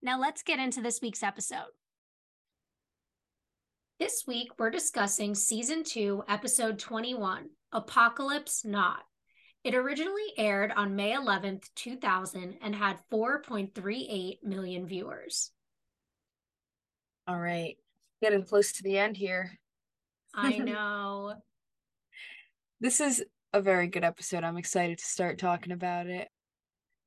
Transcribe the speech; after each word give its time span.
Now 0.00 0.20
let's 0.20 0.42
get 0.42 0.60
into 0.60 0.80
this 0.80 1.00
week's 1.02 1.22
episode. 1.22 1.72
This 3.98 4.24
week, 4.28 4.50
we're 4.56 4.70
discussing 4.70 5.34
season 5.34 5.82
two, 5.82 6.22
episode 6.28 6.78
21 6.78 7.48
Apocalypse 7.72 8.64
Not. 8.64 9.00
It 9.64 9.74
originally 9.74 10.32
aired 10.36 10.70
on 10.76 10.94
May 10.94 11.14
11th, 11.14 11.64
2000, 11.74 12.58
and 12.62 12.76
had 12.76 12.98
4.38 13.12 14.36
million 14.44 14.86
viewers. 14.86 15.50
All 17.26 17.38
right. 17.38 17.76
Getting 18.22 18.44
close 18.44 18.72
to 18.74 18.84
the 18.84 18.98
end 18.98 19.16
here. 19.16 19.58
I 20.32 20.58
know. 20.58 21.34
this 22.80 23.00
is 23.00 23.24
a 23.52 23.60
very 23.60 23.88
good 23.88 24.04
episode. 24.04 24.44
I'm 24.44 24.58
excited 24.58 24.98
to 24.98 25.04
start 25.04 25.40
talking 25.40 25.72
about 25.72 26.06
it. 26.06 26.28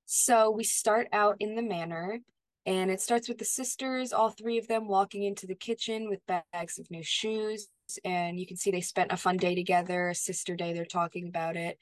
So, 0.07 0.51
we 0.51 0.65
start 0.65 1.07
out 1.13 1.37
in 1.39 1.55
the 1.55 1.61
manor 1.61 2.19
and 2.65 2.91
it 2.91 3.01
starts 3.01 3.27
with 3.27 3.39
the 3.39 3.45
sisters, 3.45 4.13
all 4.13 4.29
three 4.29 4.57
of 4.57 4.67
them 4.67 4.87
walking 4.87 5.23
into 5.23 5.47
the 5.47 5.55
kitchen 5.55 6.07
with 6.07 6.19
bags 6.27 6.77
of 6.77 6.91
new 6.91 7.03
shoes. 7.03 7.69
And 8.05 8.39
you 8.39 8.45
can 8.45 8.55
see 8.55 8.71
they 8.71 8.81
spent 8.81 9.11
a 9.11 9.17
fun 9.17 9.37
day 9.37 9.55
together, 9.55 10.09
a 10.09 10.15
sister 10.15 10.55
day, 10.55 10.71
they're 10.73 10.85
talking 10.85 11.27
about 11.27 11.55
it. 11.55 11.79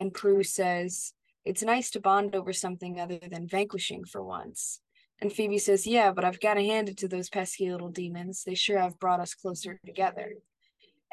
And 0.00 0.14
Prue 0.14 0.42
says, 0.42 1.12
It's 1.44 1.62
nice 1.62 1.90
to 1.90 2.00
bond 2.00 2.34
over 2.34 2.52
something 2.52 2.98
other 2.98 3.18
than 3.30 3.48
vanquishing 3.48 4.04
for 4.04 4.22
once. 4.22 4.80
And 5.20 5.32
Phoebe 5.32 5.58
says, 5.58 5.86
Yeah, 5.86 6.10
but 6.10 6.24
I've 6.24 6.40
got 6.40 6.54
to 6.54 6.64
hand 6.64 6.88
it 6.88 6.96
to 6.98 7.08
those 7.08 7.28
pesky 7.28 7.70
little 7.70 7.90
demons. 7.90 8.44
They 8.44 8.54
sure 8.54 8.78
have 8.78 8.98
brought 8.98 9.20
us 9.20 9.34
closer 9.34 9.78
together. 9.84 10.34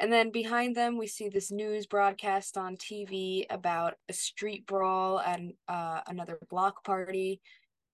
And 0.00 0.12
then 0.12 0.30
behind 0.30 0.74
them, 0.74 0.98
we 0.98 1.06
see 1.06 1.28
this 1.28 1.52
news 1.52 1.86
broadcast 1.86 2.56
on 2.56 2.76
TV 2.76 3.44
about 3.50 3.94
a 4.08 4.12
street 4.12 4.66
brawl 4.66 5.18
and 5.18 5.52
uh, 5.68 6.00
another 6.08 6.38
block 6.50 6.82
party 6.82 7.40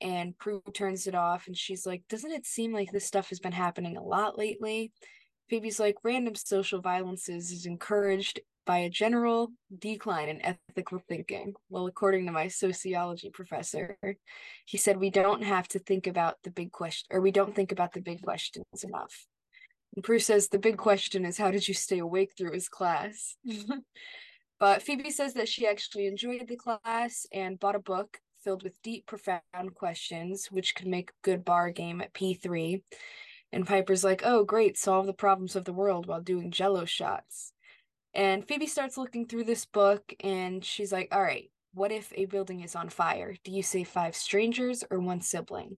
and 0.00 0.36
Prue 0.38 0.62
turns 0.74 1.06
it 1.06 1.14
off 1.14 1.46
and 1.46 1.56
she's 1.56 1.86
like, 1.86 2.02
Doesn't 2.08 2.32
it 2.32 2.46
seem 2.46 2.72
like 2.72 2.91
this 2.92 3.06
stuff 3.06 3.28
has 3.30 3.41
been 3.41 3.52
happening 3.52 3.96
a 3.96 4.02
lot 4.02 4.38
lately? 4.38 4.92
Phoebe's 5.48 5.80
like, 5.80 5.96
Random 6.04 6.34
social 6.34 6.80
violences 6.80 7.50
is 7.50 7.66
encouraged 7.66 8.41
by 8.69 8.78
a 8.78 8.91
general 8.91 9.50
decline 9.78 10.28
in 10.28 10.42
ethical 10.44 11.00
thinking. 11.08 11.54
Well, 11.70 11.86
according 11.86 12.26
to 12.26 12.32
my 12.32 12.48
sociology 12.48 13.30
professor, 13.30 13.96
he 14.66 14.76
said 14.76 14.98
we 14.98 15.08
don't 15.08 15.42
have 15.42 15.66
to 15.69 15.78
think 15.78 16.06
about 16.06 16.36
the 16.44 16.50
big 16.50 16.70
question, 16.70 17.06
or 17.10 17.22
we 17.22 17.30
don't 17.30 17.54
think 17.54 17.72
about 17.72 17.94
the 17.94 18.02
big 18.02 18.20
questions 18.20 18.66
enough. 18.84 19.26
And 19.94 20.04
Prue 20.04 20.19
says 20.19 20.48
the 20.48 20.58
big 20.58 20.76
question 20.76 21.24
is 21.24 21.38
how 21.38 21.50
did 21.50 21.66
you 21.66 21.72
stay 21.72 21.98
awake 21.98 22.32
through 22.36 22.52
his 22.52 22.69
class? 22.69 23.36
but 24.60 24.82
Phoebe 24.82 25.10
says 25.10 25.32
that 25.32 25.48
she 25.48 25.66
actually 25.66 26.06
enjoyed 26.06 26.46
the 26.46 26.56
class 26.56 27.26
and 27.32 27.58
bought 27.58 27.74
a 27.74 27.80
book 27.80 28.19
filled 28.42 28.62
with 28.62 28.81
deep, 28.83 29.06
profound 29.06 29.75
questions, 29.75 30.48
which 30.50 30.75
could 30.75 30.86
make 30.86 31.11
a 31.11 31.22
good 31.22 31.44
bar 31.44 31.70
game 31.70 32.00
at 32.00 32.15
P3. 32.15 32.82
And 33.53 33.66
Piper's 33.66 34.04
like, 34.04 34.22
oh, 34.25 34.44
great, 34.44 34.76
solve 34.76 35.06
the 35.06 35.12
problems 35.12 35.56
of 35.56 35.65
the 35.65 35.72
world 35.72 36.06
while 36.06 36.21
doing 36.21 36.50
jello 36.50 36.84
shots. 36.84 37.53
And 38.15 38.47
Phoebe 38.47 38.66
starts 38.66 38.97
looking 38.97 39.26
through 39.26 39.44
this 39.44 39.65
book 39.65 40.03
and 40.21 40.65
she's 40.65 40.93
like, 40.93 41.09
all 41.12 41.22
right, 41.22 41.50
what 41.75 41.93
if 41.93 42.12
a 42.15 42.25
building 42.26 42.60
is 42.60 42.75
on 42.75 42.88
fire? 42.88 43.34
Do 43.44 43.53
you 43.53 43.62
say 43.62 43.84
five 43.84 44.16
strangers 44.16 44.84
or 44.91 44.99
one 44.99 45.20
sibling? 45.20 45.76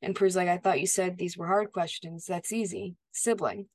And 0.00 0.14
Prue's 0.14 0.36
like, 0.36 0.48
I 0.48 0.58
thought 0.58 0.80
you 0.80 0.86
said 0.86 1.18
these 1.18 1.36
were 1.36 1.46
hard 1.46 1.72
questions. 1.72 2.26
That's 2.26 2.52
easy. 2.52 2.94
Sibling. 3.12 3.66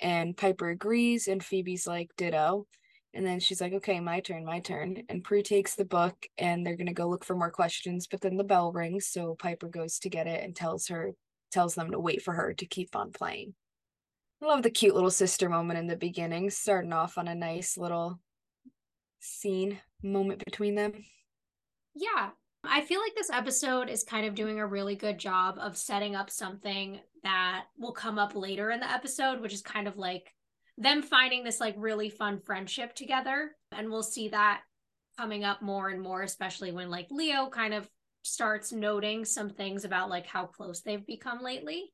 And 0.00 0.36
Piper 0.36 0.70
agrees, 0.70 1.28
and 1.28 1.42
Phoebe's 1.42 1.86
like, 1.86 2.10
ditto. 2.16 2.66
And 3.14 3.24
then 3.24 3.38
she's 3.40 3.60
like, 3.60 3.72
okay, 3.74 4.00
my 4.00 4.20
turn, 4.20 4.44
my 4.44 4.60
turn. 4.60 5.04
And 5.08 5.22
Prue 5.22 5.42
takes 5.42 5.74
the 5.74 5.84
book 5.84 6.26
and 6.36 6.66
they're 6.66 6.76
going 6.76 6.88
to 6.88 6.92
go 6.92 7.08
look 7.08 7.24
for 7.24 7.36
more 7.36 7.50
questions. 7.50 8.06
But 8.06 8.20
then 8.20 8.36
the 8.36 8.44
bell 8.44 8.72
rings. 8.72 9.06
So 9.06 9.36
Piper 9.38 9.68
goes 9.68 9.98
to 10.00 10.10
get 10.10 10.26
it 10.26 10.42
and 10.42 10.54
tells 10.54 10.88
her, 10.88 11.12
tells 11.52 11.74
them 11.74 11.92
to 11.92 12.00
wait 12.00 12.22
for 12.22 12.34
her 12.34 12.52
to 12.54 12.66
keep 12.66 12.96
on 12.96 13.12
playing. 13.12 13.54
I 14.42 14.46
love 14.46 14.62
the 14.62 14.70
cute 14.70 14.94
little 14.94 15.10
sister 15.10 15.48
moment 15.48 15.78
in 15.78 15.86
the 15.86 15.96
beginning, 15.96 16.50
starting 16.50 16.92
off 16.92 17.16
on 17.16 17.28
a 17.28 17.34
nice 17.34 17.78
little 17.78 18.18
scene 19.20 19.78
moment 20.02 20.44
between 20.44 20.74
them. 20.74 20.92
Yeah. 21.94 22.30
I 22.66 22.80
feel 22.80 23.00
like 23.00 23.14
this 23.14 23.30
episode 23.30 23.88
is 23.88 24.02
kind 24.02 24.26
of 24.26 24.34
doing 24.34 24.58
a 24.58 24.66
really 24.66 24.96
good 24.96 25.18
job 25.18 25.56
of 25.60 25.76
setting 25.76 26.16
up 26.16 26.30
something 26.30 26.98
that 27.22 27.64
will 27.78 27.92
come 27.92 28.18
up 28.18 28.34
later 28.34 28.70
in 28.70 28.80
the 28.80 28.90
episode, 28.90 29.40
which 29.40 29.52
is 29.52 29.62
kind 29.62 29.86
of 29.86 29.96
like 29.96 30.34
them 30.76 31.02
finding 31.02 31.44
this 31.44 31.60
like 31.60 31.74
really 31.78 32.08
fun 32.08 32.40
friendship 32.44 32.94
together. 32.94 33.54
And 33.72 33.90
we'll 33.90 34.02
see 34.02 34.28
that 34.28 34.62
coming 35.16 35.44
up 35.44 35.62
more 35.62 35.88
and 35.88 36.02
more, 36.02 36.22
especially 36.22 36.72
when 36.72 36.90
like 36.90 37.06
Leo 37.10 37.48
kind 37.48 37.74
of 37.74 37.88
starts 38.22 38.72
noting 38.72 39.24
some 39.24 39.50
things 39.50 39.84
about 39.84 40.10
like 40.10 40.26
how 40.26 40.46
close 40.46 40.80
they've 40.80 41.06
become 41.06 41.42
lately. 41.42 41.92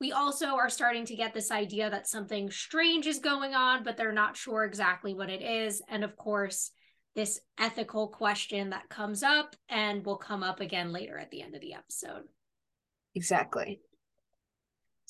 We 0.00 0.12
also 0.12 0.46
are 0.56 0.70
starting 0.70 1.04
to 1.06 1.16
get 1.16 1.34
this 1.34 1.50
idea 1.50 1.90
that 1.90 2.06
something 2.06 2.50
strange 2.50 3.06
is 3.06 3.18
going 3.18 3.54
on, 3.54 3.82
but 3.82 3.96
they're 3.96 4.12
not 4.12 4.36
sure 4.36 4.64
exactly 4.64 5.12
what 5.12 5.28
it 5.28 5.42
is. 5.42 5.82
And 5.88 6.04
of 6.04 6.16
course, 6.16 6.70
this 7.16 7.40
ethical 7.58 8.06
question 8.06 8.70
that 8.70 8.88
comes 8.88 9.24
up 9.24 9.56
and 9.68 10.06
will 10.06 10.16
come 10.16 10.44
up 10.44 10.60
again 10.60 10.92
later 10.92 11.18
at 11.18 11.32
the 11.32 11.42
end 11.42 11.56
of 11.56 11.60
the 11.60 11.74
episode. 11.74 12.22
Exactly. 13.16 13.80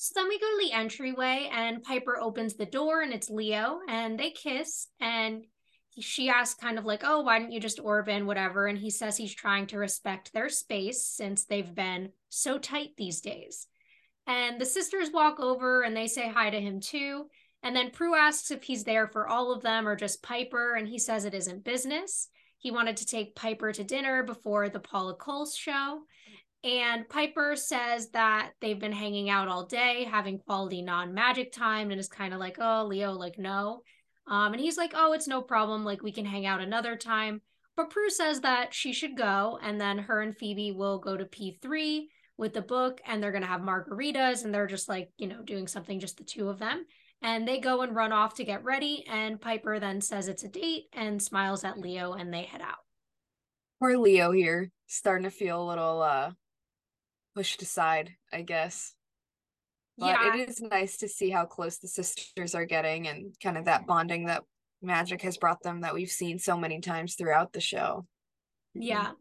So 0.01 0.13
then 0.15 0.29
we 0.29 0.39
go 0.39 0.45
to 0.45 0.65
the 0.65 0.71
entryway, 0.71 1.49
and 1.51 1.83
Piper 1.83 2.17
opens 2.17 2.53
the 2.53 2.65
door, 2.65 3.01
and 3.01 3.11
it's 3.11 3.29
Leo, 3.29 3.81
and 3.89 4.17
they 4.17 4.29
kiss. 4.29 4.87
And 5.01 5.43
she 5.99 6.29
asks, 6.29 6.57
kind 6.57 6.79
of 6.79 6.85
like, 6.85 7.01
Oh, 7.03 7.19
why 7.19 7.37
didn't 7.37 7.51
you 7.51 7.59
just 7.59 7.81
orb 7.81 8.07
in, 8.07 8.25
whatever? 8.25 8.67
And 8.67 8.77
he 8.77 8.91
says 8.91 9.17
he's 9.17 9.35
trying 9.35 9.67
to 9.67 9.77
respect 9.77 10.31
their 10.31 10.47
space 10.47 11.03
since 11.03 11.43
they've 11.43 11.75
been 11.75 12.13
so 12.29 12.57
tight 12.57 12.91
these 12.95 13.19
days. 13.19 13.67
And 14.25 14.61
the 14.61 14.65
sisters 14.65 15.11
walk 15.11 15.41
over 15.41 15.81
and 15.81 15.97
they 15.97 16.07
say 16.07 16.29
hi 16.29 16.49
to 16.49 16.61
him 16.61 16.79
too. 16.79 17.25
And 17.61 17.75
then 17.75 17.91
Prue 17.91 18.15
asks 18.15 18.51
if 18.51 18.63
he's 18.63 18.85
there 18.85 19.09
for 19.09 19.27
all 19.27 19.51
of 19.51 19.63
them 19.63 19.85
or 19.85 19.97
just 19.97 20.23
Piper, 20.23 20.75
and 20.75 20.87
he 20.87 20.97
says 20.97 21.25
it 21.25 21.33
isn't 21.33 21.65
business. 21.65 22.29
He 22.57 22.71
wanted 22.71 22.95
to 22.97 23.05
take 23.05 23.35
Piper 23.35 23.73
to 23.73 23.83
dinner 23.83 24.23
before 24.23 24.69
the 24.69 24.79
Paula 24.79 25.15
Cole's 25.15 25.57
show. 25.57 26.03
And 26.63 27.07
Piper 27.07 27.55
says 27.55 28.09
that 28.09 28.51
they've 28.59 28.79
been 28.79 28.91
hanging 28.91 29.29
out 29.29 29.47
all 29.47 29.65
day, 29.65 30.03
having 30.03 30.39
quality 30.39 30.81
non 30.81 31.13
magic 31.13 31.53
time, 31.53 31.89
and 31.89 31.99
is 31.99 32.09
kind 32.09 32.33
of 32.33 32.39
like, 32.39 32.57
oh, 32.59 32.85
Leo, 32.85 33.13
like, 33.13 33.37
no. 33.37 33.81
Um, 34.27 34.53
and 34.53 34.61
he's 34.61 34.77
like, 34.77 34.91
oh, 34.93 35.13
it's 35.13 35.27
no 35.27 35.41
problem. 35.41 35.85
Like, 35.85 36.03
we 36.03 36.11
can 36.11 36.25
hang 36.25 36.45
out 36.45 36.59
another 36.59 36.97
time. 36.97 37.41
But 37.77 37.91
Prue 37.91 38.09
says 38.09 38.41
that 38.41 38.73
she 38.73 38.91
should 38.91 39.15
go, 39.15 39.57
and 39.63 39.79
then 39.79 39.99
her 39.99 40.21
and 40.21 40.35
Phoebe 40.35 40.73
will 40.73 40.99
go 40.99 41.15
to 41.15 41.23
P3 41.23 42.07
with 42.37 42.53
the 42.53 42.61
book, 42.61 42.99
and 43.05 43.23
they're 43.23 43.31
going 43.31 43.41
to 43.41 43.47
have 43.47 43.61
margaritas, 43.61 44.43
and 44.43 44.53
they're 44.53 44.67
just 44.67 44.89
like, 44.89 45.11
you 45.17 45.27
know, 45.27 45.41
doing 45.41 45.65
something, 45.65 45.97
just 45.99 46.17
the 46.17 46.25
two 46.25 46.49
of 46.49 46.59
them. 46.59 46.85
And 47.21 47.47
they 47.47 47.59
go 47.59 47.81
and 47.81 47.95
run 47.95 48.11
off 48.11 48.35
to 48.35 48.43
get 48.43 48.65
ready, 48.65 49.05
and 49.09 49.39
Piper 49.39 49.79
then 49.79 50.01
says 50.01 50.27
it's 50.27 50.43
a 50.43 50.49
date 50.49 50.87
and 50.91 51.21
smiles 51.21 51.63
at 51.63 51.79
Leo, 51.79 52.13
and 52.13 52.33
they 52.33 52.43
head 52.43 52.61
out. 52.61 52.79
Poor 53.79 53.97
Leo 53.97 54.31
here, 54.31 54.71
starting 54.87 55.23
to 55.23 55.31
feel 55.31 55.63
a 55.63 55.69
little 55.69 56.01
uh 56.01 56.31
pushed 57.39 57.61
aside, 57.61 58.11
I 58.33 58.41
guess. 58.41 58.93
But 59.97 60.07
yeah. 60.07 60.33
it 60.33 60.49
is 60.49 60.59
nice 60.59 60.97
to 60.97 61.07
see 61.07 61.29
how 61.29 61.45
close 61.45 61.77
the 61.77 61.87
sisters 61.87 62.53
are 62.53 62.65
getting 62.65 63.07
and 63.07 63.33
kind 63.41 63.57
of 63.57 63.63
that 63.63 63.87
bonding 63.87 64.25
that 64.25 64.43
magic 64.81 65.21
has 65.21 65.37
brought 65.37 65.63
them 65.63 65.79
that 65.81 65.93
we've 65.93 66.11
seen 66.11 66.37
so 66.37 66.57
many 66.57 66.81
times 66.81 67.15
throughout 67.15 67.53
the 67.53 67.61
show. 67.61 68.05
Yeah. 68.73 69.11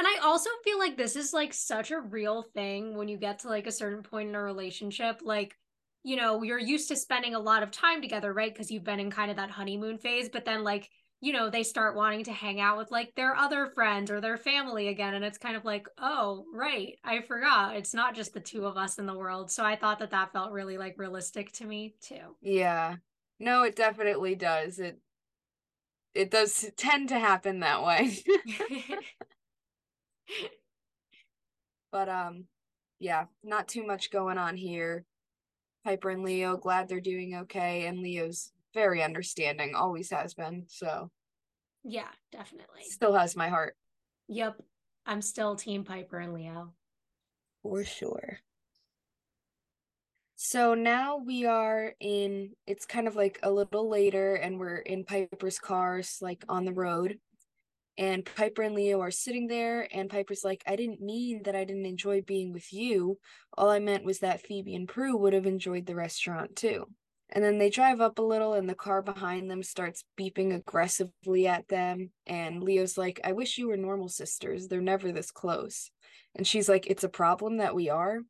And 0.00 0.08
I 0.08 0.18
also 0.24 0.50
feel 0.64 0.80
like 0.80 0.96
this 0.96 1.14
is 1.14 1.32
like 1.32 1.54
such 1.54 1.92
a 1.92 2.00
real 2.00 2.42
thing 2.52 2.96
when 2.96 3.06
you 3.06 3.16
get 3.16 3.38
to 3.40 3.48
like 3.48 3.68
a 3.68 3.72
certain 3.72 4.02
point 4.02 4.30
in 4.30 4.34
a 4.34 4.42
relationship. 4.42 5.20
Like, 5.22 5.54
you 6.02 6.16
know, 6.16 6.42
you're 6.42 6.58
used 6.58 6.88
to 6.88 6.96
spending 6.96 7.36
a 7.36 7.40
lot 7.40 7.62
of 7.62 7.70
time 7.70 8.02
together, 8.02 8.32
right? 8.32 8.52
Because 8.52 8.72
you've 8.72 8.82
been 8.82 8.98
in 8.98 9.12
kind 9.12 9.30
of 9.30 9.36
that 9.36 9.52
honeymoon 9.52 9.98
phase. 9.98 10.28
But 10.28 10.44
then, 10.44 10.64
like, 10.64 10.90
you 11.22 11.32
know, 11.32 11.48
they 11.48 11.62
start 11.62 11.94
wanting 11.94 12.24
to 12.24 12.32
hang 12.32 12.60
out 12.60 12.76
with 12.76 12.90
like 12.90 13.14
their 13.14 13.36
other 13.36 13.68
friends 13.68 14.10
or 14.10 14.20
their 14.20 14.36
family 14.36 14.88
again. 14.88 15.14
And 15.14 15.24
it's 15.24 15.38
kind 15.38 15.54
of 15.54 15.64
like, 15.64 15.86
oh, 15.98 16.44
right. 16.52 16.98
I 17.04 17.22
forgot. 17.22 17.76
It's 17.76 17.94
not 17.94 18.16
just 18.16 18.34
the 18.34 18.40
two 18.40 18.66
of 18.66 18.76
us 18.76 18.98
in 18.98 19.06
the 19.06 19.16
world. 19.16 19.48
So 19.48 19.64
I 19.64 19.76
thought 19.76 20.00
that 20.00 20.10
that 20.10 20.32
felt 20.32 20.50
really 20.50 20.76
like 20.78 20.98
realistic 20.98 21.52
to 21.52 21.64
me 21.64 21.94
too. 22.02 22.34
Yeah. 22.40 22.96
No, 23.38 23.62
it 23.62 23.76
definitely 23.76 24.34
does. 24.34 24.80
It, 24.80 24.98
it 26.12 26.28
does 26.28 26.68
tend 26.76 27.10
to 27.10 27.20
happen 27.20 27.60
that 27.60 27.84
way. 27.84 28.18
but, 31.92 32.08
um, 32.08 32.46
yeah, 32.98 33.26
not 33.44 33.68
too 33.68 33.86
much 33.86 34.10
going 34.10 34.38
on 34.38 34.56
here. 34.56 35.04
Piper 35.84 36.10
and 36.10 36.24
Leo, 36.24 36.56
glad 36.56 36.88
they're 36.88 37.00
doing 37.00 37.36
okay. 37.42 37.86
And 37.86 38.00
Leo's 38.00 38.50
very 38.74 39.02
understanding, 39.02 39.74
always 39.74 40.10
has 40.10 40.34
been. 40.34 40.64
So, 40.68 41.10
yeah, 41.84 42.08
definitely. 42.30 42.82
Still 42.84 43.14
has 43.14 43.36
my 43.36 43.48
heart. 43.48 43.76
Yep. 44.28 44.60
I'm 45.06 45.22
still 45.22 45.56
Team 45.56 45.84
Piper 45.84 46.18
and 46.18 46.32
Leo. 46.32 46.72
For 47.62 47.84
sure. 47.84 48.38
So 50.36 50.74
now 50.74 51.18
we 51.18 51.46
are 51.46 51.94
in, 52.00 52.50
it's 52.66 52.84
kind 52.84 53.06
of 53.06 53.14
like 53.14 53.38
a 53.42 53.50
little 53.50 53.88
later, 53.88 54.34
and 54.34 54.58
we're 54.58 54.78
in 54.78 55.04
Piper's 55.04 55.58
cars, 55.58 56.18
like 56.20 56.44
on 56.48 56.64
the 56.64 56.72
road. 56.72 57.18
And 57.98 58.24
Piper 58.24 58.62
and 58.62 58.74
Leo 58.74 59.00
are 59.00 59.10
sitting 59.10 59.46
there, 59.46 59.86
and 59.92 60.10
Piper's 60.10 60.42
like, 60.42 60.64
I 60.66 60.76
didn't 60.76 61.00
mean 61.00 61.42
that 61.44 61.54
I 61.54 61.64
didn't 61.64 61.86
enjoy 61.86 62.22
being 62.22 62.52
with 62.52 62.72
you. 62.72 63.18
All 63.56 63.70
I 63.70 63.78
meant 63.78 64.04
was 64.04 64.20
that 64.20 64.40
Phoebe 64.40 64.74
and 64.74 64.88
Prue 64.88 65.16
would 65.16 65.32
have 65.32 65.46
enjoyed 65.46 65.86
the 65.86 65.94
restaurant 65.94 66.56
too. 66.56 66.86
And 67.34 67.42
then 67.42 67.58
they 67.58 67.70
drive 67.70 68.02
up 68.02 68.18
a 68.18 68.22
little, 68.22 68.52
and 68.52 68.68
the 68.68 68.74
car 68.74 69.00
behind 69.00 69.50
them 69.50 69.62
starts 69.62 70.04
beeping 70.20 70.54
aggressively 70.54 71.46
at 71.46 71.66
them. 71.68 72.10
And 72.26 72.62
Leo's 72.62 72.98
like, 72.98 73.20
I 73.24 73.32
wish 73.32 73.56
you 73.56 73.68
were 73.68 73.78
normal 73.78 74.08
sisters. 74.08 74.68
They're 74.68 74.82
never 74.82 75.12
this 75.12 75.30
close. 75.30 75.90
And 76.34 76.46
she's 76.46 76.68
like, 76.68 76.86
It's 76.86 77.04
a 77.04 77.08
problem 77.08 77.56
that 77.56 77.74
we 77.74 77.88
are. 77.88 78.20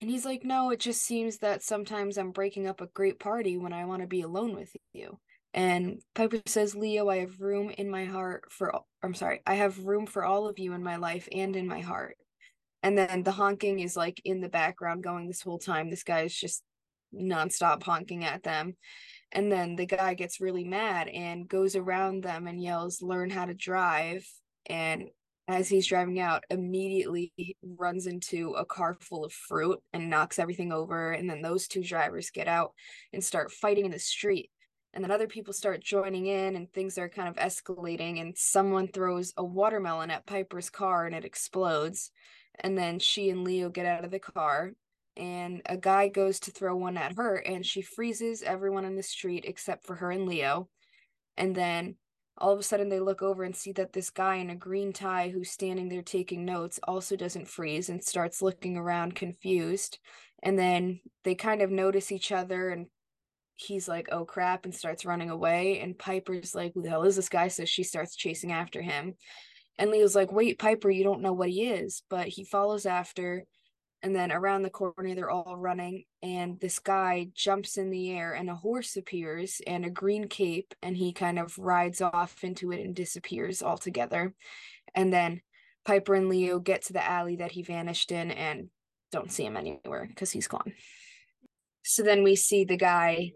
And 0.00 0.10
he's 0.10 0.24
like, 0.24 0.44
No, 0.44 0.70
it 0.70 0.80
just 0.80 1.02
seems 1.02 1.38
that 1.38 1.62
sometimes 1.62 2.18
I'm 2.18 2.32
breaking 2.32 2.66
up 2.66 2.80
a 2.80 2.88
great 2.88 3.20
party 3.20 3.56
when 3.56 3.72
I 3.72 3.84
want 3.84 4.02
to 4.02 4.08
be 4.08 4.22
alone 4.22 4.56
with 4.56 4.72
you. 4.92 5.20
And 5.54 6.00
Piper 6.14 6.40
says, 6.46 6.74
Leo, 6.74 7.08
I 7.08 7.18
have 7.18 7.40
room 7.40 7.70
in 7.70 7.90
my 7.90 8.04
heart 8.04 8.44
for, 8.50 8.80
I'm 9.02 9.14
sorry, 9.14 9.40
I 9.46 9.54
have 9.54 9.86
room 9.86 10.06
for 10.06 10.24
all 10.24 10.46
of 10.46 10.58
you 10.58 10.72
in 10.72 10.82
my 10.82 10.96
life 10.96 11.28
and 11.32 11.56
in 11.56 11.66
my 11.66 11.80
heart. 11.80 12.16
And 12.82 12.96
then 12.96 13.22
the 13.22 13.32
honking 13.32 13.80
is 13.80 13.96
like 13.96 14.20
in 14.24 14.40
the 14.40 14.48
background 14.48 15.02
going 15.02 15.26
this 15.26 15.42
whole 15.42 15.58
time. 15.58 15.90
This 15.90 16.04
guy 16.04 16.22
is 16.22 16.34
just 16.34 16.62
nonstop 17.14 17.82
honking 17.82 18.24
at 18.24 18.42
them. 18.42 18.74
And 19.32 19.52
then 19.52 19.76
the 19.76 19.86
guy 19.86 20.14
gets 20.14 20.40
really 20.40 20.64
mad 20.64 21.08
and 21.08 21.48
goes 21.48 21.76
around 21.76 22.22
them 22.22 22.46
and 22.46 22.62
yells, 22.62 23.02
Learn 23.02 23.30
how 23.30 23.44
to 23.44 23.54
drive. 23.54 24.26
And 24.66 25.08
as 25.46 25.68
he's 25.68 25.86
driving 25.86 26.20
out, 26.20 26.44
immediately 26.50 27.32
runs 27.62 28.06
into 28.06 28.52
a 28.52 28.64
car 28.64 28.96
full 29.00 29.24
of 29.24 29.32
fruit 29.32 29.80
and 29.92 30.10
knocks 30.10 30.38
everything 30.38 30.72
over. 30.72 31.12
And 31.12 31.28
then 31.28 31.42
those 31.42 31.68
two 31.68 31.82
drivers 31.82 32.30
get 32.30 32.48
out 32.48 32.72
and 33.12 33.24
start 33.24 33.52
fighting 33.52 33.84
in 33.86 33.90
the 33.90 33.98
street 33.98 34.50
and 34.94 35.04
then 35.04 35.10
other 35.10 35.26
people 35.26 35.52
start 35.52 35.82
joining 35.82 36.26
in 36.26 36.56
and 36.56 36.72
things 36.72 36.98
are 36.98 37.08
kind 37.08 37.28
of 37.28 37.36
escalating 37.36 38.20
and 38.20 38.36
someone 38.36 38.88
throws 38.88 39.32
a 39.36 39.44
watermelon 39.44 40.10
at 40.10 40.26
Piper's 40.26 40.70
car 40.70 41.06
and 41.06 41.14
it 41.14 41.24
explodes 41.24 42.10
and 42.60 42.76
then 42.76 42.98
she 42.98 43.30
and 43.30 43.44
Leo 43.44 43.68
get 43.68 43.86
out 43.86 44.04
of 44.04 44.10
the 44.10 44.18
car 44.18 44.72
and 45.18 45.62
a 45.66 45.76
guy 45.76 46.08
goes 46.08 46.40
to 46.40 46.50
throw 46.50 46.76
one 46.76 46.96
at 46.96 47.16
her 47.16 47.36
and 47.36 47.66
she 47.66 47.82
freezes 47.82 48.42
everyone 48.42 48.84
in 48.84 48.96
the 48.96 49.02
street 49.02 49.44
except 49.46 49.86
for 49.86 49.96
her 49.96 50.10
and 50.10 50.26
Leo 50.26 50.68
and 51.36 51.54
then 51.54 51.96
all 52.40 52.52
of 52.52 52.60
a 52.60 52.62
sudden 52.62 52.88
they 52.88 53.00
look 53.00 53.20
over 53.20 53.42
and 53.42 53.56
see 53.56 53.72
that 53.72 53.92
this 53.92 54.10
guy 54.10 54.36
in 54.36 54.50
a 54.50 54.56
green 54.56 54.92
tie 54.92 55.28
who's 55.28 55.50
standing 55.50 55.88
there 55.88 56.02
taking 56.02 56.44
notes 56.44 56.78
also 56.84 57.16
doesn't 57.16 57.48
freeze 57.48 57.88
and 57.88 58.02
starts 58.02 58.40
looking 58.40 58.76
around 58.76 59.14
confused 59.14 59.98
and 60.42 60.58
then 60.58 61.00
they 61.24 61.34
kind 61.34 61.62
of 61.62 61.70
notice 61.70 62.12
each 62.12 62.30
other 62.30 62.70
and 62.70 62.86
he's 63.58 63.88
like, 63.88 64.08
oh 64.12 64.24
crap, 64.24 64.64
and 64.64 64.74
starts 64.74 65.04
running 65.04 65.30
away. 65.30 65.80
And 65.80 65.98
Piper's 65.98 66.54
like, 66.54 66.72
who 66.74 66.82
the 66.82 66.90
hell 66.90 67.02
is 67.02 67.16
this 67.16 67.28
guy? 67.28 67.48
So 67.48 67.64
she 67.64 67.82
starts 67.82 68.16
chasing 68.16 68.52
after 68.52 68.80
him. 68.80 69.14
And 69.78 69.90
Leo's 69.90 70.14
like, 70.14 70.32
wait, 70.32 70.58
Piper, 70.58 70.90
you 70.90 71.04
don't 71.04 71.22
know 71.22 71.32
what 71.32 71.50
he 71.50 71.66
is. 71.66 72.02
But 72.08 72.28
he 72.28 72.44
follows 72.44 72.86
after. 72.86 73.44
And 74.02 74.14
then 74.14 74.30
around 74.30 74.62
the 74.62 74.70
corner, 74.70 75.14
they're 75.14 75.30
all 75.30 75.56
running. 75.56 76.04
And 76.22 76.60
this 76.60 76.78
guy 76.78 77.28
jumps 77.34 77.76
in 77.76 77.90
the 77.90 78.12
air, 78.12 78.32
and 78.32 78.48
a 78.48 78.54
horse 78.54 78.96
appears 78.96 79.60
and 79.66 79.84
a 79.84 79.90
green 79.90 80.28
cape. 80.28 80.74
And 80.82 80.96
he 80.96 81.12
kind 81.12 81.38
of 81.38 81.58
rides 81.58 82.00
off 82.00 82.44
into 82.44 82.70
it 82.72 82.84
and 82.84 82.94
disappears 82.94 83.62
altogether. 83.62 84.34
And 84.94 85.12
then 85.12 85.40
Piper 85.84 86.14
and 86.14 86.28
Leo 86.28 86.58
get 86.58 86.82
to 86.82 86.92
the 86.92 87.04
alley 87.04 87.36
that 87.36 87.52
he 87.52 87.62
vanished 87.62 88.12
in 88.12 88.30
and 88.30 88.68
don't 89.10 89.32
see 89.32 89.44
him 89.44 89.56
anywhere 89.56 90.06
because 90.06 90.30
he's 90.30 90.48
gone. 90.48 90.72
So 91.82 92.02
then 92.02 92.22
we 92.22 92.36
see 92.36 92.64
the 92.64 92.76
guy 92.76 93.32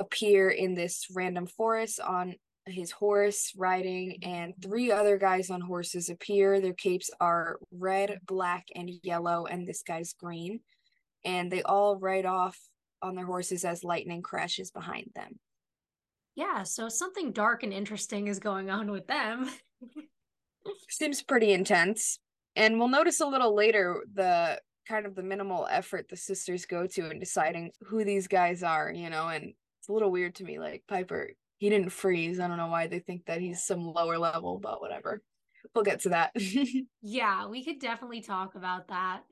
appear 0.00 0.48
in 0.48 0.74
this 0.74 1.06
random 1.14 1.46
forest 1.46 2.00
on 2.00 2.36
his 2.70 2.90
horse 2.90 3.52
riding 3.56 4.18
and 4.22 4.54
three 4.62 4.90
other 4.90 5.18
guys 5.18 5.50
on 5.50 5.60
horses 5.60 6.08
appear. 6.08 6.60
Their 6.60 6.74
capes 6.74 7.10
are 7.20 7.58
red 7.72 8.18
black 8.26 8.66
and 8.74 8.90
yellow 9.02 9.46
and 9.46 9.66
this 9.66 9.82
guy's 9.82 10.12
green. 10.12 10.60
And 11.24 11.50
they 11.50 11.62
all 11.62 11.98
ride 11.98 12.26
off 12.26 12.58
on 13.02 13.14
their 13.14 13.26
horses 13.26 13.64
as 13.64 13.84
lightning 13.84 14.22
crashes 14.22 14.70
behind 14.70 15.10
them. 15.14 15.38
Yeah 16.34 16.62
so 16.62 16.88
something 16.88 17.32
dark 17.32 17.62
and 17.62 17.72
interesting 17.72 18.28
is 18.28 18.38
going 18.38 18.70
on 18.70 18.90
with 18.90 19.06
them. 19.06 19.50
Seems 20.90 21.22
pretty 21.22 21.52
intense. 21.52 22.18
And 22.56 22.78
we'll 22.78 22.88
notice 22.88 23.20
a 23.20 23.26
little 23.26 23.54
later 23.54 24.02
the 24.12 24.60
kind 24.88 25.06
of 25.06 25.14
the 25.14 25.22
minimal 25.22 25.66
effort 25.70 26.06
the 26.08 26.16
sisters 26.16 26.64
go 26.64 26.86
to 26.86 27.10
in 27.10 27.18
deciding 27.18 27.70
who 27.82 28.04
these 28.04 28.26
guys 28.26 28.62
are 28.62 28.90
you 28.90 29.10
know 29.10 29.28
and 29.28 29.52
it's 29.88 29.88
a 29.88 29.92
little 29.92 30.10
weird 30.10 30.34
to 30.36 30.44
me. 30.44 30.58
Like 30.58 30.82
Piper, 30.86 31.30
he 31.58 31.68
didn't 31.68 31.90
freeze. 31.90 32.40
I 32.40 32.48
don't 32.48 32.56
know 32.56 32.68
why 32.68 32.86
they 32.86 33.00
think 33.00 33.26
that 33.26 33.40
he's 33.40 33.62
some 33.62 33.92
lower 33.92 34.16
level, 34.16 34.58
but 34.58 34.80
whatever. 34.80 35.22
We'll 35.74 35.84
get 35.84 36.00
to 36.00 36.10
that. 36.10 36.32
yeah, 37.02 37.46
we 37.46 37.64
could 37.64 37.80
definitely 37.80 38.20
talk 38.20 38.54
about 38.54 38.88
that. 38.88 39.22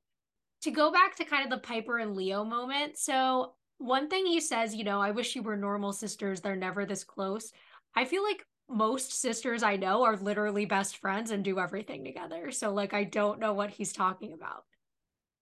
To 0.62 0.70
go 0.70 0.92
back 0.92 1.16
to 1.16 1.24
kind 1.24 1.44
of 1.44 1.50
the 1.50 1.64
Piper 1.64 1.98
and 1.98 2.16
Leo 2.16 2.44
moment. 2.44 2.98
So, 2.98 3.54
one 3.78 4.08
thing 4.08 4.26
he 4.26 4.40
says, 4.40 4.74
you 4.74 4.84
know, 4.84 5.00
I 5.00 5.12
wish 5.12 5.36
you 5.36 5.42
were 5.42 5.56
normal 5.56 5.92
sisters. 5.92 6.40
They're 6.40 6.56
never 6.56 6.84
this 6.84 7.04
close. 7.04 7.52
I 7.94 8.04
feel 8.06 8.22
like 8.22 8.44
most 8.68 9.20
sisters 9.20 9.62
I 9.62 9.76
know 9.76 10.02
are 10.02 10.16
literally 10.16 10.64
best 10.64 10.96
friends 10.96 11.30
and 11.30 11.44
do 11.44 11.60
everything 11.60 12.04
together. 12.04 12.50
So, 12.50 12.72
like, 12.72 12.92
I 12.92 13.04
don't 13.04 13.38
know 13.38 13.52
what 13.52 13.70
he's 13.70 13.92
talking 13.92 14.32
about. 14.32 14.64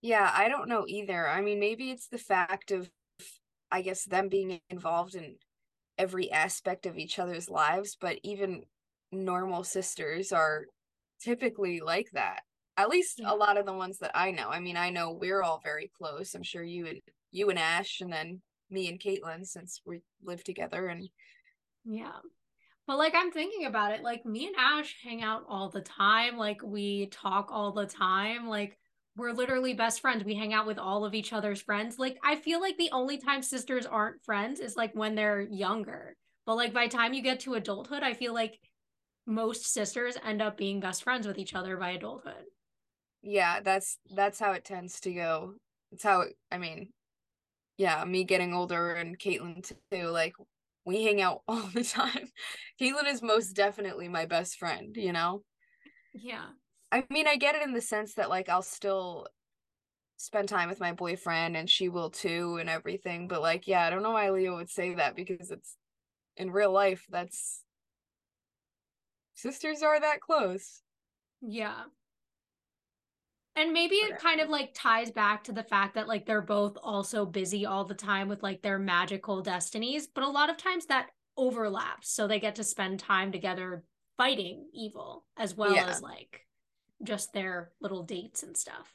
Yeah, 0.03 0.31
I 0.35 0.49
don't 0.49 0.69
know 0.69 0.85
either. 0.87 1.27
I 1.27 1.41
mean, 1.41 1.59
maybe 1.61 1.91
it's 1.91 2.09
the 2.09 2.19
fact 2.19 2.71
of 2.73 2.91
I 3.71 3.81
guess 3.81 4.05
them 4.05 4.29
being 4.29 4.61
involved 4.69 5.15
in 5.15 5.37
every 5.99 6.31
aspect 6.31 6.87
of 6.87 6.99
each 6.99 7.19
other's 7.19 7.49
lives, 7.49 7.97
but 8.01 8.19
even 8.23 8.63
normal 9.13 9.65
sisters 9.65 10.33
are 10.33 10.67
typically 11.21 11.81
like 11.81 12.11
that. 12.13 12.41
At 12.77 12.89
least 12.89 13.21
yeah. 13.21 13.33
a 13.33 13.35
lot 13.35 13.57
of 13.57 13.67
the 13.67 13.73
ones 13.73 13.99
that 13.99 14.11
I 14.15 14.33
know. 14.33 14.49
I 14.49 14.61
mean, 14.61 14.77
I 14.77 14.91
know 14.91 15.13
we're 15.13 15.43
all 15.43 15.61
very 15.63 15.91
close. 15.97 16.35
I'm 16.35 16.43
sure 16.43 16.63
you 16.63 16.87
and 16.87 17.01
you 17.31 17.49
and 17.51 17.59
Ash 17.59 18.01
and 18.01 18.13
then 18.13 18.41
me 18.71 18.89
and 18.89 19.01
Caitlin 19.01 19.47
since 19.47 19.81
we 19.87 20.01
live 20.25 20.43
together 20.43 20.89
and 20.89 21.09
yeah. 21.85 22.19
But 22.87 22.99
like 22.99 23.15
I'm 23.15 23.31
thinking 23.31 23.67
about 23.67 23.93
it, 23.93 24.03
like 24.03 24.27
me 24.27 24.47
and 24.47 24.57
Ash 24.59 24.95
hang 25.03 25.23
out 25.23 25.45
all 25.49 25.71
the 25.71 25.81
time. 25.81 26.37
Like 26.37 26.63
we 26.63 27.07
talk 27.07 27.49
all 27.51 27.73
the 27.73 27.87
time. 27.87 28.49
Like 28.49 28.79
we're 29.17 29.33
literally 29.33 29.75
best 29.75 30.01
friends. 30.01 30.25
We 30.25 30.35
hang 30.35 30.53
out 30.53 30.67
with 30.67 30.79
all 30.79 31.05
of 31.05 31.15
each 31.15 31.33
other's 31.33 31.63
friends. 31.63 31.99
Like 31.99 32.19
I 32.25 32.37
feel 32.37 32.61
like 32.61 32.77
the 32.77 32.91
only 32.93 33.19
time 33.19 33.43
sisters 33.43 33.87
aren't 33.87 34.23
friends 34.25 34.61
is 34.61 34.77
like 34.77 34.93
when 34.95 35.15
they're 35.15 35.41
younger. 35.41 36.17
But 36.47 36.57
like 36.57 36.73
by 36.73 36.89
time 36.89 37.15
you 37.15 37.23
get 37.23 37.41
to 37.41 37.55
adulthood, 37.55 38.03
I 38.03 38.15
feel 38.15 38.35
like 38.35 38.59
most 39.27 39.73
sisters 39.73 40.17
end 40.25 40.43
up 40.43 40.57
being 40.57 40.81
best 40.81 41.03
friends 41.03 41.27
with 41.27 41.39
each 41.39 41.55
other 41.55 41.77
by 41.77 41.91
adulthood. 41.91 42.45
Yeah, 43.23 43.61
that's 43.61 43.99
that's 44.15 44.39
how 44.39 44.53
it 44.53 44.65
tends 44.65 45.01
to 45.01 45.13
go. 45.13 45.55
It's 45.93 46.03
how 46.03 46.23
it, 46.23 46.37
I 46.51 46.59
mean, 46.59 46.89
yeah, 47.79 48.05
me 48.05 48.25
getting 48.25 48.53
older 48.53 48.93
and 48.93 49.19
Caitlin 49.19 49.65
too. 49.91 50.09
Like 50.09 50.35
we 50.85 51.05
hang 51.05 51.23
out 51.23 51.43
all 51.49 51.69
the 51.73 51.85
time. 51.85 52.29
Caitlin 52.81 53.09
is 53.09 53.23
most 53.23 53.53
definitely 53.53 54.09
my 54.09 54.27
best 54.27 54.59
friend. 54.59 54.97
You 54.97 55.13
know. 55.13 55.43
Yeah. 56.13 56.47
I 56.95 57.05
mean, 57.11 57.27
I 57.27 57.35
get 57.35 57.57
it 57.57 57.63
in 57.63 57.73
the 57.73 57.81
sense 57.81 58.15
that 58.15 58.31
like 58.31 58.49
I'll 58.49 58.63
still 58.63 59.27
spend 60.17 60.49
time 60.49 60.69
with 60.69 60.79
my 60.79 60.93
boyfriend 60.93 61.57
and 61.57 61.69
she 61.69 61.89
will 61.89 62.09
too 62.09 62.59
and 62.61 62.71
everything, 62.71 63.27
but 63.27 63.43
like 63.43 63.67
yeah, 63.67 63.85
I 63.85 63.91
don't 63.91 64.05
know 64.05 64.13
why 64.13 64.31
Leo 64.31 64.55
would 64.55 64.71
say 64.71 64.95
that 64.95 65.17
because 65.17 65.51
it's 65.51 65.77
in 66.37 66.53
real 66.53 66.71
life 66.71 67.05
that's 67.11 67.65
sisters 69.35 69.83
are 69.83 69.99
that 69.99 70.21
close. 70.21 70.83
Yeah. 71.41 71.83
And 73.57 73.73
maybe 73.73 73.97
it 73.97 74.21
kind 74.21 74.41
of 74.41 74.49
like 74.49 74.71
ties 74.73 75.11
back 75.11 75.43
to 75.45 75.53
the 75.53 75.65
fact 75.65 75.97
that 75.97 76.07
like 76.07 76.27
they're 76.27 76.43
both 76.43 76.77
also 76.81 77.27
busy 77.27 77.67
all 77.67 77.85
the 77.85 77.95
time 77.95 78.29
with 78.29 78.45
like 78.45 78.63
their 78.63 78.79
magical 78.79 79.43
destinies, 79.43 80.07
but 80.07 80.23
a 80.23 80.29
lot 80.29 80.49
of 80.49 80.59
times 80.59 80.87
that 80.87 81.09
overlaps. 81.37 82.13
So 82.13 82.29
they 82.29 82.39
get 82.39 82.55
to 82.55 82.65
spend 82.65 83.01
time 83.01 83.33
together 83.33 83.83
fighting 84.17 84.69
evil 84.73 85.25
as 85.37 85.57
well 85.57 85.75
yeah. 85.75 85.89
as 85.89 86.01
like 86.01 86.45
just 87.03 87.33
their 87.33 87.73
little 87.81 88.03
dates 88.03 88.43
and 88.43 88.57
stuff. 88.57 88.93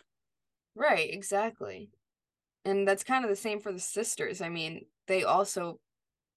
Right, 0.75 1.13
exactly. 1.13 1.89
And 2.65 2.87
that's 2.87 3.03
kind 3.03 3.23
of 3.23 3.29
the 3.29 3.35
same 3.35 3.59
for 3.59 3.71
the 3.71 3.79
sisters. 3.79 4.41
I 4.41 4.49
mean, 4.49 4.85
they 5.07 5.23
also 5.23 5.79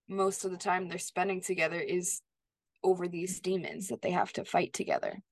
most 0.08 0.44
of 0.44 0.50
the 0.50 0.56
time 0.56 0.88
they're 0.88 0.98
spending 0.98 1.40
together 1.40 1.80
is 1.80 2.20
over 2.82 3.08
these 3.08 3.40
demons 3.40 3.88
that 3.88 4.02
they 4.02 4.10
have 4.10 4.32
to 4.32 4.44
fight 4.44 4.72
together. 4.72 5.22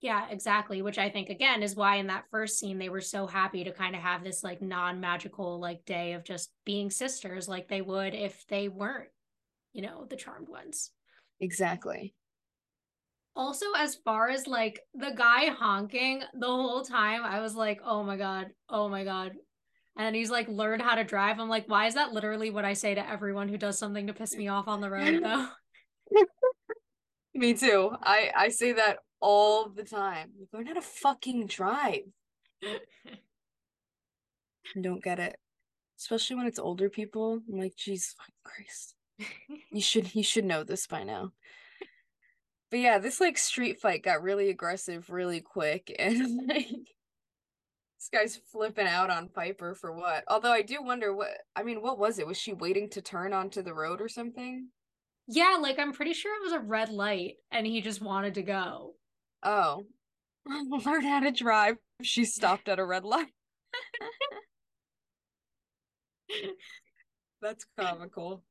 Yeah, 0.00 0.26
exactly. 0.30 0.82
Which 0.82 0.98
I 0.98 1.10
think 1.10 1.30
again 1.30 1.62
is 1.62 1.74
why 1.74 1.96
in 1.96 2.08
that 2.08 2.26
first 2.30 2.58
scene 2.58 2.78
they 2.78 2.88
were 2.88 3.00
so 3.00 3.26
happy 3.26 3.64
to 3.64 3.72
kind 3.72 3.96
of 3.96 4.02
have 4.02 4.22
this 4.22 4.44
like 4.44 4.62
non-magical 4.62 5.58
like 5.58 5.84
day 5.84 6.12
of 6.12 6.22
just 6.22 6.50
being 6.64 6.90
sisters 6.90 7.48
like 7.48 7.68
they 7.68 7.80
would 7.80 8.14
if 8.14 8.46
they 8.46 8.68
weren't, 8.68 9.08
you 9.72 9.82
know, 9.82 10.06
the 10.08 10.16
charmed 10.16 10.48
ones. 10.48 10.90
Exactly. 11.40 12.14
Also, 13.36 13.66
as 13.76 13.96
far 13.96 14.30
as 14.30 14.46
like 14.46 14.80
the 14.94 15.12
guy 15.14 15.50
honking 15.50 16.22
the 16.34 16.46
whole 16.46 16.82
time, 16.82 17.22
I 17.22 17.40
was 17.40 17.54
like, 17.54 17.80
oh 17.84 18.02
my 18.02 18.16
God, 18.16 18.46
oh 18.70 18.88
my 18.88 19.04
God. 19.04 19.32
And 19.98 20.16
he's 20.16 20.30
like, 20.30 20.48
learn 20.48 20.80
how 20.80 20.94
to 20.94 21.04
drive. 21.04 21.38
I'm 21.38 21.48
like, 21.48 21.68
why 21.68 21.86
is 21.86 21.94
that 21.94 22.12
literally 22.12 22.50
what 22.50 22.64
I 22.64 22.72
say 22.72 22.94
to 22.94 23.08
everyone 23.08 23.48
who 23.48 23.58
does 23.58 23.78
something 23.78 24.06
to 24.06 24.14
piss 24.14 24.34
me 24.34 24.48
off 24.48 24.68
on 24.68 24.80
the 24.80 24.90
road, 24.90 25.20
though? 25.22 25.48
Me 27.34 27.52
too. 27.52 27.90
I 28.02 28.30
I 28.34 28.48
say 28.48 28.72
that 28.72 29.00
all 29.20 29.68
the 29.68 29.84
time. 29.84 30.30
Learn 30.52 30.66
how 30.66 30.74
to 30.74 30.80
fucking 30.80 31.46
drive. 31.46 32.04
Don't 34.80 35.04
get 35.04 35.18
it. 35.18 35.36
Especially 35.98 36.36
when 36.36 36.46
it's 36.46 36.58
older 36.58 36.88
people. 36.88 37.40
I'm 37.50 37.58
like, 37.58 37.76
Jesus 37.76 38.14
Christ. 38.44 38.94
You 39.70 39.80
should 39.80 40.14
you 40.14 40.22
should 40.22 40.46
know 40.46 40.64
this 40.64 40.86
by 40.86 41.04
now. 41.04 41.32
But 42.70 42.80
yeah, 42.80 42.98
this 42.98 43.20
like 43.20 43.38
street 43.38 43.80
fight 43.80 44.02
got 44.02 44.22
really 44.22 44.50
aggressive 44.50 45.08
really 45.10 45.40
quick 45.40 45.94
and 45.98 46.48
like 46.48 46.68
this 46.68 48.08
guy's 48.12 48.36
flipping 48.36 48.86
out 48.86 49.10
on 49.10 49.28
Piper 49.28 49.74
for 49.74 49.92
what? 49.92 50.24
Although 50.28 50.52
I 50.52 50.62
do 50.62 50.82
wonder 50.82 51.14
what 51.14 51.30
I 51.54 51.62
mean, 51.62 51.82
what 51.82 51.98
was 51.98 52.18
it? 52.18 52.26
Was 52.26 52.38
she 52.38 52.52
waiting 52.52 52.90
to 52.90 53.00
turn 53.02 53.32
onto 53.32 53.62
the 53.62 53.74
road 53.74 54.00
or 54.00 54.08
something? 54.08 54.68
Yeah, 55.28 55.58
like 55.60 55.78
I'm 55.78 55.92
pretty 55.92 56.12
sure 56.12 56.36
it 56.36 56.44
was 56.44 56.52
a 56.52 56.60
red 56.60 56.90
light 56.90 57.34
and 57.50 57.66
he 57.66 57.80
just 57.80 58.00
wanted 58.00 58.34
to 58.34 58.42
go. 58.42 58.94
Oh. 59.42 59.84
Learn 60.46 61.02
how 61.02 61.20
to 61.20 61.32
drive. 61.32 61.76
She 62.02 62.24
stopped 62.24 62.68
at 62.68 62.78
a 62.78 62.84
red 62.84 63.04
light. 63.04 63.32
That's 67.42 67.66
comical. 67.78 68.44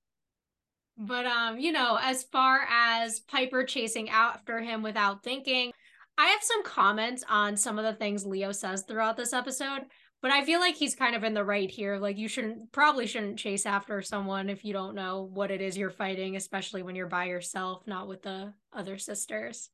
But 0.97 1.25
um, 1.25 1.59
you 1.59 1.71
know, 1.71 1.97
as 2.01 2.23
far 2.23 2.65
as 2.69 3.19
Piper 3.19 3.63
chasing 3.63 4.09
after 4.09 4.61
him 4.61 4.81
without 4.81 5.23
thinking, 5.23 5.71
I 6.17 6.27
have 6.27 6.43
some 6.43 6.63
comments 6.63 7.23
on 7.29 7.57
some 7.57 7.77
of 7.77 7.83
the 7.83 7.93
things 7.93 8.25
Leo 8.25 8.51
says 8.51 8.83
throughout 8.83 9.17
this 9.17 9.33
episode, 9.33 9.81
but 10.21 10.31
I 10.31 10.45
feel 10.45 10.61
like 10.61 10.75
he's 10.75 10.95
kind 10.95 11.15
of 11.15 11.25
in 11.25 11.33
the 11.33 11.43
right 11.43 11.69
here. 11.69 11.97
Like 11.97 12.17
you 12.17 12.29
shouldn't 12.29 12.71
probably 12.71 13.07
shouldn't 13.07 13.39
chase 13.39 13.65
after 13.65 14.01
someone 14.01 14.49
if 14.49 14.63
you 14.63 14.71
don't 14.71 14.95
know 14.95 15.29
what 15.33 15.51
it 15.51 15.61
is 15.61 15.77
you're 15.77 15.89
fighting, 15.89 16.37
especially 16.37 16.83
when 16.83 16.95
you're 16.95 17.07
by 17.07 17.25
yourself, 17.25 17.85
not 17.85 18.07
with 18.07 18.21
the 18.21 18.53
other 18.71 18.97
sisters. 18.97 19.69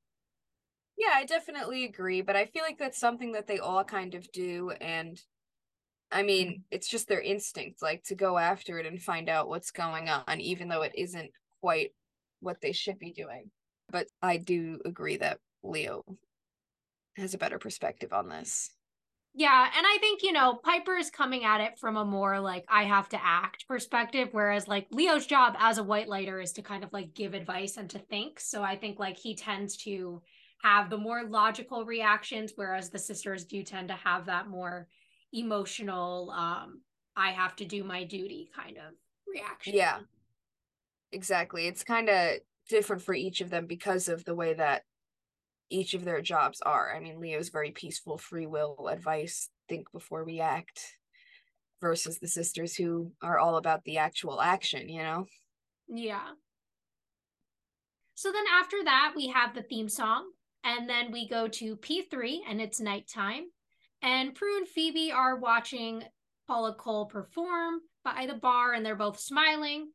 Yeah, 0.97 1.13
I 1.13 1.25
definitely 1.25 1.85
agree, 1.85 2.21
but 2.21 2.35
I 2.35 2.45
feel 2.45 2.63
like 2.63 2.77
that's 2.77 2.99
something 2.99 3.31
that 3.33 3.47
they 3.47 3.59
all 3.59 3.83
kind 3.83 4.15
of 4.15 4.31
do 4.31 4.71
and 4.81 5.21
I 6.11 6.23
mean, 6.23 6.47
mm-hmm. 6.47 6.61
it's 6.71 6.89
just 6.89 7.07
their 7.07 7.21
instinct 7.21 7.81
like 7.81 8.03
to 8.05 8.15
go 8.15 8.37
after 8.37 8.79
it 8.79 8.85
and 8.85 9.01
find 9.01 9.29
out 9.29 9.47
what's 9.47 9.71
going 9.71 10.09
on 10.09 10.39
even 10.39 10.67
though 10.67 10.81
it 10.81 10.93
isn't 10.95 11.31
quite 11.61 11.91
what 12.39 12.61
they 12.61 12.71
should 12.71 12.99
be 12.99 13.11
doing. 13.11 13.51
But 13.89 14.07
I 14.21 14.37
do 14.37 14.79
agree 14.85 15.17
that 15.17 15.39
Leo 15.63 16.03
has 17.17 17.33
a 17.33 17.37
better 17.37 17.59
perspective 17.59 18.13
on 18.13 18.29
this. 18.29 18.71
Yeah, 19.33 19.69
and 19.77 19.85
I 19.87 19.97
think, 20.01 20.23
you 20.23 20.33
know, 20.33 20.59
Piper 20.61 20.97
is 20.97 21.09
coming 21.09 21.45
at 21.45 21.61
it 21.61 21.79
from 21.79 21.95
a 21.95 22.03
more 22.03 22.39
like 22.41 22.65
I 22.67 22.83
have 22.83 23.07
to 23.09 23.23
act 23.23 23.65
perspective 23.65 24.29
whereas 24.31 24.67
like 24.67 24.87
Leo's 24.91 25.25
job 25.25 25.55
as 25.57 25.77
a 25.77 25.83
whitelighter 25.83 26.43
is 26.43 26.51
to 26.53 26.61
kind 26.61 26.83
of 26.83 26.91
like 26.91 27.13
give 27.13 27.33
advice 27.33 27.77
and 27.77 27.89
to 27.91 27.99
think. 27.99 28.41
So 28.41 28.61
I 28.61 28.75
think 28.75 28.99
like 28.99 29.17
he 29.17 29.35
tends 29.35 29.77
to 29.83 30.21
have 30.63 30.89
the 30.89 30.97
more 30.97 31.23
logical 31.23 31.85
reactions 31.85 32.51
whereas 32.55 32.89
the 32.89 32.99
sisters 32.99 33.45
do 33.45 33.63
tend 33.63 33.87
to 33.87 33.95
have 33.95 34.25
that 34.25 34.47
more 34.47 34.87
emotional 35.33 36.31
um 36.31 36.81
I 37.15 37.31
have 37.31 37.55
to 37.57 37.65
do 37.65 37.83
my 37.83 38.03
duty 38.03 38.49
kind 38.55 38.77
of 38.77 38.93
reaction. 39.27 39.75
Yeah. 39.75 39.99
Exactly. 41.11 41.67
It's 41.67 41.83
kind 41.83 42.09
of 42.09 42.37
different 42.69 43.01
for 43.01 43.13
each 43.13 43.41
of 43.41 43.49
them 43.49 43.65
because 43.65 44.07
of 44.07 44.23
the 44.23 44.35
way 44.35 44.53
that 44.53 44.83
each 45.69 45.93
of 45.93 46.05
their 46.05 46.21
jobs 46.21 46.61
are. 46.61 46.95
I 46.95 46.99
mean, 46.99 47.19
Leo's 47.19 47.49
very 47.49 47.71
peaceful, 47.71 48.17
free 48.17 48.45
will 48.45 48.87
advice, 48.89 49.49
think 49.67 49.91
before 49.91 50.23
we 50.23 50.39
act, 50.39 50.97
versus 51.81 52.19
the 52.19 52.27
sisters 52.27 52.75
who 52.75 53.11
are 53.21 53.39
all 53.39 53.57
about 53.57 53.83
the 53.83 53.97
actual 53.97 54.41
action, 54.41 54.87
you 54.87 55.01
know? 55.01 55.25
Yeah. 55.87 56.31
So 58.15 58.31
then 58.31 58.45
after 58.53 58.77
that, 58.83 59.13
we 59.15 59.27
have 59.27 59.55
the 59.55 59.63
theme 59.63 59.89
song, 59.89 60.31
and 60.63 60.87
then 60.87 61.11
we 61.11 61.27
go 61.27 61.47
to 61.47 61.75
P3 61.77 62.39
and 62.47 62.61
it's 62.61 62.79
nighttime. 62.79 63.45
And 64.01 64.33
Prue 64.33 64.57
and 64.57 64.67
Phoebe 64.67 65.11
are 65.11 65.37
watching 65.37 66.03
Paula 66.47 66.73
Cole 66.73 67.05
perform 67.05 67.81
by 68.03 68.25
the 68.25 68.33
bar, 68.33 68.73
and 68.73 68.85
they're 68.85 68.95
both 68.95 69.19
smiling. 69.19 69.91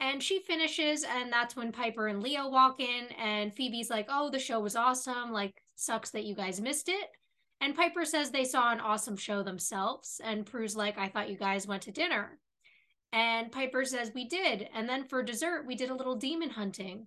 And 0.00 0.22
she 0.22 0.40
finishes, 0.40 1.04
and 1.04 1.30
that's 1.30 1.54
when 1.54 1.72
Piper 1.72 2.06
and 2.06 2.22
Leo 2.22 2.48
walk 2.48 2.80
in, 2.80 3.08
and 3.18 3.54
Phoebe's 3.54 3.90
like, 3.90 4.06
Oh, 4.08 4.30
the 4.30 4.38
show 4.38 4.60
was 4.60 4.76
awesome. 4.76 5.30
Like, 5.30 5.62
sucks 5.76 6.10
that 6.10 6.24
you 6.24 6.34
guys 6.34 6.60
missed 6.60 6.88
it. 6.88 7.08
And 7.60 7.76
Piper 7.76 8.04
says 8.04 8.30
they 8.30 8.44
saw 8.44 8.72
an 8.72 8.80
awesome 8.80 9.16
show 9.16 9.42
themselves. 9.42 10.20
And 10.24 10.46
Prue's 10.46 10.76
like, 10.76 10.96
I 10.98 11.08
thought 11.08 11.28
you 11.28 11.36
guys 11.36 11.66
went 11.66 11.82
to 11.82 11.92
dinner. 11.92 12.38
And 13.12 13.52
Piper 13.52 13.84
says, 13.84 14.12
We 14.14 14.26
did. 14.26 14.68
And 14.74 14.88
then 14.88 15.04
for 15.04 15.22
dessert, 15.22 15.66
we 15.66 15.74
did 15.74 15.90
a 15.90 15.94
little 15.94 16.16
demon 16.16 16.50
hunting. 16.50 17.06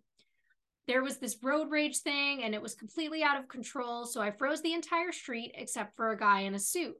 There 0.87 1.03
was 1.03 1.17
this 1.17 1.37
road 1.41 1.71
rage 1.71 1.99
thing, 1.99 2.43
and 2.43 2.53
it 2.53 2.61
was 2.61 2.75
completely 2.75 3.23
out 3.23 3.39
of 3.39 3.47
control. 3.47 4.05
So 4.05 4.21
I 4.21 4.31
froze 4.31 4.61
the 4.61 4.73
entire 4.73 5.11
street 5.11 5.53
except 5.55 5.95
for 5.95 6.11
a 6.11 6.17
guy 6.17 6.41
in 6.41 6.55
a 6.55 6.59
suit. 6.59 6.95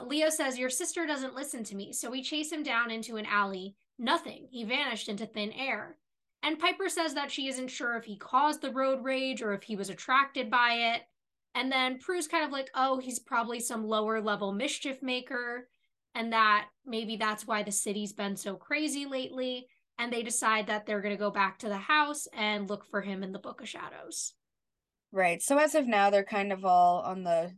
Leo 0.00 0.28
says, 0.28 0.58
Your 0.58 0.70
sister 0.70 1.06
doesn't 1.06 1.36
listen 1.36 1.62
to 1.64 1.76
me. 1.76 1.92
So 1.92 2.10
we 2.10 2.22
chase 2.22 2.50
him 2.50 2.62
down 2.62 2.90
into 2.90 3.16
an 3.16 3.26
alley 3.26 3.76
Nothing. 4.02 4.48
He 4.50 4.64
vanished 4.64 5.08
into 5.08 5.26
thin 5.26 5.52
air. 5.52 5.96
And 6.42 6.58
Piper 6.58 6.88
says 6.88 7.14
that 7.14 7.30
she 7.30 7.46
isn't 7.46 7.68
sure 7.68 7.96
if 7.96 8.04
he 8.04 8.16
caused 8.16 8.60
the 8.60 8.72
road 8.72 9.04
rage 9.04 9.42
or 9.42 9.52
if 9.54 9.62
he 9.62 9.76
was 9.76 9.90
attracted 9.90 10.50
by 10.50 10.94
it. 10.94 11.02
And 11.54 11.70
then 11.70 11.98
Prue's 11.98 12.26
kind 12.26 12.44
of 12.44 12.50
like, 12.50 12.68
oh, 12.74 12.98
he's 12.98 13.20
probably 13.20 13.60
some 13.60 13.86
lower 13.86 14.20
level 14.20 14.52
mischief 14.52 15.02
maker. 15.02 15.68
And 16.16 16.32
that 16.32 16.66
maybe 16.84 17.16
that's 17.16 17.46
why 17.46 17.62
the 17.62 17.70
city's 17.70 18.12
been 18.12 18.36
so 18.36 18.56
crazy 18.56 19.06
lately. 19.06 19.68
And 19.98 20.12
they 20.12 20.22
decide 20.22 20.66
that 20.66 20.86
they're 20.86 21.00
going 21.00 21.14
to 21.14 21.20
go 21.20 21.30
back 21.30 21.58
to 21.58 21.68
the 21.68 21.76
house 21.76 22.26
and 22.32 22.68
look 22.68 22.84
for 22.90 23.02
him 23.02 23.22
in 23.22 23.32
the 23.32 23.38
Book 23.38 23.60
of 23.60 23.68
Shadows. 23.68 24.34
Right. 25.12 25.42
So 25.42 25.58
as 25.58 25.74
of 25.74 25.86
now, 25.86 26.10
they're 26.10 26.24
kind 26.24 26.52
of 26.52 26.64
all 26.64 27.02
on 27.02 27.22
the 27.22 27.52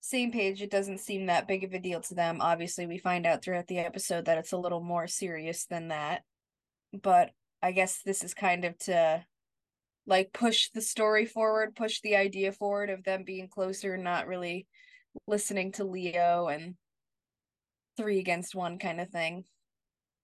same 0.00 0.30
page 0.30 0.62
it 0.62 0.70
doesn't 0.70 1.00
seem 1.00 1.26
that 1.26 1.48
big 1.48 1.64
of 1.64 1.72
a 1.72 1.78
deal 1.78 2.00
to 2.00 2.14
them 2.14 2.38
obviously 2.40 2.86
we 2.86 2.98
find 2.98 3.26
out 3.26 3.42
throughout 3.42 3.66
the 3.66 3.78
episode 3.78 4.24
that 4.24 4.38
it's 4.38 4.52
a 4.52 4.56
little 4.56 4.80
more 4.80 5.06
serious 5.06 5.66
than 5.66 5.88
that 5.88 6.22
but 7.02 7.30
i 7.62 7.72
guess 7.72 8.00
this 8.04 8.22
is 8.22 8.32
kind 8.32 8.64
of 8.64 8.78
to 8.78 9.22
like 10.06 10.32
push 10.32 10.70
the 10.70 10.80
story 10.80 11.26
forward 11.26 11.74
push 11.74 12.00
the 12.00 12.16
idea 12.16 12.52
forward 12.52 12.90
of 12.90 13.02
them 13.04 13.24
being 13.24 13.48
closer 13.48 13.96
not 13.96 14.26
really 14.26 14.66
listening 15.26 15.72
to 15.72 15.84
leo 15.84 16.46
and 16.46 16.74
three 17.96 18.20
against 18.20 18.54
one 18.54 18.78
kind 18.78 19.00
of 19.00 19.08
thing 19.10 19.44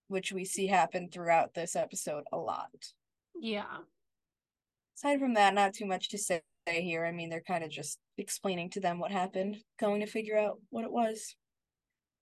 which 0.08 0.32
we 0.32 0.44
see 0.44 0.66
happen 0.66 1.08
throughout 1.11 1.54
this 1.54 1.76
episode 1.76 2.25
a 2.32 2.37
lot 2.37 2.70
yeah 3.34 3.78
aside 4.96 5.18
from 5.18 5.34
that 5.34 5.54
not 5.54 5.75
too 5.75 5.87
much 5.87 6.08
to 6.11 6.18
say 6.18 6.42
here. 6.66 7.04
I 7.04 7.12
mean, 7.12 7.30
they're 7.30 7.42
kind 7.46 7.64
of 7.64 7.70
just 7.70 7.99
explaining 8.16 8.70
to 8.70 8.80
them 8.80 8.99
what 8.99 9.11
happened, 9.11 9.56
going 9.78 10.00
to 10.00 10.06
figure 10.06 10.38
out 10.38 10.58
what 10.70 10.84
it 10.84 10.92
was. 10.92 11.34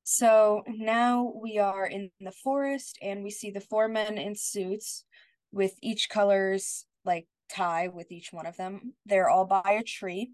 So 0.05 0.63
now 0.67 1.33
we 1.41 1.59
are 1.59 1.87
in 1.87 2.11
the 2.21 2.33
forest 2.33 2.99
and 3.01 3.23
we 3.23 3.31
see 3.31 3.51
the 3.51 3.61
four 3.61 3.89
men 3.89 4.19
in 4.19 4.35
suits 4.35 5.05
with 5.53 5.75
each 5.81 6.09
color's 6.09 6.87
like 7.05 7.27
tie 7.49 7.89
with 7.89 8.11
each 8.11 8.33
one 8.33 8.47
of 8.47 8.57
them. 8.57 8.95
They're 9.07 9.29
all 9.29 9.45
by 9.45 9.79
a 9.81 9.85
tree. 9.85 10.31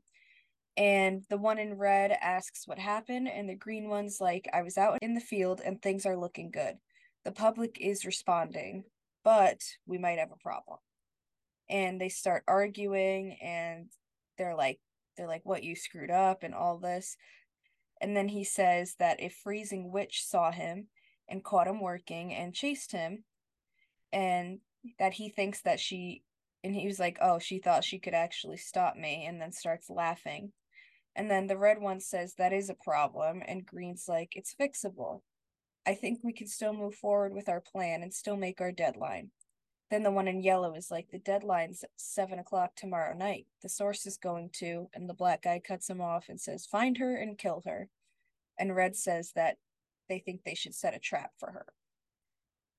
And 0.76 1.24
the 1.28 1.36
one 1.36 1.58
in 1.58 1.74
red 1.74 2.12
asks 2.12 2.62
what 2.68 2.78
happened, 2.78 3.28
and 3.28 3.48
the 3.48 3.56
green 3.56 3.88
one's 3.88 4.18
like, 4.20 4.48
I 4.54 4.62
was 4.62 4.78
out 4.78 4.98
in 5.02 5.14
the 5.14 5.20
field 5.20 5.60
and 5.64 5.82
things 5.82 6.06
are 6.06 6.16
looking 6.16 6.52
good. 6.52 6.76
The 7.24 7.32
public 7.32 7.78
is 7.80 8.04
responding, 8.04 8.84
but 9.24 9.60
we 9.86 9.98
might 9.98 10.18
have 10.18 10.32
a 10.32 10.42
problem. 10.42 10.78
And 11.68 12.00
they 12.00 12.08
start 12.08 12.44
arguing 12.48 13.36
and 13.42 13.90
they're 14.38 14.56
like 14.56 14.78
they're 15.16 15.26
like 15.26 15.44
what 15.44 15.64
you 15.64 15.76
screwed 15.76 16.10
up 16.10 16.42
and 16.42 16.54
all 16.54 16.78
this? 16.78 17.16
And 18.00 18.16
then 18.16 18.28
he 18.28 18.44
says 18.44 18.94
that 18.98 19.20
a 19.20 19.28
freezing 19.28 19.90
witch 19.92 20.24
saw 20.24 20.52
him 20.52 20.86
and 21.28 21.44
caught 21.44 21.66
him 21.66 21.80
working 21.80 22.32
and 22.32 22.54
chased 22.54 22.92
him. 22.92 23.24
And 24.12 24.60
that 24.98 25.14
he 25.14 25.28
thinks 25.28 25.60
that 25.62 25.80
she 25.80 26.22
and 26.64 26.74
he 26.74 26.86
was 26.86 26.98
like 26.98 27.18
oh 27.20 27.38
she 27.38 27.58
thought 27.58 27.84
she 27.84 27.98
could 27.98 28.14
actually 28.14 28.56
stop 28.56 28.96
me 28.96 29.26
and 29.26 29.40
then 29.40 29.52
starts 29.52 29.90
laughing. 29.90 30.52
And 31.16 31.30
then 31.30 31.48
the 31.48 31.58
red 31.58 31.80
one 31.80 32.00
says 32.00 32.34
that 32.38 32.52
is 32.52 32.70
a 32.70 32.74
problem. 32.74 33.42
And 33.46 33.66
green's 33.66 34.06
like 34.08 34.32
it's 34.36 34.54
fixable 34.58 35.22
i 35.86 35.94
think 35.94 36.20
we 36.22 36.32
can 36.32 36.46
still 36.46 36.72
move 36.72 36.94
forward 36.94 37.32
with 37.32 37.48
our 37.48 37.60
plan 37.60 38.02
and 38.02 38.12
still 38.12 38.36
make 38.36 38.60
our 38.60 38.72
deadline 38.72 39.30
then 39.90 40.02
the 40.02 40.10
one 40.10 40.28
in 40.28 40.42
yellow 40.42 40.74
is 40.74 40.90
like, 40.90 41.10
the 41.10 41.18
deadline's 41.18 41.84
seven 41.96 42.38
o'clock 42.38 42.72
tomorrow 42.76 43.16
night. 43.16 43.46
The 43.62 43.70
source 43.70 44.04
is 44.04 44.18
going 44.18 44.50
to, 44.54 44.88
and 44.92 45.08
the 45.08 45.14
black 45.14 45.42
guy 45.42 45.60
cuts 45.66 45.88
him 45.88 46.00
off 46.00 46.26
and 46.28 46.40
says, 46.40 46.66
find 46.66 46.98
her 46.98 47.16
and 47.16 47.38
kill 47.38 47.62
her. 47.64 47.88
And 48.58 48.76
red 48.76 48.96
says 48.96 49.32
that 49.34 49.56
they 50.08 50.18
think 50.18 50.42
they 50.44 50.54
should 50.54 50.74
set 50.74 50.94
a 50.94 50.98
trap 50.98 51.32
for 51.38 51.52
her. 51.52 51.66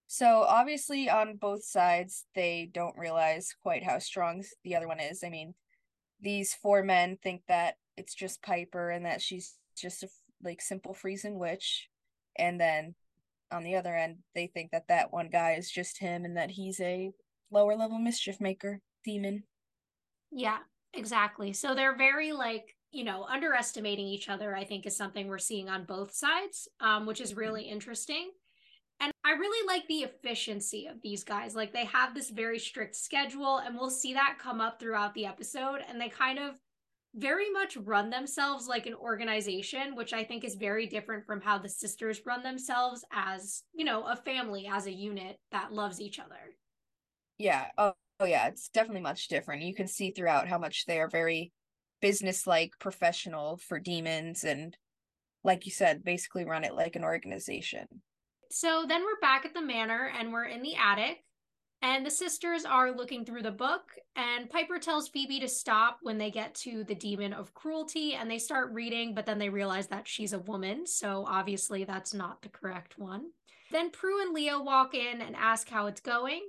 So 0.05 0.45
obviously, 0.47 1.09
on 1.09 1.37
both 1.37 1.63
sides, 1.63 2.25
they 2.35 2.69
don't 2.71 2.97
realize 2.97 3.55
quite 3.61 3.83
how 3.83 3.99
strong 3.99 4.43
the 4.63 4.75
other 4.75 4.87
one 4.87 4.99
is. 4.99 5.23
I 5.23 5.29
mean, 5.29 5.53
these 6.19 6.53
four 6.53 6.83
men 6.83 7.17
think 7.21 7.43
that 7.47 7.75
it's 7.95 8.15
just 8.15 8.41
Piper 8.41 8.89
and 8.89 9.05
that 9.05 9.21
she's 9.21 9.55
just 9.75 10.03
a 10.03 10.09
like 10.43 10.61
simple 10.61 10.93
freezing 10.93 11.37
witch, 11.37 11.89
and 12.39 12.59
then 12.59 12.95
on 13.51 13.63
the 13.63 13.75
other 13.75 13.95
end, 13.95 14.17
they 14.35 14.47
think 14.47 14.71
that 14.71 14.87
that 14.87 15.11
one 15.11 15.29
guy 15.29 15.53
is 15.53 15.69
just 15.69 15.99
him 15.99 16.25
and 16.25 16.37
that 16.37 16.51
he's 16.51 16.79
a 16.79 17.11
lower 17.51 17.75
level 17.75 17.97
mischief 17.97 18.39
maker 18.39 18.79
demon. 19.03 19.43
Yeah, 20.31 20.59
exactly. 20.93 21.53
So 21.53 21.73
they're 21.73 21.97
very 21.97 22.31
like, 22.31 22.75
you 22.91 23.03
know, 23.03 23.23
underestimating 23.23 24.05
each 24.05 24.29
other, 24.29 24.55
I 24.55 24.63
think 24.63 24.85
is 24.85 24.95
something 24.95 25.27
we're 25.27 25.39
seeing 25.39 25.69
on 25.69 25.85
both 25.85 26.13
sides, 26.13 26.67
um, 26.79 27.05
which 27.05 27.21
is 27.21 27.35
really 27.35 27.63
interesting. 27.63 28.31
And 28.99 29.13
I 29.23 29.31
really 29.31 29.65
like 29.65 29.87
the 29.87 30.03
efficiency 30.03 30.87
of 30.87 31.01
these 31.01 31.23
guys. 31.23 31.55
Like 31.55 31.71
they 31.71 31.85
have 31.85 32.13
this 32.13 32.29
very 32.29 32.59
strict 32.59 32.95
schedule, 32.95 33.59
and 33.59 33.75
we'll 33.77 33.89
see 33.89 34.13
that 34.13 34.37
come 34.39 34.59
up 34.59 34.79
throughout 34.79 35.13
the 35.13 35.25
episode. 35.25 35.79
And 35.87 35.99
they 35.99 36.09
kind 36.09 36.37
of 36.37 36.55
very 37.15 37.49
much 37.51 37.75
run 37.77 38.09
themselves 38.09 38.67
like 38.67 38.85
an 38.85 38.93
organization, 38.93 39.95
which 39.95 40.13
I 40.13 40.23
think 40.23 40.43
is 40.43 40.55
very 40.55 40.85
different 40.85 41.25
from 41.25 41.41
how 41.41 41.57
the 41.57 41.69
sisters 41.69 42.21
run 42.25 42.43
themselves 42.43 43.03
as, 43.11 43.63
you 43.73 43.83
know, 43.83 44.05
a 44.05 44.15
family, 44.15 44.69
as 44.71 44.85
a 44.85 44.93
unit 44.93 45.37
that 45.51 45.73
loves 45.73 45.99
each 45.99 46.19
other. 46.19 46.53
Yeah. 47.37 47.67
Oh, 47.77 47.93
oh 48.19 48.25
yeah. 48.25 48.47
It's 48.47 48.69
definitely 48.69 49.01
much 49.01 49.27
different. 49.27 49.63
You 49.63 49.73
can 49.73 49.87
see 49.87 50.11
throughout 50.11 50.47
how 50.47 50.57
much 50.57 50.85
they 50.85 50.99
are 50.99 51.09
very 51.09 51.51
business 52.01 52.45
like, 52.45 52.71
professional 52.79 53.57
for 53.57 53.79
demons, 53.79 54.43
and 54.43 54.77
like 55.43 55.65
you 55.65 55.71
said, 55.71 56.03
basically 56.03 56.45
run 56.45 56.63
it 56.63 56.75
like 56.75 56.95
an 56.95 57.03
organization. 57.03 57.87
So 58.51 58.85
then 58.87 59.03
we're 59.03 59.19
back 59.21 59.45
at 59.45 59.53
the 59.53 59.61
manor 59.61 60.11
and 60.17 60.31
we're 60.31 60.45
in 60.45 60.63
the 60.63 60.75
attic 60.75 61.17
and 61.81 62.05
the 62.05 62.11
sisters 62.11 62.65
are 62.65 62.91
looking 62.91 63.23
through 63.23 63.43
the 63.43 63.51
book, 63.51 63.83
and 64.15 64.49
Piper 64.49 64.79
tells 64.79 65.07
Phoebe 65.07 65.39
to 65.39 65.47
stop 65.47 65.99
when 66.01 66.17
they 66.17 66.29
get 66.29 66.53
to 66.55 66.83
the 66.83 66.95
demon 66.95 67.33
of 67.33 67.53
cruelty, 67.53 68.15
and 68.15 68.29
they 68.29 68.39
start 68.39 68.73
reading, 68.73 69.15
but 69.15 69.25
then 69.25 69.39
they 69.39 69.49
realize 69.49 69.87
that 69.87 70.07
she's 70.07 70.33
a 70.33 70.39
woman, 70.39 70.85
so 70.85 71.25
obviously 71.27 71.85
that's 71.85 72.13
not 72.13 72.41
the 72.41 72.49
correct 72.49 72.97
one. 72.97 73.27
Then 73.71 73.91
Prue 73.91 74.21
and 74.21 74.33
Leo 74.33 74.61
walk 74.61 74.93
in 74.93 75.21
and 75.21 75.35
ask 75.35 75.69
how 75.69 75.87
it's 75.87 76.01
going. 76.01 76.41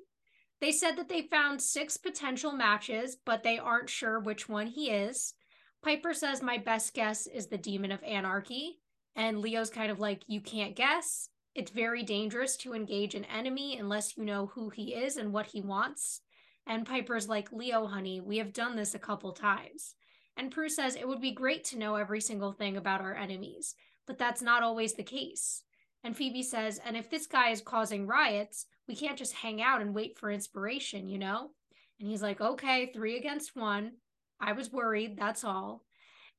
They 0.61 0.73
said 0.73 0.97
that 0.97 1.09
they 1.09 1.23
found 1.23 1.63
six 1.63 1.97
potential 1.97 2.53
matches, 2.53 3.17
but 3.25 3.43
they 3.43 3.59
aren't 3.59 3.89
sure 3.89 4.21
which 4.21 4.49
one 4.49 4.67
he 4.67 4.91
is. 4.91 5.35
Piper 5.83 6.13
says, 6.13 6.43
My 6.43 6.59
best 6.59 6.93
guess 6.93 7.27
is 7.27 7.47
the 7.47 7.59
demon 7.59 7.93
of 7.93 8.03
anarchy. 8.03 8.81
And 9.17 9.39
Leo's 9.39 9.71
kind 9.71 9.91
of 9.91 9.99
like, 9.99 10.23
You 10.27 10.41
can't 10.41 10.77
guess. 10.77 11.30
It's 11.54 11.71
very 11.71 12.02
dangerous 12.02 12.57
to 12.59 12.75
engage 12.75 13.14
an 13.14 13.25
enemy 13.25 13.76
unless 13.78 14.16
you 14.16 14.25
know 14.25 14.47
who 14.47 14.71
he 14.71 14.95
is 14.95 15.16
and 15.16 15.33
what 15.33 15.47
he 15.47 15.61
wants. 15.61 16.21
And 16.66 16.87
Piper's 16.87 17.28
like, 17.28 17.52
Leo, 17.52 17.87
honey, 17.87 18.21
we 18.21 18.38
have 18.38 18.52
done 18.52 18.76
this 18.76 18.95
a 18.95 19.00
couple 19.00 19.33
times. 19.33 19.95
And 20.37 20.52
Prue 20.52 20.69
says 20.69 20.95
it 20.95 21.09
would 21.09 21.21
be 21.21 21.33
great 21.33 21.64
to 21.64 21.78
know 21.78 21.97
every 21.97 22.21
single 22.21 22.52
thing 22.52 22.76
about 22.76 23.00
our 23.00 23.14
enemies, 23.14 23.75
but 24.07 24.19
that's 24.19 24.40
not 24.40 24.62
always 24.62 24.95
the 24.95 25.02
case. 25.02 25.64
And 26.04 26.16
Phoebe 26.16 26.42
says, 26.42 26.80
and 26.85 26.97
if 26.97 27.11
this 27.11 27.26
guy 27.26 27.50
is 27.50 27.61
causing 27.61 28.07
riots, 28.07 28.66
we 28.87 28.95
can't 28.95 29.19
just 29.19 29.35
hang 29.35 29.61
out 29.61 29.83
and 29.83 29.95
wait 29.95 30.19
for 30.19 30.30
inspiration, 30.30 31.09
you 31.09 31.19
know? 31.19 31.50
And 31.99 32.09
he's 32.09 32.23
like, 32.23 32.40
okay, 32.40 32.90
three 32.92 33.19
against 33.19 33.54
one. 33.54 33.92
I 34.40 34.52
was 34.52 34.73
worried, 34.73 35.19
that's 35.19 35.45
all. 35.45 35.83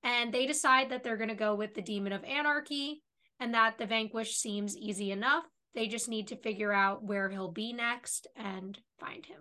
And 0.03 0.33
they 0.33 0.47
decide 0.47 0.89
that 0.89 1.03
they're 1.03 1.17
going 1.17 1.29
to 1.29 1.35
go 1.35 1.53
with 1.53 1.75
the 1.75 1.81
Demon 1.81 2.13
of 2.13 2.23
Anarchy 2.23 3.03
and 3.41 3.55
that 3.55 3.79
the 3.79 3.87
vanquish 3.87 4.37
seems 4.37 4.77
easy 4.77 5.11
enough. 5.11 5.43
They 5.73 5.87
just 5.87 6.07
need 6.07 6.27
to 6.27 6.35
figure 6.35 6.71
out 6.71 7.03
where 7.03 7.27
he'll 7.27 7.51
be 7.51 7.73
next 7.73 8.27
and 8.35 8.77
find 8.99 9.25
him. 9.25 9.39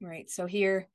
Right. 0.00 0.30
So 0.30 0.46
here, 0.46 0.86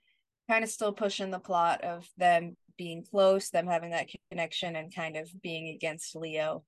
kind 0.49 0.63
of 0.63 0.69
still 0.69 0.93
pushing 0.93 1.31
the 1.31 1.39
plot 1.39 1.83
of 1.83 2.07
them 2.17 2.55
being 2.77 3.03
close, 3.03 3.49
them 3.49 3.67
having 3.67 3.91
that 3.91 4.07
connection, 4.29 4.75
and 4.77 4.95
kind 4.95 5.17
of 5.17 5.29
being 5.41 5.67
against 5.67 6.15
Leo. 6.15 6.63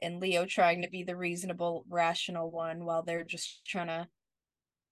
And 0.00 0.20
Leo 0.20 0.46
trying 0.46 0.82
to 0.82 0.88
be 0.88 1.02
the 1.02 1.16
reasonable, 1.16 1.84
rational 1.88 2.50
one 2.50 2.84
while 2.84 3.02
they're 3.02 3.24
just 3.24 3.66
trying 3.66 3.88
to 3.88 4.06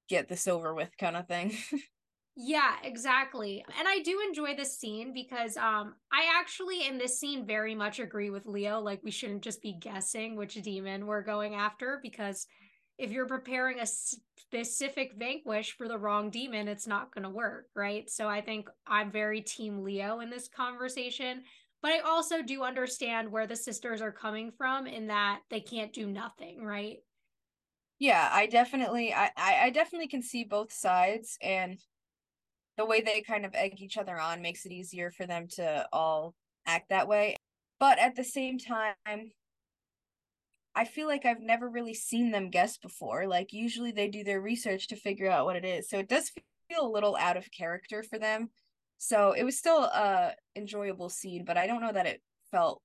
get 0.09 0.29
this 0.29 0.49
over 0.49 0.75
with, 0.75 0.91
kind 0.99 1.17
of 1.17 1.29
thing. 1.29 1.57
Yeah, 2.35 2.77
exactly. 2.83 3.65
And 3.79 3.87
I 3.87 3.99
do 4.01 4.21
enjoy 4.27 4.57
this 4.57 4.79
scene 4.79 5.13
because 5.13 5.57
um 5.59 5.97
I 6.11 6.31
actually 6.41 6.87
in 6.87 6.97
this 6.97 7.19
scene 7.21 7.45
very 7.47 7.75
much 7.75 7.99
agree 8.01 8.31
with 8.31 8.47
Leo 8.47 8.81
like 8.81 9.03
we 9.03 9.11
shouldn't 9.11 9.43
just 9.43 9.61
be 9.61 9.75
guessing 9.75 10.37
which 10.37 10.55
demon 10.55 11.07
we're 11.07 11.23
going 11.23 11.55
after 11.55 12.01
because 12.03 12.47
if 12.99 13.11
you're 13.11 13.27
preparing 13.27 13.81
a 13.81 13.87
specific 13.87 15.13
vanquish 15.17 15.73
for 15.77 15.89
the 15.89 15.99
wrong 15.99 16.31
demon 16.31 16.69
it's 16.69 16.87
not 16.87 17.15
going 17.15 17.25
to 17.25 17.31
work, 17.31 17.69
right? 17.77 18.09
So 18.09 18.29
I 18.29 18.41
think 18.41 18.69
I'm 18.87 19.11
very 19.11 19.43
team 19.43 19.83
Leo 19.83 20.21
in 20.21 20.31
this 20.31 20.49
conversation, 20.49 21.45
but 21.83 21.93
I 21.93 22.01
also 22.01 22.41
do 22.43 22.63
understand 22.63 23.31
where 23.31 23.47
the 23.47 23.57
sisters 23.57 24.01
are 24.01 24.13
coming 24.13 24.53
from 24.53 24.87
in 24.87 25.09
that 25.09 25.43
they 25.51 25.61
can't 25.61 25.93
do 25.93 26.07
nothing, 26.07 26.65
right? 26.65 27.01
Yeah, 27.99 28.29
I 28.33 28.47
definitely 28.47 29.13
I 29.15 29.31
I 29.37 29.71
definitely 29.71 30.09
can 30.09 30.23
see 30.23 30.45
both 30.45 30.73
sides 30.73 31.39
and 31.41 31.79
the 32.77 32.87
way 32.87 33.01
they 33.01 33.23
kind 33.23 33.45
of 33.45 33.55
egg 33.55 33.81
each 33.81 33.99
other 33.99 34.19
on 34.19 34.43
makes 34.43 34.65
it 34.65 34.73
easier 34.73 35.11
for 35.11 35.27
them 35.27 35.47
to 35.57 35.87
all 35.93 36.35
act 36.67 36.89
that 36.91 37.09
way. 37.09 37.37
But 37.79 37.99
at 37.99 38.17
the 38.17 38.25
same 38.25 38.59
time, 38.59 38.95
I 40.75 40.85
feel 40.85 41.07
like 41.07 41.27
I've 41.27 41.41
never 41.41 41.69
really 41.69 41.95
seen 41.95 42.31
them 42.31 42.51
guess 42.51 42.79
before. 42.79 43.27
Like 43.27 43.53
usually 43.53 43.93
they 43.93 44.09
do 44.09 44.25
their 44.25 44.41
research 44.41 44.89
to 44.89 44.97
figure 44.97 45.31
out 45.31 45.45
what 45.45 45.57
it 45.57 45.65
is. 45.65 45.89
So 45.89 45.99
it 45.99 46.09
does 46.09 46.33
feel 46.71 46.87
a 46.87 46.89
little 46.89 47.17
out 47.17 47.37
of 47.37 47.51
character 47.51 48.03
for 48.03 48.19
them. 48.19 48.51
So 48.99 49.33
it 49.33 49.43
was 49.43 49.59
still 49.59 49.83
a 49.83 50.33
enjoyable 50.57 51.09
scene, 51.09 51.45
but 51.45 51.59
I 51.59 51.67
don't 51.67 51.81
know 51.81 51.93
that 51.93 52.07
it 52.07 52.23
felt 52.51 52.81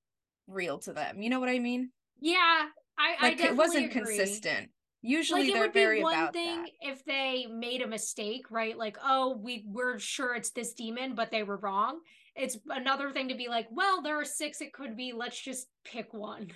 real 0.48 0.80
to 0.80 0.94
them. 0.94 1.22
You 1.22 1.30
know 1.30 1.40
what 1.40 1.50
I 1.50 1.60
mean? 1.60 1.92
Yeah, 2.20 2.66
I, 2.98 3.16
like, 3.22 3.40
I 3.40 3.50
it 3.50 3.56
wasn't 3.56 3.92
agree. 3.92 4.18
consistent. 4.18 4.70
Usually 5.02 5.52
like, 5.52 5.54
they're 5.54 5.72
very 5.72 6.02
one 6.02 6.32
thing 6.32 6.64
that. 6.64 6.72
if 6.82 7.06
they 7.06 7.46
made 7.50 7.82
a 7.82 7.88
mistake, 7.88 8.50
right? 8.50 8.78
Like, 8.78 8.98
oh, 9.04 9.38
we 9.38 9.64
we're 9.68 10.00
sure 10.00 10.36
it's 10.36 10.50
this 10.52 10.74
demon, 10.74 11.14
but 11.14 11.32
they 11.32 11.44
were 11.44 11.58
wrong. 11.58 12.00
It's 12.36 12.58
another 12.70 13.12
thing 13.12 13.30
to 13.30 13.36
be 13.36 13.48
like, 13.48 13.68
well, 13.72 14.02
there 14.02 14.20
are 14.20 14.26
six. 14.26 14.60
It 14.62 14.74
could 14.74 14.98
be. 14.98 15.14
Let's 15.14 15.40
just 15.40 15.68
pick 15.86 16.14
one. 16.14 16.52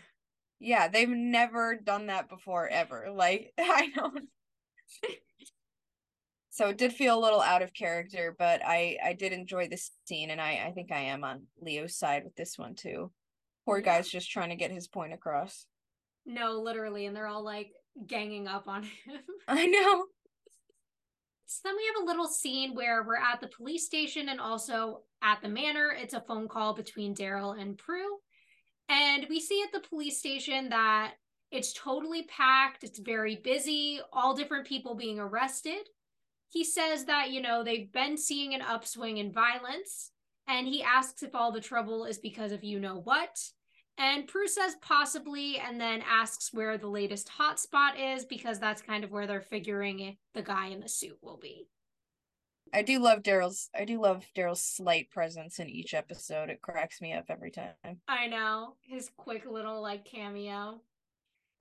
Yeah, 0.59 0.87
they've 0.87 1.09
never 1.09 1.75
done 1.75 2.07
that 2.07 2.29
before 2.29 2.67
ever. 2.67 3.11
Like, 3.11 3.53
I 3.59 3.89
don't. 3.95 4.29
so 6.49 6.69
it 6.69 6.77
did 6.77 6.93
feel 6.93 7.17
a 7.17 7.21
little 7.21 7.41
out 7.41 7.61
of 7.61 7.73
character, 7.73 8.35
but 8.37 8.61
I 8.65 8.97
I 9.03 9.13
did 9.13 9.33
enjoy 9.33 9.67
this 9.67 9.91
scene, 10.05 10.31
and 10.31 10.41
I 10.41 10.65
I 10.67 10.71
think 10.71 10.91
I 10.91 10.99
am 10.99 11.23
on 11.23 11.43
Leo's 11.61 11.95
side 11.95 12.23
with 12.23 12.35
this 12.35 12.57
one 12.57 12.75
too. 12.75 13.11
Poor 13.65 13.77
yeah. 13.77 13.85
guy's 13.85 14.09
just 14.09 14.31
trying 14.31 14.49
to 14.49 14.55
get 14.55 14.71
his 14.71 14.87
point 14.87 15.13
across. 15.13 15.65
No, 16.25 16.59
literally, 16.59 17.05
and 17.05 17.15
they're 17.15 17.27
all 17.27 17.43
like, 17.43 17.71
ganging 18.07 18.47
up 18.47 18.67
on 18.67 18.83
him. 18.83 19.19
I 19.47 19.65
know. 19.65 20.05
So 21.45 21.59
then 21.65 21.75
we 21.75 21.85
have 21.93 22.03
a 22.03 22.05
little 22.05 22.27
scene 22.27 22.75
where 22.75 23.03
we're 23.03 23.17
at 23.17 23.41
the 23.41 23.47
police 23.47 23.85
station 23.85 24.29
and 24.29 24.39
also 24.39 25.01
at 25.21 25.41
the 25.41 25.49
manor. 25.49 25.93
It's 25.95 26.13
a 26.13 26.21
phone 26.21 26.47
call 26.47 26.73
between 26.73 27.13
Darryl 27.13 27.59
and 27.59 27.77
Prue. 27.77 28.19
And 28.87 29.25
we 29.29 29.39
see 29.39 29.61
at 29.61 29.71
the 29.73 29.87
police 29.87 30.19
station 30.19 30.69
that 30.69 31.13
it's 31.51 31.73
totally 31.73 32.23
packed, 32.23 32.85
it's 32.85 32.99
very 32.99 33.35
busy, 33.35 33.99
all 34.13 34.33
different 34.33 34.65
people 34.65 34.95
being 34.95 35.19
arrested. 35.19 35.87
He 36.49 36.63
says 36.63 37.05
that, 37.05 37.31
you 37.31 37.41
know, 37.41 37.63
they've 37.63 37.91
been 37.91 38.17
seeing 38.17 38.53
an 38.53 38.61
upswing 38.61 39.17
in 39.17 39.33
violence. 39.33 40.11
And 40.47 40.67
he 40.67 40.83
asks 40.83 41.23
if 41.23 41.35
all 41.35 41.51
the 41.51 41.61
trouble 41.61 42.05
is 42.05 42.17
because 42.17 42.51
of 42.51 42.63
you 42.63 42.79
know 42.79 42.99
what. 43.03 43.37
And 44.01 44.27
Prue 44.27 44.47
says 44.47 44.75
possibly, 44.81 45.59
and 45.59 45.79
then 45.79 46.01
asks 46.01 46.51
where 46.51 46.75
the 46.75 46.87
latest 46.87 47.29
hotspot 47.39 48.15
is 48.15 48.25
because 48.25 48.57
that's 48.57 48.81
kind 48.81 49.03
of 49.03 49.11
where 49.11 49.27
they're 49.27 49.41
figuring 49.41 50.17
the 50.33 50.41
guy 50.41 50.69
in 50.69 50.79
the 50.79 50.89
suit 50.89 51.19
will 51.21 51.37
be. 51.37 51.67
I 52.73 52.81
do 52.81 52.97
love 52.97 53.21
Darryl's. 53.21 53.69
I 53.77 53.85
do 53.85 54.01
love 54.01 54.25
Darryl's 54.35 54.63
slight 54.63 55.11
presence 55.11 55.59
in 55.59 55.69
each 55.69 55.93
episode. 55.93 56.49
It 56.49 56.63
cracks 56.63 56.99
me 56.99 57.13
up 57.13 57.25
every 57.29 57.51
time. 57.51 57.75
I 58.07 58.25
know 58.25 58.73
his 58.81 59.11
quick 59.15 59.45
little 59.45 59.83
like 59.83 60.03
cameo. 60.03 60.81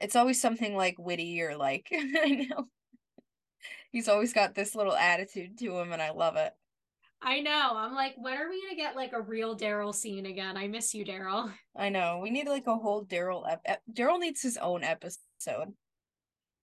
It's 0.00 0.16
always 0.16 0.40
something 0.40 0.74
like 0.74 0.98
witty 0.98 1.42
or 1.42 1.58
like 1.58 1.88
I 1.92 2.46
know. 2.48 2.68
He's 3.90 4.08
always 4.08 4.32
got 4.32 4.54
this 4.54 4.74
little 4.74 4.96
attitude 4.96 5.58
to 5.58 5.78
him, 5.78 5.92
and 5.92 6.00
I 6.00 6.12
love 6.12 6.36
it. 6.36 6.54
I 7.22 7.40
know. 7.40 7.72
I'm 7.74 7.94
like, 7.94 8.14
when 8.16 8.38
are 8.38 8.48
we 8.48 8.62
gonna 8.62 8.76
get 8.76 8.96
like 8.96 9.12
a 9.12 9.20
real 9.20 9.56
Darryl 9.56 9.94
scene 9.94 10.26
again? 10.26 10.56
I 10.56 10.68
miss 10.68 10.94
you, 10.94 11.04
Darryl. 11.04 11.52
I 11.76 11.90
know. 11.90 12.20
We 12.22 12.30
need 12.30 12.48
like 12.48 12.66
a 12.66 12.76
whole 12.76 13.04
Darryl. 13.04 13.44
Ep- 13.64 13.82
Darryl 13.92 14.18
needs 14.18 14.42
his 14.42 14.56
own 14.56 14.82
episode. 14.82 15.74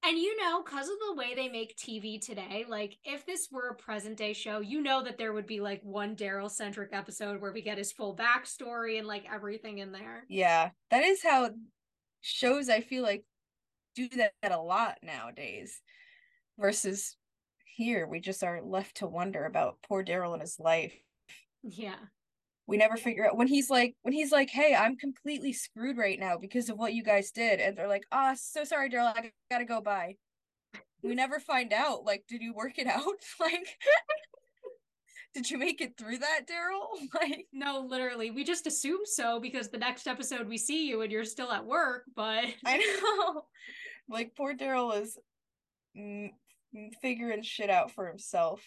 And 0.03 0.17
you 0.17 0.37
know, 0.37 0.63
because 0.63 0.87
of 0.87 0.95
the 1.07 1.15
way 1.15 1.35
they 1.35 1.49
make 1.49 1.75
TV 1.75 2.19
today, 2.23 2.65
like 2.67 2.97
if 3.03 3.25
this 3.25 3.49
were 3.51 3.69
a 3.69 3.75
present 3.75 4.17
day 4.17 4.33
show, 4.33 4.59
you 4.59 4.81
know 4.81 5.03
that 5.03 5.17
there 5.17 5.33
would 5.33 5.47
be 5.47 5.59
like 5.59 5.81
one 5.83 6.15
Darryl 6.15 6.49
centric 6.49 6.89
episode 6.93 7.41
where 7.41 7.51
we 7.51 7.61
get 7.61 7.77
his 7.77 7.91
full 7.91 8.15
backstory 8.15 8.97
and 8.97 9.07
like 9.07 9.25
everything 9.31 9.79
in 9.79 9.91
there. 9.91 10.23
Yeah, 10.29 10.69
that 10.91 11.03
is 11.03 11.21
how 11.23 11.49
shows 12.21 12.69
I 12.69 12.81
feel 12.81 13.03
like 13.03 13.25
do 13.95 14.07
that 14.09 14.33
a 14.43 14.57
lot 14.57 14.97
nowadays. 15.03 15.81
Versus 16.59 17.15
here, 17.77 18.07
we 18.07 18.19
just 18.19 18.43
are 18.43 18.59
left 18.61 18.97
to 18.97 19.07
wonder 19.07 19.45
about 19.45 19.77
poor 19.87 20.03
Darryl 20.03 20.33
and 20.33 20.41
his 20.41 20.59
life. 20.59 20.93
Yeah. 21.61 21.95
We 22.65 22.75
never 22.75 22.97
figure 22.97 23.25
out 23.25 23.37
when 23.37 23.47
he's 23.47 23.69
like 23.69 23.95
when 24.01 24.13
he's 24.13 24.31
like, 24.31 24.49
"Hey, 24.49 24.75
I'm 24.75 24.97
completely 24.97 25.53
screwed 25.53 25.97
right 25.97 26.19
now 26.19 26.37
because 26.37 26.69
of 26.69 26.77
what 26.77 26.93
you 26.93 27.03
guys 27.03 27.31
did," 27.31 27.61
and 27.61 27.77
they're 27.77 27.87
like, 27.87 28.03
"Ah, 28.11 28.31
oh, 28.33 28.37
so 28.37 28.65
sorry, 28.65 28.89
Darryl, 28.89 29.13
I 29.15 29.31
gotta 29.49 29.63
go 29.63 29.79
by." 29.79 30.15
We 31.01 31.15
never 31.15 31.39
find 31.39 31.71
out. 31.71 32.03
Like, 32.03 32.25
did 32.27 32.41
you 32.41 32.53
work 32.53 32.77
it 32.77 32.87
out? 32.87 33.03
like, 33.39 33.77
did 35.33 35.49
you 35.49 35.57
make 35.57 35.79
it 35.79 35.97
through 35.97 36.17
that, 36.17 36.41
Darryl? 36.49 37.07
Like, 37.13 37.45
no, 37.53 37.85
literally, 37.87 38.31
we 38.31 38.43
just 38.43 38.67
assume 38.67 39.01
so 39.05 39.39
because 39.39 39.69
the 39.69 39.77
next 39.77 40.07
episode 40.07 40.49
we 40.49 40.57
see 40.57 40.89
you 40.89 41.03
and 41.03 41.11
you're 41.11 41.23
still 41.23 41.51
at 41.51 41.65
work. 41.65 42.03
But 42.15 42.45
I 42.65 42.77
know, 42.77 43.43
like, 44.09 44.35
poor 44.35 44.55
Daryl 44.55 44.99
is 44.99 45.17
mm, 45.97 46.31
figuring 47.01 47.43
shit 47.43 47.69
out 47.69 47.91
for 47.91 48.07
himself. 48.07 48.63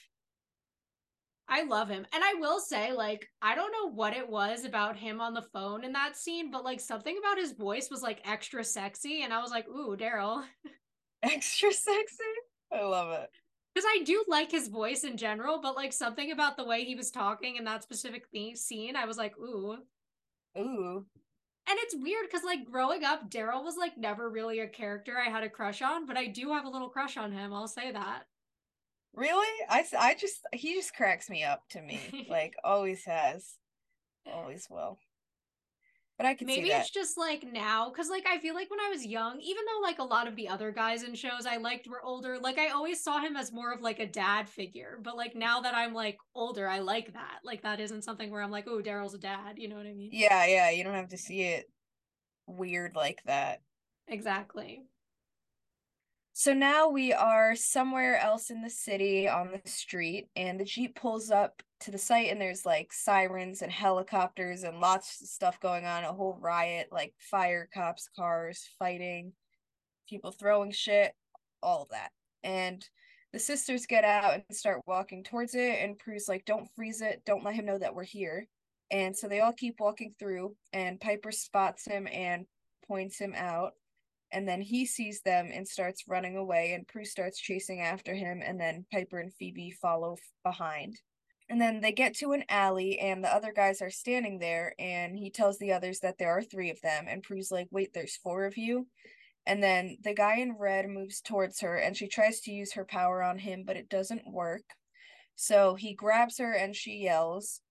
I 1.48 1.64
love 1.64 1.88
him. 1.88 2.06
And 2.14 2.22
I 2.22 2.34
will 2.34 2.60
say, 2.60 2.92
like, 2.92 3.26
I 3.42 3.56
don't 3.56 3.72
know 3.72 3.90
what 3.90 4.16
it 4.16 4.28
was 4.28 4.64
about 4.64 4.96
him 4.96 5.20
on 5.20 5.34
the 5.34 5.42
phone 5.52 5.84
in 5.84 5.92
that 5.92 6.16
scene, 6.16 6.50
but 6.50 6.64
like 6.64 6.78
something 6.78 7.18
about 7.18 7.38
his 7.38 7.52
voice 7.52 7.90
was 7.90 8.02
like 8.02 8.20
extra 8.24 8.62
sexy. 8.62 9.22
And 9.22 9.32
I 9.32 9.42
was 9.42 9.50
like, 9.50 9.66
ooh, 9.68 9.96
Darryl. 9.96 10.44
Extra 11.22 11.72
sexy? 11.72 12.24
I 12.72 12.82
love 12.82 13.12
it. 13.12 13.28
Because 13.74 13.86
I 13.88 14.02
do 14.04 14.24
like 14.26 14.50
his 14.50 14.68
voice 14.68 15.04
in 15.04 15.16
general, 15.16 15.60
but 15.60 15.76
like 15.76 15.92
something 15.92 16.32
about 16.32 16.56
the 16.56 16.64
way 16.64 16.84
he 16.84 16.94
was 16.94 17.10
talking 17.10 17.56
in 17.56 17.64
that 17.64 17.82
specific 17.82 18.24
theme 18.32 18.56
scene, 18.56 18.96
I 18.96 19.04
was 19.04 19.16
like, 19.16 19.36
ooh. 19.38 19.76
Ooh. 20.58 21.06
And 21.70 21.78
it's 21.83 21.94
weird 21.94 22.26
because 22.28 22.44
like 22.44 22.64
growing 22.64 23.04
up, 23.04 23.30
Darryl 23.30 23.62
was 23.62 23.76
like 23.76 23.96
never 23.96 24.28
really 24.28 24.59
a 24.59 24.66
character 24.66 25.16
I 25.16 25.30
had 25.30 25.44
a 25.44 25.48
crush 25.48 25.83
on, 25.83 26.04
but 26.04 26.16
I 26.16 26.26
do 26.26 26.52
have 26.52 26.64
a 26.64 26.68
little 26.68 26.88
crush 26.88 27.16
on 27.16 27.30
him. 27.30 27.52
I'll 27.52 27.68
say 27.68 27.92
that. 27.92 28.24
Really? 29.14 29.46
I, 29.68 29.85
I 29.96 30.14
just, 30.14 30.40
he 30.52 30.74
just 30.74 30.96
cracks 30.96 31.30
me 31.30 31.44
up 31.44 31.62
to 31.70 31.80
me. 31.80 32.26
like, 32.28 32.54
always 32.64 33.04
has. 33.04 33.54
Always 34.26 34.66
will. 34.68 34.98
But 36.20 36.28
I 36.28 36.35
can 36.35 36.46
maybe 36.46 36.68
it's 36.68 36.90
just 36.90 37.16
like 37.16 37.46
now 37.50 37.88
because 37.88 38.11
like 38.11 38.26
I 38.28 38.37
feel 38.40 38.54
like 38.54 38.70
when 38.70 38.78
I 38.78 38.90
was 38.90 39.06
young, 39.06 39.40
even 39.40 39.64
though 39.64 39.80
like 39.80 40.00
a 40.00 40.04
lot 40.04 40.28
of 40.28 40.37
the 40.37 40.48
other 40.48 40.70
guys 40.70 41.02
in 41.02 41.14
shows 41.14 41.46
I 41.46 41.56
liked 41.56 41.88
were 41.88 42.02
older, 42.02 42.38
like 42.38 42.59
I 42.59 42.68
always 42.68 43.02
saw 43.02 43.20
him 43.20 43.38
as 43.38 43.50
more 43.50 43.72
of 43.72 43.80
like 43.80 44.00
a 44.00 44.06
dad 44.06 44.46
figure. 44.46 44.98
But 45.02 45.16
like 45.16 45.35
now 45.35 45.62
that 45.62 45.74
I'm 45.74 45.94
like 45.94 46.18
older, 46.35 46.68
I 46.68 46.80
like 46.80 47.14
that. 47.14 47.38
Like 47.42 47.62
that 47.62 47.80
isn't 47.80 48.04
something 48.04 48.30
where 48.30 48.42
I'm 48.42 48.50
like, 48.50 48.66
oh, 48.68 48.83
Darryl's 48.83 49.14
a 49.14 49.18
dad. 49.18 49.54
You 49.56 49.68
know 49.68 49.76
what 49.76 49.87
I 49.87 49.94
mean? 49.94 50.11
Yeah, 50.12 50.44
yeah. 50.44 50.68
You 50.68 50.85
don't 50.85 50.92
have 50.92 51.09
to 51.09 51.16
see 51.16 51.40
it 51.40 51.64
weird 52.46 52.94
like 52.94 53.22
that. 53.24 53.62
Exactly. 54.06 54.83
So 56.40 56.55
now 56.55 56.88
we 56.88 57.12
are 57.12 57.55
somewhere 57.55 58.16
else 58.18 58.48
in 58.48 58.62
the 58.62 58.70
city 58.70 59.29
on 59.29 59.53
the 59.53 59.70
street, 59.70 60.31
and 60.35 60.59
the 60.59 60.64
Jeep 60.64 60.98
pulls 60.98 61.31
up 61.31 61.62
to 61.81 61.90
the 61.90 61.98
site, 61.98 62.31
and 62.31 62.40
there's 62.40 62.64
like 62.64 62.94
sirens 62.94 63.61
and 63.61 63.70
helicopters 63.70 64.62
and 64.62 64.81
lots 64.81 65.20
of 65.20 65.29
stuff 65.29 65.61
going 65.61 65.85
on 65.85 66.05
a 66.05 66.14
whole 66.14 66.38
riot 66.40 66.88
like 66.90 67.12
fire 67.18 67.68
cops, 67.74 68.09
cars 68.16 68.66
fighting, 68.79 69.35
people 70.09 70.31
throwing 70.31 70.72
shit, 70.72 71.12
all 71.62 71.83
of 71.83 71.90
that. 71.90 72.09
And 72.42 72.88
the 73.35 73.38
sisters 73.38 73.85
get 73.85 74.05
out 74.05 74.33
and 74.33 74.57
start 74.57 74.81
walking 74.87 75.22
towards 75.22 75.55
it, 75.55 75.79
and 75.83 75.98
Prue's 75.98 76.26
like, 76.26 76.46
Don't 76.46 76.70
freeze 76.74 77.03
it, 77.03 77.20
don't 77.26 77.44
let 77.44 77.55
him 77.55 77.66
know 77.66 77.79
that 77.79 77.94
we're 77.94 78.05
here. 78.05 78.48
And 78.90 79.14
so 79.14 79.29
they 79.29 79.40
all 79.40 79.53
keep 79.53 79.79
walking 79.79 80.14
through, 80.18 80.57
and 80.72 81.03
Piper 81.03 81.33
spots 81.33 81.85
him 81.85 82.09
and 82.11 82.46
points 82.88 83.18
him 83.18 83.35
out 83.37 83.72
and 84.32 84.48
then 84.48 84.60
he 84.60 84.86
sees 84.86 85.20
them 85.22 85.50
and 85.52 85.66
starts 85.66 86.08
running 86.08 86.36
away 86.36 86.72
and 86.72 86.86
Prue 86.86 87.04
starts 87.04 87.38
chasing 87.40 87.80
after 87.80 88.14
him 88.14 88.42
and 88.44 88.60
then 88.60 88.86
Piper 88.92 89.18
and 89.18 89.32
Phoebe 89.34 89.70
follow 89.70 90.16
behind. 90.44 91.00
And 91.48 91.60
then 91.60 91.80
they 91.80 91.92
get 91.92 92.14
to 92.18 92.32
an 92.32 92.44
alley 92.48 92.98
and 93.00 93.24
the 93.24 93.34
other 93.34 93.52
guys 93.52 93.82
are 93.82 93.90
standing 93.90 94.38
there 94.38 94.74
and 94.78 95.16
he 95.16 95.30
tells 95.30 95.58
the 95.58 95.72
others 95.72 95.98
that 96.00 96.16
there 96.18 96.30
are 96.30 96.42
3 96.42 96.70
of 96.70 96.80
them 96.80 97.06
and 97.08 97.22
Prue's 97.22 97.50
like, 97.50 97.68
"Wait, 97.72 97.92
there's 97.92 98.16
4 98.16 98.44
of 98.44 98.56
you?" 98.56 98.88
And 99.46 99.62
then 99.62 99.98
the 100.02 100.14
guy 100.14 100.36
in 100.36 100.56
red 100.58 100.88
moves 100.88 101.20
towards 101.20 101.60
her 101.60 101.76
and 101.76 101.96
she 101.96 102.06
tries 102.06 102.40
to 102.42 102.52
use 102.52 102.74
her 102.74 102.84
power 102.84 103.22
on 103.22 103.38
him, 103.38 103.64
but 103.66 103.76
it 103.76 103.88
doesn't 103.88 104.30
work. 104.30 104.62
So 105.34 105.74
he 105.74 105.94
grabs 105.94 106.38
her 106.38 106.52
and 106.52 106.76
she 106.76 106.98
yells 106.98 107.62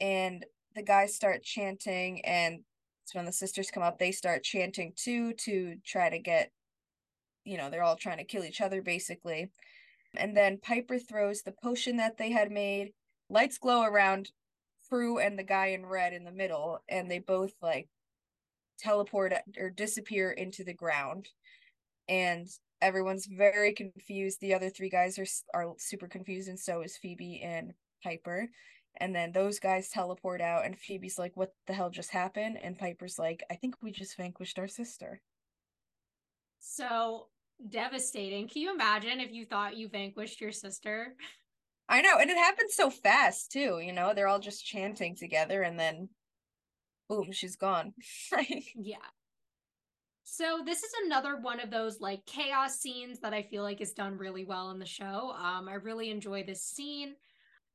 and 0.00 0.46
the 0.74 0.82
guys 0.82 1.14
start 1.14 1.42
chanting 1.42 2.24
and 2.24 2.60
so 3.10 3.18
when 3.18 3.26
the 3.26 3.32
sisters 3.32 3.72
come 3.72 3.82
up, 3.82 3.98
they 3.98 4.12
start 4.12 4.44
chanting 4.44 4.92
too 4.94 5.32
to 5.32 5.74
try 5.84 6.08
to 6.08 6.18
get, 6.20 6.52
you 7.44 7.56
know, 7.56 7.68
they're 7.68 7.82
all 7.82 7.96
trying 7.96 8.18
to 8.18 8.24
kill 8.24 8.44
each 8.44 8.60
other 8.60 8.82
basically. 8.82 9.50
And 10.16 10.36
then 10.36 10.60
Piper 10.62 10.96
throws 10.96 11.42
the 11.42 11.54
potion 11.60 11.96
that 11.96 12.18
they 12.18 12.30
had 12.30 12.52
made. 12.52 12.92
Lights 13.28 13.58
glow 13.58 13.82
around 13.82 14.30
Prue 14.88 15.18
and 15.18 15.36
the 15.36 15.42
guy 15.42 15.66
in 15.66 15.86
red 15.86 16.12
in 16.12 16.22
the 16.22 16.30
middle, 16.30 16.78
and 16.88 17.10
they 17.10 17.18
both 17.18 17.52
like 17.60 17.88
teleport 18.78 19.32
or 19.58 19.70
disappear 19.70 20.30
into 20.30 20.62
the 20.62 20.74
ground. 20.74 21.28
And 22.08 22.46
everyone's 22.80 23.26
very 23.26 23.72
confused. 23.72 24.40
The 24.40 24.54
other 24.54 24.70
three 24.70 24.88
guys 24.88 25.18
are 25.18 25.26
are 25.52 25.74
super 25.78 26.06
confused, 26.06 26.48
and 26.48 26.58
so 26.58 26.82
is 26.82 26.96
Phoebe 26.96 27.40
and 27.42 27.72
Piper. 28.04 28.48
And 28.96 29.14
then 29.14 29.32
those 29.32 29.58
guys 29.58 29.88
teleport 29.88 30.40
out, 30.40 30.64
and 30.66 30.78
Phoebe's 30.78 31.18
like, 31.18 31.36
What 31.36 31.54
the 31.66 31.72
hell 31.72 31.90
just 31.90 32.10
happened? 32.10 32.58
And 32.62 32.78
Piper's 32.78 33.18
like, 33.18 33.42
I 33.50 33.54
think 33.54 33.76
we 33.82 33.90
just 33.90 34.16
vanquished 34.16 34.58
our 34.58 34.68
sister. 34.68 35.20
So 36.60 37.26
devastating. 37.68 38.48
Can 38.48 38.62
you 38.62 38.74
imagine 38.74 39.20
if 39.20 39.32
you 39.32 39.46
thought 39.46 39.76
you 39.76 39.88
vanquished 39.88 40.40
your 40.40 40.52
sister? 40.52 41.14
I 41.88 42.02
know. 42.02 42.18
And 42.20 42.30
it 42.30 42.36
happened 42.36 42.70
so 42.70 42.90
fast, 42.90 43.50
too. 43.50 43.80
You 43.82 43.92
know, 43.92 44.12
they're 44.14 44.28
all 44.28 44.38
just 44.38 44.64
chanting 44.64 45.16
together, 45.16 45.62
and 45.62 45.78
then 45.78 46.08
boom, 47.08 47.32
she's 47.32 47.56
gone. 47.56 47.92
yeah. 48.76 48.96
So 50.22 50.60
this 50.64 50.78
is 50.78 50.92
another 51.04 51.40
one 51.40 51.58
of 51.58 51.70
those 51.70 51.98
like 52.00 52.24
chaos 52.24 52.78
scenes 52.78 53.18
that 53.18 53.34
I 53.34 53.42
feel 53.42 53.64
like 53.64 53.80
is 53.80 53.92
done 53.92 54.16
really 54.16 54.44
well 54.44 54.70
in 54.70 54.78
the 54.78 54.86
show. 54.86 55.34
Um, 55.36 55.68
I 55.68 55.74
really 55.74 56.08
enjoy 56.08 56.44
this 56.44 56.62
scene 56.62 57.16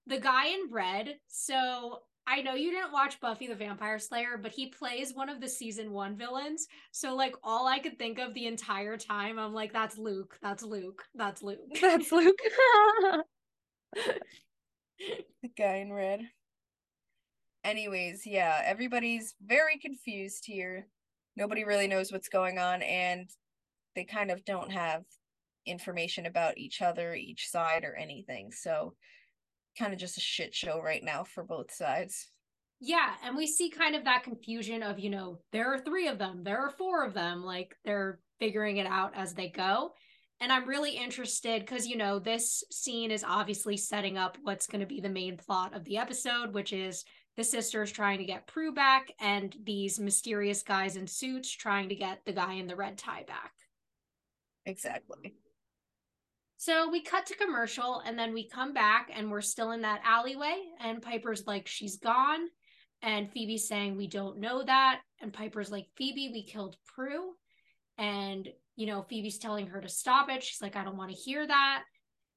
the 0.08 0.20
guy 0.20 0.48
in 0.48 0.72
red. 0.72 1.16
So 1.28 2.00
I 2.28 2.42
know 2.42 2.56
you 2.56 2.72
didn't 2.72 2.92
watch 2.92 3.20
Buffy 3.22 3.48
the 3.48 3.56
Vampire 3.56 4.00
Slayer, 4.00 4.38
but 4.42 4.52
he 4.52 4.68
plays 4.68 5.14
one 5.14 5.30
of 5.30 5.40
the 5.40 5.48
season 5.48 5.92
one 5.92 6.18
villains. 6.18 6.68
So 6.92 7.16
like 7.16 7.36
all 7.44 7.68
I 7.68 7.80
could 7.80 8.00
think 8.00 8.18
of 8.18 8.34
the 8.34 8.48
entire 8.48 8.98
time, 8.98 9.38
I'm 9.38 9.54
like, 9.54 9.74
that's 9.74 9.98
Luke. 9.98 10.38
That's 10.42 10.64
Luke. 10.64 11.04
That's 11.14 11.42
Luke. 11.44 11.60
That's 11.82 12.12
Luke. 12.12 12.40
the 15.44 15.50
guy 15.58 15.76
in 15.76 15.94
red. 15.94 16.22
Anyways, 17.64 18.24
yeah, 18.26 18.62
everybody's 18.64 19.36
very 19.44 19.78
confused 19.78 20.44
here. 20.46 20.88
Nobody 21.36 21.64
really 21.64 21.88
knows 21.88 22.12
what's 22.12 22.30
going 22.30 22.60
on, 22.60 22.82
and 22.84 23.28
they 23.96 24.04
kind 24.04 24.30
of 24.30 24.46
don't 24.46 24.72
have 24.72 25.04
information 25.66 26.26
about 26.28 26.58
each 26.58 26.82
other, 26.82 27.16
each 27.16 27.50
side, 27.50 27.84
or 27.84 27.96
anything. 27.96 28.52
So 28.52 28.94
kind 29.78 29.94
of 29.94 30.00
just 30.00 30.18
a 30.18 30.22
shit 30.22 30.54
show 30.54 30.82
right 30.82 31.04
now 31.04 31.24
for 31.24 31.44
both 31.44 31.72
sides. 31.72 32.30
Yeah, 32.82 33.14
and 33.24 33.38
we 33.38 33.48
see 33.48 33.70
kind 33.70 33.96
of 33.96 34.04
that 34.04 34.24
confusion 34.24 34.84
of, 34.84 35.00
you 35.00 35.10
know, 35.10 35.40
there 35.52 35.74
are 35.74 35.80
3 35.80 36.08
of 36.08 36.18
them, 36.18 36.44
there 36.44 36.60
are 36.60 36.72
4 36.72 37.06
of 37.06 37.14
them, 37.14 37.44
like 37.44 37.76
they're 37.86 38.20
figuring 38.40 38.78
it 38.78 38.88
out 38.88 39.14
as 39.16 39.34
they 39.34 39.50
go. 39.50 39.92
And 40.42 40.52
I'm 40.52 40.68
really 40.68 40.92
interested 40.92 41.66
cuz 41.66 41.88
you 41.88 41.96
know, 41.96 42.20
this 42.20 42.64
scene 42.72 43.12
is 43.12 43.24
obviously 43.24 43.78
setting 43.78 44.18
up 44.18 44.38
what's 44.44 44.68
going 44.68 44.82
to 44.82 44.86
be 44.86 45.00
the 45.00 45.10
main 45.10 45.38
plot 45.38 45.74
of 45.74 45.86
the 45.86 45.98
episode, 45.98 46.54
which 46.54 46.74
is 46.74 47.06
the 47.38 47.44
sisters 47.44 47.92
trying 47.92 48.18
to 48.18 48.26
get 48.26 48.48
Prue 48.48 48.74
back 48.74 49.12
and 49.20 49.56
these 49.64 50.00
mysterious 50.00 50.62
guys 50.64 50.98
in 50.98 51.08
suits 51.08 51.50
trying 51.50 51.90
to 51.90 51.96
get 51.96 52.20
the 52.26 52.34
guy 52.34 52.54
in 52.54 52.68
the 52.68 52.76
red 52.76 52.98
tie 52.98 53.24
back. 53.24 53.54
Exactly. 54.66 55.36
So 56.66 56.90
we 56.90 57.04
cut 57.04 57.28
to 57.28 57.36
commercial 57.36 58.02
and 58.08 58.18
then 58.18 58.34
we 58.34 58.50
come 58.50 58.74
back 58.74 59.12
and 59.14 59.30
we're 59.30 59.42
still 59.42 59.70
in 59.70 59.84
that 59.84 60.02
alleyway. 60.04 60.58
And 60.80 61.00
Piper's 61.00 61.46
like, 61.46 61.68
she's 61.68 61.98
gone. 61.98 62.48
And 63.04 63.32
Phoebe's 63.32 63.68
saying, 63.68 63.96
we 63.96 64.08
don't 64.08 64.40
know 64.40 64.64
that. 64.64 65.02
And 65.22 65.32
Piper's 65.32 65.70
like, 65.70 65.86
Phoebe, 65.96 66.32
we 66.34 66.44
killed 66.44 66.76
Prue. 66.88 67.34
And, 68.00 68.50
you 68.76 68.88
know, 68.88 69.06
Phoebe's 69.08 69.38
telling 69.38 69.68
her 69.68 69.80
to 69.80 69.88
stop 69.88 70.28
it. 70.32 70.42
She's 70.42 70.60
like, 70.60 70.76
I 70.76 70.84
don't 70.84 70.98
want 70.98 71.12
to 71.12 71.16
hear 71.16 71.46
that. 71.46 71.84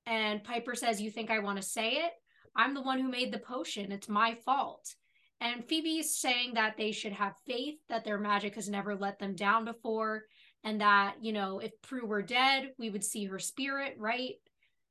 And 0.05 0.45
Piper 0.45 0.75
says, 0.75 1.01
You 1.01 1.11
think 1.11 1.31
I 1.31 1.39
want 1.39 1.57
to 1.57 1.67
say 1.67 1.93
it? 1.93 2.13
I'm 2.55 2.75
the 2.75 2.83
one 2.83 3.01
who 3.01 3.09
made 3.09 3.33
the 3.33 3.39
potion. 3.39 3.93
It's 3.93 4.11
my 4.11 4.37
fault. 4.45 4.95
And 5.41 5.67
Phoebe's 5.67 6.19
saying 6.19 6.53
that 6.53 6.77
they 6.77 6.93
should 6.93 7.13
have 7.13 7.33
faith, 7.47 7.79
that 7.89 8.05
their 8.05 8.19
magic 8.19 8.57
has 8.57 8.69
never 8.69 8.95
let 8.95 9.19
them 9.19 9.35
down 9.35 9.65
before, 9.65 10.25
and 10.69 10.83
that, 10.83 11.15
you 11.23 11.33
know, 11.33 11.61
if 11.61 11.73
Prue 11.81 12.05
were 12.05 12.21
dead, 12.21 12.73
we 12.79 12.91
would 12.91 13.03
see 13.03 13.25
her 13.25 13.39
spirit, 13.39 13.97
right? 13.99 14.35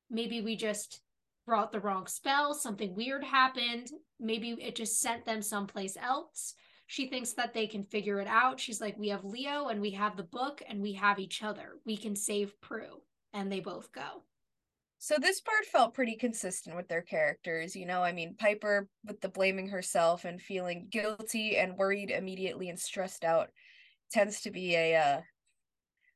Maybe 0.09 0.41
we 0.41 0.55
just 0.55 1.01
brought 1.45 1.71
the 1.71 1.79
wrong 1.79 2.07
spell, 2.07 2.55
something 2.55 2.95
weird 2.95 3.23
happened, 3.23 3.91
maybe 4.19 4.57
it 4.59 4.75
just 4.75 4.99
sent 4.99 5.23
them 5.23 5.43
someplace 5.43 5.95
else. 5.95 6.55
She 6.87 7.09
thinks 7.09 7.33
that 7.33 7.53
they 7.53 7.67
can 7.67 7.83
figure 7.83 8.19
it 8.19 8.27
out. 8.27 8.59
She's 8.59 8.81
like, 8.81 8.97
We 8.97 9.09
have 9.09 9.23
Leo 9.23 9.67
and 9.67 9.79
we 9.79 9.91
have 9.91 10.17
the 10.17 10.23
book 10.23 10.63
and 10.67 10.81
we 10.81 10.93
have 10.93 11.19
each 11.19 11.43
other. 11.43 11.73
We 11.85 11.95
can 11.95 12.15
save 12.15 12.59
Prue. 12.59 13.03
And 13.33 13.51
they 13.51 13.59
both 13.59 13.91
go. 13.91 14.23
So 14.97 15.17
this 15.19 15.41
part 15.41 15.65
felt 15.65 15.93
pretty 15.93 16.15
consistent 16.15 16.75
with 16.75 16.87
their 16.87 17.03
characters, 17.03 17.75
you 17.75 17.85
know. 17.85 18.01
I 18.01 18.13
mean, 18.13 18.35
Piper 18.39 18.87
with 19.05 19.21
the 19.21 19.29
blaming 19.29 19.67
herself 19.67 20.25
and 20.25 20.41
feeling 20.41 20.87
guilty 20.89 21.57
and 21.57 21.77
worried 21.77 22.09
immediately 22.09 22.69
and 22.69 22.79
stressed 22.79 23.23
out 23.23 23.49
tends 24.11 24.41
to 24.41 24.49
be 24.49 24.75
a 24.75 24.95
uh, 24.95 25.21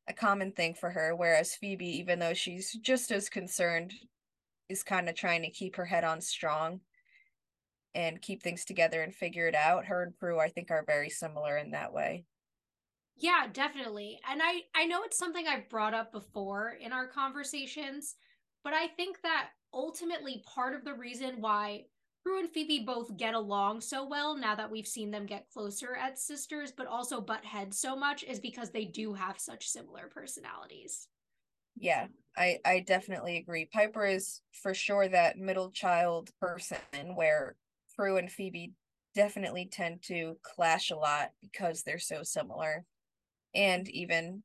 a 0.07 0.13
common 0.13 0.51
thing 0.51 0.73
for 0.73 0.91
her, 0.91 1.15
whereas 1.15 1.55
Phoebe, 1.55 1.99
even 1.99 2.19
though 2.19 2.33
she's 2.33 2.73
just 2.73 3.11
as 3.11 3.29
concerned, 3.29 3.93
is 4.69 4.83
kind 4.83 5.09
of 5.09 5.15
trying 5.15 5.41
to 5.43 5.49
keep 5.49 5.75
her 5.75 5.85
head 5.85 6.03
on 6.03 6.21
strong 6.21 6.81
and 7.93 8.21
keep 8.21 8.41
things 8.41 8.65
together 8.65 9.01
and 9.01 9.13
figure 9.13 9.47
it 9.47 9.55
out. 9.55 9.85
Her 9.85 10.03
and 10.03 10.17
Prue, 10.17 10.39
I 10.39 10.49
think, 10.49 10.71
are 10.71 10.83
very 10.85 11.09
similar 11.09 11.57
in 11.57 11.71
that 11.71 11.93
way. 11.93 12.25
Yeah, 13.17 13.47
definitely. 13.51 14.19
And 14.27 14.41
I 14.43 14.61
I 14.73 14.85
know 14.85 15.03
it's 15.03 15.17
something 15.17 15.45
I've 15.47 15.69
brought 15.69 15.93
up 15.93 16.11
before 16.11 16.77
in 16.79 16.91
our 16.91 17.07
conversations, 17.07 18.15
but 18.63 18.73
I 18.73 18.87
think 18.87 19.21
that 19.21 19.49
ultimately 19.73 20.43
part 20.45 20.73
of 20.75 20.83
the 20.83 20.93
reason 20.93 21.41
why 21.41 21.85
Prue 22.23 22.39
and 22.39 22.49
Phoebe 22.49 22.84
both 22.86 23.17
get 23.17 23.34
along 23.34 23.81
so 23.81 24.07
well 24.07 24.38
now 24.38 24.53
that 24.55 24.69
we've 24.69 24.88
seen 24.88 25.10
them 25.10 25.25
get 25.25 25.49
closer 25.51 25.95
as 25.95 26.23
sisters, 26.23 26.71
but 26.71 26.86
also 26.86 27.19
butt 27.19 27.43
heads 27.43 27.79
so 27.79 27.95
much 27.95 28.23
is 28.23 28.39
because 28.39 28.69
they 28.69 28.86
do 28.86 29.13
have 29.13 29.39
such 29.39 29.67
similar 29.67 30.07
personalities. 30.07 31.07
Yeah, 31.75 32.07
I 32.38 32.60
I 32.63 32.81
definitely 32.81 33.38
agree. 33.38 33.65
Piper 33.65 34.05
is 34.05 34.41
for 34.51 34.73
sure 34.73 35.07
that 35.07 35.38
middle 35.38 35.71
child 35.71 36.29
person 36.39 37.15
where 37.15 37.55
Prue 37.95 38.17
and 38.17 38.31
Phoebe 38.31 38.73
definitely 39.15 39.67
tend 39.71 40.03
to 40.03 40.38
clash 40.43 40.91
a 40.91 40.95
lot 40.95 41.31
because 41.41 41.81
they're 41.81 41.97
so 41.99 42.23
similar 42.23 42.86
and 43.55 43.89
even 43.89 44.43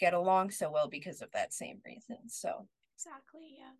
get 0.00 0.12
along 0.12 0.50
so 0.50 0.70
well 0.70 0.88
because 0.88 1.22
of 1.22 1.30
that 1.32 1.54
same 1.54 1.80
reason. 1.86 2.28
So 2.28 2.66
Exactly, 2.96 3.56
yeah. 3.58 3.72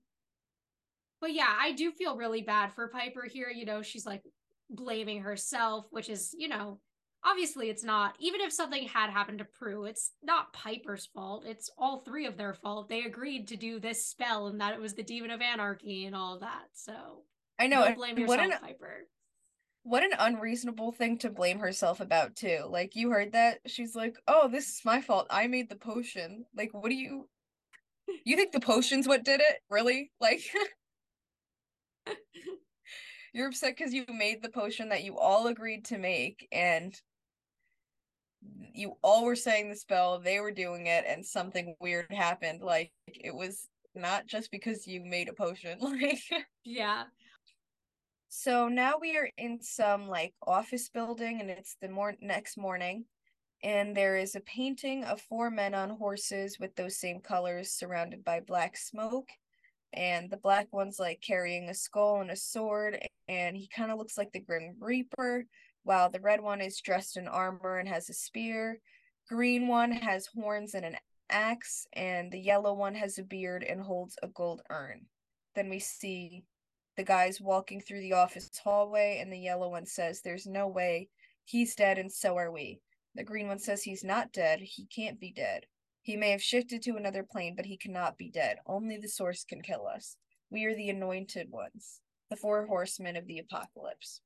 But 1.20 1.34
yeah, 1.34 1.52
I 1.58 1.72
do 1.72 1.92
feel 1.92 2.16
really 2.16 2.42
bad 2.42 2.72
for 2.72 2.88
Piper 2.88 3.26
here. 3.30 3.50
You 3.54 3.66
know, 3.66 3.82
she's 3.82 4.06
like 4.06 4.22
blaming 4.70 5.22
herself, 5.22 5.86
which 5.90 6.08
is, 6.08 6.34
you 6.36 6.48
know, 6.48 6.80
obviously 7.24 7.68
it's 7.68 7.84
not. 7.84 8.16
Even 8.18 8.40
if 8.40 8.52
something 8.52 8.86
had 8.88 9.10
happened 9.10 9.38
to 9.38 9.44
Prue, 9.44 9.84
it's 9.84 10.12
not 10.22 10.52
Piper's 10.52 11.06
fault. 11.06 11.44
It's 11.46 11.70
all 11.76 12.00
three 12.00 12.26
of 12.26 12.36
their 12.36 12.54
fault. 12.54 12.88
They 12.88 13.02
agreed 13.02 13.48
to 13.48 13.56
do 13.56 13.80
this 13.80 14.06
spell 14.06 14.46
and 14.46 14.60
that 14.60 14.74
it 14.74 14.80
was 14.80 14.94
the 14.94 15.02
demon 15.02 15.30
of 15.30 15.40
anarchy 15.40 16.06
and 16.06 16.16
all 16.16 16.38
that. 16.40 16.66
So 16.72 17.24
I 17.58 17.66
know. 17.66 17.84
Don't 17.84 17.96
blame 17.96 18.18
yourself, 18.18 18.38
what 18.38 18.52
an, 18.52 18.58
Piper. 18.60 19.06
What 19.82 20.02
an 20.02 20.12
unreasonable 20.18 20.92
thing 20.92 21.18
to 21.18 21.30
blame 21.30 21.58
herself 21.58 22.00
about 22.00 22.36
too. 22.36 22.64
Like 22.68 22.96
you 22.96 23.10
heard 23.10 23.32
that 23.32 23.58
she's 23.66 23.94
like, 23.94 24.16
"Oh, 24.26 24.48
this 24.48 24.68
is 24.68 24.80
my 24.84 25.00
fault. 25.00 25.26
I 25.30 25.46
made 25.46 25.68
the 25.68 25.76
potion." 25.76 26.44
Like, 26.56 26.70
what 26.72 26.88
do 26.88 26.94
you? 26.94 27.28
You 28.24 28.36
think 28.36 28.52
the 28.52 28.60
potion's 28.60 29.06
what 29.06 29.24
did 29.24 29.40
it? 29.40 29.58
Really? 29.68 30.10
Like. 30.20 30.42
You're 33.32 33.48
upset 33.48 33.76
because 33.76 33.94
you 33.94 34.04
made 34.08 34.42
the 34.42 34.48
potion 34.48 34.88
that 34.88 35.04
you 35.04 35.18
all 35.18 35.46
agreed 35.46 35.84
to 35.86 35.98
make, 35.98 36.48
and 36.50 36.94
you 38.74 38.96
all 39.02 39.24
were 39.24 39.36
saying 39.36 39.68
the 39.68 39.76
spell, 39.76 40.18
they 40.18 40.40
were 40.40 40.50
doing 40.50 40.86
it, 40.86 41.04
and 41.06 41.24
something 41.24 41.74
weird 41.80 42.10
happened. 42.10 42.60
Like 42.62 42.92
it 43.06 43.34
was 43.34 43.68
not 43.94 44.26
just 44.26 44.50
because 44.50 44.86
you 44.86 45.02
made 45.04 45.28
a 45.28 45.32
potion. 45.32 45.78
Like 45.80 46.20
yeah. 46.64 47.04
So 48.28 48.68
now 48.68 48.94
we 49.00 49.16
are 49.16 49.28
in 49.38 49.60
some 49.60 50.08
like 50.08 50.34
office 50.46 50.88
building, 50.88 51.40
and 51.40 51.50
it's 51.50 51.76
the 51.80 51.88
more 51.88 52.14
next 52.20 52.56
morning, 52.56 53.04
and 53.62 53.96
there 53.96 54.16
is 54.16 54.34
a 54.34 54.40
painting 54.40 55.04
of 55.04 55.20
four 55.20 55.50
men 55.50 55.74
on 55.74 55.90
horses 55.90 56.58
with 56.58 56.74
those 56.76 56.98
same 56.98 57.20
colors, 57.20 57.72
surrounded 57.72 58.24
by 58.24 58.40
black 58.40 58.76
smoke 58.76 59.28
and 59.92 60.30
the 60.30 60.36
black 60.36 60.68
one's 60.72 60.98
like 60.98 61.20
carrying 61.20 61.68
a 61.68 61.74
skull 61.74 62.20
and 62.20 62.30
a 62.30 62.36
sword 62.36 62.98
and 63.28 63.56
he 63.56 63.68
kind 63.74 63.90
of 63.90 63.98
looks 63.98 64.16
like 64.16 64.32
the 64.32 64.40
grim 64.40 64.74
reaper 64.80 65.46
while 65.82 66.10
the 66.10 66.20
red 66.20 66.40
one 66.40 66.60
is 66.60 66.80
dressed 66.80 67.16
in 67.16 67.26
armor 67.26 67.78
and 67.78 67.88
has 67.88 68.08
a 68.08 68.14
spear. 68.14 68.80
Green 69.28 69.68
one 69.68 69.90
has 69.90 70.26
horns 70.26 70.74
and 70.74 70.84
an 70.84 70.96
axe 71.30 71.86
and 71.92 72.30
the 72.30 72.38
yellow 72.40 72.74
one 72.74 72.94
has 72.94 73.18
a 73.18 73.22
beard 73.22 73.62
and 73.62 73.80
holds 73.80 74.16
a 74.22 74.28
gold 74.28 74.62
urn. 74.70 75.06
Then 75.54 75.68
we 75.68 75.78
see 75.78 76.44
the 76.96 77.04
guys 77.04 77.40
walking 77.40 77.80
through 77.80 78.00
the 78.00 78.12
office 78.12 78.50
hallway 78.62 79.18
and 79.20 79.32
the 79.32 79.38
yellow 79.38 79.70
one 79.70 79.86
says 79.86 80.20
there's 80.20 80.46
no 80.46 80.68
way 80.68 81.08
he's 81.44 81.74
dead 81.74 81.98
and 81.98 82.12
so 82.12 82.36
are 82.36 82.52
we. 82.52 82.80
The 83.14 83.24
green 83.24 83.48
one 83.48 83.58
says 83.58 83.82
he's 83.82 84.04
not 84.04 84.32
dead 84.32 84.60
he 84.60 84.86
can't 84.86 85.18
be 85.18 85.32
dead 85.32 85.66
he 86.10 86.16
may 86.16 86.32
have 86.32 86.42
shifted 86.42 86.82
to 86.82 86.96
another 86.96 87.22
plane, 87.22 87.54
but 87.54 87.66
he 87.66 87.76
cannot 87.76 88.18
be 88.18 88.28
dead. 88.28 88.56
Only 88.66 88.96
the 88.96 89.06
source 89.06 89.44
can 89.44 89.62
kill 89.62 89.86
us. 89.86 90.16
We 90.50 90.64
are 90.64 90.74
the 90.74 90.90
anointed 90.90 91.52
ones, 91.52 92.00
the 92.30 92.34
four 92.34 92.66
horsemen 92.66 93.14
of 93.14 93.28
the 93.28 93.38
apocalypse. 93.38 94.20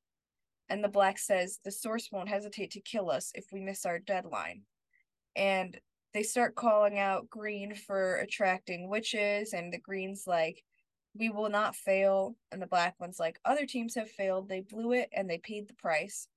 And 0.71 0.83
the 0.83 0.89
black 0.89 1.19
says, 1.19 1.59
The 1.63 1.71
source 1.71 2.09
won't 2.11 2.31
hesitate 2.31 2.71
to 2.71 2.81
kill 2.81 3.11
us 3.11 3.33
if 3.35 3.45
we 3.53 3.61
miss 3.61 3.85
our 3.85 3.99
deadline. 3.99 4.63
And 5.37 5.79
they 6.15 6.23
start 6.23 6.55
calling 6.55 6.99
out 6.99 7.29
green 7.29 7.75
for 7.75 8.17
attracting 8.17 8.89
witches, 8.89 9.53
and 9.53 9.71
the 9.71 9.79
green's 9.79 10.27
like, 10.27 10.65
We 11.15 11.29
will 11.29 11.51
not 11.51 11.77
fail. 11.77 12.35
And 12.51 12.63
the 12.63 12.67
black 12.67 12.95
one's 12.99 13.21
like, 13.21 13.39
Other 13.45 13.67
teams 13.67 13.95
have 13.97 14.11
failed. 14.11 14.49
They 14.49 14.63
blew 14.63 14.93
it 14.93 15.11
and 15.13 15.29
they 15.29 15.37
paid 15.37 15.69
the 15.69 15.75
price. 15.75 16.29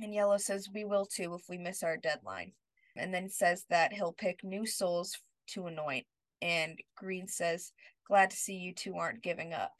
And 0.00 0.12
yellow 0.12 0.38
says, 0.38 0.68
We 0.74 0.84
will 0.84 1.06
too 1.06 1.36
if 1.36 1.48
we 1.48 1.58
miss 1.58 1.84
our 1.84 1.96
deadline 1.96 2.54
and 2.98 3.12
then 3.12 3.28
says 3.28 3.64
that 3.70 3.92
he'll 3.92 4.12
pick 4.12 4.42
new 4.42 4.66
souls 4.66 5.16
to 5.48 5.66
anoint. 5.66 6.06
And 6.40 6.78
Green 6.96 7.28
says, 7.28 7.72
Glad 8.06 8.30
to 8.30 8.36
see 8.36 8.54
you 8.54 8.74
two 8.74 8.94
aren't 8.96 9.22
giving 9.22 9.52
up. 9.52 9.72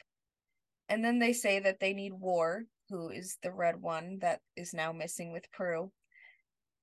And 0.87 1.03
then 1.03 1.19
they 1.19 1.33
say 1.33 1.59
that 1.59 1.79
they 1.79 1.93
need 1.93 2.13
War, 2.13 2.65
who 2.89 3.09
is 3.09 3.37
the 3.41 3.51
red 3.51 3.81
one 3.81 4.19
that 4.21 4.41
is 4.55 4.73
now 4.73 4.91
missing 4.91 5.31
with 5.31 5.51
Prue. 5.51 5.91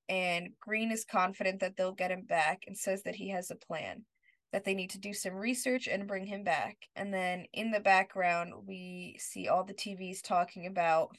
And 0.09 0.51
Green 0.61 0.93
is 0.93 1.05
confident 1.05 1.61
that 1.61 1.77
they'll 1.77 1.93
get 1.93 2.13
him 2.13 2.23
back 2.23 2.63
and 2.67 2.77
says 2.77 3.03
that 3.03 3.17
he 3.17 3.31
has 3.31 3.51
a 3.51 3.57
plan, 3.57 4.05
that 4.53 4.65
they 4.65 4.75
need 4.75 4.91
to 4.91 4.99
do 4.99 5.13
some 5.13 5.35
research 5.35 5.89
and 5.89 6.07
bring 6.07 6.27
him 6.27 6.45
back. 6.45 6.77
And 6.95 7.13
then 7.13 7.47
in 7.53 7.73
the 7.73 7.81
background, 7.81 8.53
we 8.67 9.17
see 9.19 9.49
all 9.49 9.65
the 9.65 9.75
TVs 9.75 10.23
talking 10.23 10.67
about, 10.67 11.17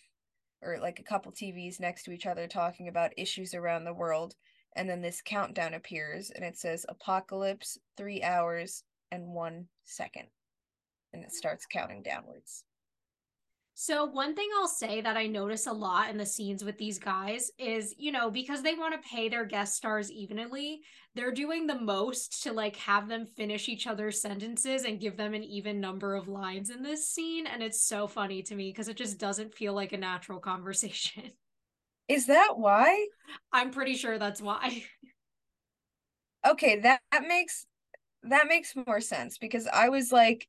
or 0.62 0.78
like 0.80 1.00
a 1.00 1.04
couple 1.04 1.32
TVs 1.32 1.80
next 1.80 2.04
to 2.04 2.12
each 2.12 2.26
other 2.26 2.48
talking 2.48 2.88
about 2.88 3.12
issues 3.18 3.54
around 3.54 3.84
the 3.84 3.94
world 3.94 4.36
and 4.78 4.90
then 4.90 5.02
this 5.02 5.22
countdown 5.22 5.74
appears 5.74 6.30
and 6.30 6.46
it 6.46 6.58
says 6.58 6.86
apocalypse 6.88 7.78
three 7.98 8.24
hours 8.24 8.84
and 9.12 9.28
one 9.28 9.68
second. 9.84 10.28
And 11.14 11.24
it 11.24 11.32
starts 11.32 11.66
counting 11.66 12.04
downwards. 12.04 12.64
So 13.80 14.06
one 14.06 14.34
thing 14.34 14.50
i'll 14.58 14.68
say 14.68 15.02
that 15.02 15.18
i 15.18 15.28
notice 15.28 15.68
a 15.68 15.72
lot 15.72 16.10
in 16.10 16.18
the 16.18 16.26
scenes 16.26 16.64
with 16.64 16.80
these 16.80 16.98
guys 16.98 17.52
is 17.60 17.94
you 18.00 18.12
know 18.12 18.32
because 18.32 18.64
they 18.64 18.74
want 18.74 19.00
to 19.00 19.08
pay 19.08 19.30
their 19.30 19.46
guest 19.46 19.76
stars 19.76 20.12
evenly 20.12 20.82
they're 21.14 21.32
doing 21.32 21.68
the 21.68 21.80
most 21.80 22.42
to 22.42 22.54
like 22.54 22.76
have 22.78 23.08
them 23.08 23.28
finish 23.28 23.70
each 23.70 23.86
other's 23.86 24.20
sentences 24.20 24.84
and 24.84 25.00
give 25.00 25.16
them 25.16 25.36
an 25.36 25.44
even 25.44 25.80
number 25.80 26.16
of 26.16 26.28
lines 26.28 26.72
in 26.72 26.82
this 26.82 27.08
scene 27.08 27.46
and 27.46 27.62
it's 27.62 27.84
so 27.84 28.08
funny 28.08 28.42
to 28.42 28.56
me 28.56 28.72
because 28.72 28.88
it 28.88 28.98
just 28.98 29.20
doesn't 29.20 29.54
feel 29.54 29.76
like 29.76 29.94
a 29.94 29.98
natural 29.98 30.40
conversation 30.54 31.30
Is 32.08 32.28
that 32.28 32.54
why? 32.58 33.08
I'm 33.52 33.72
pretty 33.72 33.96
sure 33.96 34.18
that's 34.18 34.42
why. 34.42 34.84
okay, 36.48 36.80
that, 36.80 37.02
that 37.12 37.28
makes 37.28 37.66
that 38.24 38.48
makes 38.48 38.76
more 38.76 39.00
sense 39.00 39.38
because 39.38 39.68
I 39.68 39.90
was 39.90 40.12
like 40.12 40.48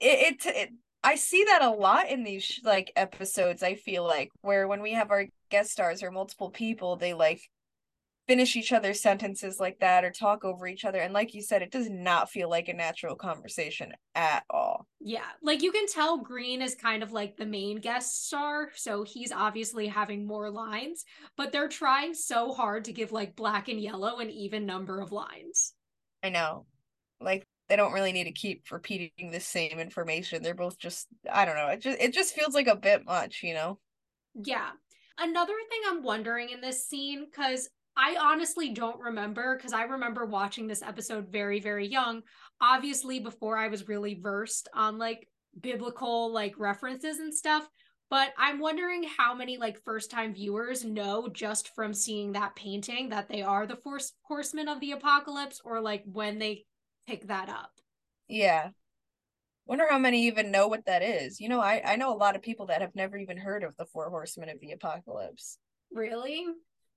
it, 0.00 0.44
it, 0.44 0.56
it 0.56 0.70
I 1.02 1.14
see 1.14 1.44
that 1.44 1.62
a 1.62 1.70
lot 1.70 2.08
in 2.08 2.24
these 2.24 2.60
like 2.64 2.92
episodes 2.96 3.62
I 3.62 3.74
feel 3.74 4.04
like 4.04 4.30
where 4.42 4.68
when 4.68 4.82
we 4.82 4.92
have 4.92 5.10
our 5.10 5.26
guest 5.50 5.70
stars 5.70 6.02
or 6.02 6.10
multiple 6.10 6.50
people 6.50 6.96
they 6.96 7.14
like 7.14 7.42
finish 8.28 8.54
each 8.54 8.72
other's 8.72 9.00
sentences 9.00 9.58
like 9.58 9.78
that 9.80 10.04
or 10.04 10.10
talk 10.10 10.44
over 10.44 10.66
each 10.66 10.84
other 10.84 11.00
and 11.00 11.12
like 11.12 11.34
you 11.34 11.42
said 11.42 11.62
it 11.62 11.72
does 11.72 11.90
not 11.90 12.30
feel 12.30 12.48
like 12.48 12.68
a 12.68 12.74
natural 12.74 13.16
conversation 13.16 13.92
at 14.14 14.44
all 14.48 14.86
yeah 15.00 15.24
like 15.42 15.62
you 15.62 15.72
can 15.72 15.86
tell 15.86 16.18
green 16.18 16.60
is 16.60 16.74
kind 16.74 17.02
of 17.02 17.10
like 17.10 17.36
the 17.36 17.46
main 17.46 17.78
guest 17.78 18.26
star 18.26 18.68
so 18.74 19.02
he's 19.02 19.32
obviously 19.32 19.86
having 19.86 20.26
more 20.26 20.50
lines 20.50 21.04
but 21.36 21.52
they're 21.52 21.68
trying 21.68 22.14
so 22.14 22.52
hard 22.52 22.84
to 22.84 22.92
give 22.92 23.12
like 23.12 23.36
black 23.36 23.68
and 23.68 23.80
yellow 23.80 24.18
an 24.18 24.30
even 24.30 24.66
number 24.66 25.00
of 25.00 25.12
lines. 25.12 25.74
I 26.22 26.28
know. 26.28 26.66
Like 27.20 27.46
they 27.68 27.76
don't 27.76 27.92
really 27.92 28.12
need 28.12 28.24
to 28.24 28.32
keep 28.32 28.70
repeating 28.70 29.30
the 29.30 29.40
same 29.40 29.78
information. 29.78 30.42
They're 30.42 30.54
both 30.54 30.78
just 30.78 31.06
i 31.30 31.44
don't 31.44 31.56
know 31.56 31.68
it 31.68 31.80
just 31.80 32.00
it 32.00 32.12
just 32.12 32.34
feels 32.34 32.54
like 32.54 32.66
a 32.66 32.76
bit 32.76 33.04
much 33.04 33.40
you 33.42 33.54
know? 33.54 33.78
Yeah. 34.34 34.70
Another 35.18 35.54
thing 35.68 35.80
i'm 35.88 36.02
wondering 36.02 36.50
in 36.50 36.60
this 36.60 36.86
scene 36.86 37.26
because 37.30 37.68
I 37.96 38.16
honestly 38.20 38.70
don't 38.70 39.00
remember 39.00 39.56
because 39.56 39.72
I 39.72 39.82
remember 39.82 40.24
watching 40.24 40.66
this 40.66 40.80
episode 40.80 41.28
very, 41.28 41.60
very 41.60 41.86
young. 41.86 42.22
Obviously, 42.60 43.20
before 43.20 43.56
I 43.56 43.68
was 43.68 43.88
really 43.88 44.14
versed 44.14 44.68
on 44.74 44.98
like 44.98 45.26
biblical 45.58 46.32
like 46.32 46.54
references 46.58 47.18
and 47.18 47.34
stuff. 47.34 47.68
But 48.10 48.32
I'm 48.36 48.58
wondering 48.58 49.04
how 49.04 49.34
many 49.34 49.56
like 49.56 49.84
first 49.84 50.10
time 50.10 50.34
viewers 50.34 50.84
know 50.84 51.28
just 51.28 51.74
from 51.74 51.94
seeing 51.94 52.32
that 52.32 52.56
painting 52.56 53.10
that 53.10 53.28
they 53.28 53.42
are 53.42 53.66
the 53.66 53.76
force 53.76 54.12
horsemen 54.22 54.68
of 54.68 54.80
the 54.80 54.92
apocalypse 54.92 55.60
or 55.64 55.80
like 55.80 56.02
when 56.04 56.38
they 56.38 56.64
pick 57.06 57.28
that 57.28 57.48
up. 57.48 57.70
Yeah. 58.26 58.70
Wonder 59.66 59.86
how 59.88 59.98
many 59.98 60.26
even 60.26 60.50
know 60.50 60.66
what 60.66 60.86
that 60.86 61.02
is. 61.02 61.40
You 61.40 61.48
know, 61.48 61.60
I 61.60 61.80
I 61.84 61.96
know 61.96 62.12
a 62.12 62.18
lot 62.18 62.34
of 62.34 62.42
people 62.42 62.66
that 62.66 62.80
have 62.80 62.96
never 62.96 63.16
even 63.16 63.36
heard 63.36 63.62
of 63.62 63.76
the 63.76 63.86
four 63.86 64.10
horsemen 64.10 64.48
of 64.48 64.58
the 64.60 64.72
apocalypse. 64.72 65.58
Really? 65.92 66.44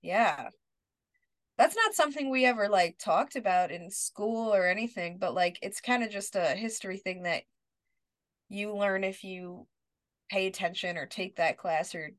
Yeah. 0.01 0.49
That's 1.57 1.75
not 1.75 1.93
something 1.93 2.29
we 2.29 2.45
ever 2.45 2.67
like 2.67 2.97
talked 2.97 3.35
about 3.35 3.71
in 3.71 3.89
school 3.91 4.53
or 4.53 4.67
anything, 4.67 5.17
but 5.19 5.35
like 5.35 5.59
it's 5.61 5.81
kind 5.81 6.03
of 6.03 6.09
just 6.09 6.35
a 6.35 6.55
history 6.55 6.97
thing 6.97 7.23
that 7.23 7.43
you 8.49 8.75
learn 8.75 9.03
if 9.03 9.23
you 9.23 9.67
pay 10.29 10.47
attention 10.47 10.97
or 10.97 11.05
take 11.05 11.35
that 11.35 11.57
class 11.57 11.93
or 11.93 12.11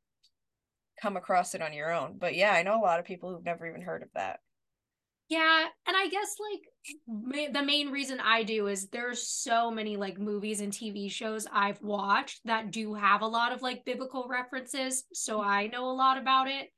come 1.01 1.17
across 1.17 1.55
it 1.55 1.63
on 1.63 1.73
your 1.73 1.93
own. 1.93 2.17
But 2.19 2.37
yeah, 2.37 2.53
I 2.53 2.63
know 2.63 2.79
a 2.79 2.83
lot 2.83 3.01
of 3.01 3.05
people 3.05 3.31
who've 3.31 3.45
never 3.45 3.67
even 3.67 3.83
heard 3.83 4.03
of 4.03 4.09
that. 4.15 4.41
Yeah, 5.29 5.67
and 5.87 5.97
I 5.97 6.09
guess 6.09 6.37
like 6.39 6.61
ma- 7.09 7.59
the 7.59 7.65
main 7.65 7.91
reason 7.91 8.21
I 8.21 8.43
do 8.43 8.67
is 8.67 8.89
there's 8.89 9.27
so 9.27 9.71
many 9.71 9.97
like 9.97 10.19
movies 10.19 10.61
and 10.61 10.73
TV 10.73 11.11
shows 11.11 11.47
I've 11.51 11.81
watched 11.83 12.41
that 12.45 12.71
do 12.71 12.95
have 12.95 13.23
a 13.23 13.27
lot 13.27 13.53
of 13.53 13.63
like 13.63 13.87
biblical 13.87 14.27
references, 14.29 15.05
so 15.13 15.39
mm. 15.39 15.47
I 15.47 15.67
know 15.69 15.91
a 15.91 15.97
lot 15.97 16.19
about 16.19 16.49
it. 16.49 16.69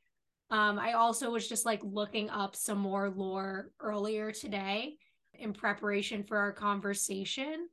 Um 0.51 0.79
I 0.79 0.93
also 0.93 1.31
was 1.31 1.49
just 1.49 1.67
like 1.67 1.81
looking 1.83 2.31
up 2.31 2.57
some 2.57 2.79
more 2.79 3.11
lore 3.11 3.71
earlier 3.81 4.33
today 4.33 4.97
in 5.35 5.53
preparation 5.53 6.23
for 6.25 6.39
our 6.39 6.53
conversation 6.53 7.69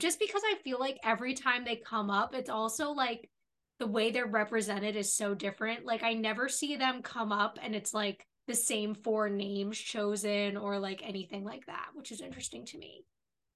just 0.00 0.18
because 0.18 0.42
I 0.44 0.56
feel 0.64 0.78
like 0.78 0.98
every 1.04 1.34
time 1.34 1.64
they 1.64 1.76
come 1.76 2.10
up, 2.10 2.34
it's 2.34 2.50
also 2.50 2.90
like 2.90 3.30
the 3.78 3.86
way 3.86 4.10
they're 4.10 4.26
represented 4.26 4.96
is 4.96 5.12
so 5.12 5.34
different. 5.34 5.84
Like 5.84 6.02
I 6.02 6.14
never 6.14 6.48
see 6.48 6.76
them 6.76 7.02
come 7.02 7.32
up 7.32 7.58
and 7.62 7.74
it's 7.74 7.94
like 7.94 8.26
the 8.46 8.54
same 8.54 8.94
four 8.94 9.28
names 9.28 9.78
chosen 9.78 10.56
or 10.56 10.78
like 10.78 11.02
anything 11.02 11.44
like 11.44 11.66
that, 11.66 11.88
which 11.94 12.12
is 12.12 12.20
interesting 12.20 12.64
to 12.66 12.78
me. 12.78 13.04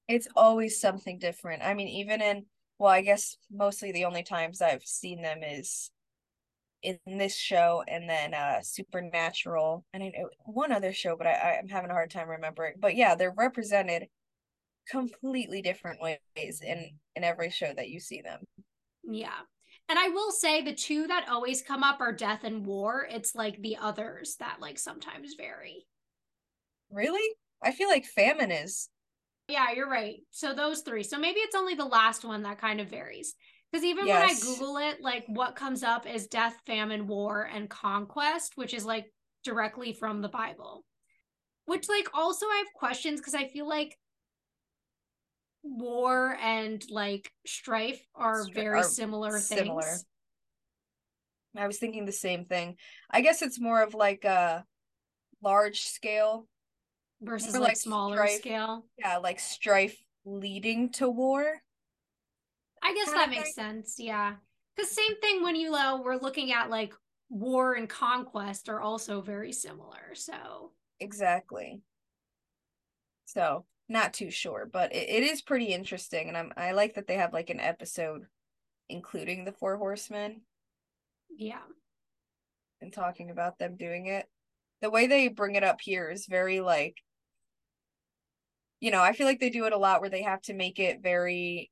It's 0.07 0.27
always 0.35 0.79
something 0.79 1.19
different. 1.19 1.61
I 1.61 1.73
mean, 1.73 1.87
even 1.87 2.21
in 2.21 2.45
well, 2.79 2.89
I 2.89 3.01
guess 3.01 3.35
mostly 3.51 3.91
the 3.91 4.05
only 4.05 4.23
times 4.23 4.61
I've 4.61 4.85
seen 4.85 5.21
them 5.21 5.43
is 5.43 5.91
in 6.81 6.97
this 7.05 7.35
show 7.35 7.83
and 7.87 8.09
then 8.09 8.33
uh 8.33 8.61
Supernatural 8.61 9.83
and 9.93 10.03
I 10.03 10.07
know 10.09 10.29
one 10.45 10.71
other 10.71 10.93
show, 10.93 11.15
but 11.17 11.27
I, 11.27 11.59
I'm 11.59 11.67
having 11.67 11.89
a 11.89 11.93
hard 11.93 12.11
time 12.11 12.29
remembering. 12.29 12.75
But 12.79 12.95
yeah, 12.95 13.15
they're 13.15 13.33
represented 13.35 14.07
completely 14.89 15.61
different 15.61 16.01
ways 16.01 16.61
in 16.61 16.91
in 17.15 17.23
every 17.23 17.49
show 17.49 17.71
that 17.75 17.89
you 17.89 17.99
see 17.99 18.21
them. 18.21 18.41
Yeah. 19.03 19.39
And 19.87 19.97
I 19.97 20.09
will 20.09 20.31
say 20.31 20.61
the 20.61 20.73
two 20.73 21.07
that 21.07 21.27
always 21.29 21.63
come 21.63 21.83
up 21.83 21.99
are 21.99 22.13
death 22.13 22.43
and 22.43 22.65
war. 22.65 23.07
It's 23.09 23.33
like 23.33 23.59
the 23.61 23.77
others 23.77 24.35
that 24.39 24.57
like 24.61 24.77
sometimes 24.77 25.33
vary. 25.35 25.87
Really? 26.91 27.35
I 27.63 27.71
feel 27.71 27.89
like 27.89 28.05
famine 28.05 28.51
is. 28.51 28.89
Yeah, 29.47 29.71
you're 29.75 29.89
right. 29.89 30.17
So 30.29 30.53
those 30.53 30.81
three. 30.81 31.03
So 31.03 31.17
maybe 31.17 31.39
it's 31.39 31.55
only 31.55 31.73
the 31.73 31.85
last 31.85 32.23
one 32.23 32.43
that 32.43 32.61
kind 32.61 32.79
of 32.79 32.87
varies. 32.87 33.33
Because 33.71 33.85
even 33.85 34.07
yes. 34.07 34.19
when 34.21 34.29
I 34.29 34.39
Google 34.39 34.77
it, 34.77 35.01
like 35.01 35.25
what 35.27 35.55
comes 35.55 35.83
up 35.83 36.07
is 36.07 36.27
death, 36.27 36.59
famine, 36.65 37.05
war, 37.07 37.49
and 37.53 37.69
conquest, 37.69 38.53
which 38.55 38.73
is 38.73 38.85
like 38.85 39.13
directly 39.43 39.93
from 39.93 40.21
the 40.21 40.29
Bible. 40.29 40.85
Which, 41.65 41.87
like, 41.87 42.07
also 42.15 42.47
I 42.47 42.63
have 42.65 42.73
questions 42.73 43.19
because 43.19 43.35
I 43.35 43.47
feel 43.47 43.69
like 43.69 43.95
war 45.61 46.35
and 46.41 46.83
like 46.89 47.31
strife 47.45 48.01
are 48.15 48.43
very 48.53 48.79
are 48.79 48.83
similar, 48.83 49.37
similar 49.39 49.81
things. 49.83 50.05
I 51.55 51.67
was 51.67 51.77
thinking 51.77 52.05
the 52.05 52.11
same 52.11 52.45
thing. 52.45 52.75
I 53.11 53.21
guess 53.21 53.41
it's 53.41 53.59
more 53.59 53.83
of 53.83 53.93
like 53.93 54.25
a 54.25 54.65
large 55.43 55.81
scale 55.81 56.47
versus 57.21 57.53
like, 57.53 57.61
like, 57.61 57.77
smaller 57.77 58.15
strife, 58.15 58.39
scale. 58.39 58.85
Yeah, 58.97 59.17
like 59.17 59.39
strife 59.39 59.97
leading 60.25 60.91
to 60.93 61.09
war. 61.09 61.61
I 62.83 62.93
guess 62.93 63.11
that 63.11 63.29
makes 63.29 63.53
sense. 63.53 63.95
Yeah. 63.97 64.35
Cuz 64.77 64.89
same 64.89 65.19
thing 65.21 65.43
when 65.43 65.55
you 65.55 65.71
know 65.71 66.01
we're 66.03 66.17
looking 66.17 66.51
at 66.51 66.69
like 66.69 66.93
war 67.29 67.73
and 67.73 67.89
conquest 67.89 68.69
are 68.69 68.81
also 68.81 69.21
very 69.21 69.51
similar. 69.51 70.15
So 70.15 70.73
Exactly. 70.99 71.81
So, 73.25 73.65
not 73.87 74.13
too 74.13 74.31
sure, 74.31 74.67
but 74.71 74.93
it, 74.93 75.09
it 75.09 75.23
is 75.23 75.41
pretty 75.41 75.67
interesting, 75.67 76.27
and 76.27 76.37
I'm 76.37 76.51
I 76.57 76.71
like 76.71 76.95
that 76.95 77.07
they 77.07 77.15
have 77.15 77.33
like 77.33 77.49
an 77.49 77.59
episode 77.59 78.25
including 78.89 79.45
the 79.45 79.51
four 79.51 79.77
horsemen. 79.77 80.41
Yeah. 81.29 81.61
And 82.81 82.91
talking 82.91 83.29
about 83.29 83.59
them 83.59 83.77
doing 83.77 84.07
it. 84.07 84.25
The 84.81 84.89
way 84.89 85.07
they 85.07 85.27
bring 85.27 85.55
it 85.55 85.63
up 85.63 85.79
here 85.81 86.09
is 86.09 86.25
very 86.25 86.59
like 86.59 86.97
you 88.79 88.91
know, 88.91 89.01
I 89.01 89.11
feel 89.11 89.27
like 89.27 89.41
they 89.41 89.49
do 89.49 89.65
it 89.65 89.73
a 89.73 89.77
lot 89.77 89.99
where 89.99 90.09
they 90.09 90.21
have 90.21 90.41
to 90.43 90.53
make 90.53 90.79
it 90.79 91.03
very 91.03 91.69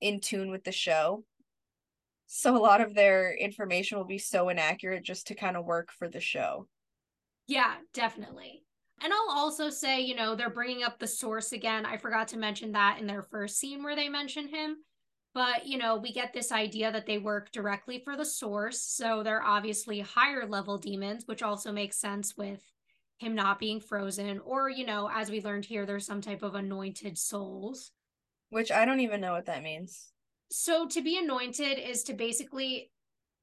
in 0.00 0.20
tune 0.20 0.50
with 0.50 0.64
the 0.64 0.72
show. 0.72 1.24
So 2.26 2.56
a 2.56 2.58
lot 2.58 2.80
of 2.80 2.94
their 2.94 3.34
information 3.34 3.96
will 3.96 4.04
be 4.04 4.18
so 4.18 4.48
inaccurate 4.48 5.02
just 5.02 5.28
to 5.28 5.34
kind 5.34 5.56
of 5.56 5.64
work 5.64 5.90
for 5.90 6.08
the 6.08 6.20
show. 6.20 6.68
Yeah, 7.46 7.74
definitely. 7.94 8.62
And 9.02 9.12
I'll 9.12 9.38
also 9.38 9.70
say, 9.70 10.00
you 10.00 10.14
know, 10.14 10.34
they're 10.34 10.50
bringing 10.50 10.82
up 10.82 10.98
the 10.98 11.06
source 11.06 11.52
again. 11.52 11.86
I 11.86 11.96
forgot 11.96 12.28
to 12.28 12.38
mention 12.38 12.72
that 12.72 12.98
in 13.00 13.06
their 13.06 13.22
first 13.22 13.58
scene 13.58 13.82
where 13.82 13.96
they 13.96 14.08
mention 14.08 14.48
him. 14.48 14.76
But, 15.34 15.66
you 15.66 15.78
know, 15.78 15.96
we 15.96 16.12
get 16.12 16.32
this 16.32 16.50
idea 16.50 16.90
that 16.90 17.06
they 17.06 17.18
work 17.18 17.52
directly 17.52 18.00
for 18.04 18.16
the 18.16 18.24
source. 18.24 18.82
So 18.82 19.22
they're 19.22 19.42
obviously 19.42 20.00
higher 20.00 20.46
level 20.46 20.78
demons, 20.78 21.24
which 21.26 21.42
also 21.42 21.70
makes 21.70 22.00
sense 22.00 22.34
with 22.36 22.60
him 23.18 23.34
not 23.34 23.58
being 23.58 23.80
frozen. 23.80 24.40
Or, 24.40 24.68
you 24.68 24.84
know, 24.84 25.08
as 25.12 25.30
we 25.30 25.40
learned 25.40 25.64
here, 25.64 25.86
there's 25.86 26.06
some 26.06 26.20
type 26.20 26.42
of 26.42 26.54
anointed 26.54 27.16
souls. 27.16 27.92
Which 28.50 28.70
I 28.70 28.84
don't 28.84 29.00
even 29.00 29.20
know 29.20 29.32
what 29.32 29.46
that 29.46 29.62
means. 29.62 30.08
So 30.50 30.86
to 30.88 31.02
be 31.02 31.18
anointed 31.18 31.78
is 31.78 32.04
to 32.04 32.14
basically, 32.14 32.90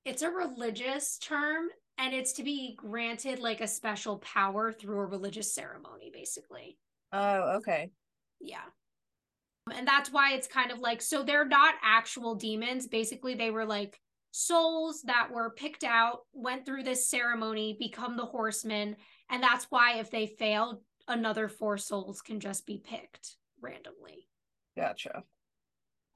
it's 0.03 0.23
a 0.23 0.29
religious 0.29 1.17
term 1.19 1.67
and 1.97 2.13
it's 2.13 2.33
to 2.33 2.43
be 2.43 2.75
granted 2.75 3.39
like 3.39 3.61
a 3.61 3.67
special 3.67 4.17
power 4.17 4.71
through 4.71 4.99
a 4.99 5.05
religious 5.05 5.53
ceremony 5.53 6.11
basically. 6.13 6.77
Oh 7.13 7.57
okay. 7.57 7.91
Yeah. 8.41 8.65
And 9.73 9.87
that's 9.87 10.11
why 10.11 10.33
it's 10.33 10.47
kind 10.47 10.71
of 10.71 10.79
like 10.79 11.01
so 11.01 11.23
they're 11.23 11.47
not 11.47 11.75
actual 11.83 12.35
demons. 12.35 12.87
Basically 12.87 13.35
they 13.35 13.51
were 13.51 13.65
like 13.65 13.99
souls 14.31 15.01
that 15.03 15.31
were 15.31 15.51
picked 15.51 15.83
out 15.83 16.19
went 16.33 16.65
through 16.65 16.83
this 16.83 17.09
ceremony 17.09 17.77
become 17.79 18.17
the 18.17 18.25
horsemen. 18.25 18.97
And 19.29 19.41
that's 19.41 19.67
why 19.69 19.99
if 19.99 20.11
they 20.11 20.27
fail 20.27 20.81
another 21.07 21.47
four 21.47 21.77
souls 21.77 22.21
can 22.21 22.39
just 22.39 22.65
be 22.65 22.81
picked 22.83 23.37
randomly 23.61 24.27
gotcha 24.77 25.23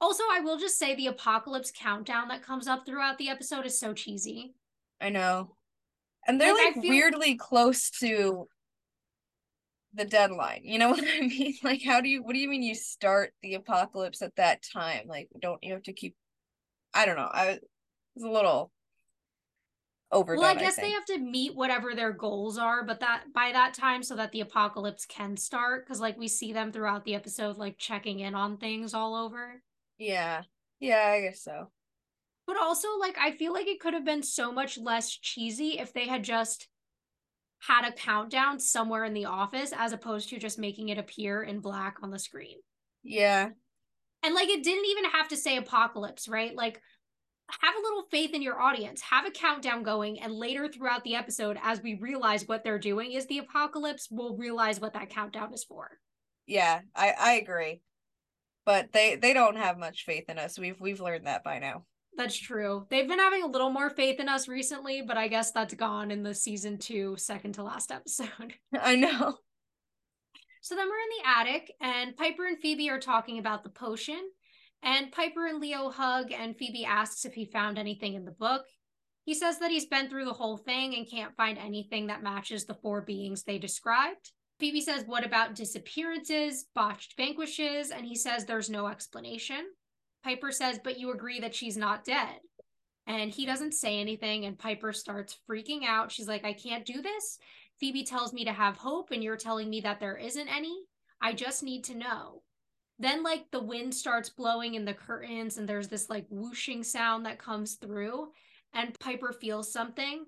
also 0.00 0.22
i 0.30 0.40
will 0.40 0.58
just 0.58 0.78
say 0.78 0.94
the 0.94 1.06
apocalypse 1.06 1.72
countdown 1.74 2.28
that 2.28 2.42
comes 2.42 2.66
up 2.66 2.84
throughout 2.84 3.18
the 3.18 3.28
episode 3.28 3.66
is 3.66 3.78
so 3.78 3.92
cheesy 3.92 4.54
i 5.00 5.08
know 5.08 5.50
and 6.26 6.40
they're 6.40 6.54
like, 6.54 6.76
like 6.76 6.82
feel... 6.82 6.90
weirdly 6.90 7.34
close 7.34 7.90
to 7.90 8.46
the 9.94 10.04
deadline. 10.04 10.60
You 10.64 10.78
know 10.78 10.90
what 10.90 11.04
I 11.04 11.20
mean? 11.20 11.54
Like, 11.62 11.82
how 11.84 12.00
do 12.00 12.08
you? 12.08 12.22
What 12.22 12.34
do 12.34 12.38
you 12.38 12.48
mean 12.48 12.62
you 12.62 12.74
start 12.74 13.32
the 13.42 13.54
apocalypse 13.54 14.22
at 14.22 14.36
that 14.36 14.62
time? 14.62 15.06
Like, 15.06 15.28
don't 15.40 15.62
you 15.62 15.72
have 15.74 15.82
to 15.84 15.92
keep? 15.92 16.14
I 16.94 17.06
don't 17.06 17.16
know. 17.16 17.30
I 17.30 17.58
was 18.14 18.24
a 18.24 18.30
little 18.30 18.70
overdone. 20.12 20.42
Well, 20.42 20.56
I 20.56 20.58
guess 20.58 20.78
I 20.78 20.82
they 20.82 20.90
have 20.90 21.04
to 21.06 21.18
meet 21.18 21.54
whatever 21.54 21.94
their 21.94 22.12
goals 22.12 22.58
are, 22.58 22.84
but 22.84 23.00
that 23.00 23.24
by 23.34 23.52
that 23.52 23.74
time, 23.74 24.02
so 24.02 24.16
that 24.16 24.32
the 24.32 24.40
apocalypse 24.40 25.06
can 25.06 25.36
start, 25.36 25.84
because 25.84 26.00
like 26.00 26.18
we 26.18 26.28
see 26.28 26.52
them 26.52 26.72
throughout 26.72 27.04
the 27.04 27.14
episode, 27.14 27.56
like 27.56 27.78
checking 27.78 28.20
in 28.20 28.34
on 28.34 28.56
things 28.56 28.94
all 28.94 29.14
over. 29.14 29.62
Yeah, 29.98 30.42
yeah, 30.78 31.06
I 31.08 31.20
guess 31.20 31.42
so. 31.42 31.70
But 32.46 32.56
also, 32.60 32.88
like, 32.98 33.16
I 33.16 33.30
feel 33.32 33.52
like 33.52 33.68
it 33.68 33.78
could 33.78 33.94
have 33.94 34.04
been 34.04 34.24
so 34.24 34.50
much 34.50 34.76
less 34.76 35.16
cheesy 35.16 35.78
if 35.78 35.92
they 35.92 36.08
had 36.08 36.24
just 36.24 36.66
had 37.60 37.86
a 37.86 37.92
countdown 37.92 38.58
somewhere 38.58 39.04
in 39.04 39.14
the 39.14 39.26
office 39.26 39.72
as 39.76 39.92
opposed 39.92 40.30
to 40.30 40.38
just 40.38 40.58
making 40.58 40.88
it 40.88 40.98
appear 40.98 41.42
in 41.44 41.60
black 41.60 41.98
on 42.02 42.10
the 42.10 42.18
screen. 42.18 42.56
Yeah. 43.04 43.50
And 44.24 44.34
like, 44.34 44.48
it 44.48 44.64
didn't 44.64 44.86
even 44.86 45.04
have 45.04 45.28
to 45.28 45.36
say 45.36 45.58
apocalypse, 45.58 46.28
right? 46.28 46.56
Like, 46.56 46.80
have 47.60 47.74
a 47.76 47.82
little 47.82 48.04
faith 48.10 48.34
in 48.34 48.42
your 48.42 48.60
audience, 48.60 49.00
have 49.02 49.26
a 49.26 49.30
countdown 49.30 49.82
going, 49.82 50.20
and 50.20 50.32
later 50.32 50.68
throughout 50.68 51.04
the 51.04 51.14
episode, 51.14 51.58
as 51.62 51.82
we 51.82 51.94
realize 51.94 52.46
what 52.46 52.64
they're 52.64 52.78
doing 52.78 53.12
is 53.12 53.26
the 53.26 53.38
apocalypse, 53.38 54.08
we'll 54.10 54.36
realize 54.36 54.80
what 54.80 54.94
that 54.94 55.10
countdown 55.10 55.52
is 55.52 55.64
for. 55.64 55.98
Yeah, 56.46 56.80
I 56.94 57.14
I 57.18 57.32
agree. 57.34 57.80
But 58.64 58.92
they 58.92 59.16
they 59.16 59.32
don't 59.32 59.56
have 59.56 59.78
much 59.78 60.04
faith 60.04 60.28
in 60.28 60.38
us. 60.38 60.58
We've 60.58 60.80
we've 60.80 61.00
learned 61.00 61.26
that 61.26 61.44
by 61.44 61.58
now. 61.58 61.84
That's 62.16 62.36
true. 62.36 62.86
They've 62.90 63.08
been 63.08 63.18
having 63.18 63.42
a 63.42 63.46
little 63.46 63.70
more 63.70 63.88
faith 63.88 64.20
in 64.20 64.28
us 64.28 64.48
recently, 64.48 65.02
but 65.02 65.16
I 65.16 65.28
guess 65.28 65.52
that's 65.52 65.74
gone 65.74 66.10
in 66.10 66.22
the 66.22 66.34
season 66.34 66.78
two, 66.78 67.14
second 67.16 67.54
to 67.54 67.62
last 67.62 67.92
episode. 67.92 68.54
I 68.80 68.96
know. 68.96 69.36
So 70.60 70.74
then 70.74 70.88
we're 70.88 70.96
in 70.96 71.22
the 71.22 71.28
attic, 71.28 71.72
and 71.80 72.16
Piper 72.16 72.46
and 72.46 72.58
Phoebe 72.58 72.90
are 72.90 73.00
talking 73.00 73.38
about 73.38 73.62
the 73.62 73.70
potion. 73.70 74.20
And 74.82 75.12
Piper 75.12 75.46
and 75.46 75.60
Leo 75.60 75.90
hug, 75.90 76.32
and 76.32 76.56
Phoebe 76.56 76.84
asks 76.84 77.24
if 77.24 77.34
he 77.34 77.44
found 77.44 77.78
anything 77.78 78.14
in 78.14 78.24
the 78.24 78.30
book. 78.30 78.64
He 79.24 79.34
says 79.34 79.58
that 79.58 79.70
he's 79.70 79.86
been 79.86 80.08
through 80.08 80.24
the 80.24 80.32
whole 80.32 80.56
thing 80.56 80.94
and 80.94 81.08
can't 81.08 81.36
find 81.36 81.58
anything 81.58 82.06
that 82.06 82.22
matches 82.22 82.64
the 82.64 82.74
four 82.74 83.02
beings 83.02 83.42
they 83.42 83.58
described. 83.58 84.32
Phoebe 84.58 84.80
says, 84.80 85.04
What 85.06 85.24
about 85.24 85.54
disappearances, 85.54 86.66
botched 86.74 87.16
vanquishes? 87.16 87.90
And 87.90 88.06
he 88.06 88.14
says 88.14 88.44
there's 88.44 88.70
no 88.70 88.88
explanation. 88.88 89.66
Piper 90.24 90.52
says, 90.52 90.80
But 90.82 90.98
you 90.98 91.12
agree 91.12 91.40
that 91.40 91.54
she's 91.54 91.76
not 91.76 92.04
dead. 92.04 92.40
And 93.06 93.30
he 93.30 93.46
doesn't 93.46 93.74
say 93.74 93.98
anything, 93.98 94.44
and 94.44 94.58
Piper 94.58 94.92
starts 94.92 95.38
freaking 95.50 95.84
out. 95.86 96.12
She's 96.12 96.28
like, 96.28 96.44
I 96.44 96.52
can't 96.52 96.84
do 96.84 97.02
this. 97.02 97.38
Phoebe 97.80 98.04
tells 98.04 98.32
me 98.32 98.44
to 98.44 98.52
have 98.52 98.76
hope, 98.76 99.10
and 99.10 99.22
you're 99.22 99.36
telling 99.36 99.70
me 99.70 99.80
that 99.80 100.00
there 100.00 100.16
isn't 100.16 100.48
any. 100.48 100.84
I 101.20 101.32
just 101.32 101.62
need 101.62 101.84
to 101.84 101.94
know. 101.96 102.42
Then, 103.00 103.22
like, 103.22 103.50
the 103.50 103.62
wind 103.62 103.94
starts 103.94 104.28
blowing 104.28 104.74
in 104.74 104.84
the 104.84 104.92
curtains, 104.92 105.56
and 105.56 105.66
there's 105.66 105.88
this 105.88 106.10
like 106.10 106.26
whooshing 106.28 106.84
sound 106.84 107.24
that 107.24 107.38
comes 107.38 107.74
through, 107.76 108.28
and 108.74 108.98
Piper 109.00 109.32
feels 109.32 109.72
something. 109.72 110.26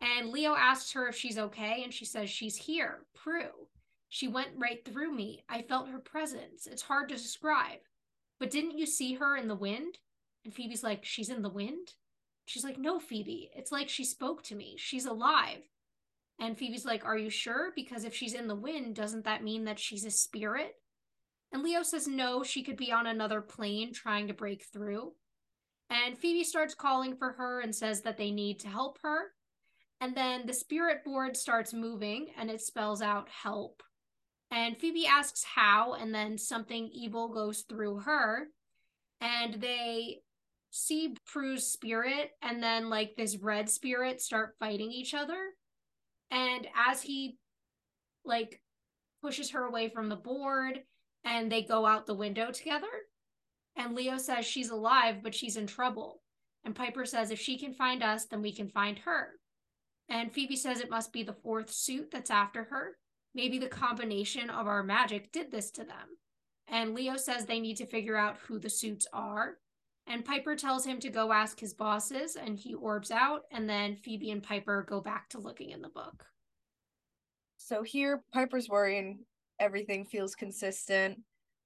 And 0.00 0.30
Leo 0.30 0.54
asks 0.54 0.92
her 0.92 1.08
if 1.08 1.16
she's 1.16 1.36
okay, 1.36 1.82
and 1.82 1.92
she 1.92 2.04
says 2.04 2.30
she's 2.30 2.56
here, 2.56 3.06
Prue. 3.12 3.66
She 4.08 4.28
went 4.28 4.50
right 4.56 4.84
through 4.84 5.12
me. 5.12 5.42
I 5.48 5.62
felt 5.62 5.88
her 5.88 5.98
presence. 5.98 6.68
It's 6.68 6.82
hard 6.82 7.08
to 7.08 7.16
describe. 7.16 7.80
But 8.38 8.50
didn't 8.50 8.78
you 8.78 8.86
see 8.86 9.14
her 9.14 9.36
in 9.36 9.48
the 9.48 9.56
wind? 9.56 9.98
And 10.44 10.54
Phoebe's 10.54 10.84
like, 10.84 11.04
She's 11.04 11.28
in 11.28 11.42
the 11.42 11.48
wind? 11.48 11.94
She's 12.46 12.62
like, 12.64 12.78
No, 12.78 13.00
Phoebe. 13.00 13.50
It's 13.56 13.72
like 13.72 13.88
she 13.88 14.04
spoke 14.04 14.44
to 14.44 14.54
me. 14.54 14.76
She's 14.76 15.06
alive. 15.06 15.68
And 16.38 16.56
Phoebe's 16.56 16.84
like, 16.84 17.04
Are 17.04 17.18
you 17.18 17.30
sure? 17.30 17.72
Because 17.74 18.04
if 18.04 18.14
she's 18.14 18.34
in 18.34 18.46
the 18.46 18.54
wind, 18.54 18.94
doesn't 18.94 19.24
that 19.24 19.42
mean 19.42 19.64
that 19.64 19.80
she's 19.80 20.04
a 20.04 20.10
spirit? 20.10 20.76
And 21.52 21.62
Leo 21.62 21.82
says, 21.82 22.08
No, 22.08 22.42
she 22.42 22.62
could 22.62 22.76
be 22.76 22.92
on 22.92 23.06
another 23.06 23.40
plane 23.40 23.92
trying 23.92 24.28
to 24.28 24.34
break 24.34 24.64
through. 24.72 25.12
And 25.90 26.16
Phoebe 26.16 26.44
starts 26.44 26.74
calling 26.74 27.16
for 27.16 27.32
her 27.32 27.60
and 27.60 27.74
says 27.74 28.02
that 28.02 28.16
they 28.16 28.30
need 28.30 28.60
to 28.60 28.68
help 28.68 28.98
her. 29.02 29.32
And 30.00 30.16
then 30.16 30.46
the 30.46 30.54
spirit 30.54 31.04
board 31.04 31.36
starts 31.36 31.74
moving 31.74 32.28
and 32.38 32.50
it 32.50 32.62
spells 32.62 33.02
out 33.02 33.28
help. 33.28 33.82
And 34.50 34.76
Phoebe 34.76 35.06
asks 35.06 35.44
how, 35.44 35.94
and 35.94 36.14
then 36.14 36.38
something 36.38 36.88
evil 36.92 37.28
goes 37.28 37.64
through 37.68 38.00
her. 38.00 38.48
And 39.20 39.60
they 39.60 40.22
see 40.70 41.14
Prue's 41.26 41.70
spirit 41.70 42.30
and 42.40 42.62
then 42.62 42.88
like 42.88 43.14
this 43.14 43.36
red 43.36 43.68
spirit 43.68 44.20
start 44.20 44.56
fighting 44.58 44.90
each 44.90 45.12
other. 45.12 45.38
And 46.30 46.66
as 46.88 47.02
he 47.02 47.36
like 48.24 48.60
pushes 49.22 49.50
her 49.50 49.64
away 49.64 49.90
from 49.90 50.08
the 50.08 50.16
board 50.16 50.80
and 51.24 51.50
they 51.50 51.62
go 51.62 51.86
out 51.86 52.06
the 52.06 52.14
window 52.14 52.50
together. 52.50 52.88
And 53.76 53.94
Leo 53.94 54.18
says 54.18 54.44
she's 54.44 54.70
alive, 54.70 55.22
but 55.22 55.34
she's 55.34 55.56
in 55.56 55.66
trouble. 55.66 56.22
And 56.64 56.74
Piper 56.74 57.04
says 57.04 57.30
if 57.30 57.40
she 57.40 57.58
can 57.58 57.72
find 57.72 58.02
us, 58.02 58.26
then 58.26 58.42
we 58.42 58.52
can 58.52 58.68
find 58.68 58.98
her. 59.00 59.30
And 60.08 60.32
Phoebe 60.32 60.56
says 60.56 60.80
it 60.80 60.90
must 60.90 61.12
be 61.12 61.22
the 61.22 61.32
fourth 61.32 61.70
suit 61.70 62.10
that's 62.10 62.30
after 62.30 62.64
her. 62.64 62.98
Maybe 63.34 63.58
the 63.58 63.68
combination 63.68 64.50
of 64.50 64.66
our 64.66 64.82
magic 64.82 65.32
did 65.32 65.50
this 65.50 65.70
to 65.72 65.84
them. 65.84 66.18
And 66.68 66.94
Leo 66.94 67.16
says 67.16 67.46
they 67.46 67.60
need 67.60 67.76
to 67.78 67.86
figure 67.86 68.16
out 68.16 68.36
who 68.46 68.58
the 68.58 68.70
suits 68.70 69.06
are. 69.12 69.58
And 70.06 70.24
Piper 70.24 70.56
tells 70.56 70.84
him 70.84 70.98
to 71.00 71.10
go 71.10 71.32
ask 71.32 71.60
his 71.60 71.74
bosses, 71.74 72.36
and 72.36 72.58
he 72.58 72.74
orbs 72.74 73.10
out. 73.10 73.42
And 73.50 73.68
then 73.68 73.96
Phoebe 73.96 74.30
and 74.30 74.42
Piper 74.42 74.84
go 74.88 75.00
back 75.00 75.28
to 75.30 75.38
looking 75.38 75.70
in 75.70 75.80
the 75.80 75.88
book. 75.88 76.24
So 77.56 77.82
here, 77.82 78.22
Piper's 78.34 78.68
worrying 78.68 79.20
everything 79.58 80.04
feels 80.04 80.34
consistent. 80.34 81.18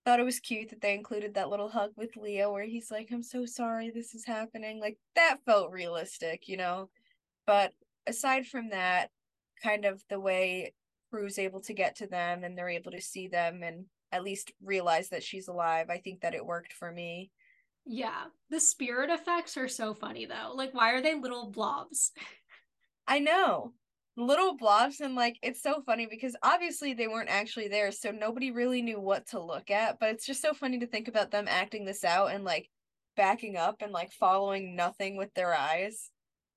Thought 0.04 0.20
it 0.20 0.24
was 0.24 0.40
cute 0.40 0.70
that 0.70 0.80
they 0.80 0.94
included 0.94 1.34
that 1.34 1.50
little 1.50 1.68
hug 1.68 1.90
with 1.96 2.16
Leo 2.16 2.52
where 2.52 2.64
he's 2.64 2.90
like, 2.90 3.08
I'm 3.10 3.22
so 3.22 3.44
sorry 3.44 3.90
this 3.90 4.14
is 4.14 4.24
happening. 4.24 4.80
Like, 4.80 4.98
that 5.16 5.38
felt 5.44 5.72
realistic, 5.72 6.48
you 6.48 6.56
know? 6.56 6.90
But 7.46 7.72
aside 8.06 8.46
from 8.46 8.70
that, 8.70 9.10
kind 9.62 9.84
of 9.84 10.02
the 10.08 10.20
way 10.20 10.74
Prue's 11.10 11.38
able 11.38 11.60
to 11.62 11.74
get 11.74 11.96
to 11.96 12.06
them 12.06 12.44
and 12.44 12.56
they're 12.56 12.68
able 12.68 12.92
to 12.92 13.00
see 13.00 13.28
them 13.28 13.62
and 13.62 13.86
at 14.12 14.24
least 14.24 14.52
realize 14.62 15.08
that 15.08 15.22
she's 15.22 15.48
alive. 15.48 15.86
I 15.90 15.98
think 15.98 16.20
that 16.20 16.34
it 16.34 16.44
worked 16.44 16.72
for 16.72 16.92
me. 16.92 17.30
Yeah. 17.84 18.24
The 18.50 18.60
spirit 18.60 19.10
effects 19.10 19.56
are 19.56 19.68
so 19.68 19.94
funny 19.94 20.26
though. 20.26 20.52
Like 20.54 20.74
why 20.74 20.92
are 20.92 21.02
they 21.02 21.14
little 21.14 21.50
blobs? 21.50 22.12
I 23.08 23.20
know. 23.20 23.72
Little 24.16 24.56
blobs 24.56 25.00
and 25.00 25.14
like 25.14 25.38
it's 25.42 25.62
so 25.62 25.82
funny 25.84 26.06
because 26.06 26.34
obviously 26.42 26.94
they 26.94 27.06
weren't 27.06 27.28
actually 27.28 27.68
there 27.68 27.92
so 27.92 28.10
nobody 28.10 28.50
really 28.50 28.80
knew 28.80 28.98
what 28.98 29.26
to 29.28 29.40
look 29.40 29.70
at, 29.70 29.98
but 30.00 30.10
it's 30.10 30.24
just 30.24 30.40
so 30.40 30.54
funny 30.54 30.78
to 30.78 30.86
think 30.86 31.08
about 31.08 31.30
them 31.30 31.46
acting 31.48 31.84
this 31.84 32.02
out 32.02 32.32
and 32.32 32.42
like 32.42 32.70
backing 33.16 33.56
up 33.56 33.76
and 33.80 33.92
like 33.92 34.12
following 34.12 34.74
nothing 34.74 35.16
with 35.16 35.32
their 35.34 35.54
eyes. 35.54 36.10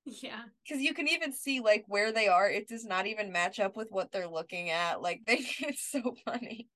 Yeah. 0.06 0.44
Because 0.64 0.82
you 0.82 0.94
can 0.94 1.08
even 1.08 1.34
see 1.34 1.60
like 1.60 1.84
where 1.88 2.12
they 2.12 2.28
are. 2.28 2.50
It 2.50 2.68
does 2.68 2.86
not 2.86 3.08
even 3.08 3.32
match 3.32 3.60
up 3.60 3.76
with 3.76 3.90
what 3.92 4.12
they're 4.12 4.28
looking 4.28 4.70
at. 4.70 5.02
Like 5.02 5.22
they 5.28 5.46
it's 5.60 5.90
so 5.92 6.16
funny. 6.26 6.70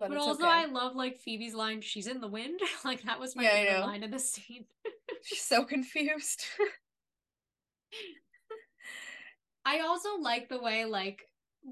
But, 0.00 0.08
but 0.08 0.16
also 0.16 0.44
okay. 0.44 0.50
I 0.50 0.64
love 0.64 0.96
like 0.96 1.18
Phoebe's 1.18 1.54
line, 1.54 1.82
she's 1.82 2.06
in 2.06 2.22
the 2.22 2.26
wind. 2.26 2.58
like 2.84 3.02
that 3.02 3.20
was 3.20 3.36
my 3.36 3.42
yeah, 3.42 3.52
favorite 3.52 3.86
line 3.86 4.02
in 4.02 4.10
the 4.10 4.18
scene. 4.18 4.64
she's 5.22 5.42
so 5.42 5.64
confused. 5.64 6.42
I 9.66 9.80
also 9.80 10.16
like 10.18 10.48
the 10.48 10.60
way 10.60 10.86
like 10.86 11.20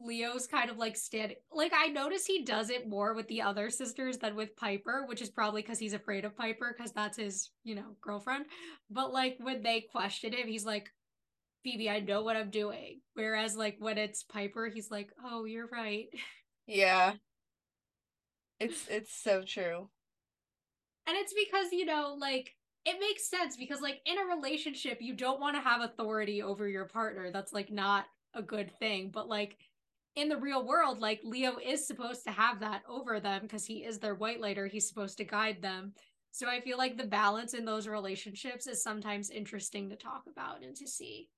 Leo's 0.05 0.47
kind 0.47 0.69
of 0.69 0.77
like 0.77 0.95
stand 0.95 1.35
like 1.51 1.73
I 1.75 1.87
notice 1.87 2.27
he 2.27 2.45
does 2.45 2.69
it 2.69 2.87
more 2.87 3.15
with 3.15 3.27
the 3.29 3.41
other 3.41 3.71
sisters 3.71 4.19
than 4.19 4.37
with 4.37 4.55
Piper, 4.57 5.07
which 5.09 5.23
is 5.23 5.31
probably 5.31 5.63
because 5.63 5.79
he's 5.79 5.95
afraid 5.95 6.27
of 6.27 6.37
Piper 6.37 6.75
because 6.77 6.93
that's 6.93 7.17
his, 7.17 7.49
you 7.65 7.75
know, 7.75 7.97
girlfriend. 8.03 8.45
But 8.91 9.15
like 9.15 9.39
when 9.41 9.63
they 9.63 9.87
question 9.91 10.35
him, 10.35 10.47
he's 10.47 10.67
like, 10.67 10.91
Phoebe, 11.65 11.89
I 11.89 12.01
know 12.01 12.23
what 12.23 12.37
I'm 12.37 12.51
doing. 12.51 13.01
Whereas 13.15 13.57
like 13.57 13.77
when 13.79 13.97
it's 13.97 14.23
Piper, 14.23 14.69
he's 14.69 14.91
like, 14.91 15.11
Oh, 15.25 15.47
you're 15.47 15.69
right. 15.69 16.09
Yeah. 16.67 17.15
It's 18.61 18.89
it's 18.89 19.13
so 19.15 19.43
true. 19.43 19.89
And 21.07 21.17
it's 21.17 21.33
because, 21.33 21.73
you 21.73 21.85
know, 21.85 22.17
like 22.19 22.55
it 22.85 22.99
makes 23.01 23.29
sense 23.29 23.57
because 23.57 23.81
like 23.81 24.01
in 24.05 24.19
a 24.19 24.37
relationship, 24.37 24.99
you 25.01 25.15
don't 25.15 25.41
want 25.41 25.57
to 25.57 25.63
have 25.63 25.81
authority 25.81 26.43
over 26.43 26.69
your 26.69 26.87
partner. 26.87 27.31
That's 27.31 27.53
like 27.53 27.71
not 27.71 28.07
a 28.35 28.43
good 28.43 28.71
thing. 28.79 29.11
But 29.13 29.29
like 29.29 29.57
in 30.17 30.29
the 30.29 30.37
real 30.37 30.67
world, 30.67 31.01
like 31.01 31.21
Leo 31.25 31.59
is 31.65 31.87
supposed 31.87 32.25
to 32.25 32.31
have 32.31 32.61
that 32.61 32.83
over 32.89 33.21
them 33.21 33.43
because 33.43 33.65
he 33.65 33.85
is 33.85 33.99
their 33.99 34.17
whitelighter. 34.17 34.69
He's 34.69 34.89
supposed 34.89 35.19
to 35.19 35.25
guide 35.25 35.63
them. 35.63 35.93
So 36.31 36.49
I 36.49 36.61
feel 36.61 36.79
like 36.79 36.97
the 36.97 37.05
balance 37.05 37.55
in 37.55 37.65
those 37.65 37.89
relationships 37.89 38.67
is 38.67 38.83
sometimes 38.83 39.31
interesting 39.31 39.89
to 39.91 39.97
talk 39.97 40.25
about 40.31 40.63
and 40.63 40.77
to 40.77 40.87
see. 40.87 41.31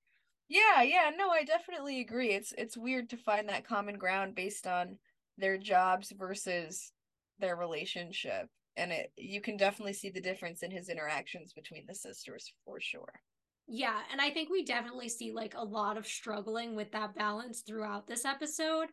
Yeah, 0.48 0.82
yeah, 0.82 1.10
no, 1.16 1.30
I 1.30 1.44
definitely 1.44 2.00
agree. 2.00 2.30
It's 2.32 2.52
it's 2.58 2.76
weird 2.76 3.08
to 3.10 3.16
find 3.16 3.48
that 3.48 3.66
common 3.66 3.98
ground 3.98 4.34
based 4.34 4.66
on 4.66 4.98
their 5.38 5.56
jobs 5.58 6.12
versus 6.16 6.92
their 7.40 7.56
relationship. 7.56 8.48
And 8.76 8.92
it 8.92 9.12
you 9.16 9.40
can 9.40 9.56
definitely 9.56 9.92
see 9.92 10.10
the 10.10 10.20
difference 10.20 10.62
in 10.62 10.70
his 10.70 10.88
interactions 10.88 11.52
between 11.52 11.84
the 11.86 11.94
sisters 11.94 12.52
for 12.64 12.80
sure. 12.80 13.20
Yeah, 13.66 13.98
and 14.10 14.20
I 14.20 14.30
think 14.30 14.50
we 14.50 14.64
definitely 14.64 15.08
see 15.08 15.32
like 15.32 15.54
a 15.56 15.64
lot 15.64 15.96
of 15.96 16.06
struggling 16.06 16.74
with 16.74 16.90
that 16.92 17.14
balance 17.14 17.60
throughout 17.60 18.06
this 18.06 18.24
episode 18.24 18.88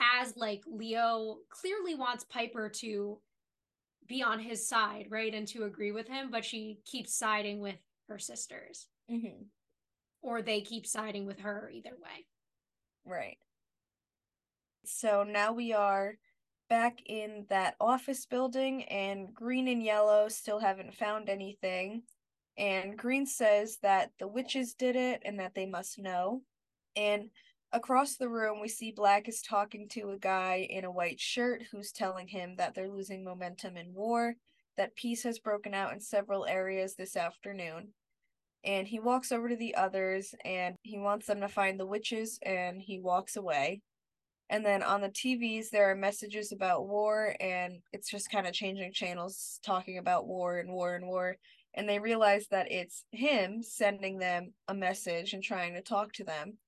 as 0.00 0.36
like 0.36 0.62
Leo 0.66 1.38
clearly 1.48 1.94
wants 1.94 2.24
Piper 2.24 2.68
to 2.76 3.18
be 4.08 4.22
on 4.22 4.40
his 4.40 4.68
side, 4.68 5.06
right? 5.10 5.34
And 5.34 5.46
to 5.48 5.64
agree 5.64 5.92
with 5.92 6.08
him, 6.08 6.30
but 6.30 6.44
she 6.44 6.78
keeps 6.84 7.14
siding 7.14 7.60
with 7.60 7.76
her 8.08 8.18
sisters. 8.18 8.88
Mm-hmm. 9.10 9.44
Or 10.22 10.42
they 10.42 10.60
keep 10.60 10.86
siding 10.86 11.26
with 11.26 11.40
her 11.40 11.70
either 11.72 11.90
way. 11.90 12.26
Right. 13.04 13.38
So 14.84 15.24
now 15.24 15.52
we 15.52 15.72
are 15.72 16.14
back 16.70 17.00
in 17.04 17.44
that 17.50 17.74
office 17.80 18.24
building, 18.24 18.84
and 18.84 19.34
green 19.34 19.68
and 19.68 19.82
yellow 19.82 20.28
still 20.28 20.60
haven't 20.60 20.94
found 20.94 21.28
anything. 21.28 22.04
And 22.56 22.96
Green 22.98 23.26
says 23.26 23.78
that 23.82 24.12
the 24.18 24.28
witches 24.28 24.74
did 24.74 24.94
it 24.94 25.22
and 25.24 25.40
that 25.40 25.54
they 25.54 25.66
must 25.66 25.98
know. 25.98 26.42
And 26.94 27.30
across 27.72 28.16
the 28.16 28.28
room, 28.28 28.60
we 28.60 28.68
see 28.68 28.92
Black 28.92 29.28
is 29.28 29.40
talking 29.40 29.88
to 29.90 30.10
a 30.10 30.18
guy 30.18 30.66
in 30.68 30.84
a 30.84 30.90
white 30.90 31.20
shirt 31.20 31.62
who's 31.70 31.90
telling 31.90 32.28
him 32.28 32.56
that 32.56 32.74
they're 32.74 32.90
losing 32.90 33.24
momentum 33.24 33.78
in 33.78 33.94
war, 33.94 34.34
that 34.76 34.94
peace 34.94 35.22
has 35.22 35.38
broken 35.38 35.72
out 35.72 35.94
in 35.94 36.00
several 36.00 36.44
areas 36.44 36.96
this 36.96 37.16
afternoon. 37.16 37.94
And 38.62 38.86
he 38.86 39.00
walks 39.00 39.32
over 39.32 39.48
to 39.48 39.56
the 39.56 39.74
others 39.74 40.34
and 40.44 40.76
he 40.82 40.98
wants 40.98 41.26
them 41.26 41.40
to 41.40 41.48
find 41.48 41.80
the 41.80 41.86
witches 41.86 42.38
and 42.42 42.82
he 42.82 43.00
walks 43.00 43.36
away. 43.36 43.80
And 44.50 44.66
then 44.66 44.82
on 44.82 45.00
the 45.00 45.08
TVs, 45.08 45.70
there 45.70 45.88
are 45.92 45.94
messages 45.94 46.50
about 46.50 46.88
war, 46.88 47.36
and 47.38 47.78
it's 47.92 48.10
just 48.10 48.32
kind 48.32 48.48
of 48.48 48.52
changing 48.52 48.92
channels, 48.92 49.60
talking 49.64 49.96
about 49.96 50.26
war 50.26 50.58
and 50.58 50.72
war 50.72 50.96
and 50.96 51.06
war. 51.06 51.36
And 51.72 51.88
they 51.88 52.00
realize 52.00 52.48
that 52.48 52.70
it's 52.70 53.04
him 53.12 53.62
sending 53.62 54.18
them 54.18 54.52
a 54.66 54.74
message 54.74 55.34
and 55.34 55.42
trying 55.42 55.74
to 55.74 55.82
talk 55.82 56.12
to 56.14 56.24
them. 56.24 56.58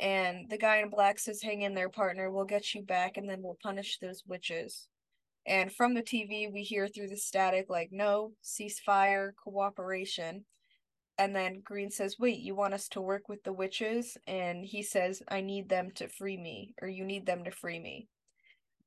And 0.00 0.48
the 0.48 0.56
guy 0.56 0.78
in 0.78 0.88
black 0.88 1.18
says, 1.18 1.42
Hang 1.42 1.60
in 1.60 1.74
there, 1.74 1.90
partner, 1.90 2.30
we'll 2.30 2.46
get 2.46 2.74
you 2.74 2.82
back, 2.82 3.18
and 3.18 3.28
then 3.28 3.42
we'll 3.42 3.58
punish 3.62 3.98
those 3.98 4.22
witches. 4.26 4.88
And 5.46 5.70
from 5.70 5.92
the 5.92 6.02
TV, 6.02 6.50
we 6.50 6.62
hear 6.62 6.88
through 6.88 7.08
the 7.08 7.18
static, 7.18 7.66
like, 7.68 7.90
no, 7.92 8.32
ceasefire, 8.42 9.32
cooperation. 9.44 10.46
And 11.18 11.34
then 11.34 11.62
Green 11.62 11.90
says, 11.90 12.18
Wait, 12.18 12.40
you 12.40 12.54
want 12.54 12.74
us 12.74 12.88
to 12.90 13.00
work 13.00 13.28
with 13.28 13.44
the 13.44 13.52
witches? 13.52 14.16
And 14.26 14.64
he 14.64 14.82
says, 14.82 15.22
I 15.28 15.40
need 15.40 15.68
them 15.68 15.90
to 15.96 16.08
free 16.08 16.36
me, 16.36 16.74
or 16.82 16.88
you 16.88 17.04
need 17.04 17.26
them 17.26 17.44
to 17.44 17.50
free 17.50 17.78
me. 17.78 18.08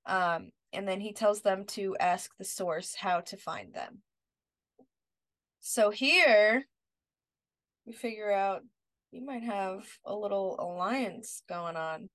Um, 0.06 0.52
and 0.74 0.88
then 0.88 1.00
he 1.00 1.14
tells 1.14 1.42
them 1.42 1.66
to 1.70 1.96
ask 2.00 2.32
the 2.38 2.44
source 2.44 2.96
how 2.96 3.22
to 3.22 3.38
find 3.38 3.74
them. 3.74 4.02
So 5.60 5.90
here 5.90 6.66
we 7.86 7.94
figure 7.94 8.32
out 8.32 8.62
we 9.12 9.22
might 9.22 9.44
have 9.44 9.86
a 10.06 10.14
little 10.14 10.56
alliance 10.60 11.42
going 11.48 11.78
on. 11.78 12.10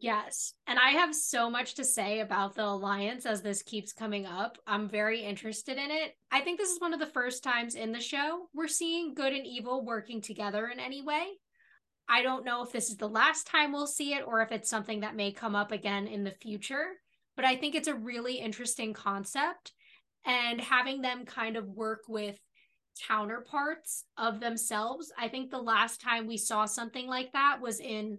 Yes. 0.00 0.54
And 0.66 0.78
I 0.78 0.90
have 0.90 1.14
so 1.14 1.50
much 1.50 1.74
to 1.74 1.84
say 1.84 2.20
about 2.20 2.54
the 2.54 2.64
alliance 2.64 3.26
as 3.26 3.42
this 3.42 3.62
keeps 3.62 3.92
coming 3.92 4.26
up. 4.26 4.56
I'm 4.66 4.88
very 4.88 5.20
interested 5.20 5.76
in 5.76 5.90
it. 5.90 6.16
I 6.30 6.40
think 6.40 6.58
this 6.58 6.70
is 6.70 6.80
one 6.80 6.94
of 6.94 7.00
the 7.00 7.06
first 7.06 7.44
times 7.44 7.74
in 7.74 7.92
the 7.92 8.00
show 8.00 8.46
we're 8.54 8.68
seeing 8.68 9.14
good 9.14 9.32
and 9.32 9.46
evil 9.46 9.84
working 9.84 10.22
together 10.22 10.68
in 10.68 10.80
any 10.80 11.02
way. 11.02 11.26
I 12.08 12.22
don't 12.22 12.44
know 12.44 12.62
if 12.62 12.72
this 12.72 12.90
is 12.90 12.96
the 12.96 13.08
last 13.08 13.46
time 13.46 13.72
we'll 13.72 13.86
see 13.86 14.14
it 14.14 14.24
or 14.26 14.40
if 14.42 14.50
it's 14.50 14.70
something 14.70 15.00
that 15.00 15.16
may 15.16 15.32
come 15.32 15.54
up 15.54 15.72
again 15.72 16.06
in 16.06 16.24
the 16.24 16.34
future, 16.42 16.86
but 17.36 17.44
I 17.44 17.56
think 17.56 17.74
it's 17.74 17.88
a 17.88 17.94
really 17.94 18.38
interesting 18.38 18.92
concept. 18.92 19.72
And 20.24 20.60
having 20.60 21.02
them 21.02 21.24
kind 21.24 21.56
of 21.56 21.66
work 21.66 22.02
with 22.08 22.38
counterparts 23.08 24.04
of 24.16 24.40
themselves. 24.40 25.12
I 25.18 25.28
think 25.28 25.50
the 25.50 25.58
last 25.58 26.00
time 26.00 26.26
we 26.26 26.36
saw 26.36 26.66
something 26.66 27.06
like 27.06 27.32
that 27.32 27.58
was 27.60 27.80
in 27.80 28.18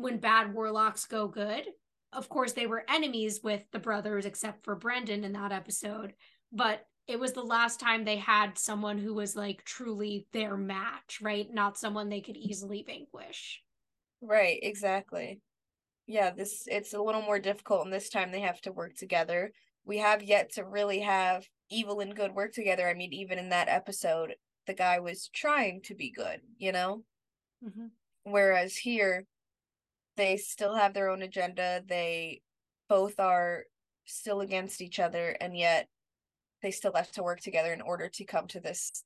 when 0.00 0.18
bad 0.18 0.54
warlocks 0.54 1.04
go 1.06 1.28
good. 1.28 1.64
Of 2.12 2.28
course, 2.28 2.52
they 2.52 2.66
were 2.66 2.84
enemies 2.88 3.40
with 3.42 3.62
the 3.70 3.78
brothers, 3.78 4.26
except 4.26 4.64
for 4.64 4.74
Brendan 4.74 5.24
in 5.24 5.32
that 5.34 5.52
episode. 5.52 6.14
But 6.52 6.84
it 7.06 7.20
was 7.20 7.32
the 7.32 7.42
last 7.42 7.78
time 7.78 8.04
they 8.04 8.16
had 8.16 8.58
someone 8.58 8.98
who 8.98 9.14
was 9.14 9.36
like 9.36 9.64
truly 9.64 10.26
their 10.32 10.56
match, 10.56 11.18
right? 11.20 11.46
Not 11.52 11.78
someone 11.78 12.08
they 12.08 12.20
could 12.20 12.36
easily 12.36 12.84
vanquish. 12.86 13.62
Right, 14.22 14.58
exactly. 14.62 15.40
Yeah, 16.06 16.30
this 16.30 16.64
it's 16.66 16.94
a 16.94 17.00
little 17.00 17.22
more 17.22 17.38
difficult 17.38 17.84
and 17.84 17.92
this 17.92 18.08
time 18.08 18.32
they 18.32 18.40
have 18.40 18.60
to 18.62 18.72
work 18.72 18.96
together. 18.96 19.52
We 19.84 19.98
have 19.98 20.22
yet 20.22 20.52
to 20.54 20.64
really 20.64 21.00
have 21.00 21.46
evil 21.70 22.00
and 22.00 22.14
good 22.14 22.34
work 22.34 22.52
together. 22.52 22.88
I 22.88 22.94
mean, 22.94 23.12
even 23.12 23.38
in 23.38 23.50
that 23.50 23.68
episode, 23.68 24.34
the 24.66 24.74
guy 24.74 24.98
was 24.98 25.28
trying 25.32 25.82
to 25.82 25.94
be 25.94 26.10
good, 26.10 26.40
you 26.58 26.72
know? 26.72 27.04
Mm-hmm. 27.64 27.86
Whereas 28.24 28.76
here, 28.76 29.26
they 30.16 30.36
still 30.36 30.74
have 30.74 30.94
their 30.94 31.10
own 31.10 31.22
agenda. 31.22 31.82
They 31.86 32.42
both 32.88 33.18
are 33.18 33.64
still 34.04 34.40
against 34.40 34.80
each 34.80 34.98
other, 34.98 35.36
and 35.40 35.56
yet 35.56 35.88
they 36.62 36.70
still 36.70 36.92
have 36.94 37.10
to 37.12 37.22
work 37.22 37.40
together 37.40 37.72
in 37.72 37.80
order 37.80 38.08
to 38.08 38.24
come 38.24 38.46
to 38.48 38.60
this, 38.60 39.04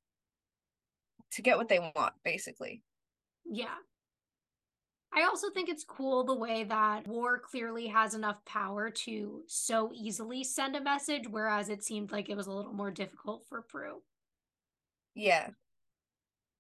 to 1.32 1.42
get 1.42 1.56
what 1.56 1.68
they 1.68 1.78
want, 1.78 2.14
basically. 2.24 2.82
Yeah. 3.44 3.74
I 5.16 5.22
also 5.22 5.50
think 5.50 5.68
it's 5.68 5.84
cool 5.84 6.24
the 6.24 6.34
way 6.34 6.64
that 6.64 7.06
War 7.06 7.38
clearly 7.38 7.86
has 7.86 8.14
enough 8.14 8.44
power 8.44 8.90
to 8.90 9.42
so 9.46 9.92
easily 9.94 10.42
send 10.42 10.74
a 10.74 10.82
message, 10.82 11.28
whereas 11.30 11.68
it 11.68 11.84
seemed 11.84 12.10
like 12.10 12.28
it 12.28 12.36
was 12.36 12.48
a 12.48 12.52
little 12.52 12.72
more 12.72 12.90
difficult 12.90 13.44
for 13.48 13.62
Prue. 13.62 14.02
Yeah. 15.14 15.50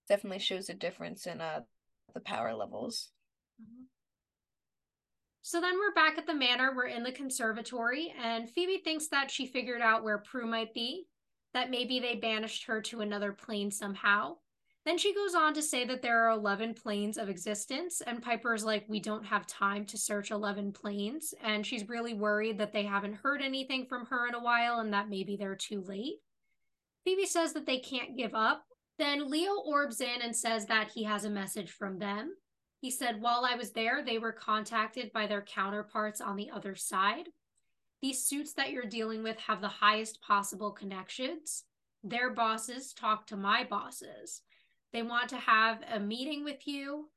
Definitely 0.08 0.38
shows 0.38 0.68
a 0.68 0.74
difference 0.74 1.26
in 1.26 1.40
uh 1.40 1.62
the 2.14 2.20
power 2.20 2.54
levels. 2.54 3.10
Mm-hmm. 3.60 3.84
So 5.46 5.60
then 5.60 5.78
we're 5.78 5.92
back 5.92 6.16
at 6.16 6.26
the 6.26 6.32
manor. 6.32 6.72
We're 6.74 6.86
in 6.86 7.02
the 7.02 7.12
conservatory, 7.12 8.14
and 8.18 8.48
Phoebe 8.48 8.78
thinks 8.78 9.08
that 9.08 9.30
she 9.30 9.44
figured 9.44 9.82
out 9.82 10.02
where 10.02 10.16
Prue 10.16 10.46
might 10.46 10.72
be, 10.72 11.04
that 11.52 11.70
maybe 11.70 12.00
they 12.00 12.14
banished 12.14 12.64
her 12.64 12.80
to 12.80 13.02
another 13.02 13.30
plane 13.30 13.70
somehow. 13.70 14.36
Then 14.86 14.96
she 14.96 15.14
goes 15.14 15.34
on 15.34 15.52
to 15.52 15.60
say 15.60 15.84
that 15.84 16.00
there 16.00 16.24
are 16.24 16.30
11 16.30 16.72
planes 16.72 17.18
of 17.18 17.28
existence, 17.28 18.00
and 18.00 18.22
Piper's 18.22 18.64
like, 18.64 18.86
We 18.88 19.00
don't 19.00 19.26
have 19.26 19.46
time 19.46 19.84
to 19.84 19.98
search 19.98 20.30
11 20.30 20.72
planes. 20.72 21.34
And 21.42 21.66
she's 21.66 21.90
really 21.90 22.14
worried 22.14 22.56
that 22.56 22.72
they 22.72 22.84
haven't 22.84 23.18
heard 23.22 23.42
anything 23.42 23.84
from 23.84 24.06
her 24.06 24.26
in 24.26 24.34
a 24.34 24.42
while 24.42 24.80
and 24.80 24.94
that 24.94 25.10
maybe 25.10 25.36
they're 25.36 25.56
too 25.56 25.82
late. 25.82 26.20
Phoebe 27.04 27.26
says 27.26 27.52
that 27.52 27.66
they 27.66 27.80
can't 27.80 28.16
give 28.16 28.34
up. 28.34 28.64
Then 28.98 29.30
Leo 29.30 29.56
orbs 29.66 30.00
in 30.00 30.22
and 30.22 30.34
says 30.34 30.64
that 30.66 30.92
he 30.94 31.04
has 31.04 31.26
a 31.26 31.30
message 31.30 31.70
from 31.70 31.98
them. 31.98 32.32
He 32.84 32.90
said, 32.90 33.22
While 33.22 33.46
I 33.46 33.56
was 33.56 33.70
there, 33.70 34.04
they 34.04 34.18
were 34.18 34.30
contacted 34.30 35.10
by 35.10 35.26
their 35.26 35.40
counterparts 35.40 36.20
on 36.20 36.36
the 36.36 36.50
other 36.50 36.74
side. 36.74 37.30
These 38.02 38.26
suits 38.26 38.52
that 38.52 38.72
you're 38.72 38.84
dealing 38.84 39.22
with 39.22 39.38
have 39.38 39.62
the 39.62 39.68
highest 39.68 40.20
possible 40.20 40.70
connections. 40.70 41.64
Their 42.02 42.28
bosses 42.28 42.92
talk 42.92 43.26
to 43.28 43.38
my 43.38 43.64
bosses. 43.64 44.42
They 44.92 45.00
want 45.02 45.30
to 45.30 45.38
have 45.38 45.78
a 45.90 45.98
meeting 45.98 46.44
with 46.44 46.68
you. 46.68 47.08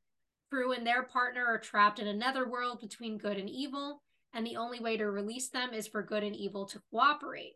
Prue 0.50 0.72
and 0.72 0.88
their 0.88 1.04
partner 1.04 1.46
are 1.46 1.60
trapped 1.60 2.00
in 2.00 2.08
another 2.08 2.48
world 2.48 2.80
between 2.80 3.18
good 3.18 3.36
and 3.36 3.50
evil, 3.50 4.04
and 4.34 4.48
the 4.48 4.56
only 4.56 4.80
way 4.80 4.96
to 4.96 5.12
release 5.12 5.50
them 5.50 5.74
is 5.74 5.86
for 5.86 6.02
good 6.02 6.24
and 6.24 6.34
evil 6.34 6.66
to 6.68 6.82
cooperate. 6.92 7.56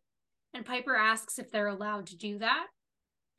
And 0.54 0.66
Piper 0.66 0.98
asks 0.98 1.40
if 1.40 1.50
they're 1.50 1.68
allowed 1.68 2.08
to 2.08 2.18
do 2.18 2.40
that. 2.40 2.68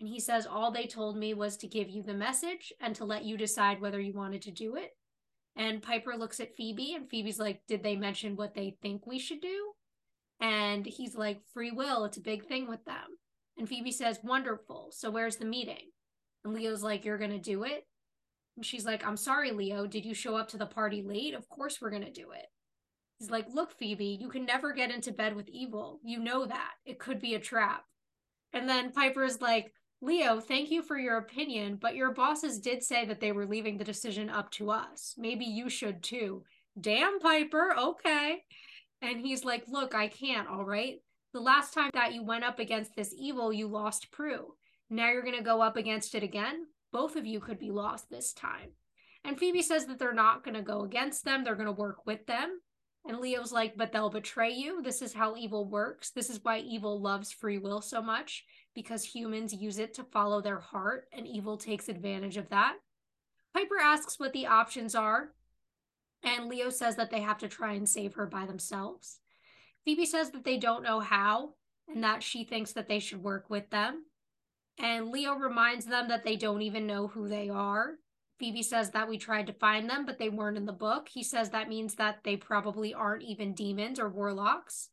And 0.03 0.09
he 0.09 0.19
says, 0.19 0.47
All 0.47 0.73
they 0.73 0.89
told 0.89 1.17
me 1.17 1.33
was 1.33 1.57
to 1.59 1.69
give 1.69 1.89
you 1.89 2.03
the 2.03 2.13
message 2.13 2.73
and 2.81 2.93
to 2.97 3.05
let 3.05 3.25
you 3.25 3.37
decide 3.37 3.81
whether 3.81 4.01
you 4.01 4.13
wanted 4.13 4.43
to 4.43 4.51
do 4.51 4.75
it. 4.75 4.91
And 5.55 5.81
Piper 5.81 6.17
looks 6.17 6.41
at 6.41 6.57
Phoebe, 6.57 6.95
and 6.95 7.09
Phoebe's 7.09 7.39
like, 7.39 7.61
Did 7.69 7.85
they 7.85 7.95
mention 7.95 8.35
what 8.35 8.53
they 8.53 8.77
think 8.83 9.07
we 9.07 9.21
should 9.21 9.41
do? 9.41 9.75
And 10.41 10.85
he's 10.85 11.15
like, 11.15 11.43
Free 11.55 11.71
will, 11.71 12.05
it's 12.05 12.17
a 12.17 12.21
big 12.21 12.47
thing 12.47 12.69
with 12.69 12.85
them. 12.85 13.17
And 13.57 13.69
Phoebe 13.69 13.93
says, 13.93 14.19
Wonderful. 14.25 14.89
So 14.91 15.09
where's 15.09 15.37
the 15.37 15.45
meeting? 15.45 15.93
And 16.45 16.53
Leo's 16.53 16.83
like, 16.83 17.05
You're 17.05 17.17
going 17.17 17.31
to 17.31 17.39
do 17.39 17.63
it? 17.63 17.87
And 18.57 18.67
she's 18.67 18.85
like, 18.85 19.07
I'm 19.07 19.17
sorry, 19.17 19.53
Leo. 19.53 19.87
Did 19.87 20.05
you 20.05 20.15
show 20.15 20.35
up 20.35 20.49
to 20.49 20.57
the 20.57 20.67
party 20.67 21.01
late? 21.01 21.35
Of 21.35 21.49
course 21.49 21.79
we're 21.81 21.91
going 21.91 22.05
to 22.05 22.11
do 22.11 22.33
it. 22.33 22.47
He's 23.21 23.31
like, 23.31 23.47
Look, 23.55 23.79
Phoebe, 23.79 24.19
you 24.21 24.29
can 24.31 24.47
never 24.47 24.73
get 24.73 24.91
into 24.91 25.13
bed 25.13 25.37
with 25.37 25.49
evil. 25.49 26.01
You 26.03 26.19
know 26.19 26.45
that. 26.45 26.73
It 26.85 26.99
could 26.99 27.21
be 27.21 27.37
a 27.37 27.39
trap. 27.39 27.85
And 28.53 28.69
then 28.69 28.91
Piper's 28.91 29.41
like, 29.41 29.73
Leo, 30.03 30.41
thank 30.41 30.73
you 30.73 30.83
for 30.83 30.99
your 30.99 31.19
opinion, 31.19 31.79
but 31.81 31.95
your 31.95 32.13
bosses 32.13 32.59
did 32.59 32.83
say 32.83 33.05
that 33.05 33.21
they 33.21 33.31
were 33.31 33.47
leaving 33.47 33.79
the 33.79 33.85
decision 33.85 34.29
up 34.29 34.51
to 34.51 34.73
us. 34.73 35.15
Maybe 35.17 35.45
you 35.45 35.71
should 35.71 36.03
too. 36.03 36.43
Damn, 36.79 37.21
Piper. 37.21 37.77
Okay. 37.79 38.43
And 39.01 39.21
he's 39.21 39.45
like, 39.45 39.63
Look, 39.69 39.95
I 39.95 40.09
can't, 40.09 40.49
all 40.49 40.65
right? 40.65 40.97
The 41.33 41.41
last 41.41 41.73
time 41.73 41.91
that 41.95 42.13
you 42.13 42.25
went 42.25 42.43
up 42.43 42.59
against 42.59 42.97
this 42.97 43.15
evil, 43.17 43.53
you 43.53 43.69
lost 43.69 44.11
Prue. 44.11 44.55
Now 44.91 45.11
you're 45.11 45.23
going 45.23 45.39
to 45.39 45.43
go 45.43 45.63
up 45.63 45.77
against 45.77 46.17
it 46.17 46.25
again. 46.25 46.67
Both 46.93 47.15
of 47.15 47.25
you 47.25 47.39
could 47.39 47.61
be 47.61 47.71
lost 47.71 48.11
this 48.11 48.33
time. 48.33 48.71
And 49.25 49.39
Phoebe 49.39 49.63
says 49.63 49.87
that 49.87 50.01
they're 50.01 50.13
not 50.13 50.45
going 50.45 50.57
to 50.57 50.63
go 50.63 50.83
against 50.83 51.25
them, 51.25 51.45
they're 51.45 51.55
going 51.55 51.67
to 51.67 51.73
work 51.73 52.05
with 52.07 52.27
them. 52.27 52.59
And 53.07 53.19
Leo's 53.19 53.53
like, 53.53 53.77
but 53.77 53.93
they'll 53.93 54.11
betray 54.11 54.51
you. 54.51 54.83
This 54.83 55.03
is 55.03 55.13
how 55.13 55.37
evil 55.37 55.69
works. 55.69 56.11
This 56.11 56.31
is 56.31 56.41
why 56.43 56.59
evil 56.59 57.01
loves 57.01 57.33
free 57.33 57.59
will 57.59 57.81
so 57.81 58.01
much, 58.01 58.45
because 58.75 59.05
humans 59.05 59.53
use 59.53 59.79
it 59.79 59.95
to 59.95 60.05
follow 60.05 60.41
their 60.41 60.61
heart, 60.61 61.09
and 61.13 61.27
evil 61.27 61.57
takes 61.57 61.89
advantage 61.89 62.37
of 62.37 62.49
that. 62.51 62.77
Piper 63.55 63.79
asks 63.79 64.19
what 64.19 64.33
the 64.33 64.47
options 64.47 64.95
are, 64.95 65.33
and 66.23 66.49
Leo 66.49 66.71
says 66.71 66.97
that 66.97 67.11
they 67.11 67.21
have 67.21 67.39
to 67.39 67.49
try 67.49 67.73
and 67.73 67.89
save 67.89 68.15
her 68.15 68.27
by 68.27 68.47
themselves. 68.47 69.21
Phoebe 69.85 70.07
says 70.07 70.31
that 70.31 70.45
they 70.45 70.57
don't 70.57 70.85
know 70.85 71.01
how, 71.01 71.55
and 71.89 72.03
that 72.05 72.23
she 72.23 72.45
thinks 72.45 72.73
that 72.73 72.89
they 72.89 72.99
should 72.99 73.23
work 73.23 73.51
with 73.51 73.69
them. 73.71 74.05
And 74.79 75.11
Leo 75.11 75.35
reminds 75.35 75.85
them 75.85 76.09
that 76.09 76.25
they 76.25 76.37
don't 76.37 76.63
even 76.63 76.87
know 76.87 77.09
who 77.09 77.29
they 77.29 77.49
are. 77.49 77.97
Phoebe 78.39 78.63
says 78.63 78.91
that 78.91 79.09
we 79.09 79.19
tried 79.19 79.47
to 79.49 79.53
find 79.53 79.89
them, 79.89 80.07
but 80.07 80.19
they 80.19 80.29
weren't 80.29 80.57
in 80.57 80.65
the 80.65 80.73
book. 80.73 81.09
He 81.09 81.23
says 81.23 81.51
that 81.51 81.69
means 81.69 81.97
that 81.97 82.21
they 82.25 82.37
probably 82.37 82.95
aren't 82.95 83.23
even 83.23 83.55
demons 83.55 84.01
or 84.01 84.09
warlocks. 84.09 84.89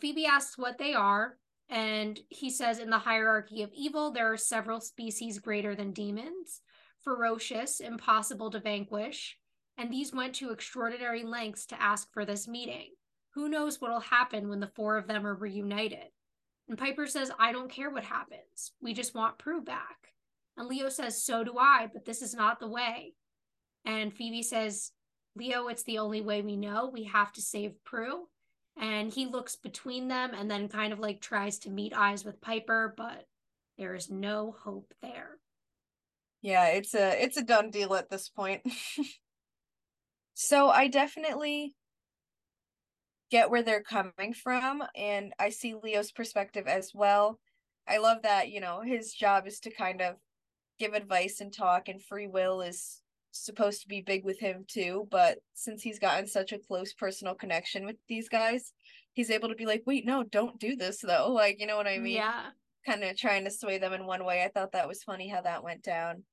Phoebe 0.00 0.26
asks 0.26 0.56
what 0.56 0.78
they 0.78 0.94
are, 0.94 1.36
and 1.68 2.18
he 2.28 2.50
says 2.50 2.78
in 2.78 2.90
the 2.90 2.98
hierarchy 2.98 3.62
of 3.62 3.70
evil, 3.74 4.10
there 4.10 4.32
are 4.32 4.38
several 4.38 4.80
species 4.80 5.38
greater 5.38 5.74
than 5.74 5.92
demons, 5.92 6.62
ferocious, 7.04 7.80
impossible 7.80 8.50
to 8.50 8.60
vanquish, 8.60 9.36
and 9.76 9.92
these 9.92 10.12
went 10.12 10.34
to 10.36 10.50
extraordinary 10.50 11.22
lengths 11.22 11.66
to 11.66 11.80
ask 11.80 12.12
for 12.12 12.24
this 12.24 12.48
meeting. 12.48 12.90
Who 13.34 13.48
knows 13.48 13.80
what'll 13.80 14.00
happen 14.00 14.48
when 14.48 14.60
the 14.60 14.72
four 14.74 14.96
of 14.96 15.06
them 15.06 15.26
are 15.26 15.34
reunited? 15.34 16.08
And 16.68 16.76
Piper 16.76 17.06
says, 17.06 17.30
I 17.38 17.52
don't 17.52 17.70
care 17.70 17.90
what 17.90 18.04
happens. 18.04 18.72
We 18.82 18.92
just 18.92 19.14
want 19.14 19.38
Prue 19.38 19.62
back. 19.62 19.96
And 20.56 20.68
Leo 20.68 20.88
says, 20.88 21.22
So 21.22 21.44
do 21.44 21.56
I, 21.58 21.88
but 21.92 22.04
this 22.04 22.20
is 22.20 22.34
not 22.34 22.60
the 22.60 22.68
way. 22.68 23.14
And 23.84 24.12
Phoebe 24.12 24.42
says, 24.42 24.90
Leo, 25.36 25.68
it's 25.68 25.84
the 25.84 25.98
only 25.98 26.20
way 26.20 26.42
we 26.42 26.56
know. 26.56 26.90
We 26.92 27.04
have 27.04 27.32
to 27.34 27.42
save 27.42 27.72
Prue. 27.84 28.26
And 28.80 29.12
he 29.12 29.26
looks 29.26 29.56
between 29.56 30.08
them 30.08 30.32
and 30.34 30.50
then 30.50 30.68
kind 30.68 30.92
of 30.92 31.00
like 31.00 31.20
tries 31.20 31.58
to 31.60 31.70
meet 31.70 31.92
eyes 31.94 32.24
with 32.24 32.40
Piper, 32.40 32.94
but 32.96 33.26
there 33.76 33.94
is 33.94 34.10
no 34.10 34.54
hope 34.62 34.94
there. 35.02 35.38
Yeah, 36.42 36.68
it's 36.68 36.94
a 36.94 37.22
it's 37.22 37.36
a 37.36 37.42
done 37.42 37.70
deal 37.70 37.94
at 37.94 38.10
this 38.10 38.28
point. 38.28 38.62
so 40.34 40.68
I 40.68 40.88
definitely 40.88 41.74
get 43.30 43.50
where 43.50 43.62
they're 43.62 43.82
coming 43.82 44.32
from 44.32 44.82
and 44.96 45.32
I 45.38 45.50
see 45.50 45.74
Leo's 45.74 46.12
perspective 46.12 46.66
as 46.66 46.92
well. 46.94 47.40
I 47.86 47.98
love 47.98 48.22
that, 48.22 48.50
you 48.50 48.60
know, 48.60 48.80
his 48.82 49.12
job 49.12 49.46
is 49.46 49.60
to 49.60 49.70
kind 49.70 50.00
of 50.00 50.16
give 50.78 50.94
advice 50.94 51.40
and 51.40 51.52
talk 51.52 51.88
and 51.88 52.02
free 52.02 52.26
will 52.26 52.60
is 52.60 53.02
supposed 53.30 53.82
to 53.82 53.88
be 53.88 54.00
big 54.00 54.24
with 54.24 54.38
him 54.38 54.64
too, 54.66 55.06
but 55.10 55.38
since 55.54 55.82
he's 55.82 55.98
gotten 55.98 56.26
such 56.26 56.52
a 56.52 56.58
close 56.58 56.92
personal 56.92 57.34
connection 57.34 57.84
with 57.84 57.96
these 58.08 58.28
guys, 58.28 58.72
he's 59.12 59.30
able 59.30 59.48
to 59.48 59.54
be 59.54 59.66
like, 59.66 59.82
"Wait, 59.86 60.06
no, 60.06 60.22
don't 60.22 60.58
do 60.58 60.76
this 60.76 61.00
though." 61.00 61.32
Like, 61.32 61.60
you 61.60 61.66
know 61.66 61.76
what 61.76 61.86
I 61.86 61.98
mean? 61.98 62.16
Yeah. 62.16 62.50
Kind 62.86 63.04
of 63.04 63.16
trying 63.16 63.44
to 63.44 63.50
sway 63.50 63.78
them 63.78 63.92
in 63.92 64.06
one 64.06 64.24
way. 64.24 64.42
I 64.42 64.48
thought 64.48 64.72
that 64.72 64.88
was 64.88 65.02
funny 65.02 65.28
how 65.28 65.42
that 65.42 65.62
went 65.62 65.82
down. 65.82 66.24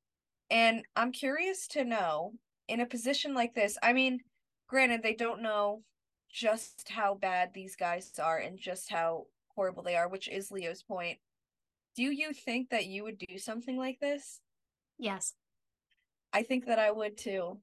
And 0.49 0.83
I'm 0.95 1.11
curious 1.11 1.67
to 1.69 1.83
know 1.83 2.33
in 2.67 2.79
a 2.79 2.85
position 2.85 3.33
like 3.33 3.53
this, 3.53 3.77
I 3.83 3.93
mean, 3.93 4.19
granted 4.67 5.03
they 5.03 5.15
don't 5.15 5.41
know 5.41 5.83
just 6.31 6.89
how 6.89 7.15
bad 7.15 7.51
these 7.53 7.75
guys 7.75 8.11
are 8.19 8.37
and 8.37 8.59
just 8.59 8.91
how 8.91 9.25
horrible 9.55 9.83
they 9.83 9.95
are, 9.95 10.09
which 10.09 10.27
is 10.27 10.51
Leo's 10.51 10.83
point. 10.83 11.17
Do 11.95 12.03
you 12.03 12.33
think 12.33 12.69
that 12.69 12.85
you 12.85 13.03
would 13.03 13.17
do 13.17 13.37
something 13.37 13.77
like 13.77 13.99
this? 13.99 14.41
Yes. 14.97 15.33
I 16.36 16.43
think 16.43 16.65
that 16.65 16.79
I 16.79 16.91
would 16.91 17.17
too. 17.17 17.59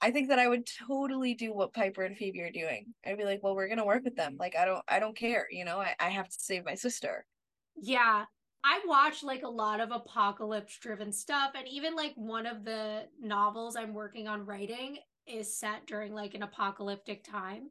I 0.00 0.12
think 0.12 0.28
that 0.28 0.38
I 0.38 0.46
would 0.46 0.68
totally 0.86 1.34
do 1.34 1.52
what 1.52 1.74
Piper 1.74 2.04
and 2.04 2.16
Phoebe 2.16 2.40
are 2.42 2.52
doing. 2.52 2.94
I'd 3.04 3.18
be 3.18 3.24
like, 3.24 3.40
well, 3.42 3.56
we're 3.56 3.68
gonna 3.68 3.84
work 3.84 4.04
with 4.04 4.14
them. 4.14 4.36
Like 4.38 4.54
I 4.56 4.64
don't 4.64 4.84
I 4.88 5.00
don't 5.00 5.16
care, 5.16 5.48
you 5.50 5.64
know, 5.64 5.80
I, 5.80 5.96
I 5.98 6.08
have 6.10 6.28
to 6.28 6.36
save 6.38 6.64
my 6.64 6.76
sister. 6.76 7.26
Yeah. 7.76 8.24
I 8.62 8.80
watch 8.86 9.24
like 9.24 9.42
a 9.42 9.48
lot 9.48 9.80
of 9.80 9.90
apocalypse 9.90 10.78
driven 10.78 11.10
stuff 11.10 11.50
and 11.56 11.66
even 11.66 11.96
like 11.96 12.12
one 12.14 12.46
of 12.46 12.64
the 12.64 13.08
novels 13.20 13.74
I'm 13.74 13.92
working 13.92 14.28
on 14.28 14.46
writing 14.46 14.98
is 15.26 15.58
set 15.58 15.84
during 15.88 16.14
like 16.14 16.34
an 16.34 16.44
apocalyptic 16.44 17.24
time. 17.24 17.70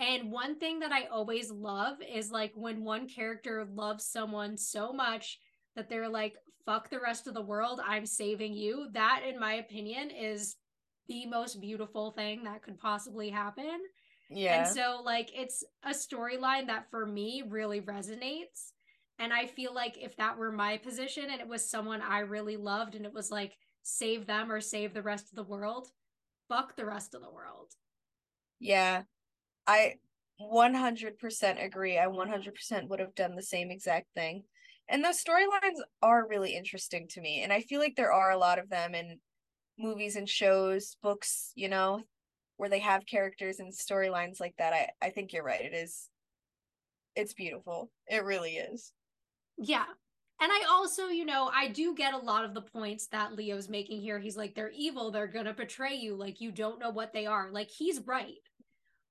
And 0.00 0.32
one 0.32 0.58
thing 0.58 0.80
that 0.80 0.90
I 0.90 1.04
always 1.04 1.52
love 1.52 1.98
is 2.02 2.32
like 2.32 2.50
when 2.56 2.82
one 2.82 3.08
character 3.08 3.64
loves 3.72 4.04
someone 4.04 4.56
so 4.56 4.92
much 4.92 5.38
that 5.76 5.88
they're 5.88 6.08
like, 6.08 6.34
fuck 6.66 6.90
the 6.90 7.00
rest 7.00 7.26
of 7.26 7.34
the 7.34 7.42
world, 7.42 7.80
I'm 7.84 8.06
saving 8.06 8.54
you. 8.54 8.88
That, 8.92 9.22
in 9.28 9.38
my 9.38 9.54
opinion, 9.54 10.10
is 10.10 10.56
the 11.08 11.26
most 11.26 11.60
beautiful 11.60 12.12
thing 12.12 12.44
that 12.44 12.62
could 12.62 12.78
possibly 12.78 13.30
happen. 13.30 13.80
Yeah. 14.30 14.64
And 14.64 14.74
so, 14.74 15.02
like, 15.04 15.30
it's 15.34 15.62
a 15.82 15.90
storyline 15.90 16.66
that 16.68 16.90
for 16.90 17.06
me 17.06 17.42
really 17.46 17.80
resonates. 17.80 18.72
And 19.18 19.32
I 19.32 19.46
feel 19.46 19.74
like 19.74 19.96
if 19.98 20.16
that 20.16 20.38
were 20.38 20.50
my 20.50 20.78
position 20.78 21.26
and 21.30 21.40
it 21.40 21.48
was 21.48 21.70
someone 21.70 22.02
I 22.02 22.20
really 22.20 22.56
loved 22.56 22.94
and 22.94 23.04
it 23.04 23.12
was 23.12 23.30
like, 23.30 23.56
save 23.82 24.26
them 24.26 24.50
or 24.50 24.60
save 24.60 24.94
the 24.94 25.02
rest 25.02 25.28
of 25.30 25.36
the 25.36 25.44
world, 25.44 25.88
fuck 26.48 26.74
the 26.74 26.86
rest 26.86 27.14
of 27.14 27.20
the 27.20 27.30
world. 27.30 27.70
Yeah. 28.58 29.02
I 29.66 29.96
100% 30.40 31.64
agree. 31.64 31.98
I 31.98 32.06
100% 32.06 32.88
would 32.88 33.00
have 33.00 33.14
done 33.14 33.36
the 33.36 33.42
same 33.42 33.70
exact 33.70 34.06
thing. 34.14 34.44
And 34.88 35.02
those 35.02 35.22
storylines 35.22 35.80
are 36.02 36.28
really 36.28 36.54
interesting 36.54 37.06
to 37.10 37.20
me. 37.20 37.42
And 37.42 37.52
I 37.52 37.60
feel 37.60 37.80
like 37.80 37.96
there 37.96 38.12
are 38.12 38.30
a 38.30 38.38
lot 38.38 38.58
of 38.58 38.68
them 38.68 38.94
in 38.94 39.18
movies 39.78 40.16
and 40.16 40.28
shows, 40.28 40.96
books, 41.02 41.52
you 41.54 41.68
know, 41.68 42.02
where 42.58 42.68
they 42.68 42.80
have 42.80 43.06
characters 43.06 43.60
and 43.60 43.72
storylines 43.72 44.40
like 44.40 44.54
that. 44.58 44.72
I, 44.72 44.90
I 45.00 45.10
think 45.10 45.32
you're 45.32 45.42
right. 45.42 45.60
It 45.60 45.74
is, 45.74 46.08
it's 47.16 47.34
beautiful. 47.34 47.90
It 48.06 48.24
really 48.24 48.56
is. 48.56 48.92
Yeah. 49.56 49.84
And 50.40 50.52
I 50.52 50.64
also, 50.68 51.06
you 51.06 51.24
know, 51.24 51.50
I 51.54 51.68
do 51.68 51.94
get 51.94 52.12
a 52.12 52.18
lot 52.18 52.44
of 52.44 52.54
the 52.54 52.60
points 52.60 53.06
that 53.08 53.34
Leo's 53.34 53.68
making 53.68 54.00
here. 54.00 54.18
He's 54.18 54.36
like, 54.36 54.54
they're 54.54 54.72
evil. 54.76 55.10
They're 55.10 55.26
going 55.26 55.46
to 55.46 55.54
betray 55.54 55.94
you. 55.94 56.16
Like, 56.16 56.40
you 56.40 56.52
don't 56.52 56.80
know 56.80 56.90
what 56.90 57.12
they 57.12 57.24
are. 57.24 57.50
Like, 57.50 57.70
he's 57.70 58.00
right. 58.00 58.34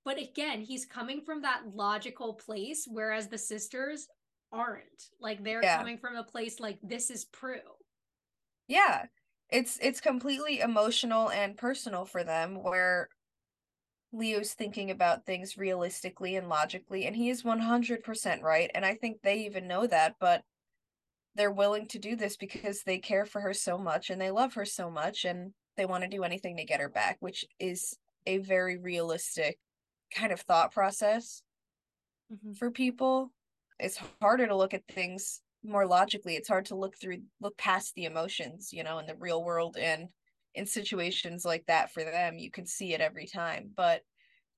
But 0.06 0.22
again, 0.22 0.62
he's 0.62 0.86
coming 0.86 1.22
from 1.22 1.42
that 1.42 1.62
logical 1.74 2.34
place, 2.34 2.86
whereas 2.90 3.28
the 3.30 3.38
sisters 3.38 4.08
aren't. 4.54 5.10
Like 5.20 5.44
they're 5.44 5.64
yeah. 5.64 5.78
coming 5.78 5.98
from 5.98 6.16
a 6.16 6.24
place 6.24 6.60
like 6.60 6.78
this 6.84 7.10
is 7.10 7.26
Prue. 7.26 7.60
Yeah. 8.68 9.06
It's 9.50 9.78
it's 9.82 10.00
completely 10.00 10.62
emotional 10.62 11.30
and 11.30 11.58
personal 11.58 12.06
for 12.06 12.24
them 12.24 12.64
where 12.64 13.10
Leo's 14.14 14.54
thinking 14.54 14.92
about 14.92 15.26
things 15.26 15.58
realistically 15.58 16.36
and 16.36 16.48
logically 16.48 17.06
and 17.06 17.16
he 17.16 17.30
is 17.30 17.44
100% 17.44 18.42
right 18.42 18.72
and 18.74 18.86
I 18.86 18.96
think 18.96 19.18
they 19.22 19.46
even 19.46 19.68
know 19.68 19.88
that 19.88 20.16
but 20.20 20.44
they're 21.36 21.52
willing 21.52 21.88
to 21.88 22.00
do 22.00 22.16
this 22.16 22.38
because 22.38 22.84
they 22.84 23.00
care 23.00 23.26
for 23.26 23.42
her 23.42 23.54
so 23.54 23.78
much 23.78 24.12
and 24.12 24.22
they 24.22 24.30
love 24.30 24.54
her 24.54 24.66
so 24.66 24.92
much 24.92 25.26
and 25.26 25.52
they 25.78 25.86
want 25.86 26.04
to 26.04 26.10
do 26.10 26.24
anything 26.24 26.58
to 26.58 26.64
get 26.64 26.80
her 26.80 26.90
back 26.90 27.18
which 27.20 27.44
is 27.60 27.98
a 28.28 28.38
very 28.38 28.78
realistic 28.78 29.58
kind 30.16 30.32
of 30.32 30.40
thought 30.42 30.72
process 30.72 31.42
mm-hmm. 32.32 32.54
for 32.54 32.70
people 32.70 33.32
it's 33.84 34.00
harder 34.22 34.48
to 34.48 34.56
look 34.56 34.74
at 34.74 34.88
things 34.88 35.42
more 35.64 35.86
logically 35.86 36.36
it's 36.36 36.50
hard 36.50 36.66
to 36.66 36.76
look 36.76 36.98
through 36.98 37.18
look 37.42 37.58
past 37.58 37.94
the 37.96 38.06
emotions 38.06 38.70
you 38.74 38.84
know 38.84 39.00
in 39.00 39.06
the 39.06 39.16
real 39.16 39.44
world 39.44 39.78
and 39.80 40.08
in 40.56 40.66
situations 40.66 41.46
like 41.46 41.66
that 41.68 41.92
for 41.92 42.04
them 42.04 42.38
you 42.38 42.52
can 42.52 42.66
see 42.66 42.94
it 42.94 43.02
every 43.02 43.26
time 43.26 43.70
but 43.76 44.02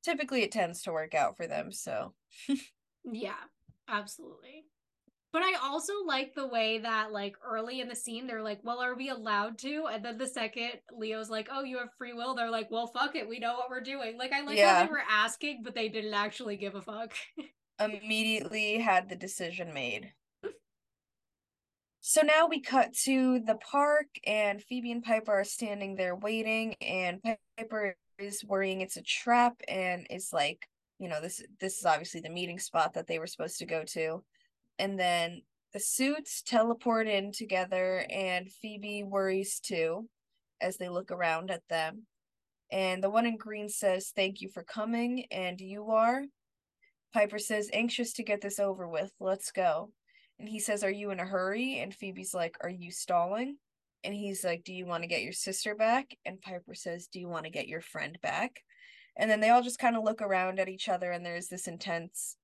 typically 0.04 0.42
it 0.42 0.52
tends 0.52 0.82
to 0.82 0.92
work 0.92 1.14
out 1.14 1.38
for 1.38 1.48
them 1.48 1.72
so 1.72 2.14
yeah 3.12 3.34
absolutely 3.88 4.66
but 5.32 5.44
I 5.44 5.56
also 5.62 5.92
like 6.06 6.34
the 6.34 6.48
way 6.48 6.78
that 6.78 7.12
like 7.12 7.36
early 7.46 7.82
in 7.82 7.90
the 7.90 7.96
scene 7.96 8.26
they're 8.26 8.42
like, 8.42 8.62
"Well, 8.64 8.80
are 8.80 8.96
we 8.96 9.10
allowed 9.10 9.58
to?" 9.58 9.88
And 9.92 10.06
then 10.06 10.18
the 10.18 10.28
second 10.28 10.72
Leo's 10.94 11.30
like, 11.30 11.50
"Oh, 11.52 11.62
you 11.62 11.78
have 11.80 11.90
free 11.98 12.14
will." 12.14 12.36
They're 12.36 12.50
like, 12.50 12.72
"Well, 12.72 12.88
fuck 12.88 13.18
it. 13.18 13.28
We 13.28 13.40
know 13.40 13.56
what 13.56 13.70
we're 13.70 13.82
doing." 13.82 14.18
Like 14.18 14.32
I 14.32 14.44
like 14.44 14.58
yeah. 14.58 14.78
how 14.78 14.86
they 14.86 14.92
were 14.94 15.04
asking, 15.10 15.64
but 15.66 15.76
they 15.76 15.90
didn't 15.90 16.14
actually 16.14 16.56
give 16.56 16.76
a 16.76 16.82
fuck. 16.82 17.12
Immediately 17.80 18.80
had 18.80 19.10
the 19.10 19.16
decision 19.16 19.74
made. 19.74 20.14
So 22.00 22.22
now 22.22 22.48
we 22.48 22.62
cut 22.62 22.94
to 23.06 23.40
the 23.40 23.56
park, 23.56 24.08
and 24.26 24.62
Phoebe 24.62 24.92
and 24.92 25.04
Piper 25.04 25.34
are 25.34 25.44
standing 25.44 25.96
there 25.96 26.16
waiting, 26.16 26.76
and 26.80 27.20
Piper 27.58 27.98
is 28.20 28.46
worrying 28.46 28.82
it's 28.82 28.96
a 28.96 29.02
trap, 29.02 29.60
and 29.68 30.06
it's 30.10 30.32
like, 30.32 30.70
you 31.00 31.10
know, 31.10 31.20
this 31.20 31.44
this 31.60 31.80
is 31.80 31.86
obviously 31.86 32.22
the 32.22 32.30
meeting 32.30 32.60
spot 32.60 32.94
that 32.94 33.08
they 33.08 33.20
were 33.20 33.28
supposed 33.28 33.58
to 33.58 33.66
go 33.66 33.84
to 33.86 34.24
and 34.80 35.00
then 35.00 35.42
the 35.74 35.80
suits 35.80 36.42
teleport 36.42 37.08
in 37.08 37.32
together 37.32 38.06
and 38.10 38.52
Phoebe 38.52 39.04
worries 39.04 39.60
too 39.60 40.08
as 40.62 40.78
they 40.78 40.90
look 40.90 41.12
around 41.12 41.52
at 41.52 41.68
them. 41.70 42.04
And 42.72 43.04
the 43.04 43.10
one 43.10 43.26
in 43.26 43.38
green 43.38 43.70
says, 43.70 44.12
Thank 44.16 44.42
you 44.42 44.50
for 44.50 44.64
coming, 44.64 45.26
and 45.32 45.60
you 45.62 45.92
are. 45.92 46.24
Piper 47.14 47.40
says, 47.40 47.70
Anxious 47.72 48.14
to 48.14 48.24
get 48.24 48.42
this 48.42 48.60
over 48.60 48.88
with. 48.88 49.12
Let's 49.20 49.52
go. 49.52 49.92
And 50.40 50.50
he 50.50 50.60
says, 50.60 50.84
Are 50.84 50.92
you 50.92 51.12
in 51.12 51.20
a 51.20 51.26
hurry? 51.26 51.80
And 51.80 51.94
Phoebe's 51.94 52.34
like, 52.34 52.58
Are 52.62 52.70
you 52.70 52.92
stalling? 52.92 53.58
And 54.04 54.14
he's 54.14 54.44
like, 54.44 54.64
Do 54.64 54.74
you 54.74 54.86
want 54.86 55.04
to 55.04 55.08
get 55.08 55.24
your 55.24 55.34
sister 55.34 55.76
back? 55.76 56.18
And 56.26 56.42
Piper 56.42 56.74
says, 56.74 57.08
Do 57.08 57.20
you 57.20 57.28
want 57.28 57.46
to 57.46 57.52
get 57.52 57.68
your 57.68 57.82
friend 57.82 58.18
back? 58.22 58.62
And 59.18 59.32
then 59.32 59.40
they 59.40 59.50
all 59.50 59.64
just 59.64 59.80
kind 59.80 59.96
of 59.96 60.04
look 60.04 60.22
around 60.22 60.60
at 60.60 60.68
each 60.68 60.90
other, 60.90 61.12
and 61.12 61.26
there's 61.26 61.48
this 61.48 61.68
intense 61.68 62.36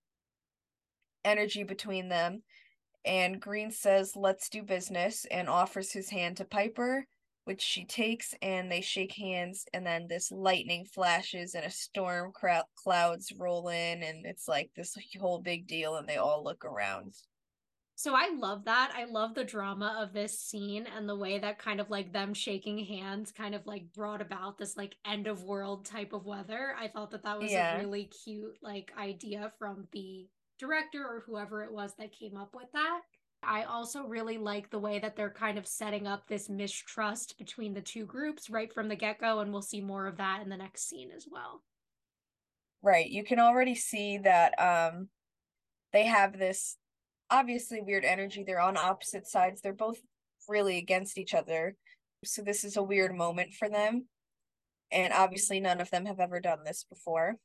energy 1.25 1.63
between 1.63 2.07
them. 2.07 2.43
And 3.03 3.41
Green 3.41 3.71
says, 3.71 4.15
Let's 4.15 4.47
do 4.49 4.63
business, 4.63 5.25
and 5.29 5.49
offers 5.49 5.91
his 5.91 6.09
hand 6.09 6.37
to 6.37 6.45
Piper, 6.45 7.07
which 7.43 7.61
she 7.61 7.85
takes, 7.85 8.33
and 8.41 8.71
they 8.71 8.81
shake 8.81 9.13
hands. 9.13 9.65
And 9.73 9.85
then 9.85 10.07
this 10.07 10.31
lightning 10.31 10.85
flashes, 10.85 11.55
and 11.55 11.65
a 11.65 11.71
storm 11.71 12.31
clouds 12.75 13.33
roll 13.37 13.69
in, 13.69 14.03
and 14.03 14.25
it's 14.25 14.47
like 14.47 14.71
this 14.75 14.95
whole 15.19 15.39
big 15.39 15.67
deal, 15.67 15.95
and 15.95 16.07
they 16.07 16.17
all 16.17 16.43
look 16.43 16.65
around. 16.65 17.13
So 18.01 18.15
I 18.15 18.29
love 18.35 18.65
that. 18.65 18.91
I 18.95 19.05
love 19.05 19.35
the 19.35 19.43
drama 19.43 19.95
of 20.01 20.11
this 20.11 20.39
scene 20.39 20.87
and 20.97 21.07
the 21.07 21.15
way 21.15 21.37
that 21.37 21.59
kind 21.59 21.79
of 21.79 21.91
like 21.91 22.11
them 22.11 22.33
shaking 22.33 22.79
hands 22.79 23.31
kind 23.31 23.53
of 23.53 23.67
like 23.67 23.93
brought 23.93 24.21
about 24.21 24.57
this 24.57 24.75
like 24.75 24.95
end 25.05 25.27
of 25.27 25.43
world 25.43 25.85
type 25.85 26.11
of 26.11 26.25
weather. 26.25 26.73
I 26.79 26.87
thought 26.87 27.11
that 27.11 27.21
that 27.21 27.39
was 27.39 27.51
yeah. 27.51 27.75
a 27.75 27.79
really 27.79 28.05
cute 28.05 28.57
like 28.63 28.91
idea 28.99 29.51
from 29.59 29.87
the 29.91 30.27
director 30.57 31.03
or 31.03 31.23
whoever 31.27 31.63
it 31.63 31.71
was 31.71 31.93
that 31.99 32.11
came 32.11 32.35
up 32.37 32.55
with 32.55 32.71
that. 32.73 33.01
I 33.43 33.63
also 33.63 34.03
really 34.03 34.37
like 34.37 34.69
the 34.69 34.79
way 34.79 34.99
that 34.99 35.15
they're 35.15 35.31
kind 35.31 35.57
of 35.57 35.67
setting 35.67 36.07
up 36.07 36.27
this 36.27 36.49
mistrust 36.49 37.37
between 37.37 37.73
the 37.73 37.81
two 37.81 38.05
groups 38.05 38.49
right 38.49 38.71
from 38.71 38.87
the 38.87 38.95
get 38.95 39.19
go, 39.19 39.39
and 39.39 39.51
we'll 39.51 39.61
see 39.61 39.81
more 39.81 40.07
of 40.07 40.17
that 40.17 40.41
in 40.41 40.49
the 40.49 40.57
next 40.57 40.87
scene 40.87 41.09
as 41.15 41.27
well. 41.29 41.63
Right. 42.83 43.09
You 43.09 43.23
can 43.23 43.39
already 43.39 43.75
see 43.75 44.17
that 44.19 44.53
um 44.59 45.09
they 45.93 46.05
have 46.05 46.37
this 46.37 46.77
obviously 47.29 47.81
weird 47.81 48.05
energy. 48.05 48.43
They're 48.43 48.59
on 48.59 48.77
opposite 48.77 49.27
sides. 49.27 49.61
They're 49.61 49.73
both 49.73 49.99
really 50.47 50.77
against 50.77 51.17
each 51.17 51.33
other. 51.33 51.75
So 52.23 52.41
this 52.41 52.63
is 52.63 52.77
a 52.77 52.83
weird 52.83 53.15
moment 53.15 53.53
for 53.53 53.69
them. 53.69 54.07
And 54.91 55.13
obviously, 55.13 55.59
none 55.59 55.79
of 55.79 55.89
them 55.89 56.05
have 56.05 56.19
ever 56.19 56.39
done 56.39 56.59
this 56.65 56.85
before. 56.89 57.37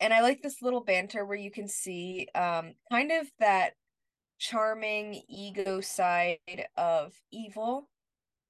And 0.00 0.12
I 0.12 0.20
like 0.20 0.42
this 0.42 0.62
little 0.62 0.82
banter 0.82 1.24
where 1.24 1.38
you 1.38 1.50
can 1.50 1.66
see 1.66 2.28
um, 2.34 2.74
kind 2.90 3.10
of 3.10 3.26
that 3.40 3.72
charming 4.38 5.22
ego 5.28 5.80
side 5.80 6.38
of 6.76 7.12
evil 7.30 7.88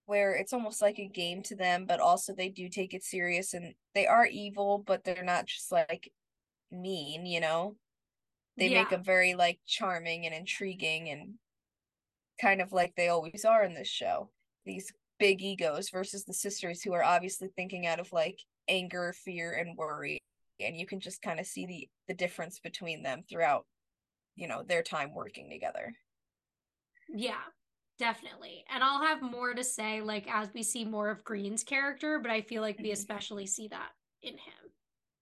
where 0.07 0.35
it's 0.35 0.53
almost 0.53 0.81
like 0.81 0.99
a 0.99 1.07
game 1.07 1.43
to 1.43 1.55
them 1.55 1.85
but 1.87 2.01
also 2.01 2.35
they 2.35 2.49
do 2.49 2.69
take 2.69 2.95
it 2.95 3.03
serious 3.03 3.55
and 3.55 3.75
they 3.95 4.07
are 4.07 4.27
evil 4.27 4.83
but 4.87 5.05
they're 5.05 5.25
not 5.25 5.47
just 5.47 5.73
like 5.73 6.11
mean 6.71 7.27
you 7.27 7.41
know 7.41 7.77
they 8.57 8.69
yeah. 8.69 8.81
make 8.81 8.91
them 8.91 9.03
very 9.03 9.35
like 9.35 9.59
charming 9.67 10.27
and 10.27 10.35
intriguing 10.35 11.09
and 11.09 11.35
kind 12.41 12.61
of 12.61 12.73
like 12.73 12.95
they 12.95 13.09
always 13.09 13.45
are 13.45 13.65
in 13.65 13.75
this 13.75 13.89
show 13.89 14.31
these 14.67 14.93
big 15.19 15.43
egos 15.43 15.91
versus 15.91 16.25
the 16.25 16.35
sisters 16.35 16.83
who 16.83 16.93
are 16.93 17.03
obviously 17.03 17.49
thinking 17.57 17.87
out 17.87 18.01
of 18.01 18.13
like 18.13 18.41
anger 18.69 19.15
fear 19.25 19.53
and 19.53 19.77
worry 19.77 20.23
and 20.61 20.77
you 20.77 20.87
can 20.87 21.01
just 21.01 21.23
kind 21.23 21.41
of 21.41 21.47
see 21.47 21.67
the 21.67 21.89
the 22.09 22.15
difference 22.15 22.59
between 22.61 23.03
them 23.03 23.23
throughout 23.29 23.65
you 24.39 24.49
know 24.49 24.63
their 24.63 24.83
time 24.83 25.15
working 25.15 25.51
together. 25.51 25.93
Yeah 27.15 27.43
definitely. 27.99 28.65
And 28.73 28.83
i'll 28.83 29.03
have 29.03 29.21
more 29.21 29.55
to 29.55 29.65
say 29.65 30.01
like 30.01 30.27
as 30.33 30.49
we 30.55 30.63
see 30.63 30.85
more 30.85 31.11
of 31.11 31.25
green's 31.25 31.65
character 31.65 32.19
but 32.19 32.31
i 32.31 32.41
feel 32.41 32.63
like 32.63 32.79
we 32.79 32.85
mm-hmm. 32.85 32.93
especially 32.93 33.47
see 33.47 33.69
that 33.69 33.91
in 34.23 34.35
him. 34.35 34.73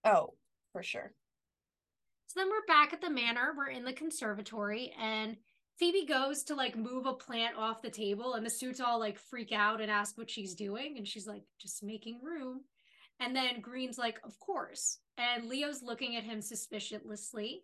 Oh 0.04 0.34
for 0.72 0.82
sure. 0.82 1.12
So 2.26 2.40
then 2.40 2.50
we're 2.50 2.66
back 2.66 2.92
at 2.92 3.00
the 3.00 3.10
manor 3.10 3.54
we're 3.56 3.70
in 3.70 3.84
the 3.84 3.92
conservatory 3.92 4.92
and 5.00 5.36
phoebe 5.78 6.06
goes 6.06 6.42
to 6.44 6.54
like 6.54 6.76
move 6.76 7.06
a 7.06 7.14
plant 7.14 7.56
off 7.56 7.82
the 7.82 7.90
table 7.90 8.34
and 8.34 8.44
the 8.44 8.50
suits 8.50 8.80
all 8.80 8.98
like 8.98 9.18
freak 9.18 9.52
out 9.52 9.80
and 9.80 9.90
ask 9.90 10.16
what 10.16 10.30
she's 10.30 10.54
doing 10.54 10.96
and 10.98 11.08
she's 11.08 11.26
like 11.26 11.42
just 11.60 11.82
making 11.82 12.20
room. 12.22 12.60
And 13.20 13.34
then 13.34 13.60
green's 13.62 13.96
like 13.98 14.20
of 14.24 14.38
course. 14.38 14.98
And 15.16 15.48
leo's 15.48 15.82
looking 15.82 16.16
at 16.16 16.24
him 16.24 16.42
suspiciously 16.42 17.62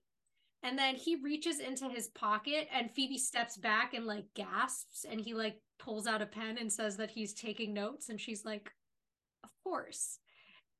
and 0.63 0.79
then 0.79 0.95
he 0.95 1.17
reaches 1.17 1.59
into 1.59 1.89
his 1.89 2.09
pocket 2.09 2.69
and 2.73 2.91
Phoebe 2.91 3.19
steps 3.19 3.57
back 3.57 3.95
and 3.95 4.07
like 4.07 4.27
gasps 4.35 5.05
and 5.09 5.21
he 5.21 5.35
like 5.35 5.61
pulls 5.79 6.07
out 6.07 6.23
a 6.23 6.27
pen 6.27 6.57
and 6.59 6.73
says 6.73 6.97
that 6.97 7.11
he's 7.11 7.35
taking 7.35 7.75
notes 7.75 8.09
and 8.09 8.21
she's 8.21 8.45
like 8.45 8.71
of 9.45 9.51
course. 9.65 10.19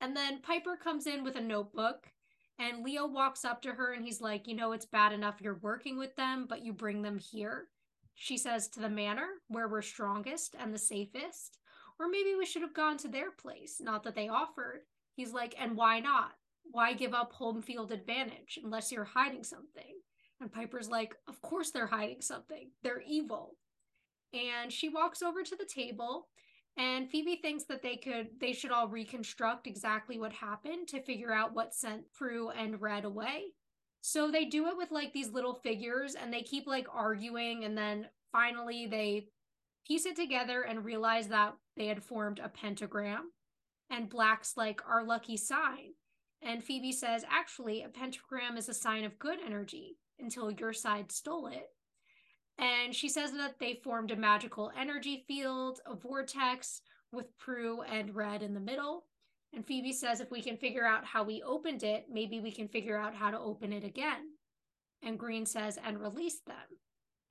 And 0.01 0.17
then 0.17 0.41
Piper 0.43 0.77
comes 0.77 1.07
in 1.07 1.25
with 1.25 1.37
a 1.37 1.41
notebook 1.41 2.09
and 2.59 2.85
Leo 2.85 3.07
walks 3.07 3.45
up 3.45 3.63
to 3.63 3.73
her 3.73 3.93
and 3.93 4.05
he's 4.05 4.21
like, 4.21 4.47
"You 4.47 4.55
know 4.55 4.73
it's 4.73 4.87
bad 4.87 5.13
enough 5.13 5.41
you're 5.41 5.59
working 5.63 5.99
with 5.99 6.15
them, 6.17 6.47
but 6.49 6.65
you 6.65 6.73
bring 6.73 7.03
them 7.03 7.19
here." 7.19 7.69
She 8.15 8.37
says 8.37 8.69
to 8.69 8.81
the 8.81 8.89
manor 8.89 9.29
where 9.49 9.69
we're 9.69 9.83
strongest 9.83 10.55
and 10.59 10.73
the 10.73 10.79
safest. 10.79 11.59
Or 11.99 12.09
maybe 12.09 12.35
we 12.35 12.47
should 12.47 12.63
have 12.63 12.75
gone 12.75 12.99
to 12.99 13.09
their 13.09 13.31
place, 13.31 13.81
not 13.81 14.03
that 14.05 14.15
they 14.15 14.29
offered. 14.29 14.83
He's 15.15 15.33
like, 15.33 15.55
"And 15.59 15.77
why 15.77 16.01
not? 16.01 16.33
Why 16.65 16.93
give 16.95 17.15
up 17.15 17.33
home 17.33 17.63
field 17.63 17.93
advantage 17.93 18.59
unless 18.63 18.93
you're 18.93 19.05
hiding 19.05 19.45
something? 19.45 19.95
And 20.41 20.53
Piper's 20.53 20.89
like, 20.89 21.15
Of 21.29 21.41
course 21.41 21.71
they're 21.71 21.87
hiding 21.87 22.21
something. 22.21 22.71
They're 22.83 23.03
evil. 23.07 23.57
And 24.33 24.73
she 24.73 24.89
walks 24.89 25.23
over 25.23 25.43
to 25.43 25.57
the 25.57 25.67
table 25.67 26.29
and 26.77 27.11
Phoebe 27.11 27.37
thinks 27.37 27.65
that 27.65 27.83
they 27.83 27.97
could 27.97 28.29
they 28.41 28.53
should 28.53 28.71
all 28.71 28.89
reconstruct 28.89 29.67
exactly 29.67 30.19
what 30.19 30.33
happened 30.33 30.89
to 30.89 31.03
figure 31.03 31.33
out 31.33 31.55
what 31.55 31.75
sent 31.75 32.11
Prue 32.13 32.51
and 32.51 32.81
Red 32.81 33.05
away. 33.05 33.53
So 34.01 34.31
they 34.31 34.47
do 34.47 34.67
it 34.69 34.77
with 34.77 34.91
like 34.91 35.13
these 35.13 35.31
little 35.31 35.55
figures 35.55 36.15
and 36.15 36.33
they 36.33 36.43
keep 36.43 36.67
like 36.67 36.87
arguing 36.93 37.65
and 37.65 37.77
then 37.77 38.07
finally 38.33 38.87
they 38.87 39.29
piece 39.87 40.07
it 40.07 40.17
together 40.17 40.63
and 40.63 40.85
realize 40.85 41.29
that 41.29 41.55
they 41.77 41.87
had 41.87 42.03
formed 42.03 42.41
a 42.43 42.49
pentagram 42.49 43.31
and 43.91 44.09
black's 44.09 44.57
like 44.57 44.81
our 44.89 45.05
lucky 45.05 45.37
sign 45.37 45.91
and 46.43 46.63
Phoebe 46.63 46.93
says, 46.93 47.25
actually, 47.31 47.83
a 47.83 47.89
pentagram 47.89 48.57
is 48.57 48.69
a 48.69 48.75
sign 48.75 49.05
of 49.05 49.19
good 49.19 49.39
energy 49.45 49.97
until 50.19 50.51
your 50.51 50.73
side 50.73 51.13
stole 51.13 51.47
it. 51.47 51.69
And 52.59 52.95
she 52.95 53.09
says 53.09 53.33
that 53.33 53.59
they 53.59 53.81
formed 53.83 54.11
a 54.11 54.17
magical 54.17 54.71
energy 54.79 55.25
field, 55.27 55.81
a 55.87 55.95
vortex 55.95 56.81
with 57.11 57.37
Prue 57.39 57.83
and 57.83 58.15
Red 58.15 58.43
in 58.43 58.55
the 58.55 58.61
middle. 58.61 59.05
And 59.55 59.67
Phoebe 59.67 59.93
says, 59.93 60.21
if 60.21 60.31
we 60.31 60.43
can 60.43 60.57
figure 60.57 60.87
out 60.87 61.05
how 61.05 61.23
we 61.25 61.43
opened 61.43 61.83
it, 61.83 62.07
maybe 62.11 62.41
we 62.41 62.51
can 62.51 62.69
figure 62.69 62.97
out 62.97 63.15
how 63.15 63.31
to 63.31 63.39
open 63.39 63.73
it 63.73 63.85
again. 63.85 64.31
And 65.03 65.19
Green 65.19 65.47
says, 65.47 65.79
and 65.85 66.01
release 66.01 66.41
them. 66.47 66.57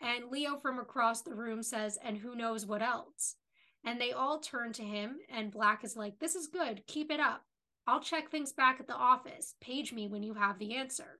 And 0.01 0.32
Leo 0.32 0.57
from 0.57 0.80
across 0.80 1.22
the 1.22 1.36
room 1.36 1.64
says, 1.64 1.97
and 2.03 2.18
who 2.18 2.36
knows 2.36 2.66
what 2.66 2.82
else. 2.82 3.36
And 3.84 3.99
they 3.99 4.12
all 4.12 4.39
turn 4.39 4.74
to 4.74 4.84
him, 4.84 5.18
and 5.30 5.51
Black 5.51 5.84
is 5.84 5.95
like, 5.95 6.20
this 6.20 6.36
is 6.36 6.47
good, 6.47 6.86
keep 6.88 7.12
it 7.12 7.20
up. 7.20 7.43
I'll 7.88 8.01
check 8.01 8.29
things 8.29 8.53
back 8.53 8.79
at 8.79 8.88
the 8.88 8.95
office. 8.95 9.55
Page 9.61 9.91
me 9.93 10.07
when 10.07 10.23
you 10.23 10.34
have 10.36 10.59
the 10.59 10.75
answer. 10.75 11.19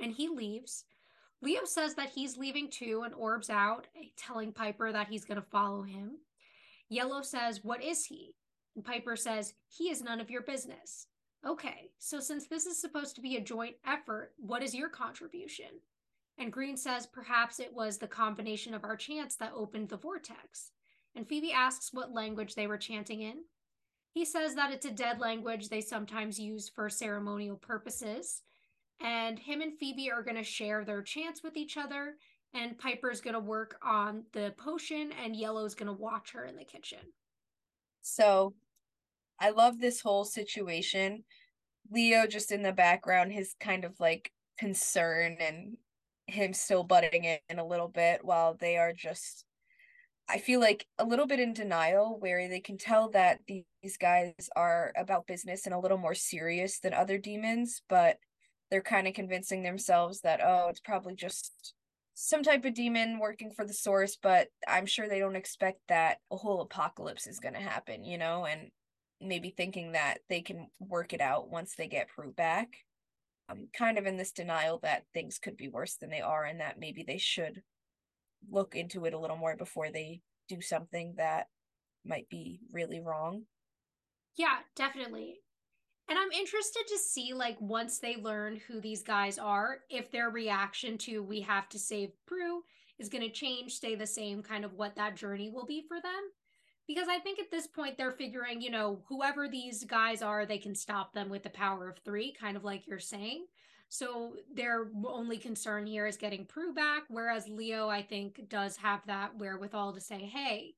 And 0.00 0.12
he 0.12 0.28
leaves. 0.28 0.84
Leo 1.40 1.64
says 1.64 1.94
that 1.94 2.10
he's 2.10 2.36
leaving 2.36 2.68
too 2.68 3.02
and 3.04 3.14
orbs 3.14 3.48
out, 3.48 3.86
telling 4.16 4.52
Piper 4.52 4.92
that 4.92 5.08
he's 5.08 5.24
going 5.24 5.40
to 5.40 5.46
follow 5.50 5.82
him. 5.82 6.18
Yellow 6.88 7.22
says, 7.22 7.62
What 7.62 7.82
is 7.82 8.06
he? 8.06 8.34
And 8.74 8.84
Piper 8.84 9.14
says, 9.14 9.54
He 9.68 9.84
is 9.90 10.02
none 10.02 10.20
of 10.20 10.30
your 10.30 10.42
business. 10.42 11.06
Okay, 11.46 11.90
so 11.98 12.18
since 12.18 12.48
this 12.48 12.66
is 12.66 12.80
supposed 12.80 13.14
to 13.14 13.20
be 13.20 13.36
a 13.36 13.40
joint 13.40 13.76
effort, 13.86 14.32
what 14.38 14.62
is 14.62 14.74
your 14.74 14.88
contribution? 14.88 15.66
And 16.36 16.52
Green 16.52 16.76
says 16.76 17.06
perhaps 17.06 17.60
it 17.60 17.72
was 17.72 17.98
the 17.98 18.08
combination 18.08 18.74
of 18.74 18.84
our 18.84 18.96
chants 18.96 19.36
that 19.36 19.52
opened 19.54 19.88
the 19.88 19.96
vortex. 19.96 20.72
And 21.14 21.28
Phoebe 21.28 21.52
asks 21.52 21.92
what 21.92 22.12
language 22.12 22.54
they 22.54 22.66
were 22.66 22.78
chanting 22.78 23.22
in. 23.22 23.44
He 24.18 24.24
says 24.24 24.56
that 24.56 24.72
it's 24.72 24.84
a 24.84 24.90
dead 24.90 25.20
language 25.20 25.68
they 25.68 25.80
sometimes 25.80 26.40
use 26.40 26.68
for 26.68 26.90
ceremonial 26.90 27.54
purposes. 27.54 28.42
And 29.00 29.38
him 29.38 29.60
and 29.60 29.78
Phoebe 29.78 30.10
are 30.10 30.24
going 30.24 30.36
to 30.36 30.42
share 30.42 30.84
their 30.84 31.02
chants 31.02 31.44
with 31.44 31.56
each 31.56 31.76
other. 31.76 32.16
And 32.52 32.76
Piper's 32.76 33.20
going 33.20 33.34
to 33.34 33.40
work 33.40 33.78
on 33.80 34.24
the 34.32 34.54
potion, 34.58 35.12
and 35.22 35.36
Yellow's 35.36 35.76
going 35.76 35.86
to 35.86 35.92
watch 35.92 36.32
her 36.32 36.44
in 36.44 36.56
the 36.56 36.64
kitchen. 36.64 36.98
So 38.02 38.54
I 39.38 39.50
love 39.50 39.78
this 39.78 40.00
whole 40.00 40.24
situation. 40.24 41.22
Leo 41.88 42.26
just 42.26 42.50
in 42.50 42.64
the 42.64 42.72
background, 42.72 43.30
his 43.30 43.54
kind 43.60 43.84
of 43.84 44.00
like 44.00 44.32
concern 44.58 45.36
and 45.38 45.76
him 46.26 46.52
still 46.52 46.82
butting 46.82 47.22
in 47.22 47.58
a 47.60 47.64
little 47.64 47.86
bit 47.86 48.24
while 48.24 48.56
they 48.58 48.78
are 48.78 48.92
just 48.92 49.44
I 50.28 50.38
feel 50.38 50.60
like 50.60 50.86
a 50.98 51.04
little 51.04 51.26
bit 51.26 51.40
in 51.40 51.54
denial 51.54 52.18
where 52.20 52.48
they 52.48 52.60
can 52.60 52.76
tell 52.76 53.08
that 53.10 53.40
these 53.48 53.96
guys 53.98 54.34
are 54.54 54.92
about 54.96 55.26
business 55.26 55.64
and 55.64 55.74
a 55.74 55.78
little 55.78 55.96
more 55.96 56.14
serious 56.14 56.80
than 56.80 56.92
other 56.92 57.16
demons, 57.16 57.80
but 57.88 58.18
they're 58.70 58.82
kind 58.82 59.06
of 59.08 59.14
convincing 59.14 59.62
themselves 59.62 60.20
that, 60.20 60.40
oh, 60.44 60.66
it's 60.68 60.80
probably 60.80 61.14
just 61.14 61.72
some 62.12 62.42
type 62.42 62.64
of 62.66 62.74
demon 62.74 63.18
working 63.18 63.50
for 63.50 63.64
the 63.64 63.72
source, 63.72 64.18
but 64.20 64.48
I'm 64.66 64.84
sure 64.84 65.08
they 65.08 65.20
don't 65.20 65.36
expect 65.36 65.80
that 65.88 66.18
a 66.30 66.36
whole 66.36 66.60
apocalypse 66.60 67.26
is 67.26 67.40
going 67.40 67.54
to 67.54 67.60
happen, 67.60 68.04
you 68.04 68.18
know, 68.18 68.44
and 68.44 68.70
maybe 69.20 69.50
thinking 69.50 69.92
that 69.92 70.18
they 70.28 70.42
can 70.42 70.68
work 70.78 71.12
it 71.12 71.20
out 71.20 71.48
once 71.48 71.74
they 71.74 71.88
get 71.88 72.08
Prue 72.08 72.32
back. 72.32 72.68
I'm 73.48 73.68
kind 73.72 73.96
of 73.96 74.06
in 74.06 74.18
this 74.18 74.32
denial 74.32 74.78
that 74.82 75.04
things 75.14 75.38
could 75.38 75.56
be 75.56 75.68
worse 75.68 75.94
than 75.94 76.10
they 76.10 76.20
are 76.20 76.44
and 76.44 76.60
that 76.60 76.78
maybe 76.78 77.02
they 77.02 77.18
should 77.18 77.62
look 78.50 78.74
into 78.74 79.04
it 79.04 79.14
a 79.14 79.18
little 79.18 79.36
more 79.36 79.56
before 79.56 79.90
they 79.90 80.20
do 80.48 80.60
something 80.60 81.14
that 81.16 81.48
might 82.04 82.28
be 82.28 82.60
really 82.72 83.00
wrong. 83.00 83.42
Yeah, 84.36 84.58
definitely. 84.76 85.40
And 86.08 86.18
I'm 86.18 86.32
interested 86.32 86.84
to 86.88 86.98
see, 86.98 87.34
like, 87.34 87.60
once 87.60 87.98
they 87.98 88.16
learn 88.16 88.60
who 88.66 88.80
these 88.80 89.02
guys 89.02 89.38
are, 89.38 89.80
if 89.90 90.10
their 90.10 90.30
reaction 90.30 90.96
to 90.98 91.22
we 91.22 91.42
have 91.42 91.68
to 91.70 91.78
save 91.78 92.10
Prue 92.26 92.62
is 92.98 93.10
going 93.10 93.24
to 93.24 93.30
change, 93.30 93.74
stay 93.74 93.94
the 93.94 94.06
same, 94.06 94.42
kind 94.42 94.64
of 94.64 94.72
what 94.72 94.96
that 94.96 95.16
journey 95.16 95.50
will 95.50 95.66
be 95.66 95.84
for 95.86 96.00
them. 96.00 96.30
Because 96.86 97.08
I 97.08 97.18
think 97.18 97.38
at 97.38 97.50
this 97.50 97.66
point 97.66 97.98
they're 97.98 98.12
figuring, 98.12 98.62
you 98.62 98.70
know, 98.70 99.02
whoever 99.08 99.48
these 99.48 99.84
guys 99.84 100.22
are, 100.22 100.46
they 100.46 100.56
can 100.56 100.74
stop 100.74 101.12
them 101.12 101.28
with 101.28 101.42
the 101.42 101.50
power 101.50 101.90
of 101.90 101.98
three, 101.98 102.32
kind 102.32 102.56
of 102.56 102.64
like 102.64 102.86
you're 102.86 102.98
saying. 102.98 103.44
So 103.88 104.34
their 104.54 104.86
only 105.06 105.38
concern 105.38 105.86
here 105.86 106.06
is 106.06 106.16
getting 106.18 106.44
Prue 106.44 106.74
back, 106.74 107.04
whereas 107.08 107.48
Leo, 107.48 107.88
I 107.88 108.02
think, 108.02 108.48
does 108.48 108.76
have 108.76 109.00
that 109.06 109.38
wherewithal 109.38 109.94
to 109.94 110.00
say, 110.00 110.18
hey, 110.18 110.74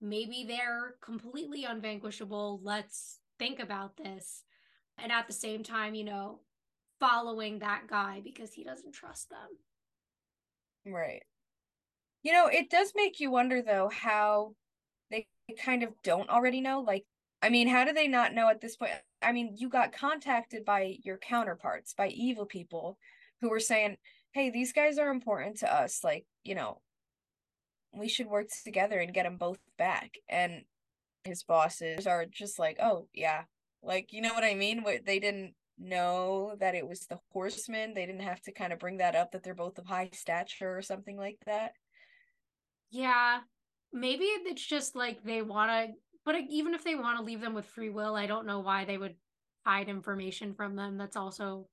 maybe 0.00 0.46
they're 0.48 0.94
completely 1.02 1.64
unvanquishable. 1.64 2.60
Let's 2.62 3.18
think 3.38 3.60
about 3.60 3.96
this. 3.96 4.44
And 4.96 5.12
at 5.12 5.26
the 5.26 5.34
same 5.34 5.62
time, 5.62 5.94
you 5.94 6.04
know, 6.04 6.40
following 6.98 7.58
that 7.58 7.82
guy 7.88 8.20
because 8.24 8.52
he 8.52 8.64
doesn't 8.64 8.92
trust 8.92 9.28
them. 9.28 9.48
Right. 10.90 11.22
You 12.22 12.32
know, 12.32 12.46
it 12.46 12.70
does 12.70 12.92
make 12.94 13.20
you 13.20 13.30
wonder, 13.30 13.62
though, 13.62 13.90
how 13.92 14.54
they 15.10 15.26
kind 15.62 15.82
of 15.82 15.90
don't 16.02 16.30
already 16.30 16.60
know. 16.60 16.80
Like, 16.80 17.04
I 17.42 17.48
mean, 17.48 17.68
how 17.68 17.84
do 17.84 17.92
they 17.92 18.08
not 18.08 18.34
know 18.34 18.48
at 18.48 18.60
this 18.60 18.76
point? 18.76 18.92
I 19.22 19.32
mean, 19.32 19.54
you 19.56 19.68
got 19.68 19.92
contacted 19.92 20.64
by 20.64 20.96
your 21.04 21.16
counterparts, 21.16 21.94
by 21.94 22.08
evil 22.08 22.44
people 22.44 22.98
who 23.40 23.48
were 23.48 23.60
saying, 23.60 23.96
hey, 24.32 24.50
these 24.50 24.72
guys 24.72 24.98
are 24.98 25.10
important 25.10 25.58
to 25.60 25.74
us. 25.74 26.04
Like, 26.04 26.26
you 26.44 26.54
know, 26.54 26.80
we 27.92 28.08
should 28.08 28.26
work 28.26 28.48
together 28.62 28.98
and 29.00 29.14
get 29.14 29.24
them 29.24 29.36
both 29.36 29.58
back. 29.78 30.18
And 30.28 30.64
his 31.24 31.42
bosses 31.42 32.06
are 32.06 32.26
just 32.26 32.58
like, 32.58 32.78
oh, 32.80 33.08
yeah, 33.14 33.44
Like, 33.82 34.12
you 34.12 34.20
know 34.20 34.34
what 34.34 34.44
I 34.44 34.54
mean? 34.54 34.84
They 35.04 35.18
didn't 35.18 35.54
know 35.78 36.54
that 36.60 36.74
it 36.74 36.86
was 36.86 37.06
the 37.06 37.18
horsemen. 37.32 37.94
They 37.94 38.04
didn't 38.04 38.20
have 38.22 38.40
to 38.42 38.52
kind 38.52 38.72
of 38.72 38.78
bring 38.78 38.98
that 38.98 39.16
up 39.16 39.32
that 39.32 39.42
they're 39.42 39.54
both 39.54 39.78
of 39.78 39.86
high 39.86 40.10
stature 40.12 40.76
or 40.76 40.82
something 40.82 41.16
like 41.16 41.38
that. 41.46 41.72
Yeah. 42.90 43.38
Maybe 43.92 44.24
it's 44.24 44.64
just 44.64 44.94
like 44.94 45.22
they 45.24 45.42
want 45.42 45.70
to, 45.70 45.94
but 46.24 46.36
even 46.48 46.74
if 46.74 46.84
they 46.84 46.94
want 46.94 47.18
to 47.18 47.24
leave 47.24 47.40
them 47.40 47.54
with 47.54 47.66
free 47.66 47.90
will, 47.90 48.14
I 48.14 48.26
don't 48.26 48.46
know 48.46 48.60
why 48.60 48.84
they 48.84 48.98
would 48.98 49.14
hide 49.64 49.88
information 49.88 50.54
from 50.54 50.76
them. 50.76 50.96
That's 50.98 51.16
also, 51.16 51.66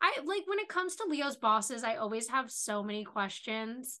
I 0.00 0.18
like 0.24 0.42
when 0.46 0.58
it 0.58 0.68
comes 0.68 0.96
to 0.96 1.06
Leo's 1.08 1.36
bosses, 1.36 1.84
I 1.84 1.96
always 1.96 2.28
have 2.28 2.50
so 2.50 2.82
many 2.82 3.04
questions. 3.04 4.00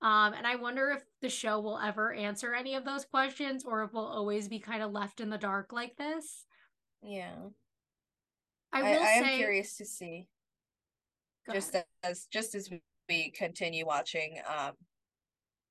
Um, 0.00 0.34
and 0.34 0.46
I 0.46 0.56
wonder 0.56 0.90
if 0.90 1.02
the 1.20 1.28
show 1.28 1.60
will 1.60 1.78
ever 1.78 2.12
answer 2.12 2.54
any 2.54 2.74
of 2.74 2.84
those 2.84 3.04
questions 3.04 3.64
or 3.64 3.84
if 3.84 3.92
we'll 3.92 4.04
always 4.04 4.48
be 4.48 4.58
kind 4.58 4.82
of 4.82 4.90
left 4.90 5.20
in 5.20 5.30
the 5.30 5.38
dark 5.38 5.72
like 5.72 5.96
this. 5.96 6.44
Yeah. 7.02 7.34
I 8.72 8.80
I, 8.80 8.82
will 8.82 9.02
I 9.02 9.08
am 9.10 9.24
say, 9.24 9.36
curious 9.36 9.76
to 9.76 9.84
see 9.84 10.26
just 11.52 11.74
ahead. 11.74 11.84
as 12.02 12.26
just 12.32 12.54
as 12.54 12.70
we 13.08 13.30
continue 13.30 13.84
watching 13.84 14.40
um 14.48 14.72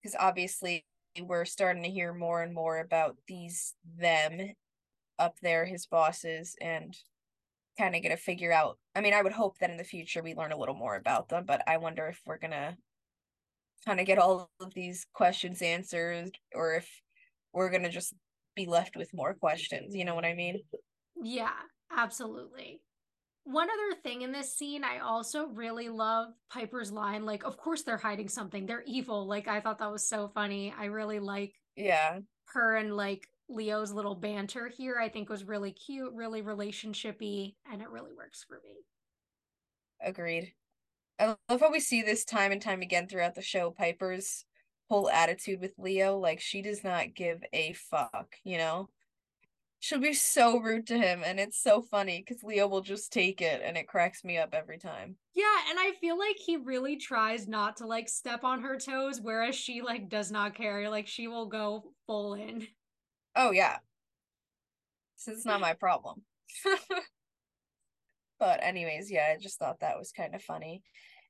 because 0.01 0.15
obviously 0.19 0.85
we're 1.21 1.45
starting 1.45 1.83
to 1.83 1.89
hear 1.89 2.13
more 2.13 2.41
and 2.41 2.53
more 2.53 2.79
about 2.79 3.17
these 3.27 3.75
them 3.97 4.53
up 5.19 5.39
there 5.41 5.65
his 5.65 5.85
bosses 5.85 6.55
and 6.61 6.97
kind 7.77 7.95
of 7.95 8.03
gonna 8.03 8.17
figure 8.17 8.51
out 8.51 8.79
i 8.95 9.01
mean 9.01 9.13
i 9.13 9.21
would 9.21 9.33
hope 9.33 9.57
that 9.59 9.69
in 9.71 9.77
the 9.77 9.83
future 9.83 10.23
we 10.23 10.35
learn 10.35 10.51
a 10.51 10.57
little 10.57 10.75
more 10.75 10.95
about 10.95 11.29
them 11.29 11.45
but 11.45 11.63
i 11.67 11.77
wonder 11.77 12.07
if 12.07 12.21
we're 12.25 12.37
gonna 12.37 12.77
kind 13.85 13.99
of 13.99 14.05
get 14.05 14.17
all 14.19 14.51
of 14.59 14.73
these 14.73 15.05
questions 15.13 15.61
answered 15.61 16.37
or 16.53 16.75
if 16.75 17.01
we're 17.53 17.69
gonna 17.69 17.89
just 17.89 18.13
be 18.55 18.65
left 18.65 18.95
with 18.95 19.13
more 19.13 19.33
questions 19.33 19.95
you 19.95 20.05
know 20.05 20.15
what 20.15 20.25
i 20.25 20.33
mean 20.33 20.61
Yeah, 21.21 21.53
absolutely. 21.91 22.81
One 23.43 23.69
other 23.69 23.99
thing 24.01 24.21
in 24.21 24.31
this 24.31 24.55
scene, 24.55 24.83
I 24.83 24.99
also 24.99 25.47
really 25.47 25.89
love 25.89 26.29
Piper's 26.51 26.91
line 26.91 27.25
like, 27.25 27.43
of 27.43 27.57
course 27.57 27.81
they're 27.81 27.97
hiding 27.97 28.29
something. 28.29 28.65
They're 28.65 28.83
evil. 28.85 29.27
Like, 29.27 29.47
I 29.47 29.59
thought 29.61 29.79
that 29.79 29.91
was 29.91 30.07
so 30.07 30.29
funny. 30.33 30.73
I 30.77 30.85
really 30.85 31.19
like 31.19 31.53
yeah 31.75 32.19
her 32.53 32.75
and 32.75 32.95
like 32.97 33.27
Leo's 33.49 33.91
little 33.91 34.15
banter 34.15 34.67
here. 34.67 34.97
I 34.99 35.09
think 35.09 35.29
was 35.29 35.43
really 35.43 35.71
cute, 35.71 36.13
really 36.13 36.41
relationshipy, 36.41 37.55
and 37.71 37.81
it 37.81 37.89
really 37.89 38.13
works 38.15 38.45
for 38.47 38.59
me. 38.63 38.75
Agreed. 40.03 40.53
I 41.19 41.35
love 41.49 41.61
how 41.61 41.71
we 41.71 41.79
see 41.79 42.01
this 42.01 42.25
time 42.25 42.51
and 42.51 42.61
time 42.61 42.81
again 42.81 43.07
throughout 43.07 43.35
the 43.35 43.41
show. 43.41 43.71
Piper's 43.71 44.45
whole 44.89 45.09
attitude 45.09 45.61
with 45.61 45.73
Leo, 45.77 46.17
like 46.17 46.39
she 46.39 46.61
does 46.61 46.83
not 46.83 47.13
give 47.13 47.43
a 47.53 47.73
fuck, 47.73 48.35
you 48.43 48.57
know? 48.57 48.89
She'll 49.81 49.99
be 49.99 50.13
so 50.13 50.59
rude 50.59 50.85
to 50.87 50.97
him, 50.97 51.23
and 51.25 51.39
it's 51.39 51.61
so 51.61 51.81
funny 51.81 52.23
because 52.23 52.43
Leo 52.43 52.67
will 52.67 52.81
just 52.81 53.11
take 53.11 53.41
it, 53.41 53.63
and 53.65 53.75
it 53.75 53.87
cracks 53.87 54.23
me 54.23 54.37
up 54.37 54.53
every 54.53 54.77
time. 54.77 55.17
Yeah, 55.33 55.57
and 55.69 55.79
I 55.79 55.93
feel 55.99 56.19
like 56.19 56.37
he 56.37 56.57
really 56.57 56.97
tries 56.97 57.47
not 57.47 57.77
to 57.77 57.87
like 57.87 58.07
step 58.07 58.43
on 58.43 58.61
her 58.61 58.77
toes, 58.77 59.19
whereas 59.19 59.55
she 59.55 59.81
like 59.81 60.07
does 60.07 60.31
not 60.31 60.53
care. 60.53 60.87
Like 60.87 61.07
she 61.07 61.27
will 61.27 61.47
go 61.47 61.93
full 62.05 62.35
in. 62.35 62.67
Oh, 63.35 63.49
yeah. 63.51 63.79
So 65.15 65.31
it's 65.31 65.45
not 65.45 65.61
my 65.61 65.73
problem. 65.73 66.21
But 68.39 68.63
anyways, 68.63 69.11
yeah, 69.11 69.33
I 69.35 69.37
just 69.39 69.59
thought 69.59 69.81
that 69.81 69.99
was 69.99 70.11
kind 70.11 70.33
of 70.33 70.41
funny. 70.41 70.81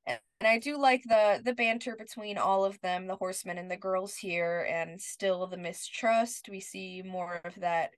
And, 0.05 0.19
and 0.39 0.47
I 0.47 0.59
do 0.59 0.77
like 0.77 1.03
the 1.03 1.41
the 1.43 1.53
banter 1.53 1.95
between 1.97 2.37
all 2.37 2.63
of 2.63 2.79
them, 2.79 3.05
the 3.05 3.17
horsemen 3.17 3.57
and 3.57 3.69
the 3.69 3.75
girls 3.77 4.15
here, 4.15 4.65
and 4.69 4.99
still 5.01 5.45
the 5.45 5.57
mistrust. 5.57 6.47
We 6.49 6.61
see 6.61 7.03
more 7.05 7.41
of 7.43 7.55
that 7.55 7.91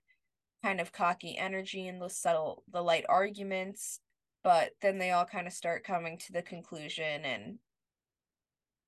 kind 0.64 0.80
of 0.80 0.92
cocky 0.92 1.36
energy 1.36 1.86
and 1.86 2.00
the 2.00 2.08
subtle 2.08 2.64
the 2.72 2.80
light 2.80 3.04
arguments, 3.06 4.00
but 4.42 4.70
then 4.80 4.98
they 4.98 5.10
all 5.10 5.26
kind 5.26 5.46
of 5.46 5.52
start 5.52 5.84
coming 5.84 6.16
to 6.16 6.32
the 6.32 6.40
conclusion 6.40 7.22
and 7.24 7.58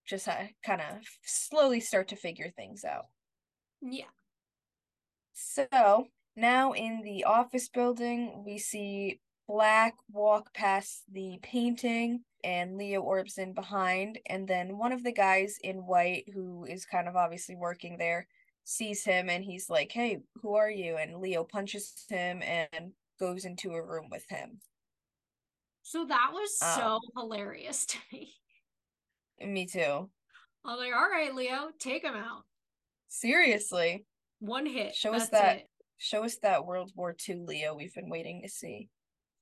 just 0.07 0.27
uh, 0.27 0.45
kind 0.65 0.81
of 0.81 1.03
slowly 1.23 1.81
start 1.81 2.09
to 2.09 2.17
figure 2.17 2.51
things 2.57 2.83
out. 2.83 3.07
Yeah. 3.83 4.07
So 5.35 6.07
now 6.35 6.73
in 6.73 7.03
the 7.03 7.25
office 7.25 7.69
building, 7.69 8.43
we 8.47 8.57
see 8.57 9.21
Black 9.47 9.95
walk 10.11 10.55
past 10.55 11.03
the 11.13 11.39
painting 11.43 12.25
and 12.43 12.79
Leo 12.79 13.03
orbs 13.03 13.37
in 13.37 13.53
behind. 13.53 14.19
And 14.27 14.49
then 14.49 14.79
one 14.79 14.93
of 14.93 15.05
the 15.05 15.13
guys 15.13 15.57
in 15.63 15.87
white, 15.87 16.25
who 16.33 16.65
is 16.65 16.87
kind 16.87 17.07
of 17.07 17.17
obviously 17.17 17.55
working 17.55 17.99
there, 17.99 18.29
sees 18.69 19.05
him 19.05 19.31
and 19.31 19.45
he's 19.45 19.71
like, 19.71 19.93
Hey, 19.93 20.19
who 20.43 20.57
are 20.57 20.71
you? 20.71 20.97
And 20.97 21.19
Leo 21.19 21.45
punches 21.45 22.05
him 22.09 22.43
and 22.43 22.93
goes 23.21 23.45
into 23.45 23.73
a 23.73 23.83
room 23.83 24.09
with 24.11 24.29
him. 24.29 24.59
So 25.83 26.05
that 26.07 26.31
was 26.33 26.59
so 26.59 26.97
Um, 26.97 27.01
hilarious 27.17 27.87
to 27.91 27.99
me. 28.13 28.35
Me 29.41 29.67
too. 29.67 30.11
I 30.65 30.71
was 30.75 30.79
like, 30.81 30.93
all 30.93 31.09
right, 31.09 31.33
Leo, 31.33 31.69
take 31.79 32.03
him 32.03 32.17
out. 32.17 32.43
Seriously, 33.09 34.05
One 34.41 34.67
hit. 34.67 34.97
Show 34.97 35.15
us 35.15 35.29
that. 35.29 35.59
it. 35.59 35.67
show 35.99 36.25
us 36.25 36.39
that 36.43 36.67
World 36.67 36.91
War 36.97 37.15
II 37.29 37.37
Leo 37.47 37.75
we've 37.77 37.95
been 37.95 38.11
waiting 38.11 38.43
to 38.43 38.49
see. 38.49 38.89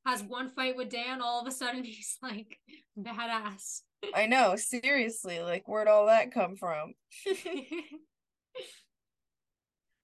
Has 0.04 0.22
one 0.22 0.50
fight 0.54 0.76
with 0.76 0.90
Dan, 0.90 1.22
all 1.22 1.40
of 1.40 1.46
a 1.46 1.50
sudden 1.50 1.82
he's 1.84 2.18
like 2.22 2.58
badass. 2.98 3.80
I 4.14 4.26
know, 4.26 4.54
seriously, 4.56 5.40
like 5.40 5.66
where'd 5.66 5.88
all 5.88 6.06
that 6.06 6.30
come 6.30 6.56
from? 6.56 6.92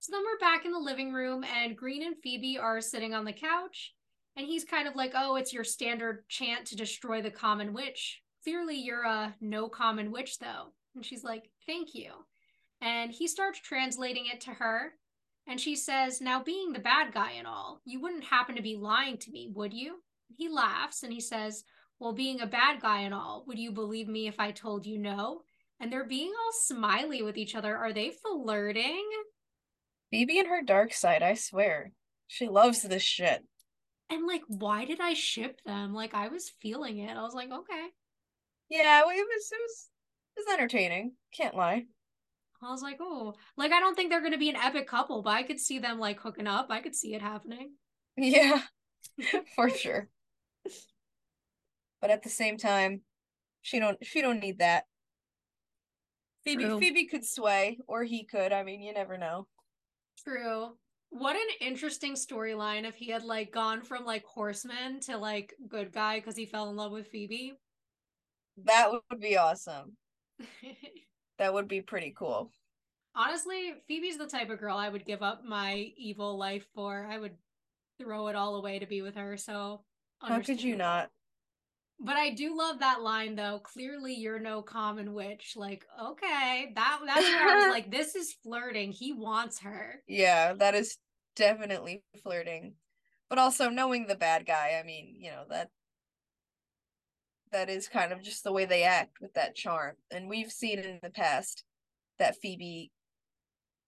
So 0.01 0.13
then 0.13 0.23
we're 0.25 0.39
back 0.39 0.65
in 0.65 0.73
the 0.73 0.79
living 0.79 1.13
room, 1.13 1.45
and 1.45 1.77
Green 1.77 2.03
and 2.03 2.17
Phoebe 2.23 2.57
are 2.57 2.81
sitting 2.81 3.13
on 3.13 3.27
the 3.27 3.35
couch. 3.35 3.93
And 4.35 4.47
he's 4.47 4.65
kind 4.65 4.89
of 4.89 4.97
like, 4.97 5.13
Oh, 5.15 5.37
it's 5.37 5.53
your 5.53 5.63
standard 5.63 6.27
chant 6.27 6.65
to 6.69 6.77
destroy 6.77 7.21
the 7.21 7.31
common 7.31 7.75
witch. 7.75 8.23
Clearly, 8.43 8.77
you're 8.77 9.05
a 9.05 9.35
no 9.43 9.69
common 9.69 10.11
witch, 10.11 10.39
though. 10.39 10.73
And 10.95 11.05
she's 11.05 11.23
like, 11.23 11.51
Thank 11.67 11.95
you. 11.95 12.13
And 12.81 13.13
he 13.13 13.29
starts 13.29 13.61
translating 13.61 14.25
it 14.33 14.41
to 14.43 14.53
her. 14.53 14.95
And 15.47 15.61
she 15.61 15.77
says, 15.77 16.23
Now, 16.23 16.43
being 16.43 16.73
the 16.73 16.79
bad 16.79 17.13
guy 17.13 17.33
and 17.33 17.47
all, 17.47 17.83
you 17.85 18.01
wouldn't 18.01 18.25
happen 18.25 18.57
to 18.57 18.63
be 18.63 18.77
lying 18.77 19.19
to 19.19 19.31
me, 19.31 19.53
would 19.55 19.75
you? 19.75 19.97
He 20.35 20.49
laughs 20.49 21.03
and 21.03 21.13
he 21.13 21.21
says, 21.21 21.63
Well, 21.99 22.15
being 22.15 22.41
a 22.41 22.47
bad 22.47 22.81
guy 22.81 23.03
and 23.03 23.13
all, 23.13 23.45
would 23.47 23.59
you 23.59 23.71
believe 23.71 24.09
me 24.09 24.29
if 24.29 24.41
I 24.41 24.53
told 24.53 24.87
you 24.87 24.97
no? 24.97 25.43
And 25.79 25.93
they're 25.93 26.09
being 26.09 26.33
all 26.33 26.53
smiley 26.53 27.21
with 27.21 27.37
each 27.37 27.55
other. 27.55 27.77
Are 27.77 27.93
they 27.93 28.13
flirting? 28.13 29.07
Phoebe 30.11 30.39
and 30.39 30.49
her 30.49 30.63
dark 30.63 30.93
side, 30.93 31.23
I 31.23 31.35
swear. 31.35 31.93
She 32.27 32.49
loves 32.49 32.83
this 32.83 33.03
shit. 33.03 33.45
And 34.09 34.27
like, 34.27 34.43
why 34.49 34.85
did 34.85 35.01
I 35.01 35.15
ship 35.15 35.61
them? 35.65 35.95
Like, 35.95 36.15
I 36.15 36.29
was 36.29 36.53
feeling 36.61 36.99
it. 36.99 37.17
I 37.17 37.23
was 37.23 37.35
like, 37.35 37.51
okay. 37.51 37.87
Yeah, 38.69 39.03
well, 39.05 39.17
it 39.17 39.27
was 39.27 39.49
it 39.53 39.59
was 39.61 39.89
it 40.37 40.41
was 40.41 40.55
entertaining. 40.55 41.13
Can't 41.37 41.55
lie. 41.55 41.85
I 42.63 42.71
was 42.71 42.83
like, 42.83 42.99
oh, 43.01 43.35
like, 43.57 43.73
I 43.73 43.81
don't 43.81 43.95
think 43.95 44.11
they're 44.11 44.21
going 44.21 44.33
to 44.33 44.39
be 44.39 44.51
an 44.51 44.57
epic 44.57 44.87
couple, 44.87 45.23
but 45.23 45.31
I 45.31 45.43
could 45.45 45.59
see 45.59 45.79
them 45.79 45.99
like 45.99 46.21
hooking 46.21 46.47
up. 46.47 46.67
I 46.71 46.81
could 46.81 46.95
see 46.95 47.15
it 47.15 47.23
happening. 47.23 47.73
Yeah, 48.17 48.61
for 49.57 49.71
sure. 49.71 50.09
But 52.01 52.11
at 52.11 52.23
the 52.23 52.29
same 52.29 52.59
time, 52.59 53.03
she 53.63 53.79
don't 53.79 53.99
she 54.05 54.23
don't 54.23 54.41
need 54.41 54.59
that. 54.59 54.85
Phoebe 56.45 56.65
True. 56.65 56.81
Phoebe 56.81 57.07
could 57.07 57.25
sway, 57.25 57.79
or 57.87 58.05
he 58.05 58.25
could. 58.25 58.53
I 58.53 58.63
mean, 58.63 58.83
you 58.83 58.93
never 58.93 59.19
know. 59.19 59.47
True. 60.27 60.77
What 61.11 61.37
an 61.37 61.49
interesting 61.61 62.15
storyline 62.15 62.85
if 62.85 62.95
he 62.95 63.11
had 63.11 63.25
like 63.25 63.53
gone 63.53 63.83
from 63.83 64.05
like 64.05 64.25
horseman 64.25 65.01
to 65.01 65.17
like 65.17 65.55
good 65.69 65.93
guy 65.93 66.21
because 66.21 66.37
he 66.37 66.47
fell 66.47 66.71
in 66.71 66.77
love 66.77 66.93
with 66.93 67.09
Phoebe. 67.09 67.55
That 68.65 68.91
would 68.93 69.21
be 69.21 69.37
awesome. 69.37 69.97
That 71.41 71.55
would 71.55 71.69
be 71.69 71.81
pretty 71.81 72.13
cool. 72.15 72.53
Honestly, 73.15 73.73
Phoebe's 73.89 74.19
the 74.19 74.27
type 74.27 74.51
of 74.51 74.61
girl 74.61 74.77
I 74.77 74.91
would 74.91 75.07
give 75.07 75.23
up 75.23 75.43
my 75.43 75.91
evil 75.97 76.37
life 76.37 76.67
for. 76.75 77.09
I 77.11 77.17
would 77.17 77.33
throw 77.99 78.29
it 78.29 78.37
all 78.37 78.57
away 78.57 78.79
to 78.79 78.87
be 78.87 79.01
with 79.01 79.15
her. 79.15 79.39
So, 79.39 79.81
How 80.21 80.41
could 80.41 80.63
you 80.63 80.77
not? 80.77 81.09
But 82.03 82.17
I 82.17 82.31
do 82.31 82.57
love 82.57 82.81
that 82.81 83.03
line 83.03 83.37
though. 83.37 83.61
Clearly 83.63 84.15
you're 84.15 84.41
no 84.41 84.63
common 84.63 85.13
witch. 85.13 85.53
Like, 85.55 85.85
okay, 86.03 86.73
that 86.75 87.01
that's 87.05 87.29
where 87.29 87.49
I 87.49 87.67
was 87.67 87.71
like, 87.71 87.91
this 87.91 88.17
is 88.17 88.35
flirting. 88.43 88.93
He 88.93 89.13
wants 89.13 89.61
her. 89.61 90.03
Yeah, 90.09 90.55
that 90.55 90.75
is 90.75 90.97
definitely 91.37 92.03
flirting. 92.23 92.75
But 93.29 93.39
also 93.39 93.69
knowing 93.69 94.07
the 94.07 94.17
bad 94.17 94.47
guy, 94.47 94.79
I 94.81 94.87
mean, 94.87 95.15
you 95.19 95.31
know, 95.31 95.45
that 95.51 95.69
that 97.53 97.69
is 97.69 97.89
kind 97.89 98.13
of 98.13 98.23
just 98.23 98.45
the 98.45 98.53
way 98.53 98.65
they 98.65 98.83
act 98.83 99.21
with 99.21 99.35
that 99.35 99.55
charm. 99.55 99.97
And 100.11 100.29
we've 100.29 100.51
seen 100.51 100.79
in 100.79 101.01
the 101.03 101.11
past 101.11 101.65
that 102.19 102.37
Phoebe 102.41 102.93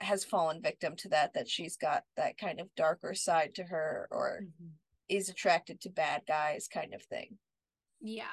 has 0.00 0.24
fallen 0.24 0.60
victim 0.60 0.96
to 0.96 1.08
that, 1.10 1.32
that 1.34 1.48
she's 1.48 1.76
got 1.76 2.02
that 2.16 2.36
kind 2.36 2.60
of 2.60 2.74
darker 2.76 3.14
side 3.14 3.54
to 3.54 3.64
her 3.64 4.08
or 4.10 4.40
mm-hmm. 4.42 4.72
is 5.08 5.28
attracted 5.28 5.80
to 5.80 5.90
bad 5.90 6.22
guys 6.26 6.68
kind 6.72 6.92
of 6.92 7.02
thing. 7.02 7.38
Yeah. 8.03 8.24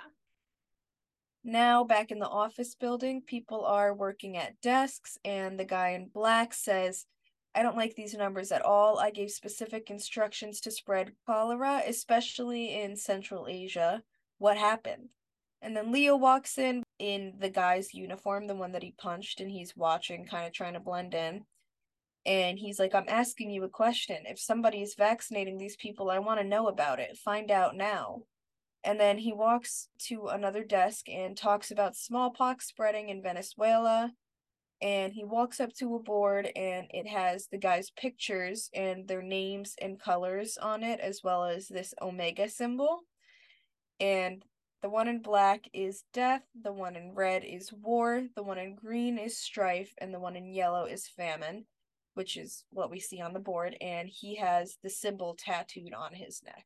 Now, 1.43 1.83
back 1.83 2.11
in 2.11 2.19
the 2.19 2.27
office 2.27 2.75
building, 2.75 3.21
people 3.25 3.63
are 3.63 3.93
working 3.93 4.35
at 4.35 4.59
desks, 4.61 5.17
and 5.23 5.57
the 5.57 5.65
guy 5.65 5.89
in 5.89 6.09
black 6.13 6.53
says, 6.53 7.05
I 7.55 7.63
don't 7.63 7.77
like 7.77 7.95
these 7.95 8.13
numbers 8.13 8.51
at 8.51 8.63
all. 8.63 8.99
I 8.99 9.11
gave 9.11 9.31
specific 9.31 9.89
instructions 9.89 10.59
to 10.61 10.71
spread 10.71 11.13
cholera, 11.25 11.81
especially 11.87 12.81
in 12.81 12.95
Central 12.95 13.47
Asia. 13.47 14.03
What 14.37 14.57
happened? 14.57 15.09
And 15.61 15.75
then 15.75 15.91
Leo 15.91 16.15
walks 16.15 16.57
in 16.57 16.83
in 16.99 17.33
the 17.39 17.49
guy's 17.49 17.93
uniform, 17.93 18.47
the 18.47 18.55
one 18.55 18.71
that 18.73 18.83
he 18.83 18.93
punched, 18.97 19.39
and 19.39 19.49
he's 19.49 19.75
watching, 19.75 20.25
kind 20.25 20.45
of 20.45 20.53
trying 20.53 20.73
to 20.73 20.79
blend 20.79 21.13
in. 21.13 21.45
And 22.25 22.59
he's 22.59 22.79
like, 22.79 22.93
I'm 22.93 23.07
asking 23.07 23.49
you 23.49 23.63
a 23.63 23.69
question. 23.69 24.17
If 24.25 24.39
somebody 24.39 24.81
is 24.81 24.95
vaccinating 24.97 25.57
these 25.57 25.77
people, 25.77 26.09
I 26.09 26.19
want 26.19 26.39
to 26.39 26.47
know 26.47 26.67
about 26.67 26.99
it. 26.99 27.17
Find 27.17 27.49
out 27.49 27.75
now. 27.75 28.23
And 28.83 28.99
then 28.99 29.17
he 29.17 29.33
walks 29.33 29.89
to 30.07 30.27
another 30.27 30.63
desk 30.63 31.09
and 31.09 31.35
talks 31.35 31.69
about 31.69 31.95
smallpox 31.95 32.67
spreading 32.67 33.09
in 33.09 33.21
Venezuela. 33.21 34.13
And 34.81 35.11
he 35.11 35.25
walks 35.25 35.59
up 35.59 35.73
to 35.79 35.95
a 35.95 35.99
board 35.99 36.49
and 36.55 36.87
it 36.91 37.07
has 37.07 37.47
the 37.47 37.57
guy's 37.57 37.91
pictures 37.91 38.69
and 38.73 39.07
their 39.07 39.21
names 39.21 39.75
and 39.81 39.99
colors 39.99 40.57
on 40.57 40.83
it, 40.83 41.01
as 41.01 41.19
well 41.21 41.43
as 41.43 41.67
this 41.67 41.93
omega 42.01 42.47
symbol. 42.47 43.01
And 43.99 44.43
the 44.81 44.89
one 44.89 45.09
in 45.09 45.21
black 45.21 45.65
is 45.73 46.05
death, 46.13 46.43
the 46.59 46.71
one 46.71 46.95
in 46.95 47.13
red 47.13 47.43
is 47.43 47.73
war, 47.73 48.23
the 48.37 48.43
one 48.43 48.57
in 48.57 48.75
green 48.75 49.17
is 49.17 49.37
strife, 49.37 49.93
and 49.97 50.13
the 50.13 50.19
one 50.21 50.37
in 50.37 50.53
yellow 50.53 50.85
is 50.85 51.05
famine, 51.05 51.65
which 52.13 52.37
is 52.37 52.63
what 52.69 52.89
we 52.89 53.01
see 53.01 53.19
on 53.19 53.33
the 53.33 53.39
board. 53.39 53.75
And 53.81 54.07
he 54.07 54.37
has 54.37 54.77
the 54.81 54.89
symbol 54.89 55.35
tattooed 55.37 55.93
on 55.93 56.13
his 56.13 56.41
neck. 56.45 56.65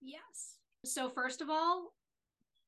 Yes. 0.00 0.53
So 0.84 1.08
first 1.08 1.40
of 1.40 1.50
all, 1.50 1.92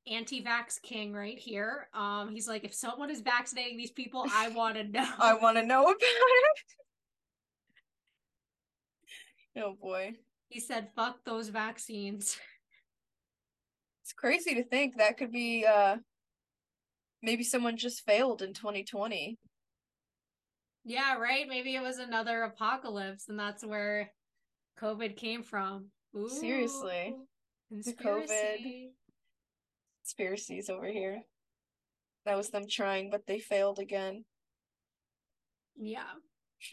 anti-vax 0.07 0.81
king 0.83 1.13
right 1.13 1.39
here. 1.39 1.89
Um, 1.93 2.31
he's 2.31 2.49
like, 2.49 2.65
if 2.65 2.75
someone 2.75 3.11
is 3.11 3.21
vaccinating 3.21 3.77
these 3.77 3.91
people, 3.91 4.27
I 4.33 4.49
want 4.55 4.77
to 4.77 4.85
know. 4.85 5.09
I 5.19 5.35
want 5.35 5.57
to 5.57 5.65
know 5.65 5.83
about 5.83 5.97
it. 6.01 6.59
oh 9.65 9.77
boy. 9.81 10.15
He 10.49 10.61
said, 10.61 10.89
"Fuck 10.95 11.25
those 11.25 11.49
vaccines." 11.49 12.39
It's 14.05 14.13
crazy 14.13 14.55
to 14.55 14.63
think 14.63 14.99
that 14.99 15.19
could 15.19 15.33
be 15.33 15.67
uh 15.67 15.97
maybe 17.23 17.43
someone 17.43 17.77
just 17.77 18.05
failed 18.05 18.41
in 18.41 18.53
2020. 18.55 19.37
Yeah, 20.85 21.17
right. 21.17 21.47
Maybe 21.49 21.75
it 21.75 21.83
was 21.83 21.99
another 21.99 22.45
apocalypse, 22.45 23.29
and 23.29 23.37
that's 23.37 23.65
where 23.65 24.13
COVID 24.81 25.17
came 25.17 25.43
from. 25.43 25.87
Ooh, 26.17 26.29
Seriously. 26.29 27.17
Conspiracy. 27.69 28.33
COVID. 28.35 28.91
Conspiracies 30.03 30.71
over 30.71 30.87
here. 30.87 31.23
That 32.25 32.37
was 32.37 32.51
them 32.51 32.67
trying, 32.69 33.11
but 33.11 33.27
they 33.27 33.39
failed 33.39 33.79
again. 33.79 34.25
Yeah. 35.77 36.05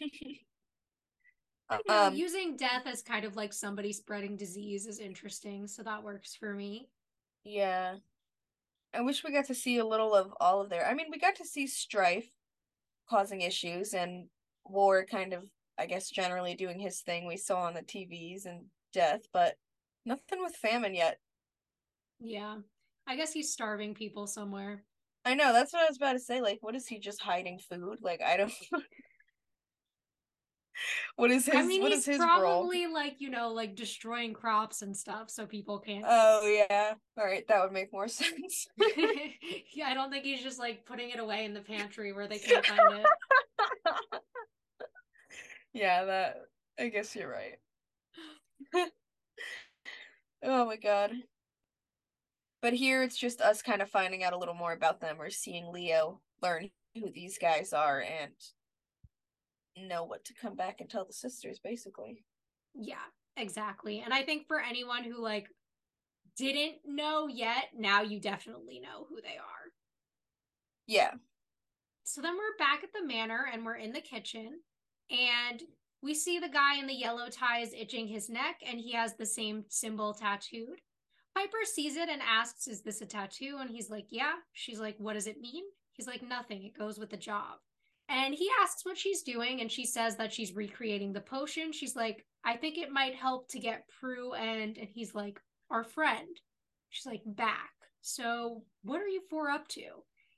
You 1.70 1.80
know, 1.88 2.08
um, 2.08 2.14
using 2.14 2.56
death 2.56 2.82
as 2.86 3.02
kind 3.02 3.24
of 3.24 3.36
like 3.36 3.52
somebody 3.52 3.92
spreading 3.92 4.36
disease 4.36 4.86
is 4.86 4.98
interesting, 5.00 5.66
so 5.66 5.82
that 5.82 6.02
works 6.02 6.34
for 6.36 6.54
me. 6.54 6.88
yeah. 7.44 7.96
I 8.94 9.00
wish 9.00 9.24
we 9.24 9.32
got 9.32 9.46
to 9.46 9.54
see 9.54 9.78
a 9.78 9.84
little 9.86 10.14
of 10.14 10.32
all 10.40 10.60
of 10.60 10.70
their. 10.70 10.86
I 10.86 10.94
mean, 10.94 11.06
we 11.10 11.18
got 11.18 11.34
to 11.36 11.44
see 11.44 11.66
strife 11.66 12.28
causing 13.08 13.40
issues 13.40 13.92
and 13.92 14.28
war 14.64 15.04
kind 15.04 15.32
of, 15.32 15.44
I 15.78 15.86
guess, 15.86 16.10
generally 16.10 16.54
doing 16.54 16.78
his 16.78 17.00
thing 17.00 17.26
we 17.26 17.36
saw 17.36 17.62
on 17.62 17.74
the 17.74 17.82
TVs 17.82 18.46
and 18.46 18.66
death, 18.92 19.22
but 19.32 19.56
nothing 20.04 20.42
with 20.42 20.56
famine 20.56 20.94
yet. 20.94 21.18
Yeah. 22.20 22.56
I 23.06 23.16
guess 23.16 23.32
he's 23.32 23.52
starving 23.52 23.94
people 23.94 24.26
somewhere. 24.26 24.84
I 25.24 25.34
know, 25.34 25.52
that's 25.52 25.72
what 25.72 25.82
I 25.82 25.88
was 25.88 25.96
about 25.96 26.12
to 26.14 26.18
say. 26.18 26.40
Like, 26.40 26.58
what 26.60 26.74
is 26.74 26.86
he 26.86 26.98
just 26.98 27.22
hiding 27.22 27.58
food? 27.58 27.98
Like, 28.02 28.20
I 28.22 28.36
don't. 28.36 28.52
what 31.16 31.30
is 31.30 31.46
his? 31.46 31.54
I 31.54 31.62
mean, 31.62 31.80
what 31.80 31.92
he's 31.92 32.00
is 32.00 32.06
his 32.06 32.18
role? 32.18 32.40
probably 32.40 32.86
like, 32.86 33.16
you 33.18 33.30
know, 33.30 33.52
like 33.52 33.74
destroying 33.74 34.34
crops 34.34 34.82
and 34.82 34.94
stuff 34.96 35.30
so 35.30 35.46
people 35.46 35.78
can't. 35.78 36.04
Oh 36.06 36.46
yeah, 36.46 36.92
all 37.18 37.24
right, 37.24 37.46
that 37.48 37.62
would 37.62 37.72
make 37.72 37.92
more 37.92 38.08
sense. 38.08 38.66
yeah, 39.74 39.86
I 39.86 39.94
don't 39.94 40.10
think 40.10 40.24
he's 40.24 40.42
just 40.42 40.58
like 40.58 40.84
putting 40.84 41.10
it 41.10 41.20
away 41.20 41.44
in 41.46 41.54
the 41.54 41.60
pantry 41.60 42.12
where 42.12 42.28
they 42.28 42.38
can't 42.38 42.66
find 42.66 43.00
it. 43.00 43.06
yeah, 45.72 46.04
that. 46.04 46.36
I 46.78 46.88
guess 46.88 47.14
you're 47.14 47.30
right. 47.30 48.90
Oh 50.44 50.66
my 50.66 50.76
god. 50.76 51.12
But 52.62 52.74
here 52.74 53.02
it's 53.02 53.18
just 53.18 53.40
us 53.40 53.62
kind 53.62 53.82
of 53.82 53.90
finding 53.90 54.22
out 54.22 54.32
a 54.32 54.38
little 54.38 54.54
more 54.54 54.72
about 54.72 55.00
them 55.00 55.16
or 55.20 55.30
seeing 55.30 55.72
Leo 55.72 56.20
learn 56.42 56.70
who 56.94 57.10
these 57.10 57.38
guys 57.38 57.72
are 57.72 58.00
and 58.00 58.32
know 59.76 60.04
what 60.04 60.24
to 60.26 60.34
come 60.34 60.54
back 60.54 60.80
and 60.80 60.88
tell 60.88 61.04
the 61.04 61.12
sisters, 61.12 61.58
basically. 61.62 62.24
Yeah, 62.74 62.96
exactly. 63.36 64.00
And 64.00 64.14
I 64.14 64.22
think 64.22 64.46
for 64.46 64.60
anyone 64.60 65.04
who 65.04 65.22
like 65.22 65.48
didn't 66.36 66.76
know 66.86 67.28
yet, 67.28 67.70
now 67.76 68.02
you 68.02 68.20
definitely 68.20 68.80
know 68.80 69.06
who 69.08 69.16
they 69.16 69.36
are. 69.36 69.72
Yeah. 70.86 71.12
So 72.04 72.20
then 72.20 72.34
we're 72.36 72.56
back 72.58 72.84
at 72.84 72.90
the 72.92 73.06
manor 73.06 73.46
and 73.52 73.64
we're 73.64 73.76
in 73.76 73.92
the 73.92 74.00
kitchen 74.00 74.60
and 75.10 75.62
we 76.04 76.14
see 76.14 76.38
the 76.38 76.50
guy 76.50 76.78
in 76.78 76.86
the 76.86 76.94
yellow 76.94 77.30
ties 77.30 77.72
itching 77.72 78.06
his 78.06 78.28
neck 78.28 78.56
and 78.68 78.78
he 78.78 78.92
has 78.92 79.14
the 79.14 79.24
same 79.24 79.64
symbol 79.68 80.12
tattooed. 80.12 80.82
Piper 81.34 81.64
sees 81.64 81.96
it 81.96 82.10
and 82.10 82.20
asks, 82.22 82.68
Is 82.68 82.82
this 82.82 83.00
a 83.00 83.06
tattoo? 83.06 83.56
And 83.58 83.70
he's 83.70 83.88
like, 83.88 84.06
Yeah. 84.10 84.34
She's 84.52 84.78
like, 84.78 84.96
What 84.98 85.14
does 85.14 85.26
it 85.26 85.40
mean? 85.40 85.64
He's 85.92 86.06
like, 86.06 86.22
Nothing. 86.22 86.62
It 86.62 86.78
goes 86.78 86.98
with 86.98 87.08
the 87.08 87.16
job. 87.16 87.56
And 88.10 88.34
he 88.34 88.50
asks 88.62 88.84
what 88.84 88.98
she's 88.98 89.22
doing 89.22 89.62
and 89.62 89.72
she 89.72 89.86
says 89.86 90.16
that 90.16 90.32
she's 90.32 90.54
recreating 90.54 91.14
the 91.14 91.22
potion. 91.22 91.72
She's 91.72 91.96
like, 91.96 92.26
I 92.44 92.56
think 92.58 92.76
it 92.76 92.92
might 92.92 93.14
help 93.14 93.48
to 93.48 93.58
get 93.58 93.88
Prue 93.98 94.34
and 94.34 94.76
and 94.76 94.88
he's 94.92 95.14
like, 95.14 95.40
Our 95.70 95.84
friend. 95.84 96.36
She's 96.90 97.06
like, 97.06 97.22
Back. 97.24 97.72
So 98.02 98.62
what 98.82 99.00
are 99.00 99.08
you 99.08 99.22
four 99.30 99.48
up 99.48 99.68
to? 99.68 99.86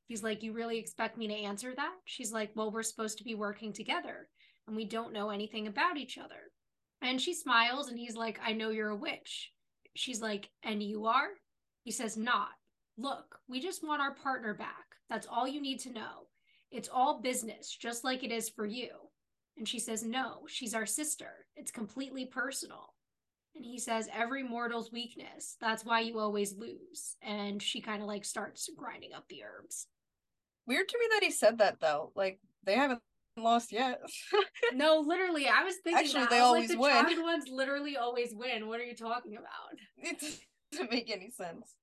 He's 0.06 0.22
like, 0.22 0.44
You 0.44 0.52
really 0.52 0.78
expect 0.78 1.18
me 1.18 1.26
to 1.26 1.34
answer 1.34 1.74
that? 1.74 1.94
She's 2.04 2.32
like, 2.32 2.52
Well, 2.54 2.70
we're 2.70 2.84
supposed 2.84 3.18
to 3.18 3.24
be 3.24 3.34
working 3.34 3.72
together 3.72 4.28
and 4.66 4.76
we 4.76 4.84
don't 4.84 5.12
know 5.12 5.30
anything 5.30 5.66
about 5.66 5.96
each 5.96 6.18
other. 6.18 6.52
And 7.02 7.20
she 7.20 7.34
smiles 7.34 7.88
and 7.88 7.98
he's 7.98 8.16
like, 8.16 8.40
I 8.44 8.52
know 8.52 8.70
you're 8.70 8.90
a 8.90 8.96
witch. 8.96 9.52
She's 9.94 10.20
like, 10.20 10.50
And 10.62 10.82
you 10.82 11.06
are? 11.06 11.28
He 11.82 11.90
says, 11.90 12.16
Not. 12.16 12.48
Look, 12.98 13.38
we 13.48 13.60
just 13.60 13.86
want 13.86 14.00
our 14.00 14.14
partner 14.14 14.54
back. 14.54 14.86
That's 15.08 15.26
all 15.26 15.46
you 15.46 15.60
need 15.60 15.80
to 15.80 15.92
know. 15.92 16.26
It's 16.70 16.88
all 16.88 17.20
business, 17.20 17.76
just 17.80 18.04
like 18.04 18.24
it 18.24 18.32
is 18.32 18.48
for 18.48 18.66
you. 18.66 18.88
And 19.56 19.68
she 19.68 19.78
says, 19.78 20.02
No, 20.02 20.42
she's 20.48 20.74
our 20.74 20.86
sister. 20.86 21.46
It's 21.54 21.70
completely 21.70 22.26
personal. 22.26 22.94
And 23.54 23.64
he 23.64 23.78
says, 23.78 24.08
Every 24.12 24.42
mortal's 24.42 24.92
weakness. 24.92 25.56
That's 25.60 25.84
why 25.84 26.00
you 26.00 26.18
always 26.18 26.56
lose. 26.56 27.16
And 27.22 27.62
she 27.62 27.80
kind 27.80 28.02
of 28.02 28.08
like 28.08 28.24
starts 28.24 28.68
grinding 28.76 29.12
up 29.14 29.24
the 29.28 29.42
herbs. 29.44 29.86
Weird 30.66 30.88
to 30.88 30.98
me 30.98 31.06
that 31.12 31.24
he 31.24 31.30
said 31.30 31.58
that 31.58 31.80
though. 31.80 32.12
Like 32.14 32.40
they 32.64 32.74
haven't 32.74 33.00
lost 33.36 33.72
yet. 33.72 34.00
No, 34.74 35.02
literally, 35.06 35.46
I 35.46 35.62
was 35.64 35.76
thinking 35.84 36.06
Actually, 36.06 36.20
that. 36.22 36.30
they 36.30 36.38
always 36.40 36.70
like, 36.70 36.76
the 36.76 36.82
win. 36.82 36.90
charmed 36.92 37.22
ones 37.22 37.44
literally 37.50 37.96
always 37.96 38.34
win. 38.34 38.66
What 38.66 38.80
are 38.80 38.84
you 38.84 38.96
talking 38.96 39.36
about? 39.36 39.78
it 39.96 40.20
doesn't 40.72 40.90
make 40.90 41.10
any 41.10 41.30
sense. 41.30 41.74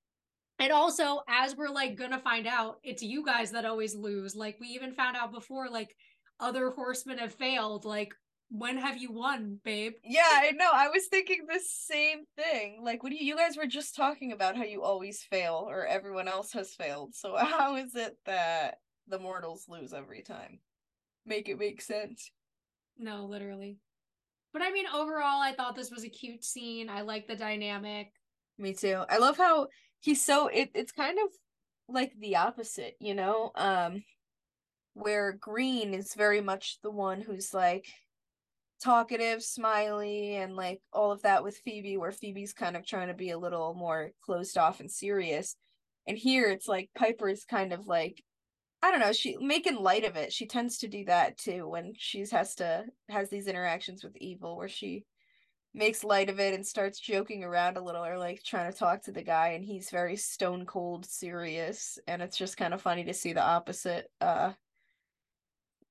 And 0.60 0.72
also, 0.72 1.22
as 1.28 1.56
we're 1.56 1.70
like 1.70 1.96
gonna 1.96 2.20
find 2.20 2.46
out, 2.46 2.80
it's 2.84 3.02
you 3.02 3.26
guys 3.26 3.52
that 3.52 3.66
always 3.66 3.96
lose. 3.96 4.36
Like 4.36 4.58
we 4.60 4.68
even 4.68 4.94
found 4.94 5.16
out 5.16 5.32
before, 5.32 5.70
like 5.70 5.96
other 6.40 6.72
horsemen 6.72 7.18
have 7.20 7.34
failed. 7.34 7.86
Like 7.86 8.14
when 8.50 8.78
have 8.78 8.98
you 8.98 9.12
won, 9.12 9.60
babe? 9.64 9.94
Yeah, 10.04 10.22
I 10.30 10.52
know. 10.52 10.70
I 10.72 10.90
was 10.90 11.08
thinking 11.08 11.46
the 11.48 11.60
same 11.66 12.20
thing. 12.38 12.82
Like, 12.84 13.02
what 13.02 13.10
do 13.12 13.16
you, 13.18 13.26
you 13.26 13.36
guys 13.36 13.58
were 13.58 13.66
just 13.66 13.96
talking 13.96 14.32
about 14.32 14.56
how 14.56 14.64
you 14.64 14.84
always 14.84 15.24
fail 15.24 15.66
or 15.68 15.88
everyone 15.88 16.28
else 16.28 16.54
has 16.54 16.76
failed. 16.76 17.16
So 17.16 17.36
how 17.40 17.76
is 17.78 17.96
it 17.96 18.16
that 18.26 18.76
the 19.08 19.20
mortals 19.20 19.66
lose 19.68 19.92
every 19.92 20.22
time? 20.22 20.60
Make 21.26 21.50
it 21.50 21.60
make 21.60 21.82
sense. 21.82 22.32
No, 22.98 23.26
literally. 23.26 23.78
But 24.52 24.62
I 24.62 24.72
mean, 24.72 24.86
overall, 24.94 25.42
I 25.42 25.54
thought 25.54 25.76
this 25.76 25.92
was 25.92 26.04
a 26.04 26.10
cute 26.10 26.44
scene. 26.44 26.90
I 26.90 27.02
like 27.02 27.28
the 27.28 27.36
dynamic. 27.36 28.12
Me 28.58 28.74
too. 28.74 29.04
I 29.10 29.18
love 29.18 29.38
how 29.38 29.68
he's 30.00 30.24
so 30.24 30.48
it 30.48 30.70
it's 30.76 30.92
kind 30.92 31.18
of 31.18 31.30
like 31.88 32.14
the 32.20 32.36
opposite, 32.36 32.96
you 33.00 33.16
know? 33.16 33.52
Um 33.56 34.04
where 34.94 35.34
Green 35.34 35.94
is 35.96 36.14
very 36.14 36.40
much 36.40 36.78
the 36.84 36.92
one 36.92 37.20
who's 37.20 37.52
like 37.52 37.88
talkative, 38.80 39.42
smiley, 39.42 40.36
and 40.36 40.56
like 40.56 40.82
all 40.92 41.12
of 41.12 41.24
that 41.24 41.44
with 41.44 41.58
Phoebe, 41.66 41.98
where 41.98 42.12
Phoebe's 42.12 42.54
kind 42.54 42.78
of 42.78 42.86
trying 42.86 43.08
to 43.08 43.14
be 43.14 43.32
a 43.32 43.38
little 43.40 43.74
more 43.74 44.12
closed 44.24 44.58
off 44.58 44.80
and 44.82 44.92
serious. 44.92 45.56
And 46.06 46.18
here 46.18 46.50
it's 46.50 46.68
like 46.68 46.90
Piper's 46.96 47.46
kind 47.46 47.74
of 47.74 47.88
like 47.88 48.22
I 48.84 48.92
don't 48.92 49.00
know, 49.00 49.14
she 49.14 49.38
making 49.38 49.78
light 49.78 50.04
of 50.04 50.18
it. 50.18 50.34
She 50.34 50.46
tends 50.46 50.78
to 50.80 50.90
do 50.90 51.06
that 51.06 51.38
too 51.38 51.68
when 51.70 51.94
she's 51.98 52.32
has 52.32 52.54
to 52.56 52.84
has 53.08 53.30
these 53.30 53.48
interactions 53.48 54.04
with 54.04 54.18
evil 54.18 54.58
where 54.58 54.68
she 54.68 55.06
makes 55.74 56.04
light 56.04 56.30
of 56.30 56.38
it 56.38 56.54
and 56.54 56.68
starts 56.68 57.00
joking 57.00 57.46
around 57.46 57.78
a 57.78 57.82
little 57.82 58.06
or 58.06 58.18
like 58.18 58.44
trying 58.44 58.70
to 58.70 58.78
talk 58.78 59.02
to 59.04 59.14
the 59.14 59.24
guy 59.24 59.52
and 59.52 59.64
he's 59.64 59.90
very 59.90 60.18
stone 60.18 60.66
cold 60.66 61.06
serious 61.06 61.98
and 62.08 62.22
it's 62.22 62.38
just 62.38 62.58
kind 62.58 62.74
of 62.74 62.82
funny 62.82 63.06
to 63.06 63.14
see 63.14 63.32
the 63.32 63.42
opposite 63.42 64.12
uh 64.20 64.52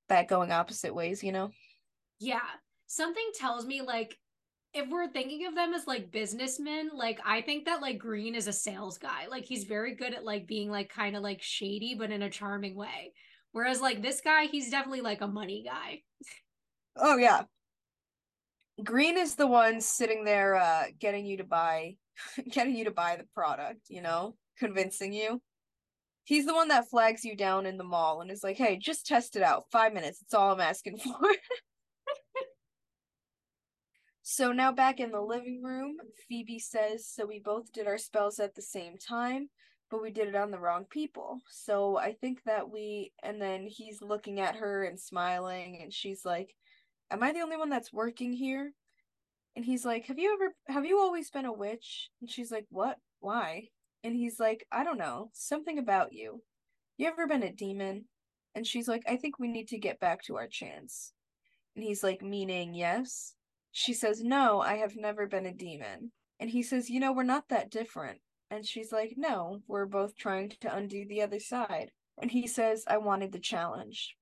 that 0.09 0.27
going 0.27 0.51
opposite 0.51 0.93
ways, 0.93 1.23
you 1.23 1.31
know. 1.31 1.49
Yeah. 2.19 2.41
Something 2.85 3.31
tells 3.33 3.65
me 3.65 3.81
like 3.81 4.17
if 4.73 4.89
we're 4.89 5.07
thinking 5.07 5.45
of 5.45 5.55
them 5.55 5.73
as 5.73 5.85
like 5.85 6.11
businessmen, 6.11 6.89
like 6.93 7.19
I 7.25 7.41
think 7.41 7.65
that 7.65 7.81
like 7.81 7.99
Green 7.99 8.33
is 8.33 8.47
a 8.47 8.53
sales 8.53 8.97
guy. 8.97 9.27
Like 9.29 9.45
he's 9.45 9.65
very 9.65 9.95
good 9.95 10.13
at 10.13 10.25
like 10.25 10.47
being 10.47 10.69
like 10.69 10.89
kind 10.89 11.15
of 11.15 11.21
like 11.21 11.41
shady, 11.41 11.95
but 11.97 12.11
in 12.11 12.23
a 12.23 12.29
charming 12.29 12.75
way. 12.75 13.13
Whereas 13.51 13.81
like 13.81 14.01
this 14.01 14.21
guy, 14.21 14.45
he's 14.45 14.71
definitely 14.71 15.01
like 15.01 15.21
a 15.21 15.27
money 15.27 15.63
guy. 15.63 16.01
Oh 16.95 17.17
yeah. 17.17 17.43
Green 18.83 19.17
is 19.17 19.35
the 19.35 19.47
one 19.47 19.79
sitting 19.79 20.25
there 20.25 20.55
uh 20.55 20.85
getting 20.99 21.25
you 21.25 21.37
to 21.37 21.43
buy 21.43 21.95
getting 22.51 22.75
you 22.75 22.85
to 22.85 22.91
buy 22.91 23.15
the 23.15 23.27
product, 23.35 23.81
you 23.89 24.01
know, 24.01 24.35
convincing 24.57 25.13
you. 25.13 25.39
He's 26.25 26.45
the 26.45 26.53
one 26.53 26.69
that 26.69 26.89
flags 26.89 27.25
you 27.25 27.35
down 27.35 27.65
in 27.65 27.77
the 27.77 27.83
mall 27.83 28.21
and 28.21 28.31
is 28.31 28.43
like, 28.43 28.57
"Hey, 28.57 28.77
just 28.77 29.05
test 29.05 29.35
it 29.35 29.43
out. 29.43 29.65
5 29.71 29.93
minutes. 29.93 30.21
It's 30.21 30.33
all 30.33 30.51
I'm 30.51 30.61
asking 30.61 30.97
for." 31.03 31.13
So 34.25 34.53
now 34.53 34.71
back 34.71 35.01
in 35.01 35.11
the 35.11 35.21
living 35.21 35.61
room, 35.61 35.97
Phoebe 36.29 36.57
says, 36.57 37.05
So 37.05 37.25
we 37.25 37.39
both 37.39 37.73
did 37.73 37.87
our 37.87 37.97
spells 37.97 38.39
at 38.39 38.55
the 38.55 38.61
same 38.61 38.97
time, 38.97 39.49
but 39.91 40.01
we 40.01 40.11
did 40.11 40.29
it 40.29 40.35
on 40.35 40.49
the 40.49 40.59
wrong 40.59 40.85
people. 40.89 41.41
So 41.49 41.97
I 41.97 42.13
think 42.13 42.41
that 42.45 42.69
we, 42.71 43.11
and 43.21 43.41
then 43.41 43.67
he's 43.67 44.01
looking 44.01 44.39
at 44.39 44.55
her 44.55 44.85
and 44.85 44.97
smiling, 44.97 45.79
and 45.81 45.93
she's 45.93 46.23
like, 46.23 46.55
Am 47.11 47.21
I 47.21 47.33
the 47.33 47.41
only 47.41 47.57
one 47.57 47.69
that's 47.69 47.91
working 47.91 48.31
here? 48.31 48.71
And 49.57 49.65
he's 49.65 49.83
like, 49.83 50.05
Have 50.05 50.17
you 50.17 50.33
ever, 50.33 50.55
have 50.69 50.85
you 50.85 50.99
always 50.99 51.29
been 51.29 51.45
a 51.45 51.51
witch? 51.51 52.09
And 52.21 52.29
she's 52.29 52.49
like, 52.49 52.65
What? 52.69 52.97
Why? 53.19 53.67
And 54.05 54.15
he's 54.15 54.39
like, 54.39 54.65
I 54.71 54.85
don't 54.85 54.97
know, 54.97 55.31
something 55.33 55.77
about 55.79 56.13
you. 56.13 56.41
You 56.95 57.07
ever 57.09 57.27
been 57.27 57.43
a 57.43 57.51
demon? 57.51 58.05
And 58.55 58.65
she's 58.65 58.87
like, 58.87 59.03
I 59.05 59.17
think 59.17 59.37
we 59.37 59.49
need 59.49 59.67
to 59.69 59.77
get 59.77 59.99
back 59.99 60.23
to 60.23 60.37
our 60.37 60.47
chance. 60.47 61.11
And 61.75 61.83
he's 61.83 62.03
like, 62.03 62.21
Meaning, 62.21 62.73
yes? 62.73 63.35
She 63.73 63.93
says, 63.93 64.23
No, 64.23 64.61
I 64.61 64.75
have 64.75 64.95
never 64.95 65.25
been 65.27 65.47
a 65.47 65.51
demon. 65.51 66.11
And 66.39 66.51
he 66.51 66.61
says, 66.63 66.89
You 66.89 66.99
know, 66.99 67.11
we're 67.11 67.23
not 67.23 67.49
that 67.49 67.71
different. 67.71 68.19
And 68.49 68.65
she's 68.65 68.91
like, 68.91 69.15
No, 69.17 69.61
we're 69.67 69.87
both 69.87 70.15
trying 70.15 70.53
to 70.61 70.73
undo 70.73 71.05
the 71.05 71.23
other 71.23 71.39
side. 71.39 71.91
And 72.21 72.29
he 72.31 72.47
says, 72.47 72.85
I 72.87 72.99
wanted 72.99 73.31
the 73.31 73.39
challenge. 73.39 74.15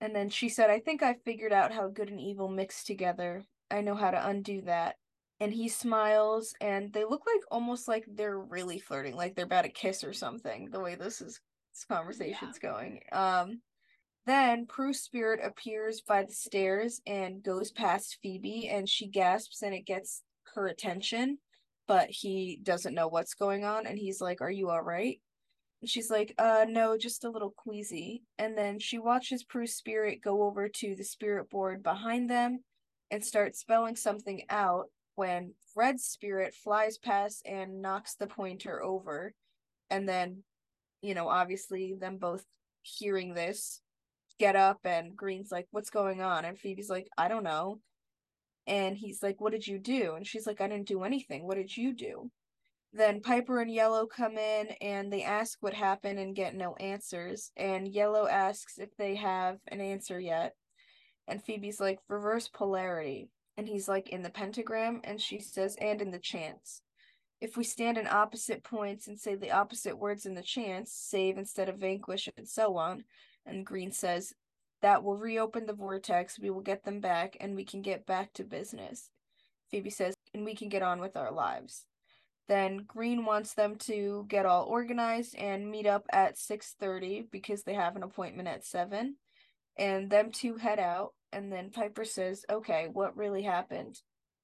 And 0.00 0.14
then 0.14 0.28
she 0.28 0.48
said, 0.48 0.70
I 0.70 0.80
think 0.80 1.02
I 1.02 1.14
figured 1.24 1.52
out 1.52 1.72
how 1.72 1.88
good 1.88 2.10
and 2.10 2.20
evil 2.20 2.48
mix 2.48 2.82
together. 2.82 3.44
I 3.70 3.80
know 3.80 3.94
how 3.94 4.10
to 4.10 4.28
undo 4.28 4.62
that. 4.62 4.96
And 5.38 5.52
he 5.52 5.68
smiles, 5.68 6.54
and 6.60 6.92
they 6.92 7.04
look 7.04 7.22
like 7.26 7.42
almost 7.50 7.88
like 7.88 8.06
they're 8.08 8.38
really 8.38 8.78
flirting, 8.78 9.14
like 9.14 9.34
they're 9.34 9.44
about 9.44 9.62
to 9.62 9.68
kiss 9.68 10.02
or 10.02 10.14
something, 10.14 10.70
the 10.70 10.80
way 10.80 10.94
this 10.94 11.20
is 11.20 11.40
this 11.74 11.84
conversation's 11.84 12.58
yeah. 12.62 12.70
going. 12.70 13.00
Um, 13.12 13.60
then 14.26 14.66
Prue's 14.66 15.00
spirit 15.00 15.40
appears 15.42 16.00
by 16.00 16.24
the 16.24 16.32
stairs 16.32 17.00
and 17.06 17.42
goes 17.42 17.70
past 17.70 18.18
Phoebe, 18.22 18.68
and 18.68 18.88
she 18.88 19.06
gasps 19.06 19.62
and 19.62 19.72
it 19.74 19.86
gets 19.86 20.22
her 20.54 20.66
attention, 20.66 21.38
but 21.86 22.08
he 22.10 22.58
doesn't 22.62 22.94
know 22.94 23.08
what's 23.08 23.34
going 23.34 23.64
on. 23.64 23.86
And 23.86 23.98
he's 23.98 24.20
like, 24.20 24.40
Are 24.40 24.50
you 24.50 24.70
all 24.70 24.82
right? 24.82 25.20
And 25.80 25.88
she's 25.88 26.10
like, 26.10 26.34
Uh, 26.38 26.66
no, 26.68 26.98
just 26.98 27.24
a 27.24 27.30
little 27.30 27.54
queasy. 27.56 28.24
And 28.38 28.58
then 28.58 28.80
she 28.80 28.98
watches 28.98 29.44
Prue's 29.44 29.74
spirit 29.74 30.20
go 30.22 30.42
over 30.42 30.68
to 30.68 30.96
the 30.96 31.04
spirit 31.04 31.48
board 31.48 31.82
behind 31.82 32.28
them 32.28 32.64
and 33.10 33.24
start 33.24 33.54
spelling 33.54 33.94
something 33.94 34.42
out 34.50 34.86
when 35.14 35.54
Red's 35.76 36.04
spirit 36.04 36.54
flies 36.54 36.98
past 36.98 37.46
and 37.46 37.80
knocks 37.80 38.16
the 38.16 38.26
pointer 38.26 38.82
over. 38.82 39.34
And 39.88 40.08
then, 40.08 40.42
you 41.00 41.14
know, 41.14 41.28
obviously, 41.28 41.94
them 41.94 42.18
both 42.18 42.44
hearing 42.82 43.34
this 43.34 43.80
get 44.38 44.56
up 44.56 44.80
and 44.84 45.16
Green's 45.16 45.50
like, 45.50 45.66
What's 45.70 45.90
going 45.90 46.22
on? 46.22 46.44
And 46.44 46.58
Phoebe's 46.58 46.90
like, 46.90 47.08
I 47.16 47.28
don't 47.28 47.44
know. 47.44 47.80
And 48.66 48.96
he's 48.96 49.22
like, 49.22 49.40
What 49.40 49.52
did 49.52 49.66
you 49.66 49.78
do? 49.78 50.14
And 50.14 50.26
she's 50.26 50.46
like, 50.46 50.60
I 50.60 50.68
didn't 50.68 50.88
do 50.88 51.04
anything. 51.04 51.46
What 51.46 51.56
did 51.56 51.76
you 51.76 51.94
do? 51.94 52.30
Then 52.92 53.20
Piper 53.20 53.60
and 53.60 53.70
Yellow 53.70 54.06
come 54.06 54.38
in 54.38 54.68
and 54.80 55.12
they 55.12 55.22
ask 55.22 55.58
what 55.60 55.74
happened 55.74 56.18
and 56.18 56.34
get 56.34 56.54
no 56.54 56.74
answers. 56.76 57.50
And 57.56 57.86
Yellow 57.86 58.26
asks 58.26 58.78
if 58.78 58.96
they 58.96 59.16
have 59.16 59.58
an 59.68 59.80
answer 59.80 60.18
yet. 60.18 60.54
And 61.28 61.42
Phoebe's 61.42 61.80
like, 61.80 61.98
Reverse 62.08 62.48
polarity. 62.48 63.28
And 63.56 63.68
he's 63.68 63.88
like, 63.88 64.08
In 64.08 64.22
the 64.22 64.30
pentagram. 64.30 65.00
And 65.04 65.20
she 65.20 65.40
says, 65.40 65.76
And 65.80 66.00
in 66.00 66.10
the 66.10 66.18
chance. 66.18 66.82
If 67.38 67.56
we 67.56 67.64
stand 67.64 67.98
in 67.98 68.06
opposite 68.06 68.64
points 68.64 69.08
and 69.08 69.20
say 69.20 69.34
the 69.34 69.52
opposite 69.52 69.98
words 69.98 70.24
in 70.24 70.34
the 70.34 70.42
chance, 70.42 70.90
save 70.90 71.36
instead 71.36 71.68
of 71.68 71.76
vanquish, 71.76 72.30
and 72.38 72.48
so 72.48 72.78
on, 72.78 73.04
and 73.46 73.64
Green 73.64 73.92
says, 73.92 74.34
That 74.82 75.02
will 75.02 75.16
reopen 75.16 75.66
the 75.66 75.72
vortex. 75.72 76.38
We 76.38 76.50
will 76.50 76.60
get 76.60 76.84
them 76.84 77.00
back 77.00 77.36
and 77.40 77.54
we 77.54 77.64
can 77.64 77.82
get 77.82 78.06
back 78.06 78.32
to 78.34 78.44
business. 78.44 79.10
Phoebe 79.70 79.90
says, 79.90 80.14
And 80.34 80.44
we 80.44 80.54
can 80.54 80.68
get 80.68 80.82
on 80.82 81.00
with 81.00 81.16
our 81.16 81.32
lives. 81.32 81.86
Then 82.48 82.84
Green 82.86 83.24
wants 83.24 83.54
them 83.54 83.76
to 83.76 84.24
get 84.28 84.46
all 84.46 84.64
organized 84.64 85.34
and 85.36 85.70
meet 85.70 85.86
up 85.86 86.06
at 86.12 86.38
6:30 86.38 87.28
because 87.30 87.64
they 87.64 87.74
have 87.74 87.96
an 87.96 88.02
appointment 88.02 88.48
at 88.48 88.64
7. 88.64 89.16
And 89.76 90.10
them 90.10 90.30
two 90.30 90.56
head 90.56 90.78
out 90.78 91.14
and 91.32 91.52
then 91.52 91.70
Piper 91.70 92.04
says, 92.04 92.44
"Okay, 92.48 92.88
what 92.88 93.16
really 93.16 93.42
happened?" 93.42 94.00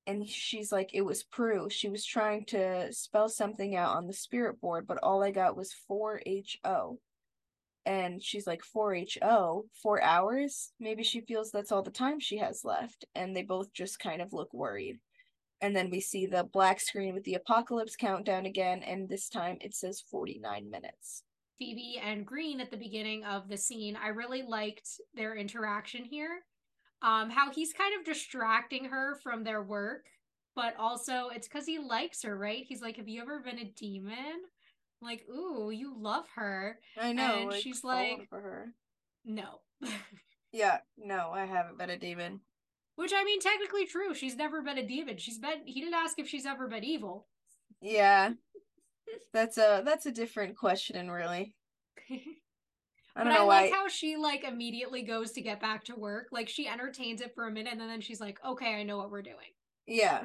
And 0.07 0.29
she's 0.29 0.73
like, 0.73 0.93
"It 0.93 1.03
was 1.03 1.23
Prue. 1.23 1.71
She 1.71 1.89
was 1.89 2.05
trying 2.05 2.45
to 2.47 2.93
spell 2.93 3.29
something 3.29 3.77
out 3.77 3.97
on 3.97 4.09
the 4.09 4.13
spirit 4.13 4.61
board, 4.61 4.87
but 4.87 4.99
all 5.03 5.23
I 5.23 5.31
got 5.31 5.57
was 5.57 5.73
4HO." 5.73 6.99
And 7.85 8.23
she's 8.23 8.47
like 8.47 8.63
4ho 8.63 9.63
four 9.83 10.03
hours? 10.03 10.73
Maybe 10.79 11.03
she 11.03 11.21
feels 11.21 11.51
that's 11.51 11.73
all 11.73 11.83
the 11.83 11.91
time 11.91 12.21
she 12.21 12.39
has 12.39 12.65
left. 12.65 13.05
And 13.15 13.35
they 13.35 13.43
both 13.43 13.73
just 13.73 13.99
kind 13.99 14.23
of 14.23 14.33
look 14.33 14.53
worried. 14.53 14.99
And 15.61 15.75
then 15.77 15.91
we 15.91 16.01
see 16.01 16.27
the 16.27 16.45
black 16.45 16.81
screen 16.81 17.15
with 17.15 17.25
the 17.25 17.35
apocalypse 17.35 17.97
countdown 17.97 18.47
again. 18.47 18.83
And 18.83 19.09
this 19.09 19.29
time 19.29 19.59
it 19.61 19.75
says 19.75 20.03
49 20.11 20.71
minutes. 20.71 21.25
Phoebe 21.59 22.01
and 22.03 22.27
green 22.27 22.61
at 22.61 22.71
the 22.71 22.77
beginning 22.77 23.25
of 23.25 23.49
the 23.49 23.57
scene. 23.57 23.97
I 23.97 24.09
really 24.09 24.43
liked 24.43 24.89
their 25.15 25.37
interaction 25.37 26.05
here. 26.05 26.41
Um 27.03 27.31
how 27.31 27.51
he's 27.53 27.73
kind 27.73 27.99
of 27.99 28.05
distracting 28.05 28.87
her 28.87 29.17
from 29.23 29.45
their 29.45 29.63
work 29.63 30.05
but 30.55 30.75
also 30.79 31.31
it's 31.35 31.49
because 31.49 31.65
he 31.67 31.79
likes 31.79 32.23
her 32.23 32.37
right? 32.37 32.65
He's 32.69 32.83
like 32.83 32.97
have 32.97 33.09
you 33.09 33.23
ever 33.23 33.41
been 33.41 33.59
a 33.59 33.73
demon 33.77 34.41
like, 35.03 35.25
ooh, 35.29 35.71
you 35.71 35.95
love 35.99 36.25
her. 36.37 36.79
I 36.99 37.13
know. 37.13 37.41
And 37.41 37.51
like, 37.51 37.63
she's 37.63 37.85
like, 37.85 38.29
for 38.29 38.41
her. 38.41 38.75
No. 39.25 39.61
yeah, 40.53 40.79
no, 40.97 41.31
I 41.33 41.45
haven't 41.45 41.79
been 41.79 41.91
a 41.91 41.99
demon. 41.99 42.41
Which 42.97 43.13
I 43.15 43.25
mean, 43.25 43.41
technically 43.41 43.87
true. 43.87 44.15
She's 44.15 44.37
never 44.37 44.63
been 44.63 44.79
a 44.79 44.87
demon. 44.87 45.17
She's 45.17 45.39
been. 45.39 45.67
He 45.67 45.81
didn't 45.81 45.95
ask 45.95 46.19
if 46.19 46.29
she's 46.29 46.47
ever 46.47 46.69
been 46.69 46.85
evil. 46.85 47.27
Yeah, 47.81 48.33
that's 49.33 49.57
a 49.59 49.83
that's 49.85 50.07
a 50.07 50.13
different 50.13 50.57
question, 50.57 51.11
really. 51.11 51.55
I 53.15 53.25
don't 53.25 53.33
but 53.33 53.39
know 53.39 53.45
I 53.45 53.47
why. 53.47 53.61
like 53.63 53.73
how 53.73 53.89
she 53.89 54.17
like 54.17 54.45
immediately 54.45 55.03
goes 55.03 55.33
to 55.33 55.43
get 55.43 55.61
back 55.61 55.85
to 55.85 55.95
work. 55.95 56.29
Like 56.33 56.49
she 56.49 56.69
entertains 56.69 57.21
it 57.21 57.35
for 57.35 57.47
a 57.47 57.51
minute, 57.51 57.73
and 57.73 57.81
then 57.81 58.01
she's 58.01 58.21
like, 58.21 58.39
"Okay, 58.45 58.75
I 58.75 58.83
know 58.83 58.99
what 58.99 59.11
we're 59.11 59.23
doing." 59.23 59.37
Yeah, 59.87 60.25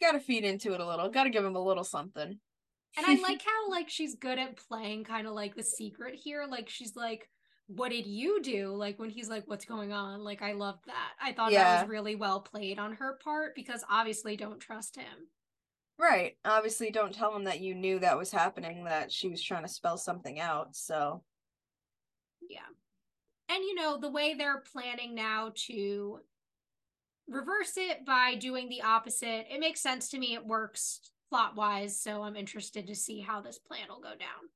got 0.00 0.12
to 0.12 0.20
feed 0.20 0.44
into 0.44 0.74
it 0.74 0.80
a 0.80 0.86
little. 0.86 1.08
Got 1.08 1.24
to 1.24 1.30
give 1.30 1.44
him 1.44 1.56
a 1.56 1.64
little 1.64 1.84
something. 1.84 2.38
And 2.96 3.06
I 3.06 3.20
like 3.20 3.42
how 3.42 3.70
like 3.70 3.90
she's 3.90 4.14
good 4.14 4.38
at 4.38 4.56
playing 4.68 5.04
kind 5.04 5.26
of 5.26 5.34
like 5.34 5.54
the 5.54 5.62
secret 5.62 6.14
here. 6.14 6.46
Like 6.48 6.68
she's 6.68 6.96
like, 6.96 7.28
what 7.66 7.90
did 7.90 8.06
you 8.06 8.40
do? 8.42 8.74
Like 8.74 8.98
when 8.98 9.10
he's 9.10 9.28
like, 9.28 9.44
what's 9.46 9.64
going 9.64 9.92
on? 9.92 10.24
Like 10.24 10.40
I 10.40 10.52
love 10.52 10.78
that. 10.86 11.12
I 11.20 11.32
thought 11.32 11.52
yeah. 11.52 11.64
that 11.64 11.82
was 11.82 11.90
really 11.90 12.14
well 12.14 12.40
played 12.40 12.78
on 12.78 12.94
her 12.94 13.18
part 13.22 13.54
because 13.54 13.84
obviously 13.90 14.36
don't 14.36 14.60
trust 14.60 14.96
him. 14.96 15.28
Right. 15.98 16.36
Obviously 16.44 16.90
don't 16.90 17.14
tell 17.14 17.34
him 17.34 17.44
that 17.44 17.60
you 17.60 17.74
knew 17.74 17.98
that 17.98 18.18
was 18.18 18.30
happening, 18.30 18.84
that 18.84 19.10
she 19.12 19.28
was 19.28 19.42
trying 19.42 19.62
to 19.62 19.68
spell 19.68 19.98
something 19.98 20.38
out. 20.40 20.76
So 20.76 21.22
Yeah. 22.48 22.60
And 23.48 23.62
you 23.62 23.74
know, 23.74 23.98
the 23.98 24.10
way 24.10 24.34
they're 24.34 24.62
planning 24.72 25.14
now 25.14 25.52
to 25.66 26.20
reverse 27.28 27.76
it 27.76 28.06
by 28.06 28.36
doing 28.36 28.68
the 28.68 28.82
opposite, 28.82 29.46
it 29.50 29.60
makes 29.60 29.80
sense 29.80 30.08
to 30.10 30.18
me. 30.18 30.34
It 30.34 30.46
works 30.46 31.00
plot 31.28 31.56
wise. 31.56 32.00
So 32.00 32.22
I'm 32.22 32.36
interested 32.36 32.86
to 32.86 32.94
see 32.94 33.20
how 33.20 33.40
this 33.40 33.58
plan 33.58 33.88
will 33.88 34.00
go 34.00 34.10
down. 34.10 34.50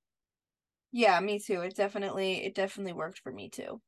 Yeah, 0.93 1.21
me 1.21 1.39
too. 1.39 1.61
It 1.61 1.77
definitely 1.77 2.45
it 2.45 2.55
definitely 2.55 2.93
worked 2.93 3.21
for 3.21 3.33
me 3.33 3.49
too. 3.49 3.81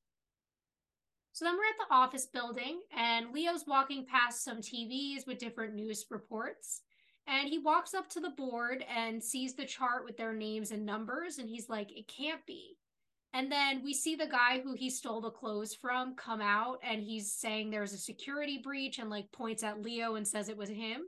So 1.32 1.44
then 1.44 1.56
we're 1.56 1.64
at 1.64 1.88
the 1.88 1.94
office 1.94 2.26
building 2.26 2.82
and 2.96 3.32
Leo's 3.32 3.64
walking 3.66 4.06
past 4.06 4.44
some 4.44 4.58
TVs 4.58 5.26
with 5.26 5.38
different 5.38 5.74
news 5.74 6.04
reports. 6.10 6.82
And 7.26 7.48
he 7.48 7.58
walks 7.58 7.94
up 7.94 8.08
to 8.10 8.20
the 8.20 8.30
board 8.30 8.84
and 8.94 9.22
sees 9.22 9.54
the 9.54 9.64
chart 9.64 10.04
with 10.04 10.16
their 10.16 10.34
names 10.34 10.72
and 10.72 10.84
numbers 10.84 11.38
and 11.38 11.48
he's 11.48 11.68
like 11.68 11.90
it 11.96 12.06
can't 12.08 12.44
be. 12.46 12.76
And 13.32 13.50
then 13.50 13.82
we 13.82 13.94
see 13.94 14.14
the 14.14 14.26
guy 14.26 14.60
who 14.60 14.74
he 14.74 14.90
stole 14.90 15.22
the 15.22 15.30
clothes 15.30 15.74
from 15.74 16.14
come 16.16 16.42
out 16.42 16.80
and 16.82 17.02
he's 17.02 17.32
saying 17.32 17.70
there's 17.70 17.94
a 17.94 17.98
security 17.98 18.60
breach 18.62 18.98
and 18.98 19.08
like 19.08 19.32
points 19.32 19.62
at 19.62 19.80
Leo 19.80 20.16
and 20.16 20.28
says 20.28 20.50
it 20.50 20.56
was 20.56 20.68
him. 20.68 21.04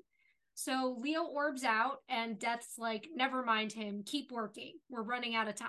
So 0.54 0.96
Leo 1.00 1.24
orbs 1.24 1.64
out, 1.64 1.98
and 2.08 2.38
Death's 2.38 2.78
like, 2.78 3.08
never 3.14 3.44
mind 3.44 3.72
him, 3.72 4.02
keep 4.06 4.30
working. 4.30 4.74
We're 4.88 5.02
running 5.02 5.34
out 5.34 5.48
of 5.48 5.56
time. 5.56 5.68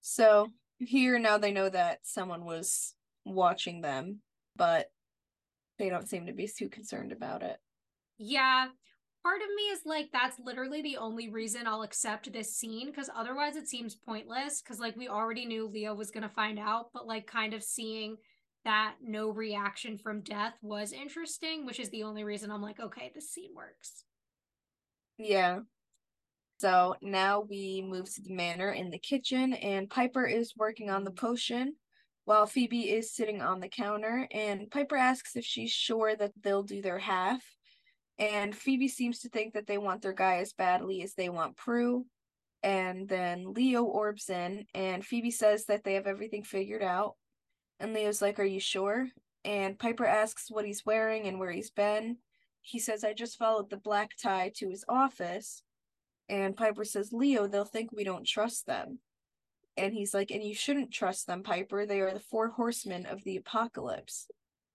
So 0.00 0.48
here 0.78 1.18
now 1.18 1.38
they 1.38 1.50
know 1.50 1.68
that 1.68 2.00
someone 2.04 2.44
was 2.44 2.94
watching 3.24 3.80
them, 3.80 4.20
but 4.54 4.90
they 5.78 5.88
don't 5.88 6.08
seem 6.08 6.26
to 6.26 6.32
be 6.32 6.48
too 6.48 6.68
concerned 6.68 7.12
about 7.12 7.42
it. 7.42 7.58
Yeah. 8.18 8.68
Part 9.22 9.42
of 9.42 9.48
me 9.56 9.64
is 9.64 9.80
like, 9.84 10.10
that's 10.12 10.38
literally 10.38 10.82
the 10.82 10.98
only 10.98 11.28
reason 11.28 11.66
I'll 11.66 11.82
accept 11.82 12.32
this 12.32 12.54
scene 12.54 12.86
because 12.86 13.10
otherwise 13.14 13.56
it 13.56 13.68
seems 13.68 13.96
pointless. 13.96 14.62
Because, 14.62 14.78
like, 14.78 14.96
we 14.96 15.08
already 15.08 15.44
knew 15.44 15.66
Leo 15.66 15.94
was 15.94 16.12
going 16.12 16.22
to 16.22 16.28
find 16.28 16.60
out, 16.60 16.90
but, 16.94 17.08
like, 17.08 17.26
kind 17.26 17.52
of 17.52 17.64
seeing 17.64 18.16
that 18.66 18.96
no 19.00 19.30
reaction 19.30 19.96
from 19.96 20.20
death 20.20 20.54
was 20.60 20.92
interesting, 20.92 21.64
which 21.64 21.80
is 21.80 21.88
the 21.88 22.02
only 22.02 22.24
reason 22.24 22.50
I'm 22.50 22.60
like, 22.60 22.80
okay, 22.80 23.10
this 23.14 23.30
scene 23.30 23.54
works. 23.54 24.04
Yeah. 25.18 25.60
So 26.58 26.96
now 27.00 27.40
we 27.40 27.84
move 27.86 28.12
to 28.14 28.22
the 28.22 28.34
manor 28.34 28.72
in 28.72 28.90
the 28.90 28.98
kitchen, 28.98 29.54
and 29.54 29.88
Piper 29.88 30.26
is 30.26 30.56
working 30.56 30.90
on 30.90 31.04
the 31.04 31.10
potion 31.10 31.76
while 32.24 32.46
Phoebe 32.46 32.90
is 32.90 33.14
sitting 33.14 33.40
on 33.40 33.60
the 33.60 33.68
counter. 33.68 34.26
And 34.32 34.70
Piper 34.70 34.96
asks 34.96 35.36
if 35.36 35.44
she's 35.44 35.70
sure 35.70 36.16
that 36.16 36.32
they'll 36.42 36.64
do 36.64 36.82
their 36.82 36.98
half. 36.98 37.42
And 38.18 38.54
Phoebe 38.54 38.88
seems 38.88 39.20
to 39.20 39.28
think 39.28 39.54
that 39.54 39.66
they 39.66 39.78
want 39.78 40.02
their 40.02 40.12
guy 40.12 40.38
as 40.38 40.52
badly 40.52 41.02
as 41.02 41.14
they 41.14 41.28
want 41.28 41.56
Prue. 41.56 42.04
And 42.62 43.08
then 43.08 43.52
Leo 43.52 43.84
orbs 43.84 44.28
in, 44.28 44.64
and 44.74 45.04
Phoebe 45.06 45.30
says 45.30 45.66
that 45.66 45.84
they 45.84 45.94
have 45.94 46.08
everything 46.08 46.42
figured 46.42 46.82
out. 46.82 47.14
And 47.80 47.92
Leo's 47.92 48.22
like, 48.22 48.38
Are 48.38 48.44
you 48.44 48.60
sure? 48.60 49.08
And 49.44 49.78
Piper 49.78 50.04
asks 50.04 50.50
what 50.50 50.66
he's 50.66 50.84
wearing 50.84 51.26
and 51.26 51.38
where 51.38 51.52
he's 51.52 51.70
been. 51.70 52.18
He 52.60 52.78
says, 52.78 53.04
I 53.04 53.12
just 53.12 53.38
followed 53.38 53.70
the 53.70 53.76
black 53.76 54.16
tie 54.20 54.50
to 54.56 54.68
his 54.68 54.84
office. 54.88 55.62
And 56.28 56.56
Piper 56.56 56.84
says, 56.84 57.12
Leo, 57.12 57.46
they'll 57.46 57.64
think 57.64 57.92
we 57.92 58.02
don't 58.02 58.26
trust 58.26 58.66
them. 58.66 58.98
And 59.76 59.94
he's 59.94 60.14
like, 60.14 60.30
And 60.30 60.42
you 60.42 60.54
shouldn't 60.54 60.90
trust 60.90 61.26
them, 61.26 61.42
Piper. 61.42 61.86
They 61.86 62.00
are 62.00 62.12
the 62.12 62.20
four 62.20 62.48
horsemen 62.48 63.06
of 63.06 63.22
the 63.24 63.36
apocalypse. 63.36 64.28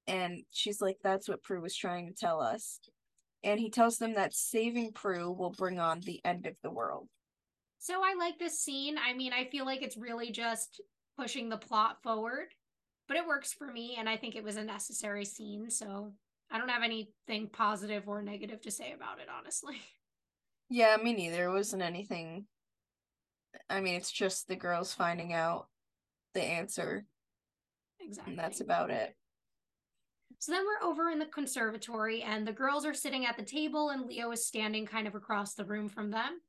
And 0.07 0.43
she's 0.51 0.81
like, 0.81 0.97
That's 1.03 1.27
what 1.27 1.43
Prue 1.43 1.61
was 1.61 1.75
trying 1.75 2.07
to 2.07 2.13
tell 2.13 2.41
us 2.41 2.79
and 3.43 3.59
he 3.59 3.69
tells 3.69 3.97
them 3.97 4.13
that 4.13 4.33
saving 4.33 4.91
Prue 4.93 5.31
will 5.31 5.51
bring 5.51 5.79
on 5.79 6.01
the 6.01 6.21
end 6.23 6.45
of 6.45 6.55
the 6.61 6.69
world. 6.69 7.07
So 7.79 8.01
I 8.03 8.13
like 8.17 8.37
this 8.37 8.59
scene. 8.59 8.97
I 8.97 9.13
mean, 9.13 9.33
I 9.33 9.45
feel 9.45 9.65
like 9.65 9.81
it's 9.81 9.97
really 9.97 10.31
just 10.31 10.81
pushing 11.17 11.49
the 11.49 11.57
plot 11.57 11.97
forward, 12.03 12.47
but 13.11 13.17
it 13.17 13.27
works 13.27 13.51
for 13.51 13.67
me, 13.67 13.97
and 13.99 14.07
I 14.07 14.15
think 14.15 14.37
it 14.37 14.43
was 14.43 14.55
a 14.55 14.63
necessary 14.63 15.25
scene. 15.25 15.69
So 15.69 16.13
I 16.49 16.57
don't 16.57 16.69
have 16.69 16.81
anything 16.81 17.49
positive 17.51 18.07
or 18.07 18.21
negative 18.21 18.61
to 18.61 18.71
say 18.71 18.93
about 18.93 19.19
it, 19.19 19.27
honestly. 19.37 19.75
Yeah, 20.73 20.95
me 20.95 21.11
neither. 21.11 21.49
It 21.49 21.51
wasn't 21.51 21.81
anything. 21.81 22.45
I 23.69 23.81
mean, 23.81 23.95
it's 23.95 24.09
just 24.09 24.47
the 24.47 24.55
girls 24.55 24.93
finding 24.93 25.33
out 25.33 25.67
the 26.33 26.41
answer. 26.41 27.03
Exactly. 27.99 28.31
And 28.31 28.39
that's 28.39 28.61
about 28.61 28.89
it. 28.89 29.13
So 30.39 30.53
then 30.53 30.63
we're 30.63 30.87
over 30.87 31.09
in 31.09 31.19
the 31.19 31.25
conservatory, 31.25 32.21
and 32.21 32.47
the 32.47 32.53
girls 32.53 32.85
are 32.85 32.93
sitting 32.93 33.25
at 33.25 33.35
the 33.35 33.43
table, 33.43 33.89
and 33.89 34.05
Leo 34.05 34.31
is 34.31 34.47
standing 34.47 34.85
kind 34.85 35.09
of 35.09 35.15
across 35.15 35.55
the 35.55 35.65
room 35.65 35.89
from 35.89 36.09
them. 36.09 36.39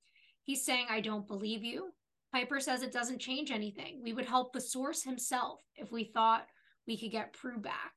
He's 0.45 0.65
saying, 0.65 0.87
I 0.89 1.01
don't 1.01 1.27
believe 1.27 1.65
you. 1.65 1.91
Piper 2.33 2.61
says 2.61 2.83
it 2.83 2.93
doesn't 2.93 3.21
change 3.21 3.51
anything. 3.51 4.01
We 4.03 4.13
would 4.13 4.25
help 4.25 4.53
the 4.53 4.61
source 4.61 5.03
himself 5.03 5.61
if 5.77 5.93
we 5.93 6.05
thought 6.05 6.47
we 6.87 6.99
could 6.99 7.11
get 7.11 7.35
Prue 7.35 7.59
back. 7.59 7.93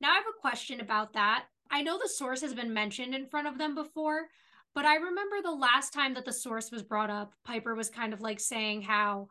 Now, 0.00 0.12
I 0.12 0.14
have 0.14 0.24
a 0.26 0.40
question 0.40 0.80
about 0.80 1.12
that. 1.14 1.46
I 1.70 1.82
know 1.82 1.98
the 1.98 2.08
source 2.08 2.40
has 2.42 2.54
been 2.54 2.72
mentioned 2.72 3.14
in 3.14 3.26
front 3.26 3.48
of 3.48 3.58
them 3.58 3.74
before, 3.74 4.28
but 4.74 4.84
I 4.84 4.96
remember 4.96 5.36
the 5.42 5.50
last 5.50 5.92
time 5.92 6.14
that 6.14 6.24
the 6.24 6.32
source 6.32 6.70
was 6.70 6.82
brought 6.82 7.10
up, 7.10 7.34
Piper 7.44 7.74
was 7.74 7.90
kind 7.90 8.12
of 8.12 8.20
like 8.20 8.40
saying 8.40 8.82
how 8.82 9.28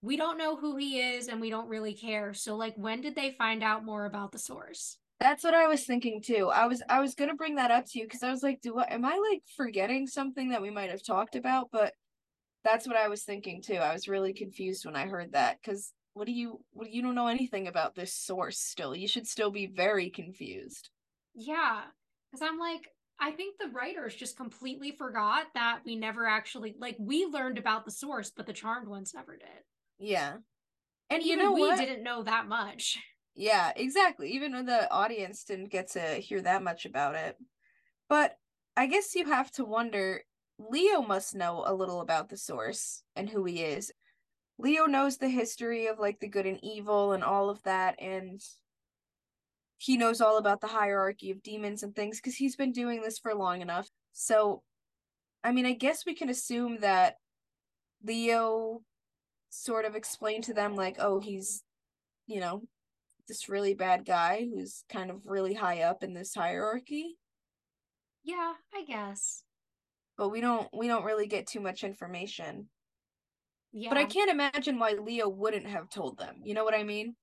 we 0.00 0.16
don't 0.16 0.38
know 0.38 0.56
who 0.56 0.76
he 0.76 1.00
is 1.00 1.28
and 1.28 1.40
we 1.40 1.50
don't 1.50 1.68
really 1.68 1.94
care. 1.94 2.32
So, 2.32 2.56
like, 2.56 2.74
when 2.76 3.00
did 3.00 3.14
they 3.14 3.32
find 3.32 3.62
out 3.62 3.84
more 3.84 4.06
about 4.06 4.32
the 4.32 4.38
source? 4.38 4.98
That's 5.20 5.42
what 5.44 5.54
I 5.54 5.66
was 5.66 5.84
thinking 5.84 6.22
too. 6.22 6.48
I 6.48 6.66
was 6.66 6.80
I 6.88 7.00
was 7.00 7.14
gonna 7.14 7.34
bring 7.34 7.56
that 7.56 7.72
up 7.72 7.84
to 7.86 7.98
you 7.98 8.04
because 8.04 8.22
I 8.22 8.30
was 8.30 8.42
like, 8.42 8.60
do 8.60 8.78
I 8.78 8.86
am 8.90 9.04
I 9.04 9.18
like 9.30 9.42
forgetting 9.56 10.06
something 10.06 10.50
that 10.50 10.62
we 10.62 10.70
might 10.70 10.90
have 10.90 11.02
talked 11.02 11.34
about? 11.34 11.68
But 11.72 11.92
that's 12.64 12.86
what 12.86 12.96
I 12.96 13.08
was 13.08 13.22
thinking 13.22 13.62
too. 13.62 13.76
I 13.76 13.92
was 13.92 14.08
really 14.08 14.32
confused 14.32 14.84
when 14.84 14.96
I 14.96 15.06
heard 15.06 15.32
that 15.32 15.58
because 15.62 15.92
what 16.14 16.26
do 16.26 16.32
you 16.32 16.60
what 16.72 16.90
you 16.90 17.02
don't 17.02 17.14
know 17.14 17.28
anything 17.28 17.68
about 17.68 17.94
this 17.94 18.12
source 18.12 18.58
still? 18.58 18.94
You 18.94 19.08
should 19.08 19.26
still 19.26 19.50
be 19.50 19.66
very 19.66 20.10
confused. 20.10 20.90
Yeah, 21.34 21.82
because 22.30 22.46
I'm 22.46 22.58
like, 22.58 22.88
I 23.20 23.30
think 23.32 23.56
the 23.58 23.68
writers 23.68 24.14
just 24.14 24.36
completely 24.36 24.92
forgot 24.92 25.46
that 25.54 25.80
we 25.84 25.96
never 25.96 26.26
actually 26.26 26.74
like 26.78 26.96
we 26.98 27.26
learned 27.26 27.58
about 27.58 27.84
the 27.84 27.90
source, 27.90 28.30
but 28.30 28.46
the 28.46 28.52
charmed 28.52 28.88
ones 28.88 29.12
never 29.14 29.36
did. 29.36 29.48
Yeah. 29.98 30.34
And 31.10 31.22
you 31.22 31.36
know 31.36 31.52
we 31.52 31.60
what? 31.60 31.78
didn't 31.78 32.02
know 32.02 32.22
that 32.22 32.48
much. 32.48 32.98
Yeah, 33.34 33.72
exactly. 33.76 34.32
Even 34.32 34.52
though 34.52 34.64
the 34.64 34.90
audience 34.90 35.44
didn't 35.44 35.70
get 35.70 35.92
to 35.92 36.00
hear 36.00 36.42
that 36.42 36.62
much 36.62 36.84
about 36.84 37.14
it. 37.14 37.36
But 38.08 38.36
I 38.76 38.86
guess 38.86 39.14
you 39.14 39.26
have 39.26 39.50
to 39.52 39.64
wonder 39.64 40.22
Leo 40.58 41.02
must 41.02 41.34
know 41.34 41.62
a 41.66 41.74
little 41.74 42.00
about 42.00 42.28
the 42.28 42.36
source 42.36 43.02
and 43.14 43.28
who 43.28 43.44
he 43.44 43.62
is. 43.62 43.92
Leo 44.58 44.86
knows 44.86 45.16
the 45.16 45.28
history 45.28 45.86
of 45.86 45.98
like 45.98 46.18
the 46.20 46.28
good 46.28 46.46
and 46.46 46.58
evil 46.62 47.12
and 47.12 47.22
all 47.22 47.48
of 47.48 47.62
that 47.62 47.94
and 48.00 48.40
he 49.76 49.96
knows 49.96 50.20
all 50.20 50.38
about 50.38 50.60
the 50.60 50.66
hierarchy 50.66 51.30
of 51.30 51.42
demons 51.42 51.84
and 51.84 51.94
things 51.94 52.20
cuz 52.20 52.34
he's 52.34 52.56
been 52.56 52.72
doing 52.72 53.00
this 53.00 53.18
for 53.18 53.34
long 53.34 53.62
enough. 53.62 53.88
So 54.12 54.64
I 55.44 55.52
mean, 55.52 55.66
I 55.66 55.72
guess 55.72 56.04
we 56.04 56.14
can 56.14 56.28
assume 56.28 56.78
that 56.78 57.16
Leo 58.02 58.82
sort 59.50 59.84
of 59.84 59.94
explained 59.94 60.44
to 60.44 60.54
them 60.54 60.74
like, 60.74 60.96
"Oh, 60.98 61.20
he's 61.20 61.62
you 62.26 62.40
know, 62.40 62.62
this 63.26 63.48
really 63.48 63.74
bad 63.74 64.04
guy 64.04 64.46
who's 64.52 64.84
kind 64.88 65.10
of 65.10 65.26
really 65.26 65.54
high 65.54 65.82
up 65.82 66.02
in 66.02 66.14
this 66.14 66.34
hierarchy. 66.34 67.16
Yeah, 68.22 68.54
I 68.74 68.84
guess. 68.84 69.44
But 70.18 70.30
we 70.30 70.40
don't 70.40 70.68
we 70.74 70.88
don't 70.88 71.04
really 71.04 71.28
get 71.28 71.46
too 71.46 71.60
much 71.60 71.84
information. 71.84 72.68
Yeah. 73.72 73.90
But 73.90 73.98
I 73.98 74.04
can't 74.04 74.30
imagine 74.30 74.78
why 74.78 74.92
Leo 74.92 75.28
wouldn't 75.28 75.66
have 75.66 75.88
told 75.88 76.18
them. 76.18 76.40
You 76.42 76.54
know 76.54 76.64
what 76.64 76.74
I 76.74 76.82
mean? 76.82 77.14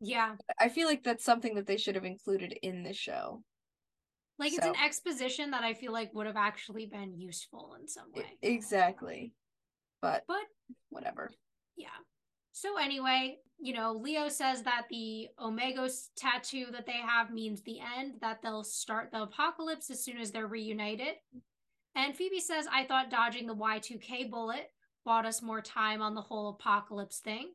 Yeah. 0.00 0.36
I 0.58 0.68
feel 0.68 0.86
like 0.86 1.02
that's 1.02 1.24
something 1.24 1.54
that 1.54 1.66
they 1.66 1.76
should 1.76 1.94
have 1.94 2.04
included 2.04 2.54
in 2.62 2.82
the 2.82 2.92
show. 2.92 3.42
Like 4.38 4.52
so. 4.52 4.58
it's 4.58 4.66
an 4.66 4.84
exposition 4.84 5.50
that 5.52 5.64
I 5.64 5.74
feel 5.74 5.92
like 5.92 6.14
would 6.14 6.26
have 6.26 6.36
actually 6.36 6.86
been 6.86 7.18
useful 7.18 7.76
in 7.80 7.88
some 7.88 8.12
way. 8.14 8.38
Exactly. 8.42 9.32
But 10.02 10.24
but 10.28 10.44
whatever. 10.90 11.30
Yeah. 11.76 11.88
So 12.52 12.76
anyway, 12.78 13.38
you 13.58 13.72
know, 13.72 13.92
Leo 13.92 14.28
says 14.28 14.62
that 14.62 14.86
the 14.90 15.28
Omegos 15.38 16.08
tattoo 16.16 16.66
that 16.72 16.86
they 16.86 17.00
have 17.06 17.30
means 17.30 17.62
the 17.62 17.78
end, 17.98 18.14
that 18.20 18.42
they'll 18.42 18.64
start 18.64 19.10
the 19.12 19.22
apocalypse 19.22 19.90
as 19.90 20.04
soon 20.04 20.18
as 20.18 20.30
they're 20.30 20.46
reunited. 20.46 21.14
And 21.94 22.16
Phoebe 22.16 22.40
says, 22.40 22.66
I 22.72 22.84
thought 22.84 23.10
dodging 23.10 23.46
the 23.46 23.54
Y2K 23.54 24.30
bullet 24.30 24.70
bought 25.04 25.26
us 25.26 25.42
more 25.42 25.60
time 25.60 26.02
on 26.02 26.14
the 26.14 26.20
whole 26.20 26.50
apocalypse 26.50 27.18
thing. 27.18 27.52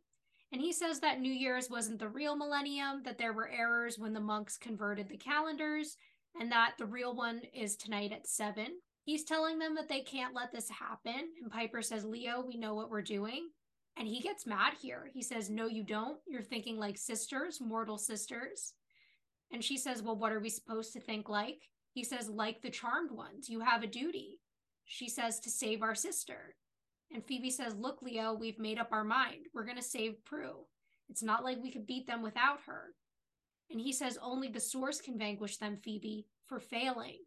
And 0.51 0.61
he 0.61 0.71
says 0.71 0.99
that 0.99 1.19
New 1.19 1.31
Year's 1.31 1.69
wasn't 1.69 1.99
the 1.99 2.07
real 2.07 2.35
millennium, 2.35 3.01
that 3.03 3.17
there 3.17 3.33
were 3.33 3.49
errors 3.49 3.97
when 3.97 4.13
the 4.13 4.19
monks 4.19 4.57
converted 4.57 5.09
the 5.09 5.17
calendars, 5.17 5.97
and 6.39 6.51
that 6.51 6.73
the 6.77 6.85
real 6.85 7.15
one 7.15 7.41
is 7.53 7.75
tonight 7.75 8.11
at 8.11 8.27
7. 8.27 8.67
He's 9.03 9.23
telling 9.23 9.59
them 9.59 9.75
that 9.75 9.87
they 9.87 10.01
can't 10.01 10.33
let 10.33 10.51
this 10.51 10.69
happen. 10.69 11.29
And 11.41 11.51
Piper 11.51 11.81
says, 11.81 12.05
Leo, 12.05 12.43
we 12.45 12.57
know 12.57 12.73
what 12.73 12.89
we're 12.89 13.01
doing. 13.01 13.49
And 13.97 14.07
he 14.07 14.19
gets 14.19 14.47
mad 14.47 14.73
here. 14.81 15.09
He 15.13 15.21
says, 15.21 15.49
No, 15.49 15.67
you 15.67 15.83
don't. 15.83 16.17
You're 16.27 16.41
thinking 16.41 16.77
like 16.77 16.97
sisters, 16.97 17.59
mortal 17.61 17.97
sisters. 17.97 18.73
And 19.51 19.63
she 19.63 19.77
says, 19.77 20.01
Well, 20.01 20.17
what 20.17 20.31
are 20.31 20.39
we 20.39 20.49
supposed 20.49 20.93
to 20.93 20.99
think 20.99 21.29
like? 21.29 21.61
He 21.95 22.03
says, 22.03 22.29
Like 22.29 22.61
the 22.61 22.69
charmed 22.69 23.09
ones, 23.09 23.49
you 23.49 23.61
have 23.61 23.81
a 23.81 23.87
duty. 23.87 24.39
She 24.85 25.09
says, 25.09 25.39
To 25.39 25.49
save 25.49 25.81
our 25.81 25.95
sister. 25.95 26.55
And 27.11 27.25
Phoebe 27.25 27.49
says, 27.49 27.73
Look, 27.75 28.03
Leo, 28.03 28.33
we've 28.33 28.59
made 28.59 28.77
up 28.77 28.89
our 28.91 29.03
mind. 29.03 29.47
We're 29.55 29.65
going 29.65 29.77
to 29.77 29.83
save 29.83 30.23
Prue. 30.23 30.67
It's 31.09 31.23
not 31.23 31.43
like 31.43 31.57
we 31.59 31.71
could 31.71 31.87
beat 31.87 32.05
them 32.05 32.21
without 32.21 32.59
her. 32.67 32.93
And 33.71 33.81
he 33.81 33.91
says, 33.91 34.19
Only 34.21 34.49
the 34.49 34.59
source 34.59 35.01
can 35.01 35.17
vanquish 35.17 35.57
them, 35.57 35.79
Phoebe, 35.83 36.27
for 36.45 36.59
failing. 36.59 37.17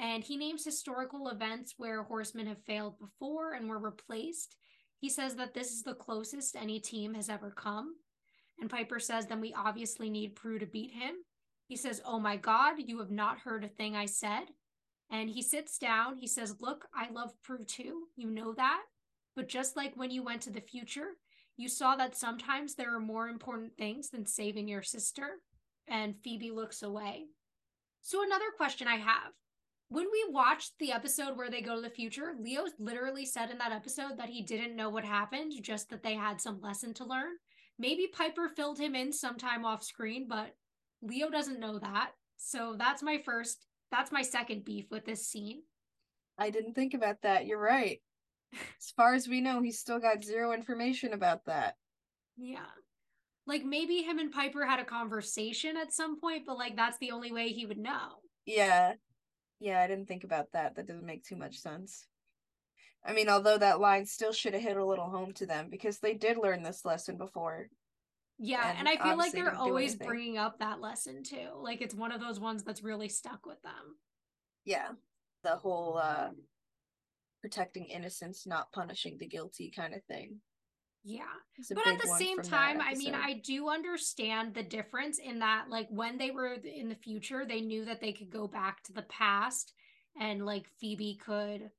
And 0.00 0.24
he 0.24 0.36
names 0.36 0.64
historical 0.64 1.28
events 1.28 1.74
where 1.76 2.02
horsemen 2.02 2.48
have 2.48 2.64
failed 2.64 2.98
before 2.98 3.52
and 3.52 3.68
were 3.68 3.78
replaced 3.78 4.56
he 5.00 5.08
says 5.08 5.34
that 5.36 5.54
this 5.54 5.72
is 5.72 5.82
the 5.82 5.94
closest 5.94 6.54
any 6.54 6.78
team 6.78 7.14
has 7.14 7.30
ever 7.30 7.50
come. 7.50 7.94
And 8.60 8.68
Piper 8.68 9.00
says, 9.00 9.26
then 9.26 9.40
we 9.40 9.54
obviously 9.54 10.10
need 10.10 10.36
Prue 10.36 10.58
to 10.58 10.66
beat 10.66 10.92
him. 10.92 11.14
He 11.70 11.76
says, 11.76 12.02
Oh 12.04 12.18
my 12.18 12.36
God, 12.36 12.74
you 12.78 12.98
have 12.98 13.12
not 13.12 13.38
heard 13.38 13.62
a 13.62 13.68
thing 13.68 13.94
I 13.94 14.06
said. 14.06 14.46
And 15.08 15.30
he 15.30 15.40
sits 15.40 15.78
down. 15.78 16.16
He 16.16 16.26
says, 16.26 16.56
Look, 16.58 16.88
I 16.92 17.08
love 17.10 17.30
Prue 17.44 17.64
too. 17.64 18.08
You 18.16 18.28
know 18.28 18.52
that. 18.54 18.82
But 19.36 19.48
just 19.48 19.76
like 19.76 19.92
when 19.94 20.10
you 20.10 20.24
went 20.24 20.42
to 20.42 20.50
the 20.50 20.60
future, 20.60 21.10
you 21.56 21.68
saw 21.68 21.94
that 21.94 22.16
sometimes 22.16 22.74
there 22.74 22.92
are 22.92 22.98
more 22.98 23.28
important 23.28 23.76
things 23.78 24.10
than 24.10 24.26
saving 24.26 24.66
your 24.66 24.82
sister. 24.82 25.38
And 25.86 26.16
Phoebe 26.24 26.50
looks 26.50 26.82
away. 26.82 27.26
So, 28.00 28.24
another 28.24 28.50
question 28.56 28.88
I 28.88 28.96
have 28.96 29.30
when 29.90 30.06
we 30.10 30.24
watched 30.28 30.72
the 30.80 30.90
episode 30.90 31.36
where 31.36 31.50
they 31.50 31.60
go 31.60 31.76
to 31.76 31.80
the 31.80 31.88
future, 31.90 32.34
Leo 32.36 32.64
literally 32.80 33.26
said 33.26 33.48
in 33.48 33.58
that 33.58 33.70
episode 33.70 34.18
that 34.18 34.28
he 34.28 34.42
didn't 34.42 34.74
know 34.74 34.90
what 34.90 35.04
happened, 35.04 35.52
just 35.62 35.88
that 35.90 36.02
they 36.02 36.14
had 36.14 36.40
some 36.40 36.60
lesson 36.60 36.94
to 36.94 37.04
learn. 37.04 37.30
Maybe 37.78 38.08
Piper 38.12 38.48
filled 38.48 38.80
him 38.80 38.96
in 38.96 39.12
sometime 39.12 39.64
off 39.64 39.84
screen, 39.84 40.26
but 40.28 40.56
Leo 41.02 41.30
doesn't 41.30 41.60
know 41.60 41.78
that. 41.78 42.12
So 42.36 42.74
that's 42.78 43.02
my 43.02 43.20
first, 43.24 43.66
that's 43.90 44.12
my 44.12 44.22
second 44.22 44.64
beef 44.64 44.86
with 44.90 45.04
this 45.04 45.26
scene. 45.26 45.62
I 46.38 46.50
didn't 46.50 46.74
think 46.74 46.94
about 46.94 47.22
that. 47.22 47.46
You're 47.46 47.60
right. 47.60 48.00
As 48.52 48.90
far 48.96 49.14
as 49.14 49.28
we 49.28 49.40
know, 49.40 49.62
he's 49.62 49.78
still 49.78 49.98
got 49.98 50.24
zero 50.24 50.52
information 50.52 51.12
about 51.12 51.44
that. 51.46 51.74
Yeah. 52.36 52.66
Like 53.46 53.64
maybe 53.64 54.02
him 54.02 54.18
and 54.18 54.32
Piper 54.32 54.64
had 54.64 54.80
a 54.80 54.84
conversation 54.84 55.76
at 55.76 55.92
some 55.92 56.20
point, 56.20 56.44
but 56.46 56.56
like 56.58 56.76
that's 56.76 56.98
the 56.98 57.10
only 57.10 57.32
way 57.32 57.48
he 57.48 57.66
would 57.66 57.78
know. 57.78 58.20
Yeah. 58.46 58.94
Yeah, 59.60 59.80
I 59.82 59.86
didn't 59.86 60.06
think 60.06 60.24
about 60.24 60.52
that. 60.52 60.76
That 60.76 60.86
doesn't 60.86 61.04
make 61.04 61.24
too 61.24 61.36
much 61.36 61.58
sense. 61.58 62.06
I 63.04 63.12
mean, 63.12 63.28
although 63.28 63.58
that 63.58 63.80
line 63.80 64.06
still 64.06 64.32
should 64.32 64.54
have 64.54 64.62
hit 64.62 64.76
a 64.76 64.84
little 64.84 65.08
home 65.08 65.32
to 65.34 65.46
them 65.46 65.68
because 65.70 65.98
they 65.98 66.14
did 66.14 66.36
learn 66.36 66.62
this 66.62 66.84
lesson 66.84 67.16
before. 67.16 67.68
Yeah, 68.42 68.70
and, 68.70 68.78
And 68.78 68.88
I 68.88 68.96
feel 69.02 69.18
like 69.18 69.32
they're 69.32 69.54
always 69.54 69.90
anything. 69.92 70.06
bringing 70.06 70.38
up 70.38 70.58
that 70.58 70.80
lesson 70.80 71.22
too. 71.22 71.48
Like 71.56 71.82
it's 71.82 71.94
one 71.94 72.10
of 72.10 72.20
those 72.20 72.40
ones 72.40 72.64
that's 72.64 72.82
really 72.82 73.08
stuck 73.08 73.44
with 73.44 73.60
them. 73.62 73.98
Yeah. 74.64 74.88
The 75.44 75.56
whole 75.56 75.98
uh 75.98 76.30
protecting 77.42 77.84
innocence, 77.86 78.46
not 78.46 78.72
punishing 78.72 79.18
the 79.18 79.26
guilty 79.26 79.70
kind 79.74 79.94
of 79.94 80.02
thing. 80.04 80.40
Yeah. 81.02 81.22
But 81.70 81.86
at 81.86 82.00
the 82.00 82.14
same 82.18 82.42
time, 82.42 82.80
I 82.80 82.94
mean. 82.94 83.14
I 83.14 83.40
do 83.44 83.68
understand 83.70 84.54
the 84.54 84.62
difference 84.62 85.18
in 85.18 85.38
that, 85.38 85.70
like, 85.70 85.88
when 85.88 86.18
they 86.18 86.30
were 86.30 86.54
in 86.54 86.90
the 86.90 86.94
future, 86.94 87.46
they 87.46 87.62
knew 87.62 87.86
that 87.86 88.02
they 88.02 88.12
could 88.12 88.30
go 88.30 88.46
back 88.46 88.82
to 88.84 88.92
the 88.92 89.02
past 89.02 89.72
and, 90.20 90.44
like, 90.44 90.66
Phoebe 90.78 91.18
could, 91.24 91.70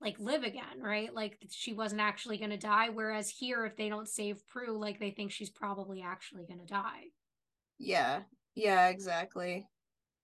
like, 0.00 0.18
live 0.18 0.42
again, 0.42 0.80
right? 0.80 1.14
Like, 1.14 1.38
she 1.50 1.72
wasn't 1.72 2.00
actually 2.00 2.38
going 2.38 2.50
to 2.50 2.56
die. 2.56 2.88
Whereas 2.88 3.28
here, 3.28 3.66
if 3.66 3.76
they 3.76 3.88
don't 3.88 4.08
save 4.08 4.46
Prue, 4.46 4.78
like, 4.78 4.98
they 4.98 5.10
think 5.10 5.30
she's 5.30 5.50
probably 5.50 6.02
actually 6.02 6.46
going 6.46 6.60
to 6.60 6.66
die. 6.66 7.08
Yeah. 7.78 8.20
Yeah, 8.54 8.88
exactly. 8.88 9.66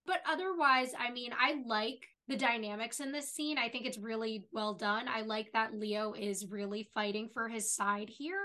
But 0.06 0.20
otherwise, 0.26 0.92
I 0.98 1.10
mean, 1.10 1.32
I 1.38 1.56
like 1.66 2.06
the 2.28 2.36
dynamics 2.36 3.00
in 3.00 3.12
this 3.12 3.30
scene. 3.30 3.58
I 3.58 3.68
think 3.68 3.86
it's 3.86 3.98
really 3.98 4.46
well 4.52 4.74
done. 4.74 5.06
I 5.08 5.22
like 5.22 5.52
that 5.52 5.78
Leo 5.78 6.12
is 6.12 6.46
really 6.46 6.88
fighting 6.94 7.28
for 7.32 7.48
his 7.48 7.72
side 7.72 8.08
here, 8.08 8.40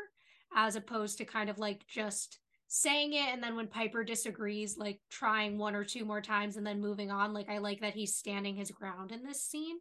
as 0.55 0.75
opposed 0.75 1.17
to 1.17 1.25
kind 1.25 1.49
of 1.49 1.59
like 1.59 1.87
just 1.87 2.39
saying 2.67 3.13
it 3.13 3.27
and 3.33 3.43
then 3.43 3.55
when 3.55 3.67
Piper 3.67 4.03
disagrees, 4.03 4.77
like 4.77 4.99
trying 5.09 5.57
one 5.57 5.75
or 5.75 5.83
two 5.83 6.05
more 6.05 6.21
times 6.21 6.57
and 6.57 6.65
then 6.65 6.79
moving 6.79 7.11
on. 7.11 7.33
Like, 7.33 7.49
I 7.49 7.57
like 7.57 7.81
that 7.81 7.93
he's 7.93 8.15
standing 8.15 8.55
his 8.55 8.71
ground 8.71 9.11
in 9.11 9.23
this 9.23 9.43
scene. 9.43 9.77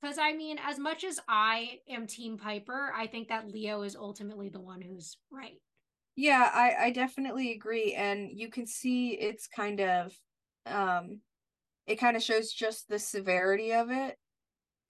Because, 0.00 0.18
I 0.18 0.32
mean, 0.32 0.58
as 0.62 0.78
much 0.78 1.02
as 1.04 1.18
I 1.28 1.80
am 1.88 2.06
Team 2.06 2.38
Piper, 2.38 2.92
I 2.94 3.06
think 3.06 3.28
that 3.28 3.48
Leo 3.48 3.82
is 3.82 3.96
ultimately 3.96 4.48
the 4.48 4.60
one 4.60 4.80
who's 4.80 5.18
right. 5.30 5.60
Yeah, 6.16 6.50
I 6.52 6.86
I 6.86 6.90
definitely 6.90 7.52
agree 7.52 7.94
and 7.94 8.30
you 8.38 8.48
can 8.48 8.66
see 8.66 9.12
it's 9.12 9.46
kind 9.46 9.80
of 9.80 10.18
um 10.66 11.20
it 11.86 11.96
kind 11.96 12.16
of 12.16 12.22
shows 12.22 12.52
just 12.52 12.88
the 12.88 12.98
severity 12.98 13.72
of 13.72 13.90
it 13.90 14.18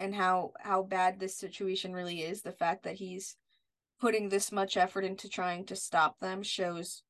and 0.00 0.14
how 0.14 0.52
how 0.60 0.82
bad 0.82 1.20
this 1.20 1.36
situation 1.36 1.94
really 1.94 2.22
is. 2.22 2.42
The 2.42 2.52
fact 2.52 2.84
that 2.84 2.96
he's 2.96 3.36
putting 4.00 4.28
this 4.28 4.52
much 4.52 4.76
effort 4.76 5.04
into 5.04 5.28
trying 5.28 5.66
to 5.66 5.76
stop 5.76 6.18
them 6.20 6.42
shows 6.42 7.02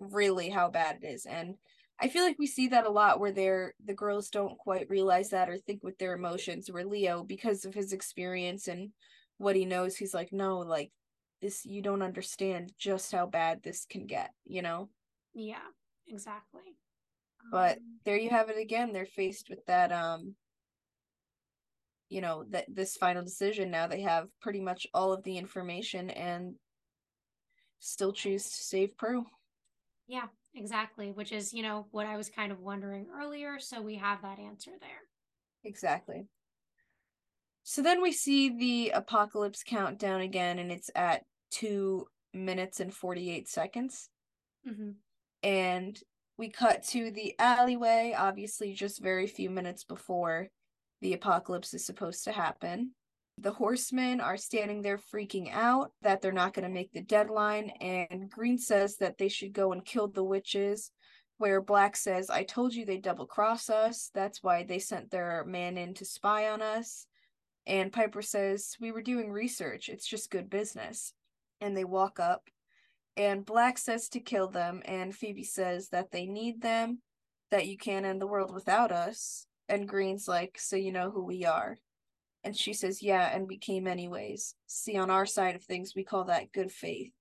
really 0.00 0.50
how 0.50 0.70
bad 0.70 0.98
it 1.02 1.06
is. 1.06 1.26
And 1.26 1.56
I 2.00 2.08
feel 2.08 2.22
like 2.22 2.38
we 2.38 2.46
see 2.46 2.68
that 2.68 2.86
a 2.86 2.90
lot 2.90 3.18
where 3.18 3.32
they're 3.32 3.74
the 3.84 3.94
girls 3.94 4.30
don't 4.30 4.56
quite 4.58 4.88
realize 4.88 5.30
that 5.30 5.48
or 5.48 5.58
think 5.58 5.82
with 5.82 5.98
their 5.98 6.14
emotions. 6.14 6.70
Where 6.70 6.84
Leo, 6.84 7.24
because 7.24 7.64
of 7.64 7.74
his 7.74 7.92
experience 7.92 8.68
and 8.68 8.90
what 9.38 9.56
he 9.56 9.64
knows, 9.64 9.96
he's 9.96 10.14
like, 10.14 10.32
no, 10.32 10.58
like 10.58 10.92
this 11.40 11.64
you 11.64 11.82
don't 11.82 12.02
understand 12.02 12.72
just 12.78 13.10
how 13.12 13.26
bad 13.26 13.62
this 13.62 13.84
can 13.84 14.06
get, 14.06 14.30
you 14.44 14.62
know? 14.62 14.88
Yeah, 15.34 15.66
exactly. 16.06 16.76
But 17.50 17.78
Um, 17.78 17.98
there 18.04 18.18
you 18.18 18.30
have 18.30 18.48
it 18.48 18.58
again. 18.58 18.92
They're 18.92 19.06
faced 19.06 19.50
with 19.50 19.64
that 19.66 19.92
um 19.92 20.34
you 22.10 22.20
know, 22.22 22.44
that 22.50 22.64
this 22.68 22.96
final 22.96 23.22
decision 23.22 23.70
now 23.70 23.86
they 23.86 24.00
have 24.00 24.28
pretty 24.40 24.60
much 24.60 24.86
all 24.94 25.12
of 25.12 25.22
the 25.24 25.36
information 25.36 26.10
and 26.10 26.54
still 27.80 28.12
choose 28.12 28.44
to 28.44 28.62
save 28.62 28.96
Prue. 28.96 29.26
Yeah, 30.06 30.26
exactly. 30.54 31.10
Which 31.10 31.32
is, 31.32 31.52
you 31.52 31.62
know, 31.62 31.86
what 31.90 32.06
I 32.06 32.16
was 32.16 32.30
kind 32.30 32.52
of 32.52 32.60
wondering 32.60 33.06
earlier. 33.14 33.58
So 33.58 33.80
we 33.80 33.96
have 33.96 34.22
that 34.22 34.38
answer 34.38 34.72
there. 34.80 35.00
Exactly. 35.64 36.26
So 37.62 37.82
then 37.82 38.00
we 38.00 38.12
see 38.12 38.48
the 38.48 38.90
apocalypse 38.90 39.62
countdown 39.62 40.20
again, 40.22 40.58
and 40.58 40.72
it's 40.72 40.90
at 40.94 41.24
two 41.50 42.06
minutes 42.32 42.80
and 42.80 42.94
48 42.94 43.48
seconds. 43.48 44.08
hmm 44.64 44.90
And 45.42 45.98
we 46.36 46.50
cut 46.50 46.82
to 46.88 47.10
the 47.10 47.34
alleyway, 47.38 48.14
obviously, 48.16 48.72
just 48.72 49.02
very 49.02 49.26
few 49.26 49.50
minutes 49.50 49.84
before 49.84 50.48
the 51.00 51.12
apocalypse 51.12 51.74
is 51.74 51.84
supposed 51.84 52.24
to 52.24 52.32
happen. 52.32 52.94
The 53.40 53.52
horsemen 53.52 54.20
are 54.20 54.36
standing 54.36 54.82
there 54.82 54.98
freaking 54.98 55.52
out 55.52 55.92
that 56.02 56.20
they're 56.20 56.32
not 56.32 56.54
going 56.54 56.66
to 56.66 56.74
make 56.74 56.92
the 56.92 57.02
deadline, 57.02 57.70
and 57.80 58.28
Green 58.28 58.58
says 58.58 58.96
that 58.96 59.16
they 59.16 59.28
should 59.28 59.52
go 59.52 59.70
and 59.70 59.84
kill 59.84 60.08
the 60.08 60.24
witches. 60.24 60.90
Where 61.36 61.60
Black 61.60 61.96
says, 61.96 62.30
I 62.30 62.42
told 62.42 62.74
you 62.74 62.84
they 62.84 62.98
double 62.98 63.26
cross 63.26 63.70
us. 63.70 64.10
That's 64.12 64.42
why 64.42 64.64
they 64.64 64.80
sent 64.80 65.12
their 65.12 65.44
man 65.44 65.78
in 65.78 65.94
to 65.94 66.04
spy 66.04 66.48
on 66.48 66.62
us. 66.62 67.06
And 67.64 67.92
Piper 67.92 68.22
says, 68.22 68.74
We 68.80 68.90
were 68.90 69.02
doing 69.02 69.30
research. 69.30 69.88
It's 69.88 70.08
just 70.08 70.32
good 70.32 70.50
business. 70.50 71.12
And 71.60 71.76
they 71.76 71.84
walk 71.84 72.18
up, 72.18 72.42
and 73.16 73.46
Black 73.46 73.78
says 73.78 74.08
to 74.10 74.20
kill 74.20 74.48
them. 74.48 74.82
And 74.84 75.14
Phoebe 75.14 75.44
says 75.44 75.90
that 75.90 76.10
they 76.10 76.26
need 76.26 76.60
them, 76.60 77.02
that 77.52 77.68
you 77.68 77.78
can't 77.78 78.04
end 78.04 78.20
the 78.20 78.26
world 78.26 78.52
without 78.52 78.90
us. 78.90 79.46
And 79.68 79.88
Green's 79.88 80.26
like, 80.26 80.58
So 80.58 80.74
you 80.74 80.90
know 80.90 81.12
who 81.12 81.24
we 81.24 81.44
are. 81.44 81.78
And 82.48 82.56
she 82.56 82.72
says, 82.72 83.02
Yeah, 83.02 83.28
and 83.30 83.46
we 83.46 83.58
came 83.58 83.86
anyways. 83.86 84.54
See, 84.66 84.96
on 84.96 85.10
our 85.10 85.26
side 85.26 85.54
of 85.54 85.62
things, 85.62 85.92
we 85.94 86.02
call 86.02 86.24
that 86.24 86.50
good 86.50 86.72
faith. 86.72 87.12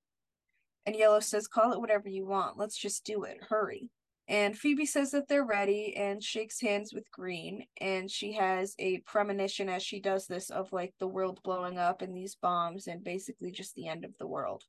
And 0.85 0.95
Yellow 0.95 1.19
says, 1.19 1.49
Call 1.49 1.73
it 1.73 1.81
whatever 1.81 2.07
you 2.07 2.25
want. 2.25 2.57
Let's 2.57 2.77
just 2.77 3.03
do 3.03 3.23
it. 3.25 3.39
Hurry. 3.49 3.89
And 4.29 4.57
Phoebe 4.57 4.85
says 4.85 5.11
that 5.11 5.27
they're 5.27 5.43
ready 5.43 5.97
and 5.97 6.23
shakes 6.23 6.61
hands 6.61 6.93
with 6.93 7.11
Green. 7.11 7.65
And 7.81 8.09
she 8.09 8.31
has 8.33 8.73
a 8.79 8.99
premonition 8.99 9.67
as 9.67 9.83
she 9.83 9.99
does 9.99 10.27
this 10.27 10.49
of 10.49 10.71
like 10.71 10.93
the 10.97 11.09
world 11.09 11.41
blowing 11.43 11.77
up 11.77 12.01
and 12.01 12.15
these 12.15 12.35
bombs 12.35 12.87
and 12.87 13.03
basically 13.03 13.51
just 13.51 13.75
the 13.75 13.89
end 13.89 14.05
of 14.05 14.17
the 14.19 14.27
world. 14.27 14.63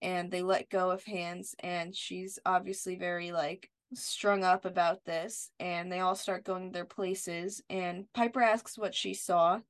And 0.00 0.30
they 0.30 0.40
let 0.40 0.70
go 0.70 0.90
of 0.90 1.04
hands, 1.04 1.54
and 1.60 1.94
she's 1.94 2.38
obviously 2.46 2.96
very 2.96 3.30
like 3.30 3.68
strung 3.92 4.42
up 4.42 4.64
about 4.64 5.04
this. 5.04 5.50
And 5.60 5.92
they 5.92 6.00
all 6.00 6.14
start 6.14 6.44
going 6.44 6.72
their 6.72 6.86
places. 6.86 7.60
And 7.68 8.06
Piper 8.14 8.40
asks 8.40 8.78
what 8.78 8.94
she 8.94 9.12
saw. 9.12 9.60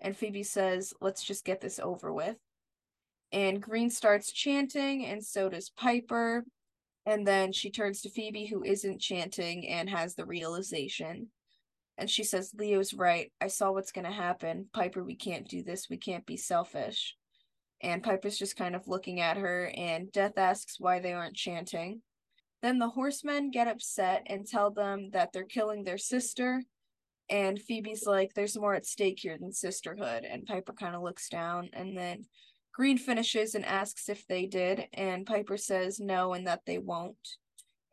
And 0.00 0.16
Phoebe 0.16 0.42
says, 0.42 0.94
Let's 1.00 1.24
just 1.24 1.44
get 1.44 1.60
this 1.60 1.78
over 1.78 2.12
with. 2.12 2.36
And 3.32 3.60
Green 3.60 3.90
starts 3.90 4.32
chanting, 4.32 5.04
and 5.04 5.24
so 5.24 5.48
does 5.48 5.70
Piper. 5.70 6.44
And 7.04 7.26
then 7.26 7.52
she 7.52 7.70
turns 7.70 8.02
to 8.02 8.10
Phoebe, 8.10 8.46
who 8.46 8.62
isn't 8.64 9.00
chanting 9.00 9.68
and 9.68 9.88
has 9.88 10.14
the 10.14 10.26
realization. 10.26 11.28
And 11.96 12.08
she 12.08 12.22
says, 12.22 12.54
Leo's 12.56 12.94
right. 12.94 13.32
I 13.40 13.48
saw 13.48 13.72
what's 13.72 13.92
going 13.92 14.04
to 14.04 14.12
happen. 14.12 14.66
Piper, 14.72 15.02
we 15.02 15.16
can't 15.16 15.48
do 15.48 15.62
this. 15.62 15.88
We 15.90 15.96
can't 15.96 16.24
be 16.26 16.36
selfish. 16.36 17.16
And 17.80 18.02
Piper's 18.02 18.38
just 18.38 18.56
kind 18.56 18.74
of 18.76 18.88
looking 18.88 19.20
at 19.20 19.36
her, 19.36 19.70
and 19.74 20.10
Death 20.10 20.36
asks 20.36 20.80
why 20.80 20.98
they 21.00 21.12
aren't 21.12 21.36
chanting. 21.36 22.02
Then 22.60 22.78
the 22.78 22.88
horsemen 22.88 23.50
get 23.50 23.68
upset 23.68 24.24
and 24.26 24.46
tell 24.46 24.70
them 24.70 25.10
that 25.12 25.32
they're 25.32 25.44
killing 25.44 25.84
their 25.84 25.98
sister. 25.98 26.62
And 27.30 27.60
Phoebe's 27.60 28.06
like, 28.06 28.32
there's 28.34 28.56
more 28.56 28.74
at 28.74 28.86
stake 28.86 29.18
here 29.20 29.36
than 29.38 29.52
sisterhood. 29.52 30.24
And 30.24 30.46
Piper 30.46 30.72
kind 30.72 30.94
of 30.94 31.02
looks 31.02 31.28
down, 31.28 31.70
and 31.72 31.96
then 31.96 32.24
Green 32.78 32.96
finishes 32.96 33.56
and 33.56 33.64
asks 33.64 34.08
if 34.08 34.24
they 34.28 34.46
did, 34.46 34.86
and 34.94 35.26
Piper 35.26 35.56
says 35.56 35.98
no 35.98 36.32
and 36.32 36.46
that 36.46 36.62
they 36.64 36.78
won't. 36.78 37.36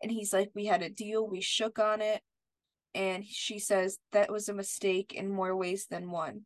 And 0.02 0.12
he's 0.12 0.32
like, 0.32 0.52
We 0.54 0.68
had 0.68 0.84
a 0.84 0.90
deal, 0.90 1.28
we 1.28 1.42
shook 1.42 1.80
on 1.80 2.02
it. 2.02 2.22
And 2.94 3.26
she 3.26 3.58
says, 3.58 3.98
That 4.12 4.32
was 4.32 4.48
a 4.48 4.54
mistake 4.54 5.14
in 5.14 5.28
more 5.28 5.56
ways 5.56 5.88
than 5.90 6.12
one. 6.12 6.42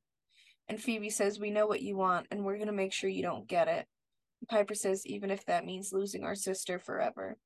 And 0.69 0.81
Phoebe 0.81 1.09
says, 1.09 1.37
We 1.37 1.51
know 1.51 1.67
what 1.67 1.81
you 1.81 1.97
want, 1.97 2.27
and 2.31 2.45
we're 2.45 2.55
going 2.55 2.67
to 2.67 2.73
make 2.73 2.93
sure 2.93 3.09
you 3.09 3.23
don't 3.23 3.45
get 3.47 3.67
it. 3.67 3.85
Piper 4.49 4.73
says, 4.73 5.05
Even 5.05 5.31
if 5.31 5.45
that 5.45 5.65
means 5.65 5.91
losing 5.91 6.23
our 6.23 6.35
sister 6.35 6.79
forever. 6.79 7.37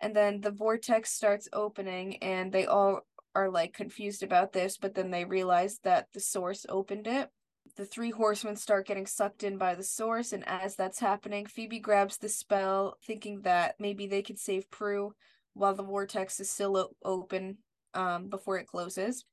And 0.00 0.16
then 0.16 0.40
the 0.40 0.50
vortex 0.50 1.12
starts 1.12 1.46
opening, 1.52 2.22
and 2.22 2.50
they 2.50 2.64
all 2.64 3.00
are 3.36 3.50
like 3.50 3.72
confused 3.72 4.22
about 4.22 4.52
this, 4.52 4.78
but 4.78 4.94
then 4.94 5.10
they 5.10 5.24
realize 5.24 5.78
that 5.84 6.08
the 6.14 6.20
source 6.20 6.66
opened 6.68 7.06
it 7.06 7.30
the 7.74 7.84
three 7.84 8.10
horsemen 8.10 8.56
start 8.56 8.86
getting 8.86 9.06
sucked 9.06 9.42
in 9.42 9.58
by 9.58 9.74
the 9.74 9.82
source, 9.82 10.32
and 10.32 10.46
as 10.48 10.76
that's 10.76 11.00
happening, 11.00 11.46
Phoebe 11.46 11.80
grabs 11.80 12.16
the 12.16 12.28
spell, 12.28 12.96
thinking 13.04 13.42
that 13.42 13.74
maybe 13.78 14.06
they 14.06 14.22
could 14.22 14.38
save 14.38 14.70
Prue 14.70 15.12
while 15.54 15.74
the 15.74 15.82
vortex 15.82 16.38
is 16.38 16.50
still 16.50 16.76
o- 16.76 16.90
open 17.04 17.58
um, 17.94 18.28
before 18.28 18.58
it 18.58 18.66
closes. 18.66 19.24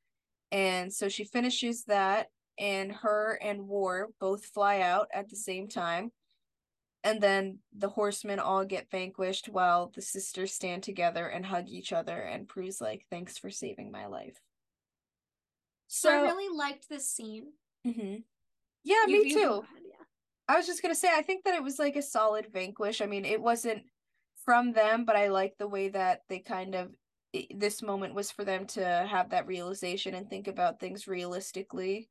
And 0.51 0.91
so 0.91 1.09
she 1.09 1.25
finishes 1.25 1.83
that, 1.85 2.27
and 2.57 2.91
her 2.91 3.39
and 3.41 3.67
War 3.67 4.09
both 4.19 4.45
fly 4.45 4.81
out 4.81 5.07
at 5.13 5.29
the 5.29 5.35
same 5.35 5.67
time. 5.67 6.11
And 7.03 7.19
then 7.19 7.59
the 7.77 7.89
horsemen 7.89 8.39
all 8.39 8.63
get 8.63 8.89
vanquished 8.89 9.49
while 9.49 9.91
the 9.93 10.01
sisters 10.01 10.53
stand 10.53 10.83
together 10.83 11.27
and 11.27 11.45
hug 11.45 11.67
each 11.67 11.91
other 11.91 12.19
and 12.21 12.47
Prue's 12.47 12.79
like 12.79 13.05
thanks 13.09 13.37
for 13.37 13.49
saving 13.49 13.91
my 13.91 14.07
life. 14.07 14.39
So, 15.87 16.09
so 16.09 16.17
i 16.17 16.21
really 16.21 16.55
liked 16.55 16.89
this 16.89 17.09
scene. 17.09 17.47
Mm-hmm. 17.85 18.15
yeah 18.83 19.05
you, 19.07 19.23
me 19.23 19.29
you 19.29 19.35
too. 19.35 19.63
yeah. 19.75 20.05
i 20.47 20.55
was 20.55 20.65
just 20.65 20.81
gonna 20.81 20.95
say 20.95 21.09
i 21.13 21.21
think 21.21 21.43
that 21.43 21.53
it 21.53 21.63
was 21.63 21.79
like 21.79 21.95
a 21.97 22.01
solid 22.01 22.47
vanquish. 22.51 23.01
I 23.01 23.05
mean 23.05 23.25
it 23.25 23.41
wasn't 23.41 23.83
from 24.45 24.71
them 24.73 25.05
but 25.05 25.15
i 25.15 25.27
like 25.27 25.57
the 25.57 25.67
way 25.67 25.89
that 25.89 26.21
they 26.29 26.39
kind 26.39 26.75
of 26.75 26.91
this 27.55 27.81
moment 27.81 28.13
was 28.13 28.31
for 28.31 28.45
them 28.45 28.65
to 28.67 29.05
have 29.09 29.31
that 29.31 29.47
realization 29.47 30.13
and 30.13 30.29
think 30.29 30.47
about 30.47 30.79
things 30.79 31.07
realistically 31.07 32.07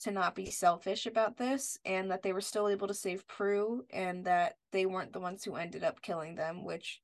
to 0.00 0.10
not 0.10 0.34
be 0.34 0.50
selfish 0.50 1.06
about 1.06 1.36
this 1.36 1.78
and 1.84 2.10
that 2.10 2.22
they 2.22 2.32
were 2.32 2.40
still 2.40 2.68
able 2.68 2.88
to 2.88 2.94
save 2.94 3.26
Prue 3.26 3.84
and 3.92 4.24
that 4.24 4.56
they 4.72 4.86
weren't 4.86 5.12
the 5.12 5.20
ones 5.20 5.44
who 5.44 5.56
ended 5.56 5.84
up 5.84 6.02
killing 6.02 6.34
them, 6.34 6.64
which 6.64 7.00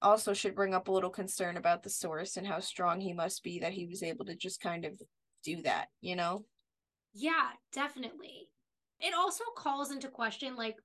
also 0.00 0.32
should 0.32 0.54
bring 0.54 0.74
up 0.74 0.88
a 0.88 0.92
little 0.92 1.10
concern 1.10 1.56
about 1.56 1.82
the 1.82 1.90
source 1.90 2.36
and 2.36 2.46
how 2.46 2.58
strong 2.58 3.00
he 3.00 3.12
must 3.12 3.42
be 3.42 3.60
that 3.60 3.72
he 3.72 3.86
was 3.86 4.02
able 4.02 4.24
to 4.24 4.34
just 4.34 4.60
kind 4.60 4.84
of 4.84 5.00
do 5.44 5.62
that, 5.62 5.88
you 6.00 6.16
know? 6.16 6.44
Yeah, 7.14 7.50
definitely. 7.72 8.48
It 9.00 9.14
also 9.14 9.44
calls 9.56 9.90
into 9.90 10.08
question 10.08 10.56
like 10.56 10.76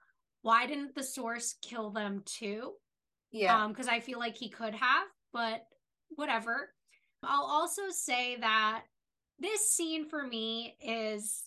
why 0.42 0.66
didn't 0.66 0.96
the 0.96 1.04
source 1.04 1.56
kill 1.62 1.92
them 1.92 2.22
too? 2.26 2.74
Yeah. 3.32 3.64
Um 3.64 3.72
because 3.72 3.88
I 3.88 4.00
feel 4.00 4.20
like 4.20 4.36
he 4.36 4.50
could 4.50 4.76
have, 4.76 5.08
but 5.34 5.64
whatever. 6.10 6.74
I'll 7.24 7.46
also 7.46 7.84
say 7.90 8.38
that 8.38 8.84
this 9.40 9.72
scene 9.72 10.10
for 10.10 10.26
me 10.26 10.76
is 10.82 11.44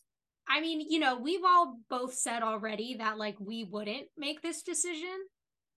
I 0.49 0.61
mean, 0.61 0.81
you 0.81 0.99
know, 0.99 1.17
we've 1.17 1.45
all 1.45 1.79
both 1.89 2.15
said 2.15 2.43
already 2.43 2.97
that 2.97 3.19
like 3.19 3.37
we 3.39 3.63
wouldn't 3.65 4.09
make 4.17 4.43
this 4.43 4.63
decision, 4.63 5.17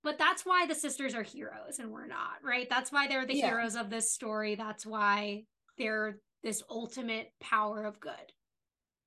but 0.03 0.17
that's 0.17 0.45
why 0.45 0.65
the 0.65 0.73
sisters 0.73 1.13
are 1.13 1.23
heroes 1.23 1.77
and 1.77 1.91
we're 1.91 2.07
not, 2.07 2.37
right? 2.43 2.67
That's 2.69 2.91
why 2.91 3.07
they're 3.07 3.27
the 3.27 3.37
yeah. 3.37 3.47
heroes 3.47 3.75
of 3.75 3.91
this 3.91 4.11
story. 4.11 4.55
That's 4.55 4.85
why 4.85 5.43
they're 5.77 6.17
this 6.43 6.63
ultimate 6.69 7.31
power 7.39 7.85
of 7.85 7.99
good. 7.99 8.13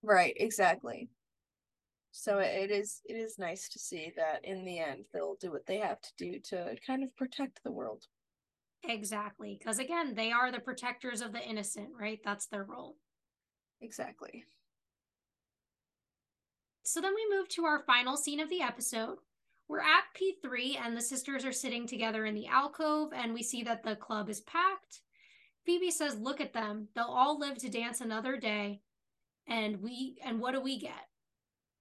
Right, 0.02 0.34
exactly. 0.36 1.10
So 2.12 2.38
it 2.38 2.70
is 2.70 3.00
it 3.04 3.14
is 3.14 3.38
nice 3.38 3.68
to 3.70 3.78
see 3.78 4.12
that 4.16 4.44
in 4.44 4.64
the 4.64 4.78
end 4.78 5.04
they'll 5.12 5.36
do 5.38 5.50
what 5.50 5.66
they 5.66 5.78
have 5.78 6.00
to 6.00 6.10
do 6.16 6.38
to 6.44 6.76
kind 6.86 7.02
of 7.02 7.14
protect 7.16 7.60
the 7.62 7.72
world. 7.72 8.04
Exactly. 8.84 9.56
Because 9.58 9.78
again, 9.78 10.14
they 10.14 10.32
are 10.32 10.52
the 10.52 10.60
protectors 10.60 11.20
of 11.20 11.32
the 11.32 11.42
innocent, 11.42 11.88
right? 11.98 12.20
That's 12.24 12.46
their 12.46 12.64
role. 12.64 12.96
Exactly. 13.80 14.44
So 16.84 17.00
then 17.00 17.14
we 17.14 17.36
move 17.36 17.48
to 17.50 17.64
our 17.64 17.82
final 17.84 18.16
scene 18.16 18.40
of 18.40 18.48
the 18.48 18.62
episode. 18.62 19.18
We're 19.68 19.80
at 19.80 20.04
P3 20.14 20.78
and 20.80 20.96
the 20.96 21.00
sisters 21.02 21.44
are 21.44 21.52
sitting 21.52 21.86
together 21.86 22.24
in 22.24 22.34
the 22.34 22.46
alcove, 22.46 23.12
and 23.12 23.34
we 23.34 23.42
see 23.42 23.64
that 23.64 23.82
the 23.82 23.96
club 23.96 24.28
is 24.30 24.40
packed. 24.42 25.00
Phoebe 25.64 25.90
says, 25.90 26.16
Look 26.20 26.40
at 26.40 26.52
them. 26.52 26.88
They'll 26.94 27.04
all 27.06 27.38
live 27.38 27.58
to 27.58 27.68
dance 27.68 28.00
another 28.00 28.36
day. 28.36 28.82
And 29.48 29.82
we 29.82 30.18
and 30.24 30.40
what 30.40 30.52
do 30.52 30.60
we 30.60 30.78
get? 30.78 31.08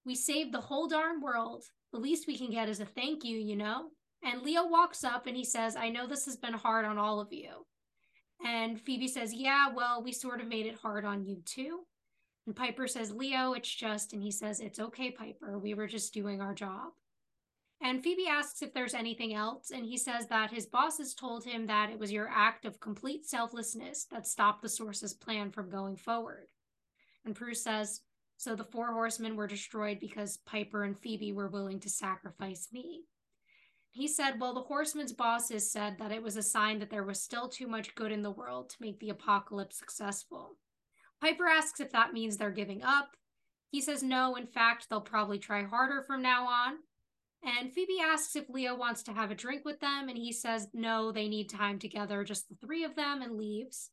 We 0.04 0.14
saved 0.16 0.52
the 0.52 0.60
whole 0.60 0.88
darn 0.88 1.20
world. 1.20 1.64
The 1.92 1.98
least 1.98 2.26
we 2.26 2.36
can 2.36 2.50
get 2.50 2.68
is 2.68 2.80
a 2.80 2.84
thank 2.84 3.24
you, 3.24 3.38
you 3.38 3.56
know? 3.56 3.90
And 4.22 4.42
Leo 4.42 4.66
walks 4.66 5.04
up 5.04 5.26
and 5.26 5.36
he 5.36 5.44
says, 5.44 5.76
I 5.76 5.88
know 5.88 6.06
this 6.06 6.24
has 6.26 6.36
been 6.36 6.54
hard 6.54 6.84
on 6.84 6.98
all 6.98 7.20
of 7.20 7.32
you. 7.32 7.66
And 8.44 8.80
Phoebe 8.80 9.08
says, 9.08 9.32
Yeah, 9.32 9.68
well, 9.74 10.02
we 10.02 10.12
sort 10.12 10.40
of 10.40 10.48
made 10.48 10.66
it 10.66 10.78
hard 10.82 11.04
on 11.04 11.24
you 11.24 11.42
too. 11.44 11.80
And 12.46 12.54
Piper 12.54 12.86
says, 12.86 13.12
Leo, 13.12 13.52
it's 13.52 13.72
just, 13.72 14.12
and 14.12 14.22
he 14.22 14.30
says, 14.30 14.60
It's 14.60 14.78
okay, 14.78 15.10
Piper. 15.10 15.58
We 15.58 15.74
were 15.74 15.86
just 15.86 16.12
doing 16.12 16.40
our 16.40 16.54
job. 16.54 16.92
And 17.82 18.02
Phoebe 18.02 18.26
asks 18.26 18.62
if 18.62 18.72
there's 18.72 18.94
anything 18.94 19.34
else, 19.34 19.70
and 19.70 19.84
he 19.84 19.98
says 19.98 20.28
that 20.28 20.50
his 20.50 20.64
bosses 20.64 21.14
told 21.14 21.44
him 21.44 21.66
that 21.66 21.90
it 21.90 21.98
was 21.98 22.10
your 22.10 22.28
act 22.28 22.64
of 22.64 22.80
complete 22.80 23.26
selflessness 23.26 24.06
that 24.10 24.26
stopped 24.26 24.62
the 24.62 24.68
source's 24.68 25.12
plan 25.12 25.50
from 25.50 25.68
going 25.68 25.96
forward. 25.96 26.46
And 27.26 27.34
Prue 27.34 27.54
says, 27.54 28.00
So 28.38 28.54
the 28.54 28.64
four 28.64 28.92
horsemen 28.92 29.36
were 29.36 29.46
destroyed 29.46 30.00
because 30.00 30.38
Piper 30.46 30.84
and 30.84 30.98
Phoebe 30.98 31.32
were 31.32 31.48
willing 31.48 31.80
to 31.80 31.90
sacrifice 31.90 32.68
me. 32.72 33.02
He 33.96 34.08
said, 34.08 34.38
Well, 34.38 34.52
the 34.52 34.60
horsemen's 34.60 35.14
bosses 35.14 35.72
said 35.72 35.96
that 35.98 36.12
it 36.12 36.22
was 36.22 36.36
a 36.36 36.42
sign 36.42 36.80
that 36.80 36.90
there 36.90 37.02
was 37.02 37.18
still 37.18 37.48
too 37.48 37.66
much 37.66 37.94
good 37.94 38.12
in 38.12 38.20
the 38.20 38.30
world 38.30 38.68
to 38.68 38.76
make 38.78 39.00
the 39.00 39.08
apocalypse 39.08 39.78
successful. 39.78 40.58
Piper 41.18 41.46
asks 41.46 41.80
if 41.80 41.92
that 41.92 42.12
means 42.12 42.36
they're 42.36 42.50
giving 42.50 42.82
up. 42.82 43.16
He 43.70 43.80
says 43.80 44.02
no, 44.02 44.36
in 44.36 44.46
fact, 44.46 44.90
they'll 44.90 45.00
probably 45.00 45.38
try 45.38 45.62
harder 45.62 46.02
from 46.02 46.20
now 46.20 46.46
on. 46.46 46.74
And 47.42 47.72
Phoebe 47.72 48.02
asks 48.04 48.36
if 48.36 48.50
Leo 48.50 48.76
wants 48.76 49.02
to 49.04 49.14
have 49.14 49.30
a 49.30 49.34
drink 49.34 49.64
with 49.64 49.80
them, 49.80 50.10
and 50.10 50.18
he 50.18 50.30
says 50.30 50.68
no, 50.74 51.10
they 51.10 51.26
need 51.26 51.48
time 51.48 51.78
together, 51.78 52.22
just 52.22 52.50
the 52.50 52.56
three 52.56 52.84
of 52.84 52.96
them, 52.96 53.22
and 53.22 53.38
leaves. 53.38 53.88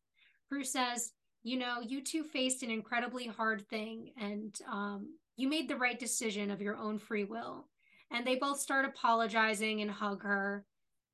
Prue 0.50 0.66
says, 0.66 1.14
You 1.44 1.58
know, 1.58 1.80
you 1.80 2.04
two 2.04 2.26
faced 2.26 2.62
an 2.62 2.72
incredibly 2.72 3.28
hard 3.28 3.70
thing, 3.70 4.12
and 4.20 4.54
um, 4.70 5.16
you 5.38 5.48
made 5.48 5.70
the 5.70 5.78
right 5.78 5.98
decision 5.98 6.52
of 6.52 6.60
your 6.60 6.76
own 6.76 7.00
free 7.00 7.24
will. 7.24 7.70
And 8.14 8.26
they 8.26 8.36
both 8.36 8.60
start 8.60 8.86
apologizing 8.86 9.82
and 9.82 9.90
hug 9.90 10.22
her. 10.24 10.66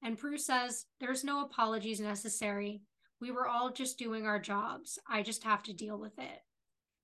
And 0.04 0.18
Prue 0.18 0.38
says, 0.38 0.86
There's 1.00 1.24
no 1.24 1.44
apologies 1.46 2.00
necessary. 2.00 2.82
We 3.22 3.32
were 3.32 3.48
all 3.48 3.72
just 3.72 3.98
doing 3.98 4.26
our 4.26 4.40
jobs. 4.40 5.00
I 5.10 5.24
just 5.24 5.44
have 5.46 5.64
to 5.64 5.74
deal 5.74 5.98
with 5.98 6.18
it. 6.20 6.40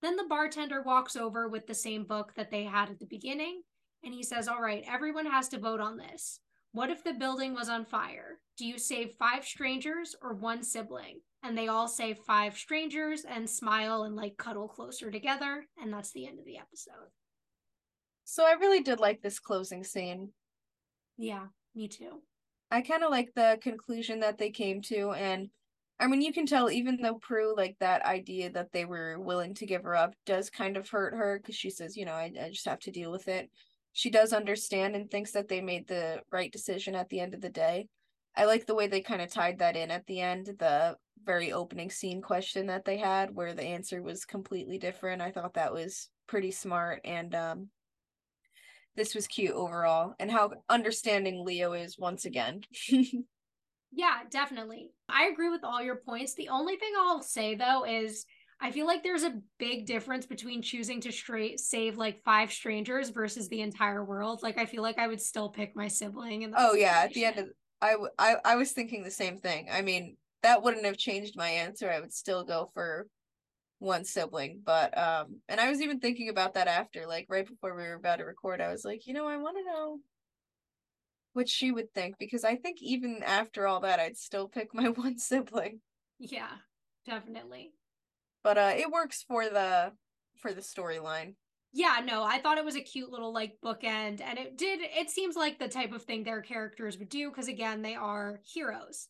Then 0.02 0.18
the 0.18 0.26
bartender 0.30 0.82
walks 0.82 1.16
over 1.16 1.48
with 1.48 1.66
the 1.66 1.74
same 1.74 2.04
book 2.04 2.34
that 2.36 2.52
they 2.52 2.66
had 2.66 2.90
at 2.90 3.00
the 3.00 3.06
beginning. 3.06 3.64
And 4.04 4.14
he 4.14 4.22
says, 4.22 4.48
All 4.48 4.62
right, 4.62 4.84
everyone 4.88 5.26
has 5.26 5.48
to 5.50 5.60
vote 5.60 5.80
on 5.80 5.98
this. 5.98 6.42
What 6.74 6.90
if 6.90 7.04
the 7.04 7.14
building 7.14 7.54
was 7.54 7.70
on 7.70 7.86
fire? 7.86 8.40
Do 8.58 8.66
you 8.66 8.78
save 8.78 9.14
five 9.18 9.46
strangers 9.46 10.14
or 10.22 10.34
one 10.34 10.62
sibling? 10.62 11.22
And 11.42 11.58
they 11.58 11.70
all 11.70 11.88
say 11.88 12.14
five 12.14 12.58
strangers 12.58 13.24
and 13.24 13.50
smile 13.50 14.04
and 14.04 14.16
like 14.16 14.38
cuddle 14.38 14.68
closer 14.68 15.10
together. 15.10 15.68
And 15.82 15.94
that's 15.94 16.12
the 16.12 16.28
end 16.28 16.40
of 16.40 16.46
the 16.46 16.58
episode. 16.58 17.12
So 18.26 18.46
I 18.46 18.54
really 18.54 18.82
did 18.82 19.00
like 19.00 19.22
this 19.22 19.40
closing 19.40 19.84
scene. 19.86 20.34
Yeah, 21.18 21.48
me 21.74 21.88
too. 21.88 22.24
I 22.72 22.82
kind 22.82 23.04
of 23.04 23.12
like 23.12 23.34
the 23.34 23.58
conclusion 23.62 24.20
that 24.20 24.38
they 24.38 24.52
came 24.52 24.82
to 24.84 25.12
and 25.12 25.52
I 26.00 26.08
mean 26.08 26.22
you 26.22 26.34
can 26.34 26.46
tell 26.46 26.70
even 26.70 26.98
though 26.98 27.20
Prue 27.20 27.56
like 27.56 27.78
that 27.80 28.02
idea 28.04 28.50
that 28.52 28.72
they 28.72 28.86
were 28.86 29.20
willing 29.20 29.54
to 29.56 29.66
give 29.66 29.84
her 29.84 29.96
up 29.96 30.16
does 30.26 30.50
kind 30.50 30.76
of 30.76 30.90
hurt 30.90 31.14
her 31.14 31.40
cuz 31.40 31.56
she 31.56 31.70
says, 31.70 31.96
you 31.96 32.06
know, 32.06 32.14
I, 32.14 32.34
I 32.40 32.50
just 32.50 32.66
have 32.66 32.80
to 32.80 32.92
deal 32.92 33.12
with 33.12 33.28
it. 33.28 33.50
She 33.94 34.10
does 34.10 34.34
understand 34.34 34.96
and 34.96 35.10
thinks 35.10 35.32
that 35.32 35.48
they 35.48 35.62
made 35.62 35.88
the 35.88 36.24
right 36.32 36.52
decision 36.52 36.96
at 36.96 37.10
the 37.10 37.20
end 37.22 37.34
of 37.34 37.42
the 37.42 37.50
day. 37.50 37.88
I 38.36 38.46
like 38.46 38.66
the 38.66 38.76
way 38.76 38.88
they 38.88 39.02
kind 39.02 39.22
of 39.22 39.32
tied 39.32 39.60
that 39.60 39.78
in 39.78 39.92
at 39.92 40.06
the 40.08 40.20
end, 40.20 40.48
the 40.48 40.98
very 41.24 41.52
opening 41.54 41.90
scene 41.90 42.22
question 42.22 42.66
that 42.68 42.84
they 42.86 42.98
had 42.98 43.32
where 43.34 43.54
the 43.54 43.64
answer 43.64 44.02
was 44.02 44.26
completely 44.26 44.78
different. 44.80 45.22
I 45.22 45.32
thought 45.32 45.54
that 45.54 45.72
was 45.74 46.10
pretty 46.28 46.52
smart 46.52 47.02
and 47.06 47.34
um 47.36 47.72
this 48.96 49.16
was 49.16 49.28
cute 49.28 49.54
overall 49.54 50.14
and 50.20 50.32
how 50.32 50.52
understanding 50.70 51.44
Leo 51.44 51.74
is 51.74 51.98
once 51.98 52.26
again. 52.26 52.62
yeah, 53.92 54.20
definitely. 54.30 54.92
I 55.10 55.26
agree 55.26 55.50
with 55.50 55.64
all 55.64 55.82
your 55.82 55.98
points. 55.98 56.34
The 56.34 56.50
only 56.50 56.76
thing 56.78 56.94
I'll 56.98 57.22
say 57.22 57.56
though 57.56 57.86
is 57.86 58.26
I 58.62 58.72
feel 58.72 58.88
like 58.88 59.04
there's 59.04 59.24
a 59.24 59.42
big 59.60 59.86
difference 59.86 60.26
between 60.26 60.62
choosing 60.62 61.02
to 61.02 61.12
straight 61.12 61.60
save 61.60 61.98
like 61.98 62.24
five 62.24 62.52
strangers 62.52 63.10
versus 63.10 63.50
the 63.50 63.62
entire 63.62 64.04
world. 64.04 64.42
Like 64.44 64.58
I 64.58 64.66
feel 64.66 64.82
like 64.82 64.98
I 64.98 65.08
would 65.08 65.22
still 65.22 65.50
pick 65.50 65.76
my 65.76 65.88
sibling 65.88 66.44
and 66.44 66.54
Oh 66.58 66.74
yeah, 66.74 67.02
at 67.04 67.14
the 67.14 67.26
end 67.26 67.40
of 67.40 67.48
I, 67.82 67.92
w- 67.92 68.12
I 68.18 68.38
I 68.46 68.56
was 68.56 68.72
thinking 68.72 69.04
the 69.04 69.12
same 69.12 69.38
thing. 69.38 69.68
I 69.72 69.82
mean, 69.82 70.16
that 70.44 70.64
wouldn't 70.64 70.86
have 70.86 70.98
changed 70.98 71.36
my 71.36 71.50
answer. 71.50 71.92
I 71.92 72.00
would 72.00 72.14
still 72.14 72.44
go 72.44 72.72
for 72.74 73.08
one 73.80 74.06
sibling 74.06 74.62
but 74.66 74.98
um 74.98 75.42
and 75.50 75.60
i 75.60 75.70
was 75.70 75.82
even 75.82 76.00
thinking 76.00 76.30
about 76.30 76.54
that 76.54 76.68
after 76.68 77.06
like 77.06 77.26
right 77.30 77.48
before 77.48 77.76
we 77.76 77.84
were 77.84 77.94
about 77.94 78.18
to 78.18 78.24
record 78.24 78.62
i 78.62 78.72
was 78.72 78.86
like 78.86 79.06
you 79.06 79.14
know 79.14 79.28
i 79.28 79.38
want 79.38 79.58
to 79.58 79.64
know 79.66 80.00
what 81.34 81.50
she 81.50 81.70
would 81.70 81.94
think 81.94 82.16
because 82.18 82.46
i 82.46 82.56
think 82.56 82.78
even 82.82 83.22
after 83.24 83.68
all 83.68 83.82
that 83.82 84.00
i'd 84.00 84.18
still 84.18 84.48
pick 84.48 84.70
my 84.74 84.90
one 84.90 85.18
sibling. 85.20 85.82
Yeah 86.18 86.50
definitely. 87.06 87.74
But 88.44 88.58
uh 88.58 88.74
it 88.76 88.90
works 88.90 89.24
for 89.28 89.44
the 89.44 89.92
for 90.38 90.54
the 90.54 90.62
storyline. 90.62 91.36
Yeah 91.74 92.00
no 92.04 92.24
i 92.24 92.40
thought 92.40 92.58
it 92.58 92.66
was 92.66 92.78
a 92.78 92.82
cute 92.82 93.12
little 93.12 93.34
like 93.34 93.58
bookend 93.64 94.22
and 94.22 94.40
it 94.40 94.58
did 94.58 94.80
it 94.82 95.10
seems 95.10 95.36
like 95.36 95.60
the 95.60 95.68
type 95.68 95.92
of 95.92 96.04
thing 96.04 96.24
their 96.24 96.42
characters 96.42 96.98
would 96.98 97.10
do 97.10 97.30
because 97.30 97.50
again 97.50 97.82
they 97.82 97.96
are 97.96 98.40
heroes. 98.46 99.10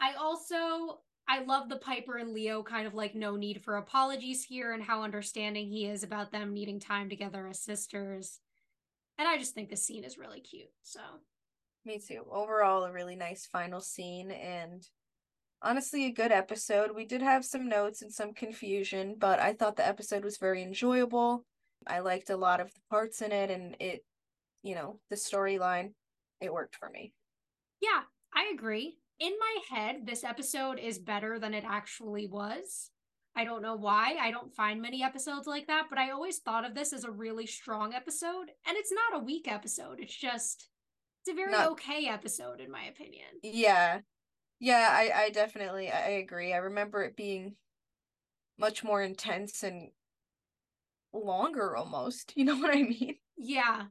I 0.00 0.14
also 0.14 1.00
I 1.28 1.42
love 1.42 1.68
the 1.68 1.76
Piper 1.76 2.16
and 2.16 2.32
Leo 2.32 2.62
kind 2.62 2.86
of 2.86 2.94
like 2.94 3.14
no 3.14 3.36
need 3.36 3.62
for 3.64 3.76
apologies 3.76 4.44
here 4.44 4.72
and 4.72 4.82
how 4.82 5.02
understanding 5.02 5.68
he 5.68 5.86
is 5.86 6.02
about 6.02 6.30
them 6.30 6.54
needing 6.54 6.78
time 6.78 7.08
together 7.08 7.46
as 7.48 7.60
sisters. 7.60 8.38
And 9.18 9.26
I 9.26 9.36
just 9.36 9.54
think 9.54 9.70
the 9.70 9.76
scene 9.76 10.04
is 10.04 10.18
really 10.18 10.40
cute. 10.40 10.70
So, 10.82 11.00
me 11.84 11.98
too. 11.98 12.24
Overall, 12.30 12.84
a 12.84 12.92
really 12.92 13.16
nice 13.16 13.46
final 13.46 13.80
scene 13.80 14.30
and 14.30 14.86
honestly 15.62 16.06
a 16.06 16.12
good 16.12 16.32
episode. 16.32 16.90
We 16.94 17.06
did 17.06 17.22
have 17.22 17.44
some 17.44 17.68
notes 17.68 18.02
and 18.02 18.12
some 18.12 18.32
confusion, 18.32 19.16
but 19.18 19.40
I 19.40 19.52
thought 19.52 19.76
the 19.76 19.86
episode 19.86 20.24
was 20.24 20.38
very 20.38 20.62
enjoyable. 20.62 21.44
I 21.86 22.00
liked 22.00 22.30
a 22.30 22.36
lot 22.36 22.60
of 22.60 22.72
the 22.72 22.80
parts 22.90 23.20
in 23.20 23.32
it 23.32 23.50
and 23.50 23.76
it, 23.80 24.04
you 24.62 24.74
know, 24.74 25.00
the 25.10 25.16
storyline. 25.16 25.92
it 26.40 26.52
worked 26.52 26.76
for 26.76 26.88
me. 26.90 27.12
Yeah, 27.80 28.02
I 28.34 28.52
agree. 28.54 28.98
In 29.18 29.32
my 29.38 29.76
head, 29.76 30.06
this 30.06 30.24
episode 30.24 30.78
is 30.78 30.98
better 30.98 31.38
than 31.38 31.54
it 31.54 31.64
actually 31.66 32.26
was. 32.26 32.90
I 33.34 33.44
don't 33.44 33.62
know 33.62 33.76
why. 33.76 34.16
I 34.20 34.30
don't 34.30 34.54
find 34.54 34.80
many 34.80 35.02
episodes 35.02 35.46
like 35.46 35.66
that, 35.66 35.86
but 35.90 35.98
I 35.98 36.10
always 36.10 36.38
thought 36.38 36.64
of 36.64 36.74
this 36.74 36.92
as 36.92 37.04
a 37.04 37.10
really 37.10 37.46
strong 37.46 37.92
episode. 37.92 38.50
And 38.66 38.76
it's 38.76 38.92
not 38.92 39.20
a 39.20 39.24
weak 39.24 39.46
episode. 39.46 40.00
It's 40.00 40.16
just 40.16 40.68
it's 41.22 41.32
a 41.32 41.34
very 41.34 41.52
not, 41.52 41.68
okay 41.72 42.08
episode 42.08 42.60
in 42.60 42.70
my 42.70 42.84
opinion. 42.84 43.26
Yeah. 43.42 44.00
Yeah, 44.58 44.88
I 44.90 45.10
I 45.14 45.30
definitely 45.30 45.90
I 45.90 46.08
agree. 46.10 46.54
I 46.54 46.58
remember 46.58 47.02
it 47.02 47.16
being 47.16 47.56
much 48.58 48.82
more 48.82 49.02
intense 49.02 49.62
and 49.62 49.90
longer 51.12 51.76
almost. 51.76 52.32
You 52.36 52.44
know 52.44 52.56
what 52.56 52.74
I 52.74 52.82
mean? 52.82 53.16
Yeah. 53.36 53.84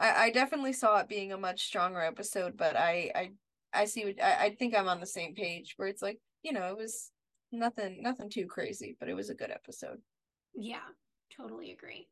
I, 0.00 0.26
I 0.26 0.30
definitely 0.30 0.72
saw 0.72 0.98
it 0.98 1.08
being 1.08 1.32
a 1.32 1.38
much 1.38 1.64
stronger 1.64 2.00
episode, 2.00 2.56
but 2.56 2.76
I 2.76 3.10
I 3.14 3.30
I 3.78 3.84
see 3.84 4.04
what 4.04 4.22
I, 4.22 4.46
I 4.46 4.56
think 4.58 4.74
I'm 4.74 4.88
on 4.88 5.00
the 5.00 5.06
same 5.06 5.34
page 5.34 5.74
where 5.76 5.88
it's 5.88 6.02
like, 6.02 6.18
you 6.42 6.52
know, 6.52 6.68
it 6.70 6.76
was 6.76 7.10
nothing 7.52 8.02
nothing 8.02 8.28
too 8.28 8.46
crazy, 8.46 8.96
but 8.98 9.08
it 9.08 9.14
was 9.14 9.30
a 9.30 9.34
good 9.34 9.50
episode. 9.50 9.98
Yeah, 10.54 10.88
totally 11.34 11.70
agree. 11.72 12.08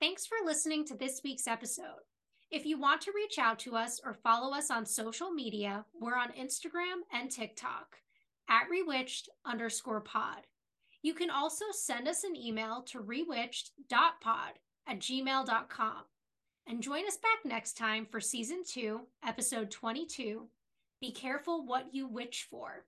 Thanks 0.00 0.26
for 0.26 0.36
listening 0.44 0.84
to 0.86 0.96
this 0.96 1.22
week's 1.24 1.46
episode. 1.48 2.04
If 2.50 2.66
you 2.66 2.78
want 2.78 3.00
to 3.02 3.12
reach 3.14 3.38
out 3.38 3.58
to 3.60 3.74
us 3.74 4.00
or 4.04 4.14
follow 4.14 4.54
us 4.54 4.70
on 4.70 4.86
social 4.86 5.30
media, 5.30 5.84
we're 5.98 6.16
on 6.16 6.28
Instagram 6.32 7.02
and 7.12 7.30
TikTok 7.30 7.96
at 8.48 8.68
rewitched 8.70 9.28
underscore 9.44 10.02
pod. 10.02 10.46
You 11.02 11.14
can 11.14 11.30
also 11.30 11.64
send 11.72 12.06
us 12.06 12.22
an 12.22 12.36
email 12.36 12.82
to 12.88 13.00
rewitched.pod 13.00 14.52
at 14.86 15.00
gmail.com. 15.00 16.02
And 16.66 16.82
join 16.82 17.06
us 17.06 17.18
back 17.18 17.44
next 17.44 17.76
time 17.76 18.06
for 18.06 18.20
season 18.20 18.62
two, 18.66 19.02
episode 19.22 19.70
22 19.70 20.48
Be 21.00 21.12
Careful 21.12 21.66
What 21.66 21.94
You 21.94 22.06
Witch 22.06 22.46
For. 22.50 22.86